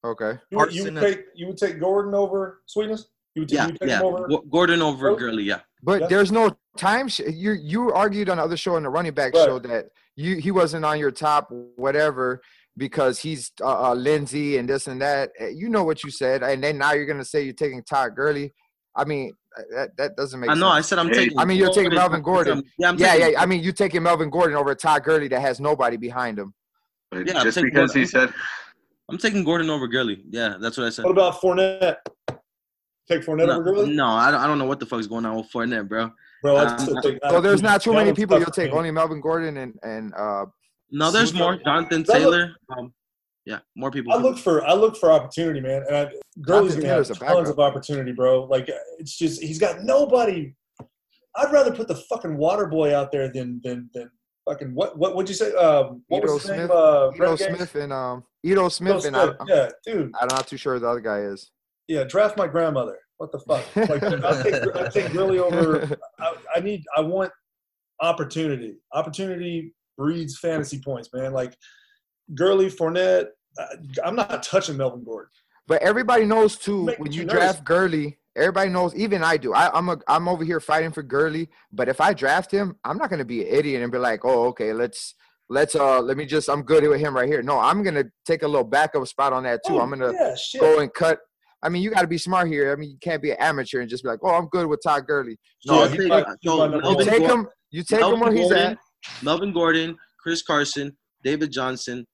Okay. 0.04 0.38
You, 0.50 0.58
would- 0.58 0.72
you 0.74 0.84
would 0.84 0.96
take 1.00 1.24
you 1.34 1.46
would 1.46 1.56
take 1.56 1.80
Gordon 1.80 2.14
over 2.14 2.62
Sweetness. 2.66 3.06
You 3.34 3.42
would 3.42 3.48
take, 3.48 3.56
Yeah, 3.56 3.66
you 3.66 3.72
would 3.72 3.80
take 3.80 3.88
yeah. 3.90 4.00
him 4.00 4.06
over. 4.06 4.28
Gordon 4.50 4.82
over 4.82 5.10
Oh. 5.10 5.16
Gurley. 5.16 5.44
Yeah. 5.44 5.60
But 5.82 6.02
Yeah. 6.02 6.06
there's 6.08 6.32
no 6.32 6.56
time. 6.76 7.08
Sh- 7.08 7.20
you 7.32 7.52
you 7.52 7.92
argued 7.92 8.28
on 8.28 8.36
the 8.38 8.42
other 8.42 8.56
show, 8.56 8.76
on 8.76 8.82
the 8.82 8.88
running 8.90 9.14
back 9.14 9.32
Right. 9.34 9.44
show, 9.46 9.58
that 9.60 9.86
you 10.16 10.36
he 10.36 10.50
wasn't 10.50 10.84
on 10.84 10.98
your 10.98 11.10
top 11.12 11.48
whatever 11.76 12.42
because 12.76 13.18
he's 13.20 13.52
uh, 13.62 13.90
uh, 13.90 13.94
Lindsay 13.94 14.58
and 14.58 14.68
this 14.68 14.86
and 14.86 15.00
that. 15.00 15.30
Uh, 15.40 15.46
You 15.46 15.68
know 15.68 15.84
what 15.84 16.02
you 16.04 16.10
said, 16.10 16.42
and 16.42 16.62
then 16.62 16.76
now 16.78 16.92
you're 16.92 17.06
gonna 17.06 17.24
say 17.24 17.42
you're 17.42 17.54
taking 17.54 17.82
Todd 17.84 18.14
Gurley. 18.16 18.52
I 18.94 19.04
mean, 19.04 19.32
that 19.74 19.96
that 19.96 20.16
doesn't 20.16 20.38
make 20.40 20.50
I 20.50 20.54
sense. 20.54 20.60
know. 20.60 20.68
I 20.68 20.80
said 20.80 20.98
I'm 20.98 21.08
Hey, 21.08 21.14
taking. 21.14 21.38
I 21.38 21.44
mean, 21.44 21.58
you're 21.58 21.72
taking 21.72 21.94
Melvin 21.94 22.22
Gordon. 22.22 22.62
Yeah, 22.78 22.88
I'm 22.88 22.98
yeah, 22.98 23.12
taking, 23.14 23.32
yeah. 23.32 23.40
I 23.42 23.46
mean, 23.46 23.62
you 23.62 23.72
taking 23.72 24.02
Melvin 24.02 24.30
Gordon 24.30 24.56
over 24.56 24.74
Todd 24.74 25.04
Gurley 25.04 25.28
that 25.28 25.40
has 25.40 25.60
nobody 25.60 25.96
behind 25.96 26.38
him. 26.38 26.54
But 27.10 27.26
Yeah, 27.26 27.38
I'm 27.38 27.44
just 27.44 27.56
taking 27.56 27.70
because 27.70 27.92
he 27.92 28.00
Gordon. 28.04 28.32
said 28.32 28.34
I'm 29.10 29.18
taking 29.18 29.42
Gordon 29.44 29.70
over 29.70 29.88
Gurley. 29.88 30.22
Yeah, 30.30 30.56
that's 30.60 30.76
what 30.78 30.86
I 30.86 30.90
said. 30.90 31.04
What 31.04 31.12
about 31.12 31.40
Fournette? 31.40 31.96
Take 33.08 33.22
Fournette 33.22 33.48
No, 33.48 33.60
over 33.60 33.72
Gurley, 33.72 33.92
no, 33.94 34.06
I 34.06 34.30
don't, 34.30 34.40
I 34.40 34.46
don't 34.46 34.58
know 34.58 34.66
what 34.66 34.78
the 34.78 34.86
fuck's 34.86 35.08
going 35.08 35.26
on 35.26 35.36
with 35.36 35.50
Fournette, 35.50 35.88
bro. 35.88 36.12
bro. 36.42 36.56
I'd 36.58 36.68
um, 36.68 36.78
still 36.78 37.02
take 37.02 37.18
So 37.28 37.40
there's 37.40 37.62
not 37.62 37.82
too 37.82 37.92
many 37.92 38.12
people 38.12 38.38
you'll 38.38 38.50
take. 38.52 38.70
Only 38.72 38.90
Melvin 38.92 39.20
Gordon 39.20 39.56
and 39.56 39.74
and 39.82 40.14
uh, 40.14 40.46
No, 40.92 41.10
there's 41.10 41.32
See, 41.32 41.38
more. 41.38 41.56
Jonathan 41.56 42.04
Taylor. 42.04 42.54
Um, 42.78 42.92
yeah, 43.46 43.60
more 43.76 43.90
people. 43.90 44.12
I 44.12 44.16
look 44.16 44.38
for 44.38 44.64
I 44.66 44.74
look 44.74 44.96
for 44.96 45.10
opportunity, 45.10 45.60
man. 45.60 45.84
And 45.88 45.96
I, 45.96 46.10
Gurley's 46.40 46.76
gonna 46.76 46.88
have 46.88 47.00
a 47.00 47.04
tons 47.06 47.18
backup. 47.18 47.46
of 47.46 47.58
opportunity, 47.58 48.12
bro. 48.12 48.44
Like 48.44 48.68
it's 48.98 49.16
just 49.16 49.42
he's 49.42 49.58
got 49.58 49.82
nobody. 49.82 50.54
I'd 51.36 51.52
rather 51.52 51.72
put 51.72 51.88
the 51.88 51.96
fucking 51.96 52.36
water 52.36 52.66
boy 52.66 52.94
out 52.94 53.12
there 53.12 53.32
than 53.32 53.60
than 53.64 53.88
than 53.94 54.10
fucking 54.48 54.74
what 54.74 54.98
what 54.98 55.16
would 55.16 55.28
you 55.28 55.34
say? 55.34 55.54
Um, 55.54 56.02
what 56.08 56.22
Ito 56.22 56.32
was 56.34 56.42
his 56.42 56.50
name? 56.50 56.58
Smith. 56.60 56.70
Uh, 56.70 57.10
Ito 57.14 57.24
Renegades? 57.24 57.56
Smith 57.56 57.74
and 57.76 57.92
um 57.92 58.24
Ito 58.42 58.52
Ito 58.52 58.68
Smith 58.68 59.04
and 59.06 59.16
I, 59.16 59.24
Smith. 59.24 59.36
Yeah, 59.46 59.68
dude. 59.86 60.12
I'm 60.20 60.28
not 60.28 60.46
too 60.46 60.56
sure 60.56 60.74
who 60.74 60.80
the 60.80 60.88
other 60.88 61.00
guy 61.00 61.20
is. 61.20 61.50
Yeah, 61.88 62.04
draft 62.04 62.36
my 62.36 62.46
grandmother. 62.46 62.98
What 63.16 63.32
the 63.32 63.40
fuck? 63.40 63.64
Like 63.76 64.02
I 64.02 64.42
think 64.42 64.76
I 64.76 64.88
take 64.88 65.12
Gurley 65.12 65.38
over. 65.38 65.96
I, 66.18 66.34
I 66.56 66.60
need 66.60 66.84
I 66.96 67.00
want 67.00 67.32
opportunity. 68.00 68.76
Opportunity 68.92 69.74
breeds 69.96 70.38
fantasy 70.38 70.80
points, 70.80 71.10
man. 71.12 71.32
Like 71.32 71.56
Gurley, 72.34 72.66
Fournette. 72.70 73.26
I, 73.58 73.64
I'm 74.04 74.16
not 74.16 74.42
touching 74.42 74.76
Melvin 74.76 75.04
Gordon. 75.04 75.30
But 75.66 75.82
everybody 75.82 76.24
knows 76.24 76.56
too 76.56 76.84
Make 76.84 76.98
when 76.98 77.12
you 77.12 77.20
you 77.20 77.26
nervous. 77.26 77.40
draft 77.40 77.64
Gurley. 77.64 78.18
Everybody 78.36 78.70
knows, 78.70 78.94
even 78.94 79.22
I 79.24 79.36
do. 79.36 79.52
I, 79.54 79.76
I'm 79.76 79.88
a, 79.88 79.98
I'm 80.08 80.28
over 80.28 80.44
here 80.44 80.60
fighting 80.60 80.92
for 80.92 81.02
Gurley. 81.02 81.48
But 81.72 81.88
if 81.88 82.00
I 82.00 82.12
draft 82.14 82.50
him, 82.50 82.76
I'm 82.84 82.96
not 82.96 83.10
gonna 83.10 83.24
be 83.24 83.42
an 83.42 83.54
idiot 83.54 83.82
and 83.82 83.90
be 83.92 83.98
like, 83.98 84.24
oh, 84.24 84.44
okay, 84.48 84.72
let's 84.72 85.14
let's 85.48 85.74
uh 85.74 86.00
let 86.00 86.16
me 86.16 86.26
just 86.26 86.48
I'm 86.48 86.62
good 86.62 86.84
with 86.88 87.00
him 87.00 87.14
right 87.14 87.28
here. 87.28 87.42
No, 87.42 87.58
I'm 87.58 87.82
gonna 87.82 88.04
take 88.24 88.42
a 88.42 88.48
little 88.48 88.64
backup 88.66 89.06
spot 89.08 89.32
on 89.32 89.42
that 89.44 89.60
too. 89.66 89.74
Oh, 89.74 89.80
I'm 89.80 89.90
gonna 89.90 90.12
yeah, 90.12 90.34
go 90.60 90.78
and 90.80 90.92
cut. 90.94 91.18
I 91.62 91.68
mean, 91.68 91.82
you 91.82 91.90
got 91.90 92.00
to 92.00 92.06
be 92.06 92.16
smart 92.16 92.48
here. 92.48 92.72
I 92.72 92.76
mean, 92.76 92.88
you 92.90 92.96
can't 93.02 93.20
be 93.20 93.32
an 93.32 93.36
amateur 93.38 93.80
and 93.80 93.90
just 93.90 94.02
be 94.02 94.08
like, 94.08 94.20
oh, 94.22 94.34
I'm 94.34 94.46
good 94.46 94.66
with 94.66 94.80
Todd 94.82 95.06
Gurley. 95.06 95.36
So 95.60 95.74
No, 95.74 95.82
I'll 95.82 95.88
he 95.90 95.98
take- 95.98 96.06
so 96.06 96.08
might 96.08 96.26
not 96.26 96.80
be 96.82 96.88
You 96.88 97.04
take 97.04 97.18
Gordon- 97.18 97.38
him. 97.40 97.46
You 97.70 97.82
take 97.82 97.98
him 98.00 98.00
Melvin 98.00 98.20
where 98.20 98.32
he's 98.32 98.48
Gordon, 98.48 98.66
at. 98.72 98.78
Melvin 99.22 99.52
Gordon, 99.52 99.96
Chris 100.22 100.40
Carson, 100.42 100.96
David 101.22 101.52
Johnson, 101.52 102.06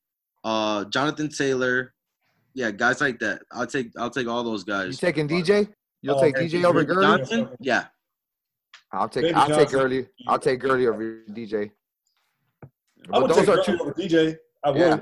uh, 0.47 0.85
Jonathan 0.87 1.29
Taylor. 1.29 1.93
Yeah, 2.55 2.71
guys 2.71 3.01
like 3.01 3.19
that. 3.19 3.43
I'll 3.53 3.67
take. 3.67 3.89
I'll 3.99 4.11
take 4.11 4.29
all 4.29 4.43
those 4.45 4.65
guys. 4.65 4.85
You 4.87 4.91
guys. 4.93 4.99
taking 5.01 5.29
DJ? 5.29 5.69
You'll 6.03 6.17
Oh, 6.17 6.21
take 6.23 6.37
okay. 6.37 6.47
DJ 6.47 6.65
over 6.65 6.81
David 6.83 6.95
Gurley. 6.95 7.19
Johnson. 7.19 7.49
Yeah. 7.61 7.85
I'll 8.93 9.09
take. 9.09 9.25
David 9.25 9.37
I'll 9.37 9.47
take 9.49 9.59
Johnson. 9.59 9.79
Gurley. 9.79 10.07
I'll 10.29 10.39
take 10.39 10.61
Gurley 10.61 10.87
over 10.87 11.23
DJ. 11.31 11.71
I 12.63 12.69
But 13.11 13.23
would 13.23 13.31
those 13.31 13.37
take 13.39 13.49
are 13.49 13.57
Gurley 13.57 13.65
two. 13.67 13.81
over 13.83 13.93
DJ. 13.95 14.37
I 14.65 14.71
would. 14.71 14.79
Yeah. 14.81 15.01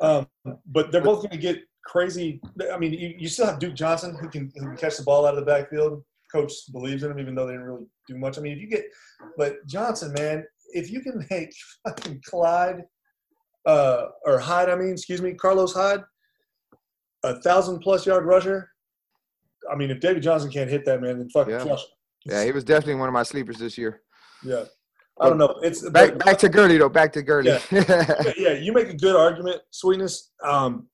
Um, 0.00 0.26
but 0.66 0.90
they're 0.92 1.02
both 1.02 1.18
going 1.18 1.30
to 1.30 1.36
get 1.36 1.58
crazy. 1.84 2.40
I 2.72 2.78
mean, 2.78 2.92
you, 2.92 3.14
you 3.18 3.28
still 3.28 3.46
have 3.46 3.58
Duke 3.58 3.74
Johnson 3.74 4.16
who 4.20 4.28
can, 4.28 4.50
who 4.56 4.66
can 4.68 4.76
catch 4.76 4.96
the 4.96 5.02
ball 5.02 5.26
out 5.26 5.34
of 5.36 5.40
the 5.40 5.46
backfield. 5.46 6.02
Coach 6.30 6.52
believes 6.72 7.02
in 7.02 7.10
him, 7.10 7.18
even 7.18 7.34
though 7.34 7.46
they 7.46 7.52
didn't 7.52 7.66
really 7.66 7.86
do 8.08 8.16
much. 8.16 8.38
I 8.38 8.40
mean, 8.40 8.52
if 8.52 8.60
you 8.60 8.68
get, 8.68 8.84
but 9.36 9.56
Johnson, 9.66 10.14
man, 10.16 10.44
if 10.70 10.90
you 10.90 11.00
can 11.00 11.26
make 11.30 11.52
fucking 11.86 12.22
Clyde 12.24 12.82
uh, 13.66 14.06
or 14.24 14.38
Hyde, 14.38 14.68
I 14.68 14.74
mean, 14.76 14.90
excuse 14.92 15.20
me, 15.22 15.34
Carlos 15.34 15.72
Hyde, 15.74 16.02
a 17.24 17.40
thousand 17.40 17.80
plus 17.80 18.06
yard 18.06 18.24
rusher. 18.24 18.68
I 19.70 19.76
mean, 19.76 19.90
if 19.90 20.00
David 20.00 20.22
Johnson 20.22 20.50
can't 20.50 20.68
hit 20.70 20.84
that 20.86 21.00
man, 21.00 21.18
then 21.18 21.28
fucking 21.30 21.52
Yeah. 21.54 21.62
flush 21.62 21.82
him. 21.82 21.88
Yeah, 22.24 22.44
he 22.44 22.52
was 22.52 22.64
definitely 22.64 22.96
one 22.96 23.08
of 23.08 23.12
my 23.12 23.22
sleepers 23.22 23.58
this 23.58 23.76
year. 23.78 24.02
Yeah. 24.44 24.64
I 25.20 25.28
don't 25.28 25.38
know. 25.38 25.58
It's 25.62 25.88
Back 25.90 26.10
but- 26.16 26.24
back 26.24 26.38
to 26.38 26.48
Gurley 26.48 26.78
though. 26.78 26.88
Back 26.88 27.12
to 27.12 27.22
Gurley. 27.22 27.50
yeah, 27.70 28.32
yeah, 28.36 28.52
you 28.54 28.72
make 28.72 28.88
a 28.88 28.94
good 28.96 29.14
argument, 29.14 29.60
sweetness. 29.70 30.30
Um, 30.42 30.88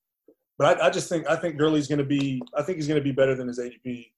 but 0.58 0.80
I, 0.80 0.88
I 0.88 0.90
just 0.90 1.08
think 1.08 1.26
I 1.28 1.36
think 1.36 1.56
Gurley's 1.56 1.86
going 1.86 2.00
to 2.00 2.04
be. 2.04 2.42
I 2.54 2.62
think 2.62 2.76
he's 2.76 2.88
going 2.88 2.98
to 3.00 3.04
be 3.04 3.12
better 3.12 3.34
than 3.36 3.46
his 3.48 3.58
ADP. 3.60 4.10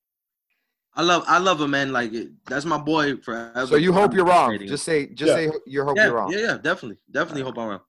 I 0.97 1.03
love. 1.03 1.23
I 1.29 1.39
love 1.39 1.61
him, 1.61 1.71
man. 1.73 1.93
Like 1.93 2.13
it- 2.15 2.31
that's 2.47 2.65
my 2.65 2.79
boy 2.79 3.17
forever. 3.19 3.67
so 3.67 3.77
you 3.77 3.93
hope 3.93 4.15
you're 4.15 4.25
wrong. 4.25 4.59
Just 4.67 4.85
say 4.85 5.07
just 5.09 5.29
Yeah. 5.29 5.35
say 5.51 5.59
you 5.67 5.85
hope 5.85 5.97
yeah, 5.99 6.07
you're 6.07 6.15
wrong. 6.15 6.33
yeah, 6.33 6.39
yeah, 6.39 6.59
definitely, 6.59 6.99
definitely 7.11 7.43
hope 7.43 7.59
I'm 7.59 7.69
wrong. 7.69 7.81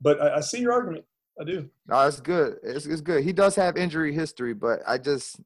But 0.00 0.20
I, 0.20 0.36
I 0.36 0.40
see 0.40 0.60
your 0.60 0.72
argument. 0.72 1.04
I 1.40 1.44
do. 1.44 1.68
No, 1.86 2.06
it's 2.06 2.20
good. 2.20 2.58
It's, 2.62 2.86
it's 2.86 3.00
good. 3.00 3.24
He 3.24 3.32
does 3.32 3.56
have 3.56 3.76
injury 3.76 4.14
history, 4.14 4.54
but 4.54 4.80
I 4.86 4.98
just 4.98 5.40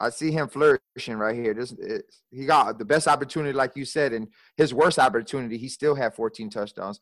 I 0.00 0.10
see 0.10 0.30
him 0.30 0.48
flourishing 0.48 1.16
right 1.16 1.34
here. 1.34 1.54
This 1.54 1.74
it's, 1.78 2.22
he 2.30 2.46
got 2.46 2.78
the 2.78 2.84
best 2.84 3.08
opportunity, 3.08 3.52
like 3.52 3.76
you 3.76 3.84
said, 3.84 4.12
and 4.12 4.28
his 4.56 4.72
worst 4.72 4.98
opportunity, 4.98 5.58
he 5.58 5.68
still 5.68 5.94
had 5.94 6.14
14 6.14 6.50
touchdowns. 6.50 7.00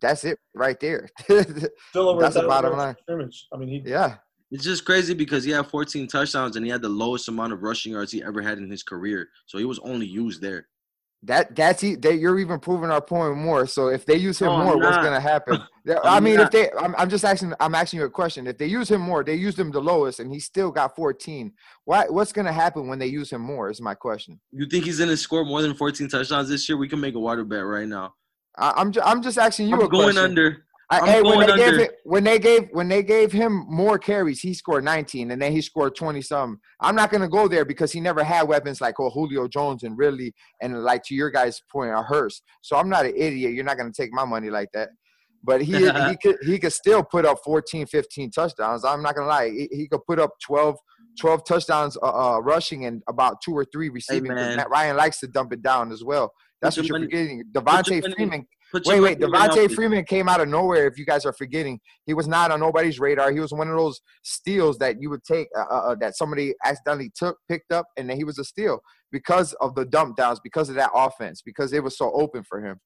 That's 0.00 0.24
it 0.24 0.38
right 0.54 0.78
there. 0.80 1.08
Still 1.28 2.08
over. 2.08 2.20
That's 2.20 2.34
the 2.34 2.42
bottom 2.42 2.76
line. 2.76 2.96
Scrimmage. 3.02 3.46
I 3.52 3.56
mean, 3.56 3.68
he. 3.68 3.82
yeah. 3.88 4.16
It's 4.50 4.64
just 4.64 4.84
crazy 4.84 5.14
because 5.14 5.44
he 5.44 5.52
had 5.52 5.66
14 5.66 6.08
touchdowns 6.08 6.56
and 6.56 6.66
he 6.66 6.72
had 6.72 6.82
the 6.82 6.88
lowest 6.88 7.28
amount 7.28 7.52
of 7.52 7.62
rushing 7.62 7.92
yards 7.92 8.10
he 8.10 8.22
ever 8.22 8.42
had 8.42 8.58
in 8.58 8.68
his 8.68 8.82
career. 8.82 9.28
So 9.46 9.58
he 9.58 9.64
was 9.64 9.78
only 9.78 10.06
used 10.06 10.42
there. 10.42 10.66
That 11.24 11.54
that's 11.54 11.84
e- 11.84 11.94
that 11.96 12.16
you're 12.16 12.40
even 12.40 12.58
proving 12.58 12.90
our 12.90 13.00
point 13.00 13.36
more. 13.36 13.66
So 13.66 13.88
if 13.88 14.04
they 14.04 14.16
use 14.16 14.40
him 14.40 14.48
No, 14.48 14.64
more, 14.64 14.76
what's 14.76 14.96
gonna 14.96 15.20
happen? 15.20 15.62
I 16.04 16.18
mean, 16.20 16.36
not. 16.36 16.46
if 16.46 16.50
they, 16.52 16.70
I'm, 16.78 16.94
I'm 16.96 17.08
just 17.08 17.24
asking, 17.24 17.54
I'm 17.60 17.74
asking 17.74 18.00
you 18.00 18.06
a 18.06 18.10
question. 18.10 18.46
If 18.46 18.58
they 18.58 18.66
use 18.66 18.90
him 18.90 19.00
more, 19.00 19.22
they 19.22 19.34
used 19.34 19.58
him 19.58 19.70
the 19.70 19.80
lowest, 19.80 20.20
and 20.20 20.32
he 20.32 20.40
still 20.40 20.70
got 20.70 20.96
14. 20.96 21.52
Why? 21.84 22.06
What's 22.08 22.32
gonna 22.32 22.52
happen 22.52 22.88
when 22.88 22.98
they 22.98 23.06
use 23.06 23.30
him 23.30 23.40
more? 23.40 23.70
Is 23.70 23.80
my 23.80 23.94
question. 23.94 24.40
You 24.50 24.66
think 24.66 24.84
he's 24.84 24.98
gonna 24.98 25.16
score 25.16 25.44
more 25.44 25.62
than 25.62 25.74
14 25.74 26.08
touchdowns 26.08 26.48
this 26.48 26.68
year? 26.68 26.76
We 26.76 26.88
can 26.88 27.00
make 27.00 27.14
a 27.14 27.20
water 27.20 27.44
bet 27.44 27.64
right 27.64 27.86
now. 27.86 28.14
I, 28.58 28.72
I'm, 28.76 28.90
ju- 28.92 29.00
I'm 29.04 29.22
just 29.22 29.38
asking 29.38 29.68
you 29.68 29.76
I'm 29.76 29.82
a 29.82 29.88
going 29.88 30.04
question. 30.06 30.24
under. 30.24 30.64
I'm 30.92 31.06
hey, 31.06 31.22
when 31.22 31.40
they 31.40 31.46
gave 31.46 31.68
under. 31.68 31.80
it, 31.80 31.96
when 32.04 32.24
they 32.24 32.38
gave 32.38 32.68
when 32.72 32.88
they 32.88 33.02
gave 33.02 33.32
him 33.32 33.64
more 33.66 33.98
carries, 33.98 34.40
he 34.40 34.52
scored 34.52 34.84
19, 34.84 35.30
and 35.30 35.40
then 35.40 35.50
he 35.50 35.62
scored 35.62 35.96
20 35.96 36.20
something. 36.20 36.60
I'm 36.80 36.94
not 36.94 37.10
gonna 37.10 37.28
go 37.28 37.48
there 37.48 37.64
because 37.64 37.92
he 37.92 38.00
never 38.00 38.22
had 38.22 38.42
weapons 38.46 38.80
like 38.80 39.00
oh 39.00 39.08
Julio 39.08 39.48
Jones 39.48 39.84
and 39.84 39.96
really 39.96 40.34
and 40.60 40.82
like 40.84 41.02
to 41.04 41.14
your 41.14 41.30
guys' 41.30 41.62
point, 41.70 41.92
a 41.92 42.02
Hurst. 42.02 42.42
So 42.60 42.76
I'm 42.76 42.90
not 42.90 43.06
an 43.06 43.14
idiot. 43.16 43.54
You're 43.54 43.64
not 43.64 43.78
gonna 43.78 43.92
take 43.92 44.12
my 44.12 44.26
money 44.26 44.50
like 44.50 44.68
that. 44.74 44.90
But 45.42 45.62
he 45.62 45.72
he 46.08 46.16
could 46.22 46.36
he 46.42 46.58
could 46.58 46.74
still 46.74 47.02
put 47.02 47.24
up 47.24 47.38
14, 47.42 47.86
15 47.86 48.30
touchdowns. 48.30 48.84
I'm 48.84 49.02
not 49.02 49.14
gonna 49.14 49.28
lie. 49.28 49.48
He, 49.48 49.68
he 49.72 49.88
could 49.88 50.04
put 50.06 50.18
up 50.18 50.32
12, 50.46 50.76
12 51.18 51.44
touchdowns 51.46 51.96
uh, 52.02 52.34
uh, 52.34 52.38
rushing 52.40 52.84
and 52.84 53.02
about 53.08 53.36
two 53.42 53.54
or 53.54 53.64
three 53.72 53.88
receiving. 53.88 54.34
Matt 54.34 54.68
Ryan 54.68 54.96
likes 54.96 55.20
to 55.20 55.26
dump 55.26 55.54
it 55.54 55.62
down 55.62 55.90
as 55.90 56.04
well. 56.04 56.32
That's 56.60 56.76
what 56.76 56.86
you're 56.86 56.98
money- 56.98 57.06
forgetting. 57.06 57.44
Devonta 57.52 58.14
Freeman 58.14 58.46
Put 58.72 58.86
Wait, 58.86 59.00
wait. 59.00 59.20
money 59.20 59.30
where 59.30 59.48
Devonta. 59.68 59.74
Freeman 59.74 60.04
came 60.04 60.30
out 60.30 60.40
of 60.40 60.48
nowhere. 60.48 60.86
If 60.86 60.98
you 60.98 61.04
guys 61.04 61.26
are 61.26 61.32
forgetting, 61.34 61.78
he 62.06 62.14
was 62.14 62.26
not 62.26 62.50
on 62.50 62.60
nobody's 62.60 62.98
radar. 62.98 63.30
He 63.30 63.38
was 63.38 63.52
one 63.52 63.68
of 63.68 63.76
those 63.76 64.00
steals 64.22 64.78
that 64.78 64.96
you 65.00 65.10
would 65.10 65.22
take, 65.24 65.48
uh, 65.54 65.60
uh, 65.64 65.94
that 65.96 66.16
somebody 66.16 66.54
accidentally 66.64 67.12
took, 67.14 67.36
picked 67.50 67.70
up, 67.70 67.86
and 67.98 68.08
then 68.08 68.16
he 68.16 68.24
was 68.24 68.38
a 68.38 68.44
steal 68.44 68.80
because 69.12 69.52
of 69.60 69.74
the 69.74 69.84
dump 69.84 70.16
downs, 70.16 70.40
because 70.42 70.70
of 70.70 70.74
that 70.76 70.90
offense, 70.94 71.42
because 71.42 71.74
it 71.74 71.84
was 71.84 71.98
so 71.98 72.10
open 72.14 72.42
for 72.42 72.64
him. 72.64 72.80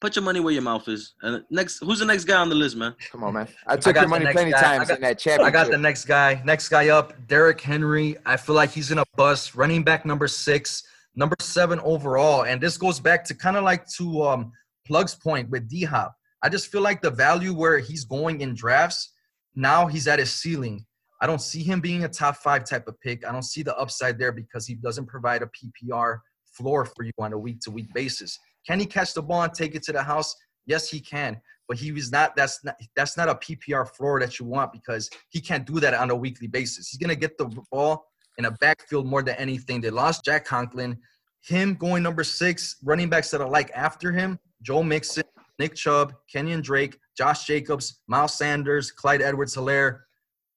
Put 0.00 0.14
your 0.14 0.22
money 0.24 0.40
where 0.40 0.52
your 0.52 0.62
mouth 0.62 0.86
is. 0.88 1.14
And 1.22 1.42
next, 1.50 1.78
who's 1.80 1.98
the 2.00 2.04
next 2.04 2.24
guy 2.24 2.36
on 2.36 2.50
the 2.50 2.54
list, 2.54 2.76
man? 2.76 2.94
Come 3.10 3.24
on, 3.24 3.32
man. 3.32 3.48
I 3.66 3.76
took 3.76 3.94
got 3.94 4.02
your 4.02 4.08
money 4.10 4.26
plenty 4.30 4.52
guy. 4.52 4.60
Times 4.60 4.88
got- 4.88 4.96
in 4.98 5.02
that 5.02 5.18
championship. 5.18 5.46
I 5.46 5.50
got 5.50 5.70
the 5.72 5.78
next 5.78 6.04
guy. 6.04 6.40
Next 6.44 6.68
guy 6.68 6.90
up, 6.90 7.14
Derrick 7.26 7.60
Henry. 7.60 8.16
I 8.26 8.36
feel 8.36 8.54
like 8.54 8.70
he's 8.70 8.92
in 8.92 8.98
a 8.98 9.04
bust. 9.16 9.54
Running 9.56 9.82
back 9.82 10.04
number 10.04 10.28
six, 10.28 10.84
number 11.16 11.34
seven 11.40 11.80
overall. 11.80 12.44
And 12.44 12.60
this 12.60 12.76
goes 12.76 13.00
back 13.00 13.24
to 13.24 13.34
kind 13.34 13.56
of 13.56 13.64
like 13.64 13.88
to 13.96 14.22
um, 14.22 14.52
Plug's 14.88 15.14
point 15.14 15.50
with 15.50 15.68
D 15.68 15.84
Hop. 15.84 16.14
I 16.42 16.48
just 16.48 16.72
feel 16.72 16.80
like 16.80 17.02
the 17.02 17.10
value 17.10 17.52
where 17.52 17.78
he's 17.78 18.04
going 18.04 18.40
in 18.40 18.54
drafts, 18.54 19.12
now 19.54 19.86
he's 19.86 20.08
at 20.08 20.18
his 20.18 20.32
ceiling. 20.32 20.84
I 21.20 21.26
don't 21.26 21.42
see 21.42 21.62
him 21.62 21.80
being 21.80 22.04
a 22.04 22.08
top 22.08 22.36
five 22.36 22.64
type 22.64 22.86
of 22.88 22.98
pick. 23.00 23.26
I 23.26 23.32
don't 23.32 23.42
see 23.42 23.62
the 23.62 23.76
upside 23.76 24.18
there 24.18 24.32
because 24.32 24.66
he 24.66 24.74
doesn't 24.74 25.06
provide 25.06 25.42
a 25.42 25.46
PPR 25.46 26.20
floor 26.56 26.84
for 26.84 27.04
you 27.04 27.12
on 27.18 27.32
a 27.32 27.38
week 27.38 27.60
to 27.62 27.70
week 27.70 27.92
basis. 27.92 28.38
Can 28.66 28.78
he 28.80 28.86
catch 28.86 29.14
the 29.14 29.22
ball 29.22 29.42
and 29.42 29.52
take 29.52 29.74
it 29.74 29.82
to 29.84 29.92
the 29.92 30.02
house? 30.02 30.34
Yes, 30.66 30.88
he 30.88 31.00
can. 31.00 31.40
But 31.66 31.78
he 31.78 31.92
was 31.92 32.10
not. 32.10 32.36
That's 32.36 32.64
not. 32.64 32.76
That's 32.96 33.16
not 33.16 33.28
a 33.28 33.34
PPR 33.34 33.88
floor 33.94 34.20
that 34.20 34.38
you 34.38 34.46
want 34.46 34.72
because 34.72 35.10
he 35.28 35.40
can't 35.40 35.66
do 35.66 35.80
that 35.80 35.92
on 35.94 36.10
a 36.10 36.16
weekly 36.16 36.46
basis. 36.46 36.88
He's 36.88 36.98
gonna 36.98 37.16
get 37.16 37.36
the 37.36 37.46
ball 37.70 38.06
in 38.38 38.46
a 38.46 38.50
backfield 38.52 39.06
more 39.06 39.22
than 39.22 39.34
anything. 39.36 39.80
They 39.80 39.90
lost 39.90 40.24
Jack 40.24 40.44
Conklin. 40.44 40.98
Him 41.42 41.74
going 41.74 42.02
number 42.02 42.24
six, 42.24 42.76
running 42.82 43.08
backs 43.08 43.30
that 43.30 43.40
are 43.40 43.48
like 43.48 43.70
after 43.74 44.12
him, 44.12 44.38
Joe 44.62 44.82
Mixon, 44.82 45.24
Nick 45.58 45.74
Chubb, 45.74 46.14
Kenyon 46.32 46.60
Drake, 46.60 46.98
Josh 47.16 47.46
Jacobs, 47.46 48.00
Miles 48.06 48.34
Sanders, 48.34 48.90
Clyde 48.90 49.22
Edwards 49.22 49.56
Helaire. 49.56 50.00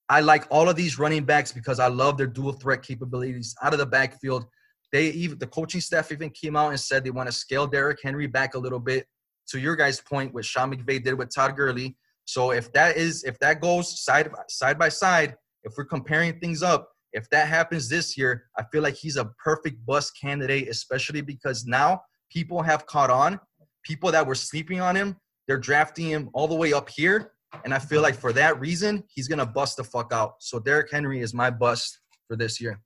I 0.10 0.20
like 0.20 0.46
all 0.52 0.70
of 0.70 0.76
these 0.76 1.00
running 1.00 1.24
backs 1.24 1.52
because 1.52 1.80
I 1.80 1.88
love 1.88 2.18
their 2.18 2.28
dual 2.28 2.54
threat 2.54 2.84
capabilities 2.84 3.56
out 3.64 3.74
of 3.74 3.80
the 3.80 3.86
backfield. 3.86 4.46
They 4.92 5.08
even 5.08 5.40
the 5.40 5.48
coaching 5.48 5.82
staff 5.82 6.12
even 6.12 6.30
came 6.30 6.56
out 6.56 6.70
and 6.70 6.80
said 6.80 7.04
they 7.04 7.12
want 7.12 7.28
to 7.28 7.34
scale 7.34 7.66
Derrick 7.66 8.00
Henry 8.04 8.28
back 8.28 8.56
a 8.56 8.60
little 8.60 8.80
bit. 8.80 9.08
To 9.50 9.60
your 9.60 9.76
guys' 9.76 10.02
point, 10.02 10.34
what 10.34 10.46
Sean 10.46 10.74
McVay 10.74 11.04
did 11.04 11.14
with 11.14 11.34
Todd 11.34 11.56
Gurley. 11.56 11.98
So 12.26 12.52
if 12.52 12.72
that 12.74 12.98
is 12.98 13.24
if 13.24 13.40
that 13.40 13.62
goes 13.62 14.04
side 14.04 14.30
side 14.50 14.78
by 14.78 14.90
side, 14.90 15.36
if 15.64 15.74
we're 15.78 15.86
comparing 15.86 16.40
things 16.40 16.62
up, 16.62 16.90
if 17.14 17.30
that 17.30 17.48
happens 17.48 17.90
this 17.90 18.18
year, 18.18 18.50
I 18.58 18.64
feel 18.72 18.82
like 18.82 18.96
he's 18.96 19.18
a 19.18 19.32
perfect 19.44 19.86
bust 19.86 20.14
candidate, 20.20 20.70
especially 20.70 21.22
because 21.22 21.66
now 21.66 22.02
people 22.30 22.62
have 22.62 22.86
caught 22.86 23.10
on. 23.10 23.40
People 23.84 24.12
that 24.12 24.26
were 24.26 24.36
sleeping 24.36 24.80
on 24.80 24.96
him, 24.96 25.18
they're 25.48 25.58
drafting 25.58 26.08
him 26.08 26.30
all 26.34 26.48
the 26.48 26.56
way 26.56 26.74
up 26.74 26.90
here. 26.90 27.34
And 27.66 27.74
I 27.74 27.80
feel 27.80 28.02
like 28.02 28.16
for 28.16 28.32
that 28.34 28.60
reason, 28.60 29.04
he's 29.14 29.28
gonna 29.28 29.46
bust 29.46 29.78
the 29.78 29.84
fuck 29.84 30.14
out. 30.14 30.36
So 30.40 30.60
Derrick 30.60 30.90
Henry 30.92 31.20
is 31.22 31.34
my 31.34 31.50
bust 31.50 32.00
for 32.28 32.36
this 32.36 32.62
year. 32.62 32.80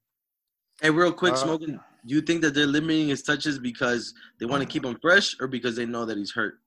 Hey, 0.82 0.89
real 0.89 1.14
quick, 1.14 1.34
Uh, 1.34 1.38
smoking. 1.38 1.80
Do 2.06 2.14
you 2.14 2.22
think 2.22 2.41
that 2.41 2.54
they're 2.54 2.68
limiting 2.68 3.08
his 3.08 3.24
touches 3.24 3.58
because 3.60 4.14
they 4.39 4.46
want 4.46 4.62
to 4.62 4.68
keep 4.68 4.86
him 4.86 4.98
fresh, 5.02 5.36
or 5.39 5.48
because 5.48 5.76
they 5.76 5.86
know 5.86 6.06
that 6.06 6.18
he's 6.18 6.32
hurt? 6.32 6.60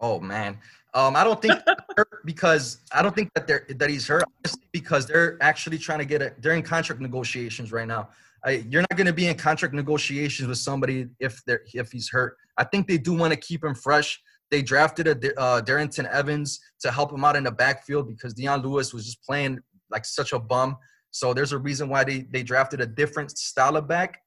Oh 0.00 0.20
man, 0.20 0.58
um, 0.94 1.16
I 1.16 1.24
don't 1.24 1.40
think 1.40 1.54
because 2.24 2.78
I 2.92 3.02
don't 3.02 3.14
think 3.14 3.30
that 3.34 3.46
they're 3.46 3.66
that 3.68 3.88
he's 3.90 4.06
hurt. 4.06 4.24
Because 4.72 5.06
they're 5.06 5.38
actually 5.40 5.78
trying 5.78 6.00
to 6.00 6.04
get 6.04 6.22
it. 6.22 6.40
They're 6.42 6.52
in 6.52 6.62
contract 6.62 7.00
negotiations 7.00 7.72
right 7.72 7.88
now. 7.88 8.10
I, 8.46 8.64
you're 8.70 8.82
not 8.82 8.96
going 8.96 9.08
to 9.08 9.12
be 9.12 9.26
in 9.26 9.36
contract 9.36 9.74
negotiations 9.74 10.48
with 10.48 10.58
somebody 10.58 11.08
if 11.18 11.42
they're 11.46 11.62
if 11.74 11.90
he's 11.90 12.08
hurt. 12.08 12.36
I 12.56 12.64
think 12.64 12.86
they 12.86 12.96
do 12.96 13.12
want 13.12 13.32
to 13.32 13.38
keep 13.38 13.64
him 13.64 13.74
fresh. 13.74 14.18
They 14.50 14.62
drafted 14.62 15.08
a 15.08 15.40
uh, 15.40 15.60
Darrynton 15.62 16.08
Evans 16.08 16.60
to 16.80 16.92
help 16.92 17.12
him 17.12 17.24
out 17.24 17.34
in 17.34 17.42
the 17.42 17.50
backfield 17.50 18.08
because 18.08 18.34
Dion 18.34 18.62
Lewis 18.62 18.94
was 18.94 19.04
just 19.04 19.22
playing 19.24 19.58
like 19.90 20.04
such 20.04 20.32
a 20.32 20.38
bum. 20.38 20.76
So 21.10 21.34
there's 21.34 21.52
a 21.52 21.58
reason 21.58 21.88
why 21.88 22.04
they 22.04 22.26
they 22.30 22.44
drafted 22.44 22.80
a 22.80 22.86
different 22.86 23.36
style 23.36 23.76
of 23.76 23.88
back 23.88 24.20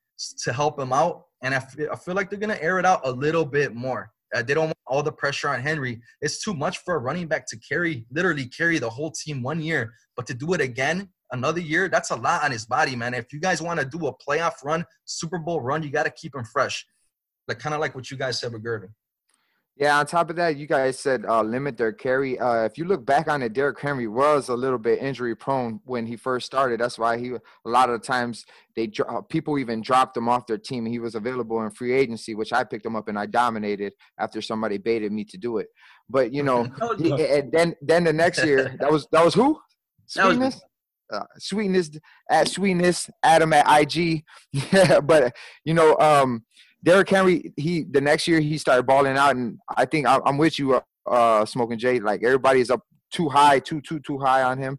to 0.43 0.51
help 0.51 0.77
him 0.77 0.91
out. 0.91 1.23
And 1.41 1.55
I 1.55 1.59
feel, 1.59 1.89
I 1.89 1.95
feel 1.95 2.15
like 2.15 2.29
they're 2.29 2.39
going 2.39 2.55
to 2.55 2.61
air 2.61 2.77
it 2.79 2.85
out 2.85 2.99
a 3.05 3.11
little 3.11 3.45
bit 3.45 3.73
more. 3.73 4.11
Uh, 4.35 4.43
they 4.43 4.53
don't 4.53 4.65
want 4.65 4.77
all 4.85 5.01
the 5.01 5.11
pressure 5.11 5.47
on 5.47 5.61
Henry. 5.61 6.01
It's 6.21 6.43
too 6.43 6.53
much 6.53 6.79
for 6.79 6.95
a 6.95 6.99
running 6.99 7.27
back 7.27 7.47
to 7.47 7.57
carry, 7.57 8.05
literally 8.11 8.45
carry 8.45 8.77
the 8.77 8.89
whole 8.89 9.11
team 9.11 9.41
one 9.41 9.61
year, 9.61 9.93
but 10.17 10.27
to 10.27 10.33
do 10.33 10.53
it 10.53 10.61
again 10.61 11.09
another 11.31 11.61
year, 11.61 11.89
that's 11.89 12.11
a 12.11 12.15
lot 12.15 12.43
on 12.43 12.51
his 12.51 12.65
body, 12.65 12.95
man. 12.95 13.13
If 13.13 13.31
you 13.33 13.39
guys 13.39 13.61
want 13.61 13.79
to 13.79 13.85
do 13.85 14.07
a 14.07 14.13
playoff 14.17 14.63
run, 14.63 14.85
Super 15.05 15.39
Bowl 15.39 15.61
run, 15.61 15.83
you 15.83 15.91
got 15.91 16.03
to 16.03 16.11
keep 16.11 16.35
him 16.35 16.43
fresh. 16.43 16.85
Like 17.47 17.59
kind 17.59 17.73
of 17.73 17.81
like 17.81 17.95
what 17.95 18.11
you 18.11 18.17
guys 18.17 18.39
said 18.39 18.53
with 18.53 18.63
Gervin. 18.63 18.89
Yeah, 19.79 19.97
on 19.97 20.05
top 20.07 20.29
of 20.29 20.35
that, 20.35 20.57
you 20.57 20.67
guys 20.67 20.99
said 20.99 21.25
uh, 21.25 21.41
limit 21.41 21.77
their 21.77 21.93
carry. 21.93 22.37
Uh, 22.37 22.65
if 22.65 22.77
you 22.77 22.83
look 22.83 23.05
back 23.05 23.29
on 23.29 23.41
it, 23.41 23.53
Derrick 23.53 23.79
Henry 23.79 24.09
was 24.09 24.49
a 24.49 24.53
little 24.53 24.77
bit 24.77 25.01
injury 25.01 25.33
prone 25.37 25.79
when 25.85 26.05
he 26.05 26.17
first 26.17 26.45
started. 26.45 26.81
That's 26.81 26.99
why 26.99 27.17
he 27.17 27.29
a 27.29 27.39
lot 27.63 27.89
of 27.89 28.01
the 28.01 28.05
times 28.05 28.45
they 28.75 28.91
uh, 29.07 29.21
people 29.21 29.57
even 29.57 29.81
dropped 29.81 30.17
him 30.17 30.27
off 30.27 30.47
their 30.47 30.57
team. 30.57 30.85
He 30.85 30.99
was 30.99 31.15
available 31.15 31.63
in 31.63 31.71
free 31.71 31.93
agency, 31.93 32.35
which 32.35 32.51
I 32.51 32.65
picked 32.65 32.85
him 32.85 32.97
up 32.97 33.07
and 33.07 33.17
I 33.17 33.25
dominated 33.25 33.93
after 34.19 34.41
somebody 34.41 34.77
baited 34.77 35.13
me 35.13 35.23
to 35.23 35.37
do 35.37 35.59
it. 35.59 35.67
But 36.09 36.33
you 36.33 36.43
know, 36.43 36.67
he, 36.97 37.13
and 37.13 37.49
then 37.49 37.73
then 37.81 38.03
the 38.03 38.11
next 38.11 38.43
year 38.43 38.75
that 38.81 38.91
was 38.91 39.07
that 39.13 39.23
was 39.23 39.33
who? 39.33 39.61
That 40.15 40.25
was. 40.25 40.35
Sweetness. 40.35 40.61
Uh, 41.11 41.23
sweetness 41.37 41.91
at 42.29 42.47
sweetness 42.47 43.09
Adam 43.23 43.53
at 43.53 43.81
IG. 43.81 44.23
Yeah, 44.51 44.99
but 45.03 45.35
you 45.65 45.73
know, 45.73 45.97
um, 45.97 46.43
Derrick 46.83 47.09
Henry, 47.09 47.51
he 47.57 47.85
the 47.89 48.01
next 48.01 48.27
year 48.27 48.39
he 48.39 48.57
started 48.57 48.85
balling 48.85 49.17
out, 49.17 49.35
and 49.35 49.57
I 49.75 49.85
think 49.85 50.07
I, 50.07 50.19
I'm 50.25 50.37
with 50.37 50.59
you, 50.59 50.75
uh, 50.75 50.81
uh, 51.09 51.45
smoking 51.45 51.79
Jay. 51.79 51.99
Like 51.99 52.23
everybody's 52.23 52.69
up 52.69 52.81
too 53.11 53.29
high, 53.29 53.59
too 53.59 53.81
too 53.81 53.99
too 53.99 54.19
high 54.19 54.43
on 54.43 54.57
him. 54.57 54.77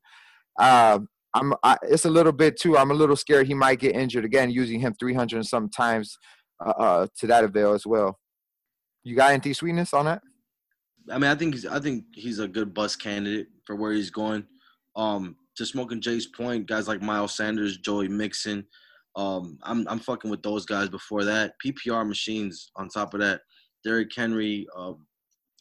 Uh, 0.58 1.00
I'm 1.34 1.54
I, 1.62 1.76
it's 1.82 2.04
a 2.04 2.10
little 2.10 2.32
bit 2.32 2.58
too. 2.58 2.76
I'm 2.76 2.90
a 2.90 2.94
little 2.94 3.16
scared 3.16 3.46
he 3.46 3.54
might 3.54 3.80
get 3.80 3.94
injured 3.94 4.24
again, 4.24 4.50
using 4.50 4.80
him 4.80 4.94
300 4.98 5.36
and 5.36 5.46
some 5.46 5.68
times 5.68 6.16
uh, 6.64 6.70
uh, 6.70 7.06
to 7.18 7.26
that 7.26 7.44
avail 7.44 7.72
as 7.72 7.86
well. 7.86 8.18
You 9.02 9.16
got 9.16 9.30
anything 9.30 9.54
sweetness 9.54 9.94
on 9.94 10.06
that? 10.06 10.22
I 11.10 11.18
mean, 11.18 11.30
I 11.30 11.34
think 11.34 11.54
he's 11.54 11.66
I 11.66 11.80
think 11.80 12.04
he's 12.14 12.38
a 12.38 12.48
good 12.48 12.74
bus 12.74 12.96
candidate 12.96 13.48
for 13.64 13.76
where 13.76 13.92
he's 13.92 14.10
going. 14.10 14.44
Um, 14.96 15.36
to 15.60 15.66
smoking 15.66 16.00
Jay's 16.00 16.26
point, 16.26 16.66
guys 16.66 16.88
like 16.88 17.02
Miles 17.02 17.36
Sanders, 17.36 17.76
Joey 17.76 18.08
Mixon. 18.08 18.64
Um, 19.14 19.58
I'm 19.62 19.86
I'm 19.88 19.98
fucking 19.98 20.30
with 20.30 20.42
those 20.42 20.64
guys 20.64 20.88
before 20.88 21.22
that. 21.24 21.52
PPR 21.64 22.08
machines 22.08 22.70
on 22.76 22.88
top 22.88 23.12
of 23.12 23.20
that. 23.20 23.42
Derrick 23.84 24.10
Henry, 24.14 24.66
uh, 24.74 24.92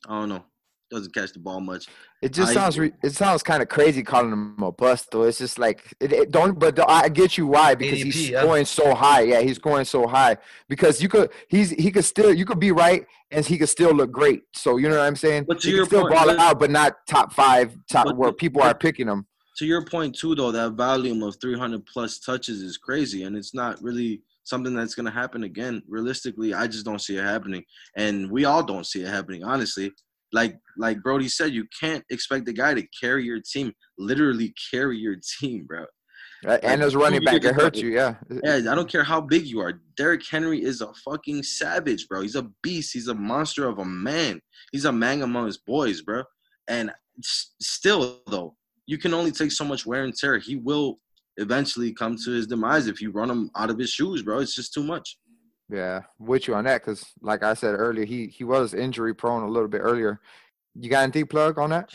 I 0.08 0.20
don't 0.20 0.30
know, 0.30 0.46
doesn't 0.90 1.14
catch 1.14 1.34
the 1.34 1.40
ball 1.40 1.60
much. 1.60 1.88
It 2.22 2.32
just 2.32 2.52
I- 2.52 2.54
sounds 2.54 2.80
re- 2.80 2.94
it 3.04 3.14
sounds 3.14 3.44
kind 3.44 3.62
of 3.62 3.68
crazy 3.68 4.04
calling 4.04 4.32
him 4.32 4.56
a 4.64 4.72
bust 4.72 5.10
though. 5.12 5.24
It's 5.24 5.38
just 5.38 5.60
like 5.60 5.94
it, 6.00 6.14
it 6.14 6.32
don't 6.32 6.58
but 6.58 6.80
I 6.90 7.10
get 7.10 7.38
you 7.38 7.48
why 7.48 7.76
because 7.76 8.02
he's 8.02 8.30
yeah. 8.30 8.44
going 8.44 8.64
so 8.64 8.96
high. 8.96 9.22
Yeah, 9.24 9.42
he's 9.42 9.60
going 9.60 9.84
so 9.84 10.08
high 10.08 10.38
because 10.70 11.02
you 11.02 11.10
could 11.10 11.30
he's 11.50 11.72
he 11.72 11.92
could 11.92 12.06
still 12.06 12.34
you 12.34 12.46
could 12.46 12.60
be 12.60 12.72
right 12.72 13.06
and 13.32 13.46
he 13.46 13.58
could 13.58 13.70
still 13.70 13.92
look 13.92 14.12
great. 14.14 14.44
So 14.54 14.78
you 14.78 14.88
know 14.88 14.98
what 14.98 15.08
I'm 15.08 15.16
saying? 15.18 15.46
But 15.48 15.60
to 15.62 15.68
he 15.68 15.76
your 15.76 15.86
can 15.86 15.90
still 15.90 16.02
point, 16.04 16.14
ball 16.14 16.26
but- 16.28 16.40
out, 16.40 16.58
but 16.60 16.70
not 16.72 16.96
top 17.10 17.34
five, 17.34 17.76
top 17.92 18.06
But 18.06 18.16
where 18.18 18.30
the- 18.30 18.36
people 18.36 18.62
but- 18.62 18.76
are 18.76 18.78
picking 18.78 19.08
him. 19.08 19.26
To 19.60 19.66
your 19.66 19.84
point 19.84 20.18
too, 20.18 20.36
though, 20.36 20.54
that 20.54 20.72
volume 20.72 21.22
of 21.22 21.36
300 21.42 21.86
plus 21.86 22.20
touches 22.20 22.62
is 22.62 22.78
crazy, 22.78 23.24
and 23.24 23.36
it's 23.36 23.54
not 23.54 23.82
really 23.84 24.22
something 24.46 24.74
that's 24.74 24.96
gonna 24.96 25.12
happen 25.12 25.44
again. 25.44 25.84
Realistically, 25.86 26.54
I 26.54 26.66
just 26.66 26.86
don't 26.86 27.02
see 27.02 27.18
it 27.18 27.26
happening, 27.26 27.66
and 27.98 28.32
we 28.32 28.46
all 28.46 28.64
don't 28.64 28.86
see 28.86 29.02
it 29.02 29.10
happening. 29.10 29.44
Honestly, 29.44 29.92
like 30.32 30.58
like 30.78 31.04
Brody 31.04 31.28
said, 31.28 31.52
you 31.52 31.68
can't 31.78 32.06
expect 32.10 32.46
the 32.46 32.54
guy 32.54 32.74
to 32.74 32.88
carry 33.02 33.26
your 33.26 33.42
team, 33.42 33.74
literally 33.98 34.54
carry 34.72 34.98
your 34.98 35.18
team, 35.40 35.66
bro. 35.68 35.86
Right? 36.46 36.64
And 36.64 36.82
as 36.82 36.96
running 36.96 37.26
back, 37.26 37.44
it 37.44 37.54
hurts 37.54 37.82
you. 37.82 37.90
Yeah. 37.90 38.16
Yeah, 38.46 38.72
I 38.72 38.76
don't 38.76 38.88
care 38.88 39.04
how 39.04 39.20
big 39.20 39.46
you 39.46 39.60
are. 39.60 39.82
Derrick 39.98 40.26
Henry 40.26 40.64
is 40.64 40.80
a 40.80 40.94
fucking 41.04 41.44
savage, 41.44 42.08
bro. 42.08 42.22
He's 42.22 42.36
a 42.36 42.50
beast. 42.64 42.94
He's 42.94 43.10
a 43.10 43.14
monster 43.14 43.68
of 43.68 43.80
a 43.80 43.86
man. 43.86 44.40
He's 44.72 44.86
a 44.86 44.92
man 44.94 45.22
among 45.22 45.48
his 45.48 45.58
boys, 45.58 46.02
bro. 46.02 46.24
And 46.70 46.94
still, 47.22 48.22
though, 48.28 48.56
you 48.90 48.98
can 48.98 49.14
only 49.14 49.32
take 49.32 49.52
so 49.52 49.64
much 49.64 49.86
wear 49.86 50.04
and 50.04 50.16
tear. 50.16 50.40
He 50.40 50.56
will 50.56 51.00
eventually 51.38 51.94
come 51.94 52.18
to 52.26 52.32
his 52.32 52.48
demise 52.48 52.88
if 52.88 53.00
you 53.02 53.12
run 53.12 53.30
him 53.30 53.52
out 53.56 53.70
of 53.70 53.78
his 53.78 53.92
shoes, 53.92 54.24
bro. 54.24 54.40
It's 54.40 54.56
just 54.56 54.74
too 54.74 54.84
much. 54.84 55.18
Yeah, 55.72 56.02
with 56.18 56.48
you 56.48 56.56
on 56.56 56.64
that 56.66 56.82
because, 56.82 57.06
like 57.22 57.44
I 57.44 57.54
said 57.54 57.76
earlier, 57.76 58.06
he 58.06 58.26
he 58.28 58.44
was 58.44 58.74
injury 58.74 59.14
prone 59.14 59.44
a 59.44 59.48
little 59.56 59.68
bit 59.70 59.82
earlier. 59.90 60.20
You 60.74 60.90
got 60.90 61.04
anything 61.04 61.28
plug 61.28 61.60
on 61.60 61.70
that? 61.70 61.90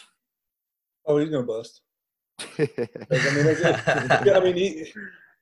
Oh, 1.07 1.18
he's 1.18 1.30
gonna 1.30 1.42
bust. 1.57 1.80
'Cause, 2.38 2.68
I 2.68 3.34
mean, 3.34 3.47
it's- 3.47 4.22
yeah, 4.26 4.36
I 4.38 4.40
mean, 4.45 4.57
he, 4.57 4.92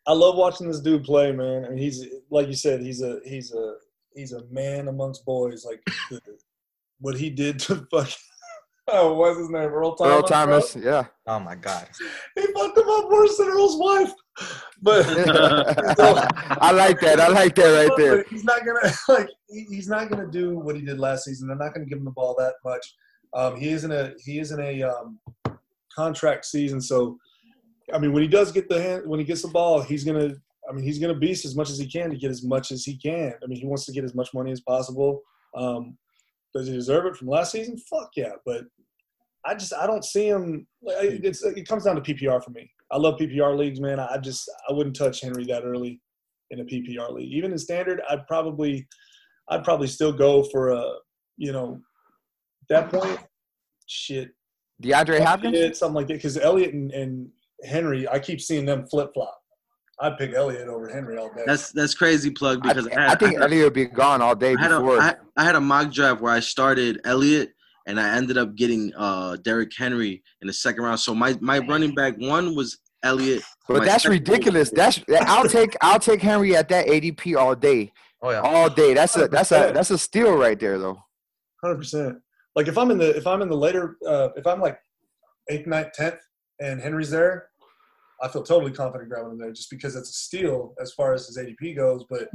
I 0.06 0.12
love 0.14 0.36
watching 0.36 0.68
this 0.68 0.80
dude 0.80 1.04
play, 1.04 1.30
man. 1.32 1.66
I 1.66 1.68
mean, 1.68 1.78
he's 1.78 1.98
like 2.30 2.46
you 2.48 2.54
said, 2.54 2.80
he's 2.80 3.02
a 3.02 3.20
he's 3.26 3.52
a 3.52 3.74
he's 4.14 4.32
a 4.32 4.42
man 4.50 4.88
amongst 4.88 5.24
boys. 5.26 5.64
Like 5.66 5.82
the, 6.10 6.18
what 7.00 7.16
he 7.18 7.28
did 7.28 7.58
to 7.66 7.86
fuck. 7.90 8.08
Oh, 8.88 9.14
what's 9.14 9.38
his 9.38 9.48
name? 9.48 9.62
Earl 9.70 9.94
Thomas. 9.94 10.12
Earl 10.12 10.20
bro? 10.22 10.28
Thomas, 10.28 10.76
yeah. 10.76 11.06
Oh 11.28 11.38
my 11.38 11.54
God. 11.54 11.88
He 12.34 12.42
fucked 12.52 12.76
him 12.76 12.88
up 12.88 13.08
worse 13.08 13.36
than 13.38 13.48
Earl's 13.48 13.78
wife. 13.78 14.12
But 14.82 15.06
I 16.60 16.72
like 16.72 16.98
that. 17.00 17.20
I 17.20 17.28
like 17.28 17.54
that 17.54 17.86
right 17.88 17.96
there. 17.96 18.24
He's 18.28 18.42
not 18.44 18.66
gonna 18.66 18.92
like. 19.08 19.28
he- 19.48 19.66
He's 19.70 19.86
not 19.88 20.10
gonna 20.10 20.26
do 20.30 20.58
what 20.58 20.74
he 20.74 20.82
did 20.82 20.98
last 20.98 21.24
season. 21.24 21.46
They're 21.46 21.56
not 21.56 21.74
gonna 21.74 21.86
give 21.86 21.98
him 21.98 22.04
the 22.04 22.10
ball 22.10 22.34
that 22.38 22.54
much. 22.64 22.84
Um, 23.34 23.56
he 23.56 23.68
is 23.68 23.84
in 23.84 23.92
a 23.92 24.14
he 24.24 24.40
is 24.40 24.50
in 24.50 24.60
a 24.60 24.82
um, 24.82 25.18
contract 25.94 26.44
season, 26.46 26.80
so 26.80 27.16
I 27.94 27.98
mean, 27.98 28.12
when 28.12 28.22
he 28.22 28.28
does 28.28 28.50
get 28.50 28.68
the 28.68 28.82
hand, 28.82 29.02
when 29.06 29.20
he 29.20 29.24
gets 29.24 29.42
the 29.42 29.48
ball, 29.48 29.80
he's 29.80 30.02
gonna. 30.04 30.30
I 30.68 30.72
mean, 30.72 30.84
he's 30.84 30.98
gonna 30.98 31.14
beast 31.14 31.44
as 31.44 31.54
much 31.54 31.70
as 31.70 31.78
he 31.78 31.86
can 31.88 32.10
to 32.10 32.16
get 32.16 32.30
as 32.30 32.42
much 32.42 32.72
as 32.72 32.84
he 32.84 32.96
can. 32.96 33.34
I 33.42 33.46
mean, 33.46 33.58
he 33.60 33.66
wants 33.66 33.84
to 33.86 33.92
get 33.92 34.04
as 34.04 34.14
much 34.14 34.30
money 34.34 34.50
as 34.52 34.60
possible. 34.60 35.20
Um, 35.56 35.96
does 36.54 36.66
he 36.66 36.74
deserve 36.74 37.06
it 37.06 37.16
from 37.16 37.28
last 37.28 37.52
season? 37.52 37.76
Fuck 37.78 38.10
yeah, 38.16 38.32
but 38.44 38.64
I 39.44 39.54
just 39.54 39.72
I 39.74 39.86
don't 39.86 40.04
see 40.04 40.28
him. 40.28 40.66
It's 40.82 41.42
it 41.44 41.66
comes 41.66 41.84
down 41.84 41.96
to 41.96 42.02
PPR 42.02 42.42
for 42.42 42.50
me. 42.50 42.70
I 42.90 42.98
love 42.98 43.18
PPR 43.18 43.56
leagues, 43.56 43.80
man. 43.80 43.98
I 43.98 44.18
just 44.18 44.50
I 44.68 44.72
wouldn't 44.72 44.96
touch 44.96 45.20
Henry 45.20 45.44
that 45.46 45.64
early 45.64 46.00
in 46.50 46.60
a 46.60 46.64
PPR 46.64 47.12
league. 47.12 47.32
Even 47.32 47.52
in 47.52 47.58
standard, 47.58 48.00
I'd 48.08 48.26
probably 48.26 48.86
I'd 49.48 49.64
probably 49.64 49.88
still 49.88 50.12
go 50.12 50.42
for 50.44 50.70
a 50.70 50.92
you 51.36 51.52
know 51.52 51.80
at 52.62 52.68
that 52.68 52.90
point 52.90 53.18
shit 53.86 54.30
DeAndre 54.82 55.20
Hopkins. 55.20 55.78
Something 55.78 55.94
like 55.94 56.06
that 56.08 56.14
because 56.14 56.36
Elliott 56.36 56.74
and, 56.74 56.90
and 56.92 57.28
Henry 57.64 58.08
I 58.08 58.18
keep 58.18 58.40
seeing 58.40 58.64
them 58.64 58.86
flip 58.86 59.12
flop. 59.14 59.41
I'd 60.00 60.16
pick 60.18 60.32
Elliott 60.34 60.68
over 60.68 60.88
Henry 60.88 61.16
all 61.16 61.28
day. 61.32 61.42
That's 61.46 61.70
that's 61.72 61.94
crazy 61.94 62.30
plug 62.30 62.60
I, 62.64 62.72
because 62.72 62.88
I 62.88 63.14
think 63.14 63.38
I, 63.38 63.44
Elliott 63.44 63.64
would 63.66 63.72
be 63.74 63.86
gone 63.86 64.20
all 64.22 64.34
day 64.34 64.54
I 64.58 64.60
had, 64.62 64.72
a, 64.72 64.80
before. 64.80 65.00
I, 65.00 65.14
I 65.36 65.44
had 65.44 65.54
a 65.54 65.60
mock 65.60 65.92
draft 65.92 66.20
where 66.20 66.32
I 66.32 66.40
started 66.40 67.00
Elliott 67.04 67.52
and 67.86 68.00
I 68.00 68.16
ended 68.16 68.38
up 68.38 68.54
getting 68.56 68.92
uh 68.96 69.36
Derrick 69.42 69.70
Henry 69.76 70.22
in 70.40 70.46
the 70.46 70.52
second 70.52 70.82
round. 70.82 70.98
So 71.00 71.14
my 71.14 71.36
my 71.40 71.58
running 71.60 71.94
back 71.94 72.16
one 72.18 72.54
was 72.56 72.78
Elliott. 73.04 73.42
but 73.68 73.78
my 73.78 73.84
that's 73.84 74.04
second- 74.04 74.18
ridiculous. 74.18 74.70
That's 74.70 75.00
I'll 75.22 75.48
take 75.48 75.76
I'll 75.80 75.98
take 76.00 76.22
Henry 76.22 76.56
at 76.56 76.68
that 76.70 76.86
ADP 76.86 77.36
all 77.36 77.54
day, 77.54 77.92
Oh 78.22 78.30
yeah. 78.30 78.40
all 78.40 78.70
day. 78.70 78.94
That's 78.94 79.16
a 79.16 79.28
that's 79.28 79.52
a 79.52 79.72
that's 79.74 79.90
a 79.90 79.98
steal 79.98 80.34
right 80.36 80.58
there 80.58 80.78
though. 80.78 80.98
Hundred 81.62 81.76
percent. 81.76 82.18
Like 82.56 82.66
if 82.68 82.76
I'm 82.76 82.90
in 82.90 82.98
the 82.98 83.16
if 83.16 83.26
I'm 83.26 83.40
in 83.42 83.48
the 83.48 83.56
later 83.56 83.96
uh, 84.06 84.30
if 84.36 84.46
I'm 84.46 84.60
like 84.60 84.78
eighth, 85.48 85.66
ninth, 85.66 85.92
tenth, 85.94 86.16
and 86.60 86.80
Henry's 86.80 87.10
there, 87.10 87.48
I 88.22 88.28
feel 88.28 88.42
totally 88.42 88.72
confident 88.72 89.10
grabbing 89.10 89.32
him 89.32 89.38
there 89.38 89.52
just 89.52 89.70
because 89.70 89.96
it's 89.96 90.10
a 90.10 90.12
steal 90.12 90.74
as 90.80 90.92
far 90.92 91.12
as 91.12 91.26
his 91.26 91.38
ADP 91.38 91.76
goes. 91.76 92.04
But 92.08 92.28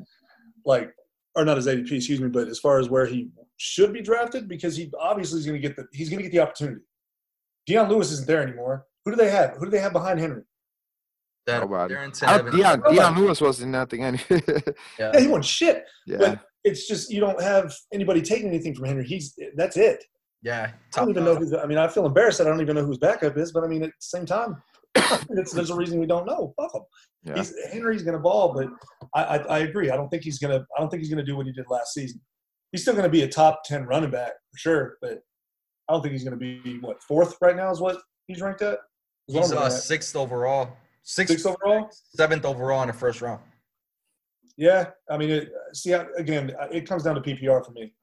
like, 0.65 0.91
or 1.35 1.45
not 1.45 1.57
his 1.57 1.67
ADP, 1.67 1.91
excuse 1.91 2.19
me, 2.19 2.29
but 2.29 2.47
as 2.47 2.59
far 2.59 2.79
as 2.79 2.89
where 2.89 3.05
he 3.05 3.29
should 3.57 3.93
be 3.93 4.01
drafted, 4.01 4.47
because 4.49 4.75
he 4.75 4.91
obviously 4.99 5.39
is 5.39 5.45
going 5.45 5.59
to 5.61 5.65
get 5.67 5.75
the 5.77 5.85
he's 5.93 6.09
going 6.09 6.19
to 6.19 6.23
get 6.23 6.31
the 6.31 6.41
opportunity. 6.41 6.81
Dion 7.65 7.89
Lewis 7.89 8.11
isn't 8.11 8.27
there 8.27 8.41
anymore. 8.41 8.85
Who 9.05 9.11
do 9.11 9.17
they 9.17 9.29
have? 9.29 9.55
Who 9.57 9.65
do 9.65 9.71
they 9.71 9.79
have 9.79 9.93
behind 9.93 10.19
Henry? 10.19 10.43
That 11.45 11.61
Nobody. 11.61 11.95
Darrynton 11.95 12.27
I, 12.27 12.39
Evans. 12.39 12.55
Dion, 12.55 12.79
Nobody. 12.79 12.95
Dion 12.97 13.15
Lewis 13.17 13.41
wasn't 13.41 13.71
nothing. 13.71 14.03
Any- 14.03 14.19
Yeah. 14.29 15.11
Yeah, 15.13 15.19
he 15.19 15.27
won 15.27 15.41
shit. 15.41 15.85
yeah. 16.05 16.17
But 16.17 16.39
it's 16.63 16.87
just 16.87 17.09
you 17.09 17.21
don't 17.21 17.41
have 17.41 17.73
anybody 17.93 18.21
taking 18.21 18.47
anything 18.49 18.75
from 18.75 18.85
Henry. 18.85 19.05
He's 19.05 19.33
that's 19.55 19.77
it. 19.77 20.03
Yeah. 20.43 20.71
I 20.95 20.99
don't 20.99 21.09
even 21.09 21.23
know 21.23 21.35
who's. 21.35 21.53
I 21.53 21.65
mean, 21.65 21.77
I 21.77 21.87
feel 21.87 22.05
embarrassed 22.05 22.37
that 22.39 22.47
I 22.47 22.49
don't 22.49 22.61
even 22.61 22.75
know 22.75 22.83
who 22.83 22.89
his 22.89 22.97
backup 22.97 23.37
is. 23.37 23.51
But 23.51 23.63
I 23.63 23.67
mean, 23.67 23.83
at 23.83 23.89
the 23.89 23.93
same 23.99 24.25
time, 24.25 24.51
it's, 24.51 24.76
there's 25.29 25.69
a 25.69 25.75
reason 25.75 25.99
we 25.99 26.05
don't 26.05 26.25
know. 26.25 26.53
Fuck 26.59 26.75
him. 26.75 26.81
Yeah. 27.23 27.35
He's, 27.35 27.53
Henry's 27.71 28.03
going 28.03 28.13
to 28.13 28.19
ball, 28.19 28.53
but 28.53 28.67
I, 29.13 29.37
I, 29.37 29.37
I 29.37 29.59
agree. 29.59 29.89
I 29.89 29.95
don't 29.95 30.09
think 30.09 30.23
he's 30.23 30.39
going 30.39 30.57
to. 30.57 30.65
I 30.75 30.79
don't 30.79 30.89
think 30.89 31.01
he's 31.01 31.09
going 31.09 31.23
to 31.23 31.29
do 31.29 31.35
what 31.35 31.45
he 31.45 31.51
did 31.51 31.65
last 31.69 31.93
season. 31.93 32.21
He's 32.71 32.81
still 32.81 32.93
going 32.93 33.05
to 33.05 33.09
be 33.09 33.23
a 33.23 33.27
top 33.27 33.63
ten 33.65 33.85
running 33.85 34.11
back 34.11 34.33
for 34.51 34.57
sure, 34.57 34.97
but 35.01 35.19
I 35.89 35.93
don't 35.93 36.01
think 36.01 36.13
he's 36.13 36.23
going 36.23 36.37
to 36.37 36.61
be 36.63 36.79
what 36.79 37.01
fourth 37.03 37.35
right 37.41 37.55
now 37.55 37.71
is 37.71 37.79
what 37.79 37.97
he's 38.27 38.41
ranked 38.41 38.61
at. 38.61 38.79
Is 39.27 39.35
He's 39.35 39.51
uh, 39.51 39.65
at. 39.65 39.69
sixth 39.69 40.15
overall. 40.15 40.69
Sixth, 41.03 41.31
Sixth 41.33 41.45
overall. 41.45 41.89
seventh 42.15 42.43
overall 42.43 42.81
in 42.81 42.87
the 42.87 42.93
first 42.93 43.21
round. 43.21 43.41
Yeah, 44.57 44.89
I 45.09 45.17
mean, 45.17 45.29
it, 45.29 45.51
see, 45.73 45.93
again, 45.93 46.51
it 46.71 46.87
comes 46.87 47.03
down 47.03 47.15
to 47.15 47.21
PPR 47.21 47.65
for 47.65 47.71
me. 47.71 47.93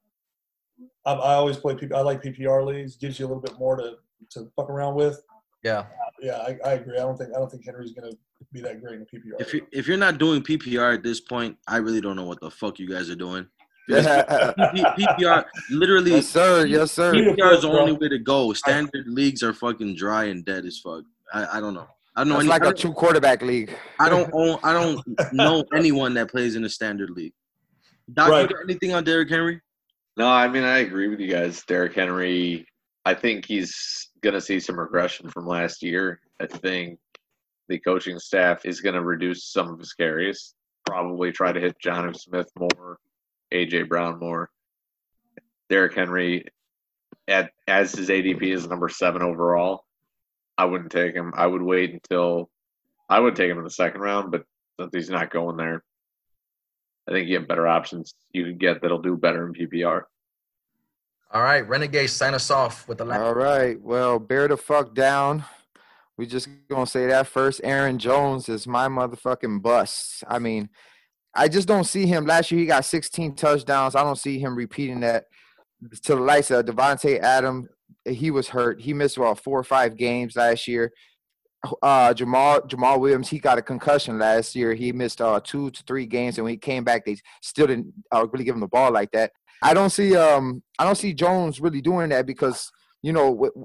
I, 1.05 1.13
I 1.13 1.33
always 1.35 1.57
play. 1.57 1.77
I 1.93 2.01
like 2.01 2.23
PPR 2.23 2.65
leagues. 2.65 2.95
Gives 2.95 3.19
you 3.19 3.25
a 3.25 3.27
little 3.27 3.41
bit 3.41 3.57
more 3.59 3.75
to 3.77 3.95
to 4.31 4.51
fuck 4.55 4.69
around 4.69 4.95
with. 4.95 5.21
Yeah. 5.65 5.85
Yeah, 6.21 6.37
I, 6.37 6.57
I 6.63 6.73
agree. 6.73 6.95
I 6.97 7.01
don't 7.01 7.17
think 7.17 7.31
I 7.35 7.39
don't 7.39 7.51
think 7.51 7.65
Henry's 7.65 7.91
going 7.91 8.09
to 8.11 8.17
be 8.53 8.61
that 8.61 8.81
great 8.81 8.95
in 8.95 9.01
a 9.01 9.05
PPR. 9.05 9.41
If 9.41 9.53
you 9.53 9.65
if 9.73 9.87
you're 9.87 9.97
not 9.97 10.17
doing 10.17 10.41
PPR 10.41 10.93
at 10.93 11.03
this 11.03 11.19
point, 11.19 11.57
I 11.67 11.77
really 11.77 11.99
don't 11.99 12.15
know 12.15 12.23
what 12.23 12.39
the 12.39 12.49
fuck 12.51 12.79
you 12.79 12.87
guys 12.87 13.09
are 13.09 13.15
doing. 13.15 13.47
Yeah. 13.87 14.51
PPR 14.97 15.45
literally 15.69 16.11
yes, 16.11 16.27
sir. 16.27 16.65
Yes, 16.65 16.91
sir. 16.91 17.13
PPR 17.13 17.53
is 17.53 17.61
the 17.61 17.69
only 17.69 17.91
way 17.91 18.09
to 18.09 18.17
go. 18.17 18.51
Standard 18.53 19.05
leagues 19.07 19.43
are 19.43 19.53
fucking 19.53 19.95
dry 19.95 20.23
and 20.25 20.43
dead 20.43 20.65
as 20.65 20.79
fuck. 20.79 21.03
I, 21.31 21.57
I 21.57 21.59
don't 21.59 21.75
know. 21.75 21.87
I 22.15 22.21
don't 22.21 22.29
know. 22.29 22.39
It's 22.39 22.47
like 22.49 22.63
a 22.65 22.73
two 22.73 22.93
quarterback 22.93 23.43
league. 23.43 23.71
I 23.99 24.09
don't 24.09 24.29
own. 24.33 24.57
I 24.63 24.73
don't 24.73 25.03
know 25.33 25.63
anyone 25.75 26.13
that 26.15 26.31
plays 26.31 26.55
in 26.55 26.63
a 26.65 26.69
standard 26.69 27.11
league. 27.11 27.33
Doc, 28.13 28.29
Right. 28.29 28.41
you 28.49 28.55
got 28.55 28.63
anything 28.63 28.93
on 28.93 29.03
Derrick 29.03 29.29
Henry? 29.29 29.61
No, 30.17 30.27
I 30.27 30.47
mean 30.47 30.63
I 30.63 30.79
agree 30.79 31.07
with 31.07 31.19
you 31.19 31.27
guys. 31.27 31.63
Derrick 31.67 31.93
Henry, 31.93 32.65
I 33.05 33.13
think 33.13 33.45
he's 33.45 34.09
gonna 34.25 34.41
see 34.41 34.59
some 34.59 34.79
regression 34.79 35.29
from 35.29 35.47
last 35.47 35.83
year. 35.83 36.19
I 36.41 36.47
think 36.47 36.99
the 37.69 37.79
coaching 37.79 38.19
staff 38.19 38.65
is 38.65 38.81
gonna 38.81 39.01
reduce 39.01 39.45
some 39.45 39.69
of 39.69 39.79
his 39.79 39.93
carries. 39.93 40.55
Probably 40.85 41.31
try 41.31 41.51
to 41.51 41.59
hit 41.59 41.77
Jonnu 41.83 42.15
Smith 42.15 42.49
more, 42.59 42.99
AJ 43.53 43.87
Brown 43.87 44.19
more. 44.19 44.49
Derrick 45.69 45.93
Henry, 45.93 46.45
at 47.27 47.51
as 47.67 47.93
his 47.93 48.09
ADP 48.09 48.53
is 48.53 48.67
number 48.67 48.89
seven 48.89 49.21
overall. 49.21 49.85
I 50.57 50.65
wouldn't 50.65 50.91
take 50.91 51.13
him. 51.13 51.33
I 51.35 51.47
would 51.47 51.61
wait 51.61 51.93
until 51.93 52.49
I 53.09 53.19
would 53.19 53.35
take 53.35 53.49
him 53.49 53.57
in 53.57 53.63
the 53.63 53.69
second 53.69 54.01
round, 54.01 54.31
but 54.31 54.45
since 54.79 54.91
he's 54.93 55.09
not 55.09 55.31
going 55.31 55.57
there, 55.57 55.83
I 57.07 57.11
think 57.11 57.27
you 57.27 57.37
have 57.37 57.47
better 57.47 57.67
options 57.67 58.15
you 58.31 58.43
can 58.43 58.57
get 58.57 58.81
that'll 58.81 59.01
do 59.01 59.17
better 59.17 59.45
in 59.47 59.53
PPR. 59.53 60.03
All 61.35 61.43
right, 61.43 61.67
Renegade, 61.67 62.09
sign 62.09 62.33
us 62.33 62.49
off 62.49 62.87
with 62.87 62.99
the 62.99 63.03
last. 63.03 63.19
All 63.19 63.35
right. 63.35 63.77
Well, 63.81 64.19
bear 64.19 64.47
the 64.47 64.55
fuck 64.55 64.95
down. 64.95 65.43
We 66.17 66.27
just 66.27 66.47
gonna 66.69 66.87
say 66.87 67.07
that 67.07 67.27
first. 67.27 67.59
Aaron 67.61 67.99
Jones 67.99 68.47
is 68.47 68.65
my 68.65 68.87
motherfucking 68.87 69.61
bust. 69.61 70.23
I 70.29 70.39
mean, 70.39 70.69
I 71.35 71.49
just 71.49 71.67
don't 71.67 71.83
see 71.83 72.05
him. 72.05 72.25
Last 72.25 72.51
year 72.51 72.61
he 72.61 72.65
got 72.65 72.85
16 72.85 73.35
touchdowns. 73.35 73.95
I 73.95 74.03
don't 74.03 74.17
see 74.17 74.39
him 74.39 74.55
repeating 74.55 75.01
that 75.01 75.25
to 76.03 76.15
the 76.15 76.21
likes 76.21 76.51
of 76.51 76.63
Davante 76.63 77.19
Adam. 77.19 77.67
He 78.05 78.31
was 78.31 78.47
hurt. 78.47 78.79
He 78.79 78.93
missed 78.93 79.17
about 79.17 79.41
four 79.41 79.59
or 79.59 79.65
five 79.65 79.97
games 79.97 80.37
last 80.37 80.69
year. 80.69 80.93
Uh, 81.81 82.13
Jamal 82.13 82.65
Jamal 82.65 83.01
Williams, 83.01 83.27
he 83.27 83.39
got 83.39 83.57
a 83.57 83.61
concussion 83.61 84.17
last 84.19 84.55
year. 84.55 84.73
He 84.73 84.93
missed 84.93 85.19
uh, 85.19 85.41
two 85.43 85.69
to 85.71 85.83
three 85.83 86.05
games, 86.05 86.37
and 86.37 86.45
when 86.45 86.53
he 86.53 86.57
came 86.57 86.85
back, 86.85 87.03
they 87.03 87.17
still 87.41 87.67
didn't 87.67 87.93
uh, 88.13 88.25
really 88.31 88.45
give 88.45 88.55
him 88.55 88.61
the 88.61 88.67
ball 88.69 88.93
like 88.93 89.11
that. 89.11 89.31
I 89.65 89.73
don't 89.73 89.89
see 89.89 90.15
um 90.15 90.61
I 90.79 90.85
don't 90.85 90.95
see 90.97 91.13
Jones 91.13 91.59
really 91.59 91.81
doing 91.81 92.09
that 92.09 92.25
because 92.25 92.71
you 93.01 93.11
know 93.13 93.35
wh- 93.35 93.59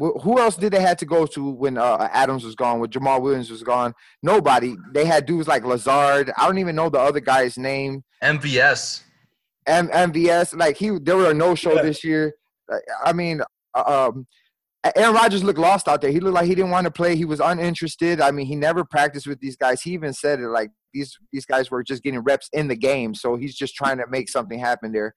wh- 0.00 0.22
who 0.22 0.38
else 0.40 0.56
did 0.56 0.72
they 0.72 0.80
had 0.80 0.98
to 0.98 1.06
go 1.06 1.26
to 1.26 1.50
when 1.50 1.78
uh, 1.78 2.08
Adams 2.12 2.44
was 2.44 2.54
gone, 2.56 2.80
when 2.80 2.90
Jamal 2.90 3.22
Williams 3.22 3.50
was 3.50 3.62
gone? 3.62 3.94
Nobody. 4.22 4.74
They 4.92 5.04
had 5.04 5.26
dudes 5.26 5.46
like 5.48 5.64
Lazard. 5.64 6.32
I 6.36 6.46
don't 6.46 6.58
even 6.58 6.74
know 6.76 6.88
the 6.90 6.98
other 6.98 7.20
guy's 7.20 7.56
name. 7.56 8.02
MVS. 8.22 9.02
M- 9.66 9.88
MVS. 9.88 10.56
Like 10.58 10.76
he, 10.76 10.98
there 11.00 11.16
were 11.16 11.30
a 11.30 11.34
no 11.34 11.54
show 11.54 11.74
Yeah. 11.74 11.82
this 11.82 12.02
year. 12.04 12.34
I 13.04 13.12
mean, 13.12 13.40
uh, 13.74 14.08
um, 14.12 14.26
Aaron 14.96 15.14
Rodgers 15.14 15.42
looked 15.44 15.58
lost 15.58 15.88
out 15.88 16.00
there. 16.02 16.10
He 16.10 16.20
looked 16.20 16.34
like 16.34 16.46
he 16.46 16.54
didn't 16.54 16.70
want 16.70 16.84
to 16.84 16.90
play. 16.90 17.16
He 17.16 17.24
was 17.24 17.40
uninterested. 17.40 18.20
I 18.20 18.30
mean, 18.30 18.46
he 18.46 18.56
never 18.56 18.84
practiced 18.84 19.26
with 19.26 19.40
these 19.40 19.56
guys. 19.56 19.80
He 19.82 19.92
even 19.92 20.12
said 20.12 20.40
it 20.40 20.48
like 20.48 20.70
these 20.92 21.16
these 21.32 21.46
guys 21.46 21.70
were 21.70 21.82
just 21.82 22.02
getting 22.02 22.20
reps 22.20 22.48
in 22.52 22.68
the 22.68 22.76
game. 22.76 23.14
So 23.14 23.36
he's 23.36 23.54
just 23.56 23.74
trying 23.74 23.98
to 23.98 24.04
make 24.08 24.28
something 24.28 24.58
happen 24.58 24.92
there. 24.92 25.14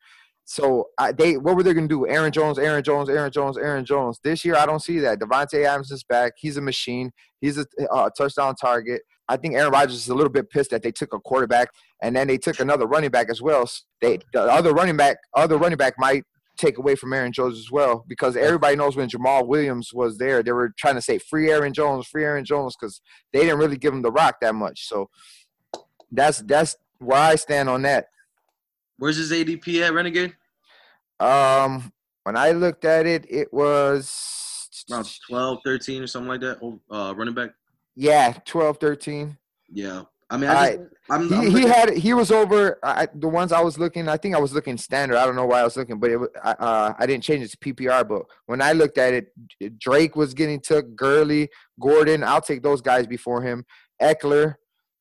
So 0.49 0.87
I, 0.97 1.11
they, 1.11 1.35
what 1.35 1.57
were 1.57 1.63
they 1.63 1.73
going 1.73 1.89
to 1.89 1.93
do? 1.93 2.07
Aaron 2.07 2.31
Jones, 2.31 2.57
Aaron 2.57 2.81
Jones, 2.81 3.09
Aaron 3.09 3.29
Jones, 3.29 3.57
Aaron 3.57 3.83
Jones. 3.83 4.17
This 4.23 4.45
year, 4.45 4.55
I 4.55 4.65
don't 4.65 4.81
see 4.81 4.97
that. 4.99 5.19
Davante 5.19 5.65
Adams 5.65 5.91
is 5.91 6.05
back. 6.05 6.33
He's 6.37 6.55
a 6.55 6.61
machine. 6.61 7.11
He's 7.41 7.57
a 7.57 7.65
uh, 7.91 8.09
touchdown 8.17 8.55
target. 8.55 9.01
I 9.27 9.35
think 9.35 9.55
Aaron 9.55 9.73
Rodgers 9.73 9.97
is 9.97 10.07
a 10.07 10.15
little 10.15 10.31
bit 10.31 10.49
pissed 10.49 10.71
that 10.71 10.83
they 10.83 10.91
took 10.91 11.13
a 11.13 11.19
quarterback 11.19 11.67
and 12.01 12.15
then 12.15 12.27
they 12.27 12.37
took 12.37 12.61
another 12.61 12.87
running 12.87 13.09
back 13.09 13.29
as 13.29 13.41
well. 13.41 13.69
They 13.99 14.19
the 14.31 14.43
other 14.43 14.71
running 14.71 14.95
back, 14.95 15.17
other 15.35 15.57
running 15.57 15.77
back 15.77 15.95
might 15.97 16.23
take 16.57 16.77
away 16.77 16.95
from 16.95 17.11
Aaron 17.11 17.33
Jones 17.33 17.59
as 17.59 17.69
well 17.69 18.05
because 18.07 18.37
everybody 18.37 18.77
knows 18.77 18.95
when 18.95 19.09
Jamal 19.09 19.45
Williams 19.45 19.91
was 19.93 20.17
there, 20.17 20.41
they 20.41 20.53
were 20.53 20.73
trying 20.79 20.95
to 20.95 21.01
say 21.01 21.17
free 21.17 21.51
Aaron 21.51 21.73
Jones, 21.73 22.07
free 22.07 22.23
Aaron 22.23 22.45
Jones 22.45 22.73
because 22.79 23.01
they 23.33 23.41
didn't 23.41 23.59
really 23.59 23.77
give 23.77 23.93
him 23.93 24.01
the 24.01 24.11
rock 24.11 24.37
that 24.39 24.55
much. 24.55 24.87
So 24.87 25.09
that's 26.09 26.39
that's 26.39 26.77
where 26.99 27.19
I 27.19 27.35
stand 27.35 27.67
on 27.67 27.81
that. 27.81 28.05
Where's 28.97 29.17
his 29.17 29.31
ADP 29.31 29.81
at, 29.81 29.93
Renegade? 29.93 30.35
Um, 31.19 31.91
when 32.23 32.35
I 32.37 32.51
looked 32.51 32.85
at 32.85 33.05
it, 33.05 33.25
it 33.29 33.51
was 33.53 34.85
Around 34.91 35.09
12, 35.29 35.59
13 35.65 36.03
or 36.03 36.07
something 36.07 36.29
like 36.29 36.41
that. 36.41 36.59
Oh, 36.61 36.79
Uh, 36.89 37.13
running 37.15 37.33
back. 37.33 37.51
yeah, 37.95 38.33
12, 38.45 38.77
13. 38.77 39.37
Yeah. 39.69 40.03
I 40.29 40.35
mean, 40.37 40.49
I 40.49 40.71
just, 40.75 40.79
I'm, 41.09 41.29
He, 41.29 41.35
I'm 41.35 41.51
he 41.51 41.61
had 41.63 41.89
he 41.93 42.13
was 42.13 42.31
over 42.31 42.79
I, 42.83 43.07
the 43.15 43.29
ones 43.29 43.53
I 43.53 43.61
was 43.61 43.79
looking. 43.79 44.09
I 44.09 44.17
think 44.17 44.35
I 44.35 44.39
was 44.39 44.51
looking 44.51 44.77
standard. 44.77 45.15
I 45.17 45.25
don't 45.25 45.37
know 45.37 45.45
why 45.45 45.61
I 45.61 45.63
was 45.63 45.77
looking, 45.77 45.99
but 45.99 46.09
it, 46.11 46.17
wa- 46.17 46.27
I, 46.43 46.51
uh, 46.51 46.93
I 46.99 47.05
didn't 47.05 47.23
change 47.23 47.43
it 47.45 47.51
to 47.51 47.57
PPR. 47.57 48.05
But 48.05 48.23
when 48.45 48.61
I 48.61 48.73
looked 48.73 48.97
at 48.97 49.13
it, 49.13 49.79
Drake 49.79 50.17
was 50.17 50.33
getting 50.33 50.59
took. 50.59 50.95
Gurley, 50.97 51.47
Gordon, 51.79 52.25
I'll 52.25 52.41
take 52.41 52.61
those 52.61 52.81
guys 52.81 53.07
before 53.07 53.41
him. 53.41 53.65
Ekeler. 54.01 54.55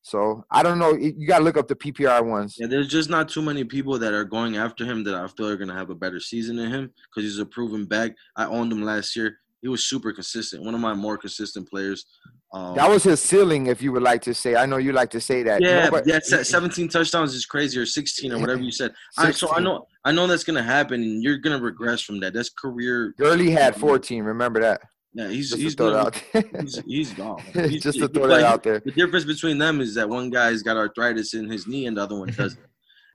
So 0.07 0.45
I 0.49 0.63
don't 0.63 0.79
know. 0.79 0.95
You 0.95 1.27
got 1.27 1.39
to 1.39 1.43
look 1.43 1.57
up 1.57 1.67
the 1.67 1.75
PPR 1.75 2.25
ones. 2.25 2.55
Yeah, 2.57 2.67
there's 2.67 2.87
just 2.87 3.09
not 3.09 3.27
too 3.27 3.41
many 3.41 3.65
people 3.65 3.99
that 3.99 4.13
are 4.13 4.23
going 4.23 4.55
after 4.55 4.85
him 4.85 5.03
that 5.03 5.15
I 5.15 5.27
feel 5.27 5.49
are 5.49 5.57
gonna 5.57 5.73
have 5.75 5.89
a 5.89 5.95
better 5.95 6.21
season 6.21 6.55
than 6.55 6.71
him 6.71 6.93
because 7.09 7.29
he's 7.29 7.39
a 7.39 7.45
proven 7.45 7.83
back. 7.85 8.11
I 8.37 8.45
owned 8.45 8.71
him 8.71 8.83
last 8.83 9.17
year. 9.17 9.37
He 9.61 9.67
was 9.67 9.83
super 9.85 10.13
consistent. 10.13 10.63
One 10.63 10.75
of 10.75 10.79
my 10.79 10.93
more 10.93 11.17
consistent 11.17 11.69
players. 11.69 12.05
Um, 12.53 12.75
That 12.75 12.89
was 12.89 13.03
his 13.03 13.19
ceiling, 13.21 13.67
if 13.67 13.81
you 13.81 13.91
would 13.91 14.03
like 14.03 14.21
to 14.21 14.33
say. 14.33 14.55
I 14.55 14.65
know 14.65 14.77
you 14.77 14.93
like 14.93 15.09
to 15.09 15.19
say 15.19 15.43
that. 15.43 15.61
yeah, 15.61 15.85
Nobody- 15.85 16.11
yeah. 16.11 16.19
17 16.21 16.87
touchdowns 16.87 17.33
is 17.33 17.45
crazy, 17.45 17.77
or 17.77 17.85
16, 17.85 18.31
or 18.31 18.39
whatever 18.39 18.61
you 18.61 18.71
said. 18.71 18.93
I, 19.17 19.31
so 19.31 19.51
I 19.51 19.59
know, 19.59 19.87
I 20.05 20.13
know 20.13 20.25
that's 20.27 20.45
gonna 20.45 20.63
happen, 20.63 21.01
and 21.01 21.21
you're 21.21 21.37
gonna 21.39 21.59
regress 21.59 21.99
from 22.01 22.21
that. 22.21 22.33
That's 22.33 22.49
career. 22.49 23.13
Gurley 23.17 23.49
had 23.51 23.75
14. 23.75 24.23
Remember 24.23 24.61
that. 24.61 24.81
Yeah, 25.13 25.29
he's 25.29 25.49
Just 25.49 25.61
he's 25.61 25.75
to 25.75 25.83
throw 25.83 25.91
gonna, 25.93 26.07
out 26.07 26.23
there. 26.33 26.43
he's, 26.61 26.81
he's 26.85 27.13
gone. 27.13 27.41
He's- 27.53 27.81
Just 27.87 27.99
to 27.99 28.07
throw 28.07 28.23
like, 28.25 28.41
that 28.41 28.45
out 28.45 28.63
there. 28.63 28.79
The 28.81 28.91
difference 28.91 29.25
between 29.25 29.57
them 29.57 29.81
is 29.81 29.95
that 29.95 30.07
one 30.07 30.29
guy's 30.29 30.61
got 30.61 30.77
arthritis 30.77 31.33
in 31.33 31.49
his 31.49 31.67
knee 31.67 31.87
and 31.87 31.97
the 31.97 32.03
other 32.03 32.17
one 32.19 32.29
doesn't. 32.29 32.59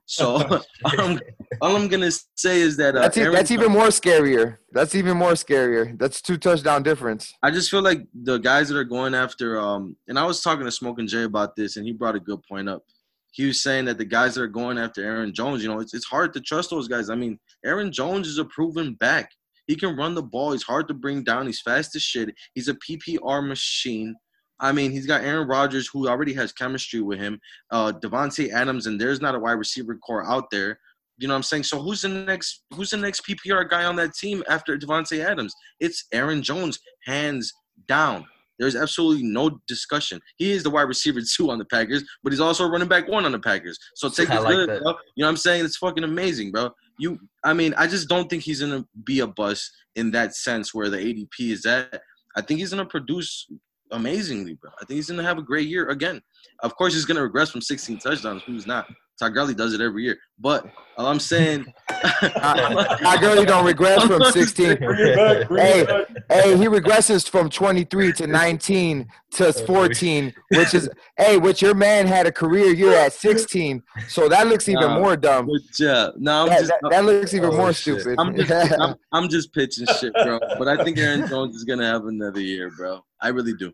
So 0.05 0.35
all, 0.85 0.99
I'm, 0.99 1.19
all 1.61 1.75
I'm 1.75 1.87
gonna 1.87 2.11
say 2.35 2.59
is 2.59 2.75
that 2.77 2.95
uh, 2.95 3.01
That's, 3.03 3.17
e- 3.17 3.29
that's 3.29 3.51
even 3.51 3.71
more 3.71 3.87
scarier. 3.87 4.57
That's 4.71 4.95
even 4.95 5.17
more 5.17 5.31
scarier. 5.31 5.97
That's 5.97 6.21
two 6.21 6.37
touchdown 6.37 6.83
difference. 6.83 7.33
I 7.41 7.51
just 7.51 7.71
feel 7.71 7.81
like 7.81 8.05
the 8.13 8.37
guys 8.37 8.67
that 8.69 8.77
are 8.77 8.83
going 8.83 9.15
after 9.15 9.59
um 9.59 9.95
and 10.07 10.19
I 10.19 10.25
was 10.25 10.41
talking 10.41 10.65
to 10.65 10.71
Smoking 10.71 11.07
Jay 11.07 11.23
about 11.23 11.55
this 11.55 11.77
and 11.77 11.85
he 11.85 11.93
brought 11.93 12.15
a 12.15 12.19
good 12.19 12.41
point 12.49 12.67
up. 12.67 12.83
He 13.31 13.47
was 13.47 13.63
saying 13.63 13.85
that 13.85 13.97
the 13.97 14.05
guys 14.05 14.35
that 14.35 14.41
are 14.41 14.47
going 14.47 14.77
after 14.77 15.03
Aaron 15.03 15.33
Jones, 15.33 15.63
you 15.63 15.69
know, 15.69 15.79
it's 15.79 15.93
it's 15.93 16.05
hard 16.05 16.33
to 16.33 16.41
trust 16.41 16.69
those 16.69 16.87
guys. 16.87 17.09
I 17.09 17.15
mean, 17.15 17.39
Aaron 17.65 17.91
Jones 17.91 18.27
is 18.27 18.37
a 18.39 18.45
proven 18.45 18.95
back. 18.95 19.31
He 19.67 19.75
can 19.75 19.95
run 19.95 20.15
the 20.15 20.23
ball. 20.23 20.51
He's 20.51 20.63
hard 20.63 20.87
to 20.89 20.93
bring 20.93 21.23
down. 21.23 21.45
He's 21.45 21.61
fast 21.61 21.95
as 21.95 22.01
shit. 22.01 22.33
He's 22.53 22.67
a 22.67 22.75
PPR 22.75 23.47
machine. 23.47 24.15
I 24.59 24.71
mean, 24.71 24.91
he's 24.91 25.07
got 25.07 25.23
Aaron 25.23 25.47
Rodgers, 25.47 25.89
who 25.91 26.07
already 26.07 26.33
has 26.33 26.53
chemistry 26.53 27.01
with 27.01 27.19
him. 27.19 27.39
Uh, 27.71 27.91
Davante 27.91 28.51
Adams, 28.51 28.87
and 28.87 28.99
there's 28.99 29.21
not 29.21 29.35
a 29.35 29.39
wide 29.39 29.53
receiver 29.53 29.97
core 29.97 30.25
out 30.25 30.49
there. 30.51 30.79
You 31.17 31.27
know 31.27 31.33
what 31.33 31.37
I'm 31.39 31.43
saying? 31.43 31.63
So 31.63 31.79
who's 31.79 32.01
the 32.01 32.09
next 32.09 32.63
who's 32.73 32.89
the 32.89 32.97
next 32.97 33.21
PPR 33.25 33.69
guy 33.69 33.83
on 33.85 33.95
that 33.97 34.13
team 34.13 34.43
after 34.49 34.77
Davante 34.77 35.23
Adams? 35.23 35.53
It's 35.79 36.05
Aaron 36.11 36.41
Jones, 36.41 36.79
hands 37.05 37.53
down. 37.87 38.25
There's 38.59 38.75
absolutely 38.75 39.23
no 39.23 39.59
discussion. 39.67 40.19
He 40.37 40.51
is 40.51 40.63
the 40.63 40.69
wide 40.69 40.83
receiver 40.83 41.19
two 41.21 41.49
on 41.49 41.57
the 41.57 41.65
Packers, 41.65 42.03
but 42.23 42.31
he's 42.31 42.39
also 42.39 42.67
running 42.67 42.87
back 42.87 43.07
one 43.07 43.25
on 43.25 43.31
the 43.31 43.39
Packers. 43.39 43.77
So 43.95 44.09
take 44.09 44.29
I 44.31 44.39
like 44.39 44.53
good, 44.53 44.69
that. 44.69 44.81
bro. 44.81 44.91
You 45.15 45.21
know 45.23 45.27
what 45.27 45.29
I'm 45.29 45.37
saying? 45.37 45.65
It's 45.65 45.77
fucking 45.77 46.03
amazing, 46.03 46.51
bro. 46.51 46.71
You, 46.99 47.19
I 47.43 47.53
mean, 47.53 47.73
I 47.75 47.87
just 47.87 48.07
don't 48.07 48.29
think 48.29 48.43
he's 48.43 48.61
gonna 48.61 48.85
be 49.03 49.21
a 49.21 49.27
bust 49.27 49.71
in 49.95 50.11
that 50.11 50.35
sense 50.35 50.73
where 50.73 50.89
the 50.89 50.97
ADP 50.97 51.51
is 51.51 51.65
at. 51.65 52.01
I 52.35 52.41
think 52.41 52.59
he's 52.59 52.69
gonna 52.69 52.85
produce 52.85 53.47
amazingly, 53.91 54.53
bro. 54.55 54.71
I 54.81 54.85
think 54.85 54.97
he's 54.97 55.09
gonna 55.09 55.23
have 55.23 55.37
a 55.37 55.43
great 55.43 55.67
year 55.67 55.89
again. 55.89 56.21
Of 56.61 56.75
course, 56.75 56.93
he's 56.93 57.05
gonna 57.05 57.23
regress 57.23 57.49
from 57.49 57.61
16 57.61 57.97
touchdowns. 57.99 58.43
Who's 58.43 58.67
not? 58.67 58.87
Todd 59.19 59.33
Gurley 59.33 59.53
does 59.53 59.73
it 59.73 59.81
every 59.81 60.03
year. 60.03 60.17
But 60.39 60.65
all 60.97 61.05
I'm 61.07 61.19
saying, 61.19 61.71
I 61.89 63.17
girl, 63.21 63.43
don't 63.45 63.65
regress 63.65 64.03
from 64.03 64.23
16. 64.31 64.77
Bring 64.77 64.99
it 64.99 65.15
back. 65.15 65.47
Bring 65.47 65.65
Hey. 65.65 66.05
Hey, 66.29 66.57
he 66.57 66.65
regresses 66.65 67.29
from 67.29 67.49
23 67.49 68.11
to 68.13 68.27
19 68.27 69.07
to 69.33 69.53
14, 69.53 70.33
which 70.55 70.73
is 70.73 70.89
hey, 71.17 71.37
which 71.37 71.61
your 71.61 71.73
man 71.75 72.07
had 72.07 72.25
a 72.25 72.31
career 72.31 72.73
year 72.73 72.93
at 72.93 73.13
16. 73.13 73.81
So 74.07 74.27
that 74.29 74.47
looks 74.47 74.67
even 74.67 74.81
Nah. 74.83 74.99
more 74.99 75.15
dumb. 75.15 75.45
but 75.47 75.61
yeah, 75.79 76.09
no, 76.17 76.43
I'm 76.43 76.49
That, 76.49 76.59
just, 76.59 76.71
that, 76.81 76.89
that 76.91 77.05
looks 77.05 77.33
even 77.33 77.49
Oh, 77.51 77.57
more 77.57 77.73
shit. 77.73 78.01
stupid. 78.01 78.15
I'm 78.19 78.35
just, 78.35 78.51
I'm, 78.79 78.95
I'm 79.11 79.29
just 79.29 79.53
pitching 79.53 79.85
shit, 79.99 80.13
bro. 80.13 80.39
But 80.57 80.67
I 80.67 80.83
think 80.83 80.97
Aaron 80.97 81.27
Jones 81.27 81.55
is 81.55 81.63
gonna 81.63 81.85
have 81.85 82.05
another 82.05 82.39
year, 82.41 82.71
bro. 82.77 83.01
I 83.21 83.29
really 83.29 83.53
do. 83.53 83.71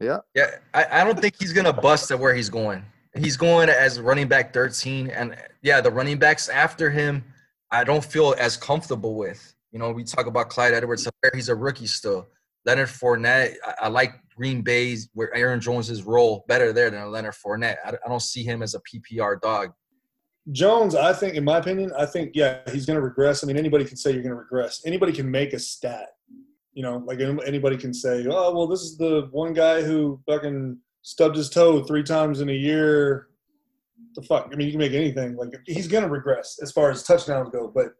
Yeah. 0.00 0.18
Yeah, 0.34 0.50
I, 0.72 1.00
I 1.00 1.04
don't 1.04 1.18
think 1.20 1.34
he's 1.38 1.52
gonna 1.52 1.72
bust 1.72 2.10
at 2.10 2.18
where 2.18 2.34
he's 2.34 2.48
going. 2.48 2.84
He's 3.16 3.36
going 3.36 3.68
as 3.68 4.00
running 4.00 4.28
back 4.28 4.52
13, 4.52 5.10
and 5.10 5.36
yeah, 5.62 5.80
the 5.80 5.90
running 5.90 6.18
backs 6.18 6.48
after 6.48 6.90
him, 6.90 7.24
I 7.70 7.84
don't 7.84 8.04
feel 8.04 8.34
as 8.38 8.56
comfortable 8.56 9.16
with. 9.16 9.54
You 9.72 9.78
know, 9.78 9.90
we 9.90 10.04
talk 10.04 10.26
about 10.26 10.48
Clyde 10.48 10.74
Edwards. 10.74 11.08
He's 11.34 11.48
a 11.48 11.54
rookie 11.54 11.86
still. 11.86 12.28
Leonard 12.64 12.88
Fournette, 12.88 13.54
I, 13.64 13.74
I 13.82 13.88
like 13.88 14.14
Green 14.36 14.62
Bay's 14.62 15.08
where 15.14 15.34
Aaron 15.34 15.60
Jones's 15.60 16.02
role 16.02 16.44
better 16.48 16.72
there 16.72 16.90
than 16.90 17.10
Leonard 17.10 17.34
Fournette. 17.34 17.76
I, 17.84 17.90
I 17.90 18.08
don't 18.08 18.22
see 18.22 18.42
him 18.42 18.62
as 18.62 18.74
a 18.74 18.80
PPR 18.80 19.40
dog. 19.40 19.72
Jones, 20.52 20.94
I 20.94 21.12
think, 21.12 21.34
in 21.34 21.44
my 21.44 21.58
opinion, 21.58 21.92
I 21.96 22.06
think, 22.06 22.32
yeah, 22.34 22.60
he's 22.70 22.86
going 22.86 22.96
to 22.96 23.02
regress. 23.02 23.44
I 23.44 23.46
mean, 23.46 23.56
anybody 23.56 23.84
can 23.84 23.96
say 23.96 24.12
you're 24.12 24.22
going 24.22 24.30
to 24.30 24.36
regress. 24.36 24.82
Anybody 24.84 25.12
can 25.12 25.30
make 25.30 25.52
a 25.52 25.58
stat. 25.58 26.08
You 26.72 26.82
know, 26.82 27.02
like 27.04 27.20
anybody 27.20 27.76
can 27.76 27.92
say, 27.92 28.26
oh, 28.28 28.54
well, 28.54 28.66
this 28.66 28.80
is 28.80 28.96
the 28.96 29.28
one 29.32 29.52
guy 29.52 29.82
who 29.82 30.20
fucking 30.26 30.78
stubbed 31.02 31.36
his 31.36 31.50
toe 31.50 31.82
three 31.84 32.02
times 32.02 32.40
in 32.40 32.48
a 32.48 32.54
year. 32.54 33.28
The 34.14 34.22
fuck? 34.22 34.48
I 34.52 34.56
mean, 34.56 34.66
you 34.66 34.72
can 34.72 34.80
make 34.80 34.92
anything. 34.92 35.36
Like, 35.36 35.50
he's 35.66 35.88
going 35.88 36.04
to 36.04 36.10
regress 36.10 36.58
as 36.62 36.72
far 36.72 36.90
as 36.90 37.02
touchdowns 37.02 37.50
go. 37.50 37.70
But 37.72 37.92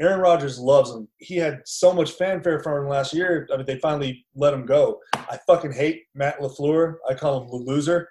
Aaron 0.00 0.20
Rodgers 0.20 0.58
loves 0.58 0.90
him. 0.90 1.06
He 1.18 1.36
had 1.36 1.60
so 1.66 1.92
much 1.92 2.12
fanfare 2.12 2.60
from 2.60 2.84
him 2.84 2.88
last 2.88 3.12
year. 3.12 3.46
I 3.52 3.58
mean, 3.58 3.66
they 3.66 3.78
finally 3.78 4.24
let 4.34 4.54
him 4.54 4.64
go. 4.64 5.00
I 5.14 5.38
fucking 5.46 5.72
hate 5.72 6.04
Matt 6.14 6.40
LaFleur. 6.40 6.94
I 7.08 7.14
call 7.14 7.42
him 7.42 7.50
the 7.50 7.56
loser. 7.56 8.08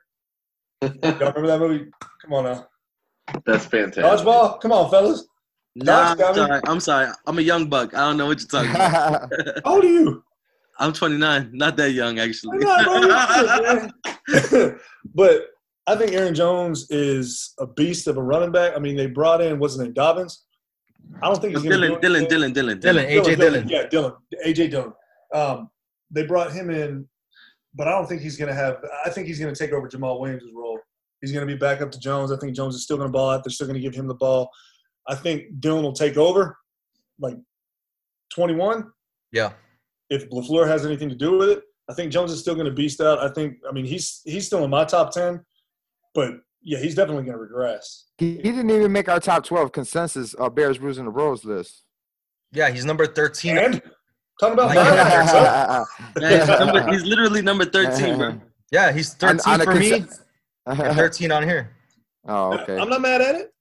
Y'all 0.82 0.92
remember 1.04 1.48
that 1.48 1.60
movie? 1.60 1.90
Come 2.22 2.34
on 2.34 2.44
now. 2.46 2.68
That's 3.46 3.66
fantastic. 3.66 4.04
Dodgeball? 4.04 4.62
Come 4.62 4.72
on, 4.72 4.90
fellas. 4.92 5.26
Nah, 5.76 6.16
I'm 6.20 6.36
sorry. 6.36 6.62
I'm 6.68 6.80
sorry. 6.80 7.08
I'm 7.26 7.40
a 7.40 7.42
young 7.42 7.68
buck. 7.68 7.94
I 7.94 8.00
don't 8.00 8.18
know 8.18 8.28
what 8.28 8.40
you're 8.40 8.48
talking 8.48 8.72
about. 8.72 9.32
How 9.66 9.76
old 9.76 9.84
are 9.84 9.88
you? 9.88 10.24
I'm 10.80 10.94
29. 10.94 11.52
Not 11.54 11.78
that 11.78 11.92
young, 11.92 12.20
actually. 12.20 12.66
I'm 12.66 13.08
not, 13.08 13.92
but 15.14 15.42
I 15.88 15.96
think 15.96 16.14
Aaron 16.14 16.34
Jones 16.34 16.88
is 16.90 17.54
a 17.60 17.68
beast 17.68 18.08
of 18.08 18.18
a 18.18 18.24
running 18.24 18.52
back. 18.52 18.74
I 18.76 18.80
mean, 18.80 18.96
they 18.96 19.08
brought 19.08 19.42
in 19.42 19.60
what's 19.60 19.74
his 19.74 19.84
name, 19.84 19.94
Dobbins. 19.94 20.46
I 21.22 21.28
don't 21.28 21.42
think 21.42 21.56
he's 21.56 21.64
going 21.64 21.82
to 21.82 22.00
Dillon, 22.00 22.02
Dillon, 22.02 22.28
Dillon, 22.28 22.54
Dillon, 22.54 22.80
Dillon, 22.80 23.06
AJ 23.06 23.38
Dillon. 23.38 23.68
Yeah, 23.68 23.88
Dillon. 23.88 24.14
AJ 24.46 24.72
Dillon. 24.72 24.94
Um, 25.34 25.70
they 26.12 26.26
brought 26.26 26.52
him 26.52 26.70
in, 26.70 27.08
but 27.74 27.88
I 27.88 27.92
don't 27.92 28.08
think 28.08 28.22
he's 28.22 28.38
going 28.38 28.50
to 28.50 28.54
have. 28.54 28.78
I 29.06 29.10
think 29.10 29.28
he's 29.28 29.40
going 29.40 29.54
to 29.54 29.60
take 29.60 29.74
over 29.74 29.88
Jamal 29.88 30.22
Williams' 30.22 30.44
role. 30.54 30.80
He's 31.22 31.32
going 31.32 31.46
to 31.46 31.52
be 31.52 31.58
back 31.58 31.82
up 31.82 31.92
to 31.92 32.00
Jones. 32.00 32.32
I 32.32 32.38
think 32.38 32.56
Jones 32.56 32.76
is 32.76 32.84
still 32.84 32.98
going 32.98 33.10
to 33.10 33.12
ball 33.12 33.32
out. 33.32 33.44
They're 33.44 33.52
still 33.52 33.68
going 33.68 33.76
to 33.76 33.82
give 33.82 33.94
him 33.94 34.08
the 34.08 34.16
ball. 34.16 34.50
I 35.08 35.16
think 35.16 35.60
Dillon 35.60 35.84
will 35.84 35.94
take 35.94 36.18
over, 36.18 36.58
like 37.20 37.36
21 38.32 38.86
Yeah, 39.32 39.54
if 40.10 40.30
Lafleur 40.30 40.68
has 40.68 40.86
anything 40.86 41.10
to 41.10 41.16
do 41.16 41.38
with 41.38 41.50
it. 41.50 41.64
I 41.90 41.94
think 41.94 42.12
Jones 42.12 42.32
is 42.32 42.40
still 42.40 42.54
going 42.56 42.68
to 42.68 42.72
beast 42.74 43.02
out. 43.02 43.20
I 43.20 43.30
think. 43.30 43.58
I 43.68 43.72
mean, 43.72 43.86
he's 43.86 44.22
he's 44.26 44.46
still 44.46 44.64
in 44.64 44.70
my 44.70 44.86
top 44.86 45.12
ten, 45.12 45.42
but 46.14 46.34
yeah, 46.62 46.78
he's 46.80 46.94
definitely 46.96 47.24
going 47.24 47.38
to 47.38 47.42
regress. 47.42 48.06
he, 48.18 48.36
he 48.36 48.42
didn't 48.44 48.70
even 48.70 48.92
make 48.92 49.08
our 49.08 49.20
top 49.20 49.46
12 49.46 49.72
consensus 49.72 50.36
uh, 50.38 50.50
Bears, 50.50 50.78
Brews, 50.78 50.98
and 50.98 51.08
the 51.08 51.12
Bros 51.12 51.46
list. 51.46 51.84
yeah, 52.52 52.70
he's 52.70 52.84
number 52.84 53.08
13. 53.08 53.58
And 53.58 53.82
talking 54.42 54.54
about 54.54 54.68
Like- 54.68 54.78
linebackers, 54.78 55.26
huh? 55.30 55.86
Yeah, 56.20 56.40
he's, 56.46 56.60
number, 56.60 56.92
he's 56.92 57.04
literally 57.06 57.42
number 57.42 57.64
13, 57.66 58.18
bro. 58.18 58.42
Yeah, 58.74 58.92
he's 58.92 59.14
13 59.16 59.40
on 59.54 59.62
a 59.62 59.64
for 59.64 59.74
me 59.74 59.92
consen- 59.92 60.20
and 60.68 60.96
13 60.98 61.32
on 61.32 61.44
here. 61.44 61.72
oh, 62.28 62.54
okay. 62.60 62.78
I'm 62.78 62.90
not 62.90 63.02
mad 63.02 63.22
at 63.22 63.36
it. 63.36 63.54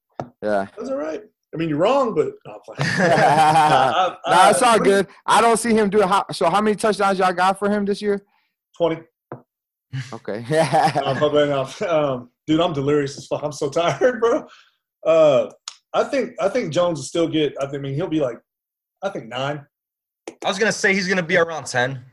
Yeah. 0.43 0.67
That's 0.77 0.91
all 0.91 0.97
right. 0.99 1.23
I 1.55 1.57
mean, 1.57 1.69
you're 1.71 1.79
wrong, 1.79 2.15
but 2.15 2.29
no, 2.47 2.53
I'm 2.55 2.77
fine. 2.77 2.99
nah, 3.09 3.15
I- 3.15 4.17
I- 4.27 4.51
it's 4.51 4.63
all 4.63 4.79
good. 4.79 5.07
I 5.27 5.41
don't 5.41 5.57
see 5.57 5.73
him 5.75 5.89
do 5.91 6.01
it. 6.03 6.07
How, 6.09 6.25
so, 6.33 6.51
how 6.51 6.61
many 6.61 6.77
touchdowns 6.77 7.19
y'all 7.19 7.33
got 7.33 7.59
for 7.59 7.71
him 7.71 7.85
this 7.85 8.03
year? 8.03 8.23
Twenty. 8.77 9.03
Okay. 10.13 10.45
No, 10.51 11.03
I'm 11.07 11.17
fucking 11.17 11.51
off. 11.51 11.81
Um, 11.81 12.29
dude, 12.47 12.61
I'm 12.61 12.75
delirious 12.75 13.17
as 13.17 13.27
fuck. 13.27 13.43
I'm 13.43 13.53
so 13.53 13.71
tired, 13.71 14.21
bro. 14.21 14.47
Uh, 15.07 15.51
I 15.95 16.05
think 16.05 16.33
I 16.39 16.51
think 16.51 16.75
Jones 16.75 16.99
will 16.99 17.05
still 17.05 17.27
get. 17.27 17.55
I 17.59 17.75
mean, 17.79 17.95
he'll 17.95 18.07
be 18.07 18.21
like, 18.21 18.39
I 19.03 19.09
think 19.09 19.29
nine. 19.29 19.65
I 20.45 20.49
was 20.49 20.59
gonna 20.59 20.73
say 20.73 20.93
he's 20.93 21.09
gonna 21.09 21.23
be 21.23 21.39
around 21.39 21.65
10. 21.65 22.05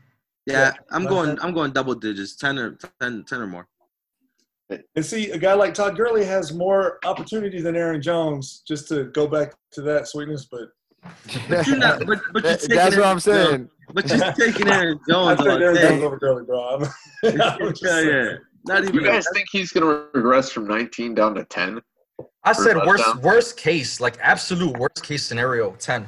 Yeah, 0.45 0.71
I'm 0.89 1.05
going. 1.05 1.35
that. 1.35 1.43
I'm 1.43 1.53
going 1.53 1.71
double 1.73 1.95
digits, 1.95 2.37
10 2.37 2.57
or 2.57 2.77
10, 3.01 3.25
10 3.27 3.41
or 3.41 3.47
more. 3.47 3.67
And 4.69 5.05
see, 5.05 5.29
a 5.31 5.37
guy 5.37 5.53
like 5.53 5.73
Todd 5.73 5.95
Gurley 5.95 6.25
has 6.25 6.53
more 6.53 6.99
opportunity 7.05 7.61
than 7.61 7.75
Aaron 7.75 8.01
Jones. 8.01 8.63
Just 8.67 8.87
to 8.89 9.05
go 9.05 9.27
back 9.27 9.53
to 9.73 9.81
that 9.83 10.07
sweetness, 10.07 10.45
but 10.49 10.69
But 11.49 11.67
you're 11.67 11.77
not. 11.77 11.99
But, 12.05 12.19
but 12.33 12.43
you're 12.43 12.51
That- 12.53 12.59
taking 12.61 12.75
that's 12.75 12.95
what 12.97 13.05
I'm 13.05 13.19
saying. 13.19 13.57
Jones- 13.57 13.69
But 13.93 14.09
you're 14.09 14.33
taking 14.51 14.67
Aaron 14.69 14.99
I 15.07 15.11
Jones 15.11 15.39
took 15.39 15.47
all 15.49 15.61
Aaron 15.61 15.75
Jones 15.75 15.99
day. 15.99 16.05
over 16.05 16.17
Gurley, 16.17 16.43
bro. 16.45 16.59
I'm, 16.61 16.83
I'm 17.23 17.37
Yeah, 17.37 17.71
saying. 17.75 18.07
yeah. 18.09 18.33
Not 18.67 18.83
You 18.83 18.89
even. 18.89 19.03
guys 19.03 19.25
think 19.33 19.45
he's 19.51 19.71
going 19.71 19.85
to 19.85 20.07
regress 20.17 20.51
from 20.51 20.67
19 20.67 21.13
down 21.13 21.35
to 21.35 21.45
10? 21.45 21.79
I 22.43 22.53
said 22.53 22.77
worst 22.77 23.15
worst 23.17 23.57
case, 23.57 23.99
like 24.01 24.17
absolute 24.21 24.75
worst 24.77 25.03
case 25.03 25.23
scenario, 25.23 25.71
10. 25.73 26.07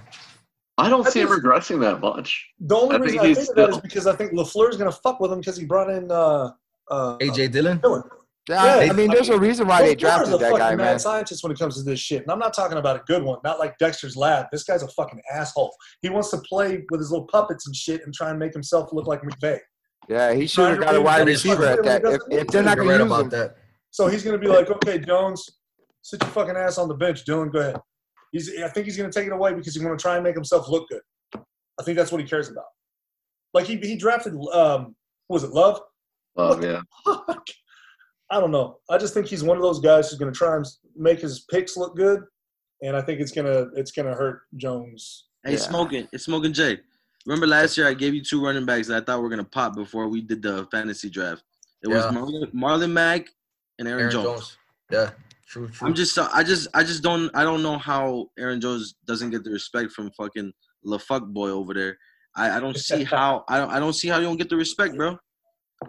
I 0.80 0.90
don't 0.90 1.06
I 1.06 1.10
see 1.10 1.22
him 1.22 1.28
regressing 1.30 1.80
that 1.82 2.00
much. 2.00 2.48
The 2.60 2.76
only 2.76 2.96
I 2.96 3.00
reason 3.00 3.20
think 3.20 3.32
I 3.32 3.34
think 3.36 3.50
of 3.50 3.56
that 3.56 3.70
is 3.70 3.78
because 3.82 4.08
I 4.08 4.16
think 4.16 4.32
Lafleur 4.34 4.70
is 4.70 4.78
going 4.78 4.92
to 4.92 4.98
fuck 4.98 5.20
with 5.20 5.32
him 5.32 5.40
because 5.40 5.58
he 5.58 5.66
brought 5.66 5.90
in 5.90 6.12
uh, 6.12 6.52
uh, 6.90 7.18
AJ 7.18 7.52
Dillon. 7.52 7.80
Dillon. 7.80 8.04
Yeah, 8.50 8.82
Yeah, 8.82 8.92
I 8.92 8.94
mean, 8.96 9.12
I 9.12 9.16
there's 9.16 9.30
a 9.30 9.38
reason 9.38 9.68
why 9.68 9.82
they 9.82 9.96
LaFleur's 9.96 10.00
drafted 10.02 10.34
a 10.34 10.38
that 10.38 10.52
fucking 10.52 10.58
guy, 10.58 10.76
mad 10.76 10.84
man. 10.84 11.00
scientist 11.00 11.44
when 11.44 11.52
it 11.52 11.60
comes 11.60 11.76
to 11.78 11.84
this 11.84 12.00
shit. 12.00 12.22
And 12.22 12.32
I'm 12.32 12.40
not 12.40 12.54
talking 12.54 12.78
about 12.78 12.96
a 12.96 13.04
good 13.06 13.24
one, 13.24 13.40
not 13.44 13.60
like 13.60 13.78
Dexter's 13.78 14.16
Lab. 14.16 14.46
This 14.52 14.64
guy's 14.64 14.84
a 14.84 14.88
fucking 14.90 15.22
asshole. 15.32 15.76
He 16.02 16.10
wants 16.10 16.32
to 16.32 16.38
play 16.40 16.84
with 16.90 17.00
his 17.02 17.12
little 17.12 17.28
puppets 17.28 17.68
and 17.68 17.76
shit 17.76 18.02
and 18.06 18.14
try 18.14 18.30
and 18.30 18.40
make 18.40 18.54
himself 18.54 18.94
look 18.94 19.06
like 19.08 19.22
McVay. 19.22 19.60
Yeah, 20.08 20.34
he 20.34 20.48
should 20.48 20.70
have 20.70 20.80
got 20.80 20.96
a 20.96 21.00
be- 21.00 21.04
wide 21.04 21.22
that 21.22 21.28
is 21.28 21.44
receiver 21.44 21.66
at 21.66 21.84
that. 21.84 22.02
If, 22.06 22.22
if 22.30 22.48
they're 22.48 22.64
not 22.64 22.78
going 22.78 22.88
right 22.88 22.98
to 22.98 23.04
use 23.04 23.12
about 23.12 23.24
him, 23.26 23.30
that. 23.32 23.56
So 23.92 24.08
he's 24.08 24.24
going 24.24 24.40
to 24.40 24.46
be 24.46 24.48
like, 24.48 24.70
okay, 24.70 25.00
Jones, 25.00 25.46
sit 26.02 26.22
your 26.22 26.32
fucking 26.32 26.56
ass 26.56 26.78
on 26.78 26.88
the 26.88 26.94
bench. 26.94 27.26
Dillon, 27.26 27.50
go 27.50 27.60
ahead. 27.60 27.78
He's, 28.32 28.62
I 28.62 28.70
think 28.70 28.86
he's 28.86 28.96
going 28.96 29.10
to 29.12 29.20
take 29.20 29.28
it 29.28 29.34
away 29.34 29.54
because 29.54 29.74
he's 29.74 29.84
going 29.84 29.98
to 29.98 30.02
try 30.02 30.16
and 30.16 30.24
make 30.24 30.36
himself 30.36 30.70
look 30.70 30.88
good. 30.90 31.02
I 31.80 31.84
think 31.84 31.98
that's 31.98 32.12
what 32.12 32.22
he 32.22 32.28
cares 32.28 32.50
about. 32.50 32.66
Like 33.54 33.66
he, 33.66 33.76
he 33.78 33.98
drafted, 33.98 34.34
um, 34.54 34.96
what 35.28 35.42
was 35.42 35.44
it, 35.44 35.52
Love? 35.52 35.82
Oh, 36.38 36.62
yeah. 36.62 36.82
I 38.30 38.40
don't 38.40 38.52
know. 38.52 38.78
I 38.90 38.98
just 38.98 39.14
think 39.14 39.28
he's 39.28 39.44
one 39.44 39.58
of 39.58 39.64
those 39.64 39.80
guys 39.80 40.10
who's 40.10 40.20
going 40.20 40.32
to 40.32 40.38
try 40.38 40.56
and 40.56 40.66
make 40.96 41.20
his 41.20 41.46
picks 41.50 41.78
look 41.78 41.96
good, 41.96 42.22
and 42.82 42.96
I 42.96 43.02
think 43.02 43.20
it's 43.22 43.32
gonna 43.32 43.68
it's 43.76 43.92
gonna 43.92 44.14
hurt 44.14 44.42
Jones. 44.58 45.28
Hey, 45.46 45.54
Yeah. 45.54 45.58
smoking. 45.60 46.08
It's 46.12 46.26
smoking 46.26 46.54
Jay. 46.54 46.80
Remember 47.26 47.48
last 47.48 47.78
year 47.78 47.88
I 47.88 47.94
gave 47.94 48.14
you 48.14 48.22
two 48.24 48.44
running 48.44 48.66
backs 48.66 48.88
that 48.88 49.02
I 49.02 49.06
thought 49.06 49.22
were 49.22 49.30
gonna 49.30 49.44
pop 49.46 49.76
before 49.76 50.08
we 50.10 50.22
did 50.22 50.42
the 50.42 50.68
fantasy 50.72 51.10
draft. 51.10 51.44
It 51.84 51.88
was 51.88 52.04
Yeah. 52.04 52.12
Marlon, 52.12 52.52
Marlon 52.54 52.92
Mack 52.92 53.28
and 53.80 53.88
Aaron, 53.88 54.02
Aaron 54.02 54.12
Jones. 54.12 54.26
Jones. 54.26 54.58
Yeah, 54.92 55.10
true, 55.48 55.68
true. 55.70 55.88
I'm 55.88 55.94
just, 55.94 56.18
I 56.18 56.44
just, 56.44 56.68
I 56.74 56.84
just 56.84 57.04
don't, 57.04 57.30
I 57.36 57.44
don't 57.44 57.62
know 57.62 57.78
how 57.78 58.28
Aaron 58.40 58.60
Jones 58.62 58.96
doesn't 59.06 59.30
get 59.30 59.44
the 59.44 59.52
respect 59.52 59.92
from 59.92 60.10
fucking 60.12 60.52
LaFuck 60.86 61.28
boy 61.34 61.50
over 61.50 61.74
there. 61.74 61.98
I, 62.36 62.58
I 62.58 62.60
don't 62.60 62.78
see 62.78 63.04
how, 63.16 63.44
I 63.50 63.58
don't, 63.60 63.70
I 63.72 63.80
don't 63.80 63.94
see 63.94 64.08
how 64.08 64.18
you 64.18 64.24
don't 64.26 64.38
get 64.38 64.50
the 64.50 64.56
respect, 64.56 64.96
bro. 64.96 65.18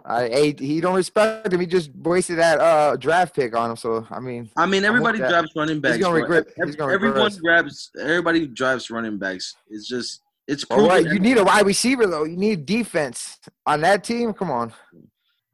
I, 0.05 0.27
hey, 0.29 0.55
he 0.57 0.81
don't 0.81 0.95
respect 0.95 1.51
him. 1.51 1.59
He 1.59 1.65
just 1.65 1.91
wasted 1.95 2.37
that 2.37 2.59
uh, 2.59 2.95
draft 2.95 3.35
pick 3.35 3.55
on 3.55 3.71
him. 3.71 3.75
So 3.75 4.05
I 4.11 4.19
mean, 4.19 4.49
I 4.55 4.65
mean, 4.65 4.85
everybody 4.85 5.19
that. 5.19 5.29
drafts 5.29 5.51
running 5.55 5.79
backs. 5.81 5.95
He's 5.95 6.05
gonna 6.05 6.21
regret- 6.21 6.47
he's 6.63 6.75
gonna 6.75 6.93
everyone 6.93 7.15
regress. 7.17 7.39
grabs, 7.39 7.91
everybody 7.99 8.47
drives 8.47 8.89
running 8.91 9.17
backs. 9.17 9.55
It's 9.69 9.87
just, 9.87 10.21
it's 10.47 10.63
all 10.65 10.77
proven. 10.77 11.05
right, 11.05 11.13
you 11.13 11.19
need 11.19 11.37
a 11.37 11.43
wide 11.43 11.65
receiver 11.65 12.05
though. 12.05 12.23
You 12.23 12.37
need 12.37 12.65
defense 12.65 13.39
on 13.65 13.81
that 13.81 14.03
team. 14.03 14.33
Come 14.33 14.51
on. 14.51 14.73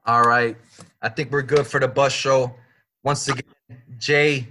All 0.05 0.23
right. 0.23 0.57
I 1.01 1.09
think 1.09 1.31
we're 1.31 1.41
good 1.41 1.65
for 1.65 1.79
the 1.79 1.87
bus 1.87 2.13
show. 2.13 2.53
Once 3.03 3.27
again, 3.27 3.43
Jay, 3.97 4.47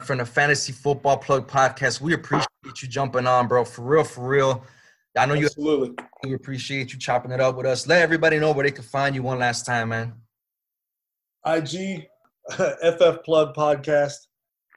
from 0.00 0.18
the 0.18 0.26
Fantasy 0.26 0.72
Football 0.72 1.18
Plug 1.18 1.48
Podcast. 1.48 2.00
We 2.00 2.14
appreciate 2.14 2.48
you 2.82 2.88
jumping 2.88 3.26
on, 3.26 3.48
bro. 3.48 3.64
For 3.64 3.82
real, 3.82 4.04
for 4.04 4.26
real. 4.28 4.64
I 5.16 5.26
know 5.26 5.34
you 5.34 5.46
Absolutely. 5.46 5.94
we 6.22 6.34
appreciate 6.34 6.92
you 6.92 6.98
chopping 6.98 7.32
it 7.32 7.40
up 7.40 7.56
with 7.56 7.66
us. 7.66 7.86
Let 7.86 8.02
everybody 8.02 8.38
know 8.38 8.52
where 8.52 8.64
they 8.64 8.70
can 8.70 8.84
find 8.84 9.14
you 9.14 9.22
one 9.22 9.38
last 9.38 9.66
time, 9.66 9.88
man. 9.88 10.14
IG 11.44 12.06
FF 12.50 13.22
Plug 13.24 13.54
Podcast 13.54 14.14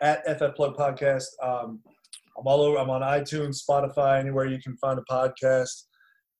at 0.01 0.23
FF 0.26 0.55
Plug 0.55 0.76
Podcast. 0.76 1.26
Um, 1.41 1.81
I'm 2.38 2.47
all 2.47 2.61
over. 2.61 2.77
I'm 2.77 2.89
on 2.89 3.01
iTunes, 3.01 3.61
Spotify, 3.68 4.19
anywhere 4.19 4.45
you 4.45 4.60
can 4.60 4.76
find 4.77 4.99
a 4.99 5.03
podcast. 5.03 5.84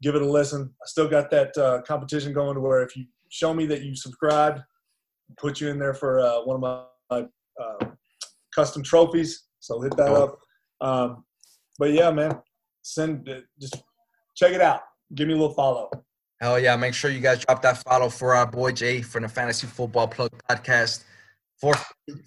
Give 0.02 0.16
it 0.16 0.22
a 0.22 0.30
listen. 0.30 0.74
I 0.82 0.86
still 0.86 1.08
got 1.08 1.30
that 1.30 1.56
uh, 1.58 1.82
competition 1.84 2.34
going 2.34 2.56
to 2.56 2.62
where 2.62 2.82
if 2.82 2.96
you 2.96 3.06
show 3.30 3.54
me 3.54 3.68
that 3.68 3.84
you 3.84 3.96
subscribed, 3.96 4.62
put 5.38 5.62
you 5.62 5.70
in 5.70 5.78
there 5.78 5.94
for 5.94 6.20
uh, 6.20 6.44
one 6.44 6.56
of 6.56 6.62
my, 6.62 6.84
my 7.12 7.28
uh, 7.64 7.90
custom 8.56 8.82
trophies. 8.82 9.44
So 9.60 9.82
hit 9.82 9.96
that 9.98 10.12
up. 10.12 10.40
Um, 10.82 11.24
but 11.80 11.94
yeah, 11.94 12.12
man, 12.12 12.40
send 12.84 13.28
uh, 13.28 13.40
just 13.60 13.82
check 14.36 14.54
it 14.54 14.62
out. 14.62 14.82
Give 15.14 15.28
me 15.28 15.34
a 15.34 15.38
little 15.38 15.54
follow. 15.54 15.90
Hell 16.40 16.60
yeah. 16.60 16.76
Make 16.76 16.94
sure 16.94 17.10
you 17.10 17.20
guys 17.20 17.44
drop 17.44 17.62
that 17.64 17.78
follow 17.84 18.10
for 18.10 18.36
our 18.36 18.46
boy 18.46 18.72
Jay 18.72 19.02
from 19.02 19.24
the 19.24 19.30
Fantasy 19.30 19.66
Football 19.66 20.08
Plug 20.08 20.32
Podcast. 20.50 21.04
For 21.60 21.74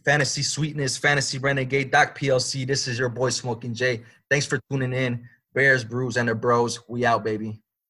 Fantasy 0.05 0.43
Sweetness, 0.43 0.97
Fantasy 0.97 1.37
Renegade, 1.37 1.91
Doc 1.91 2.19
PLC, 2.19 2.67
this 2.67 2.89
is 2.89 2.99
your 2.99 3.11
boy 3.11 3.29
Smoking 3.29 3.75
Jay. 3.75 4.03
Thanks 4.31 4.47
for 4.47 4.59
tuning 4.71 4.95
in. 4.95 5.29
Bears, 5.53 5.85
Brews, 5.85 6.17
and 6.17 6.29
the 6.29 6.35
Bros. 6.35 6.81
We 6.89 7.05
out, 7.05 7.23
baby. 7.23 7.61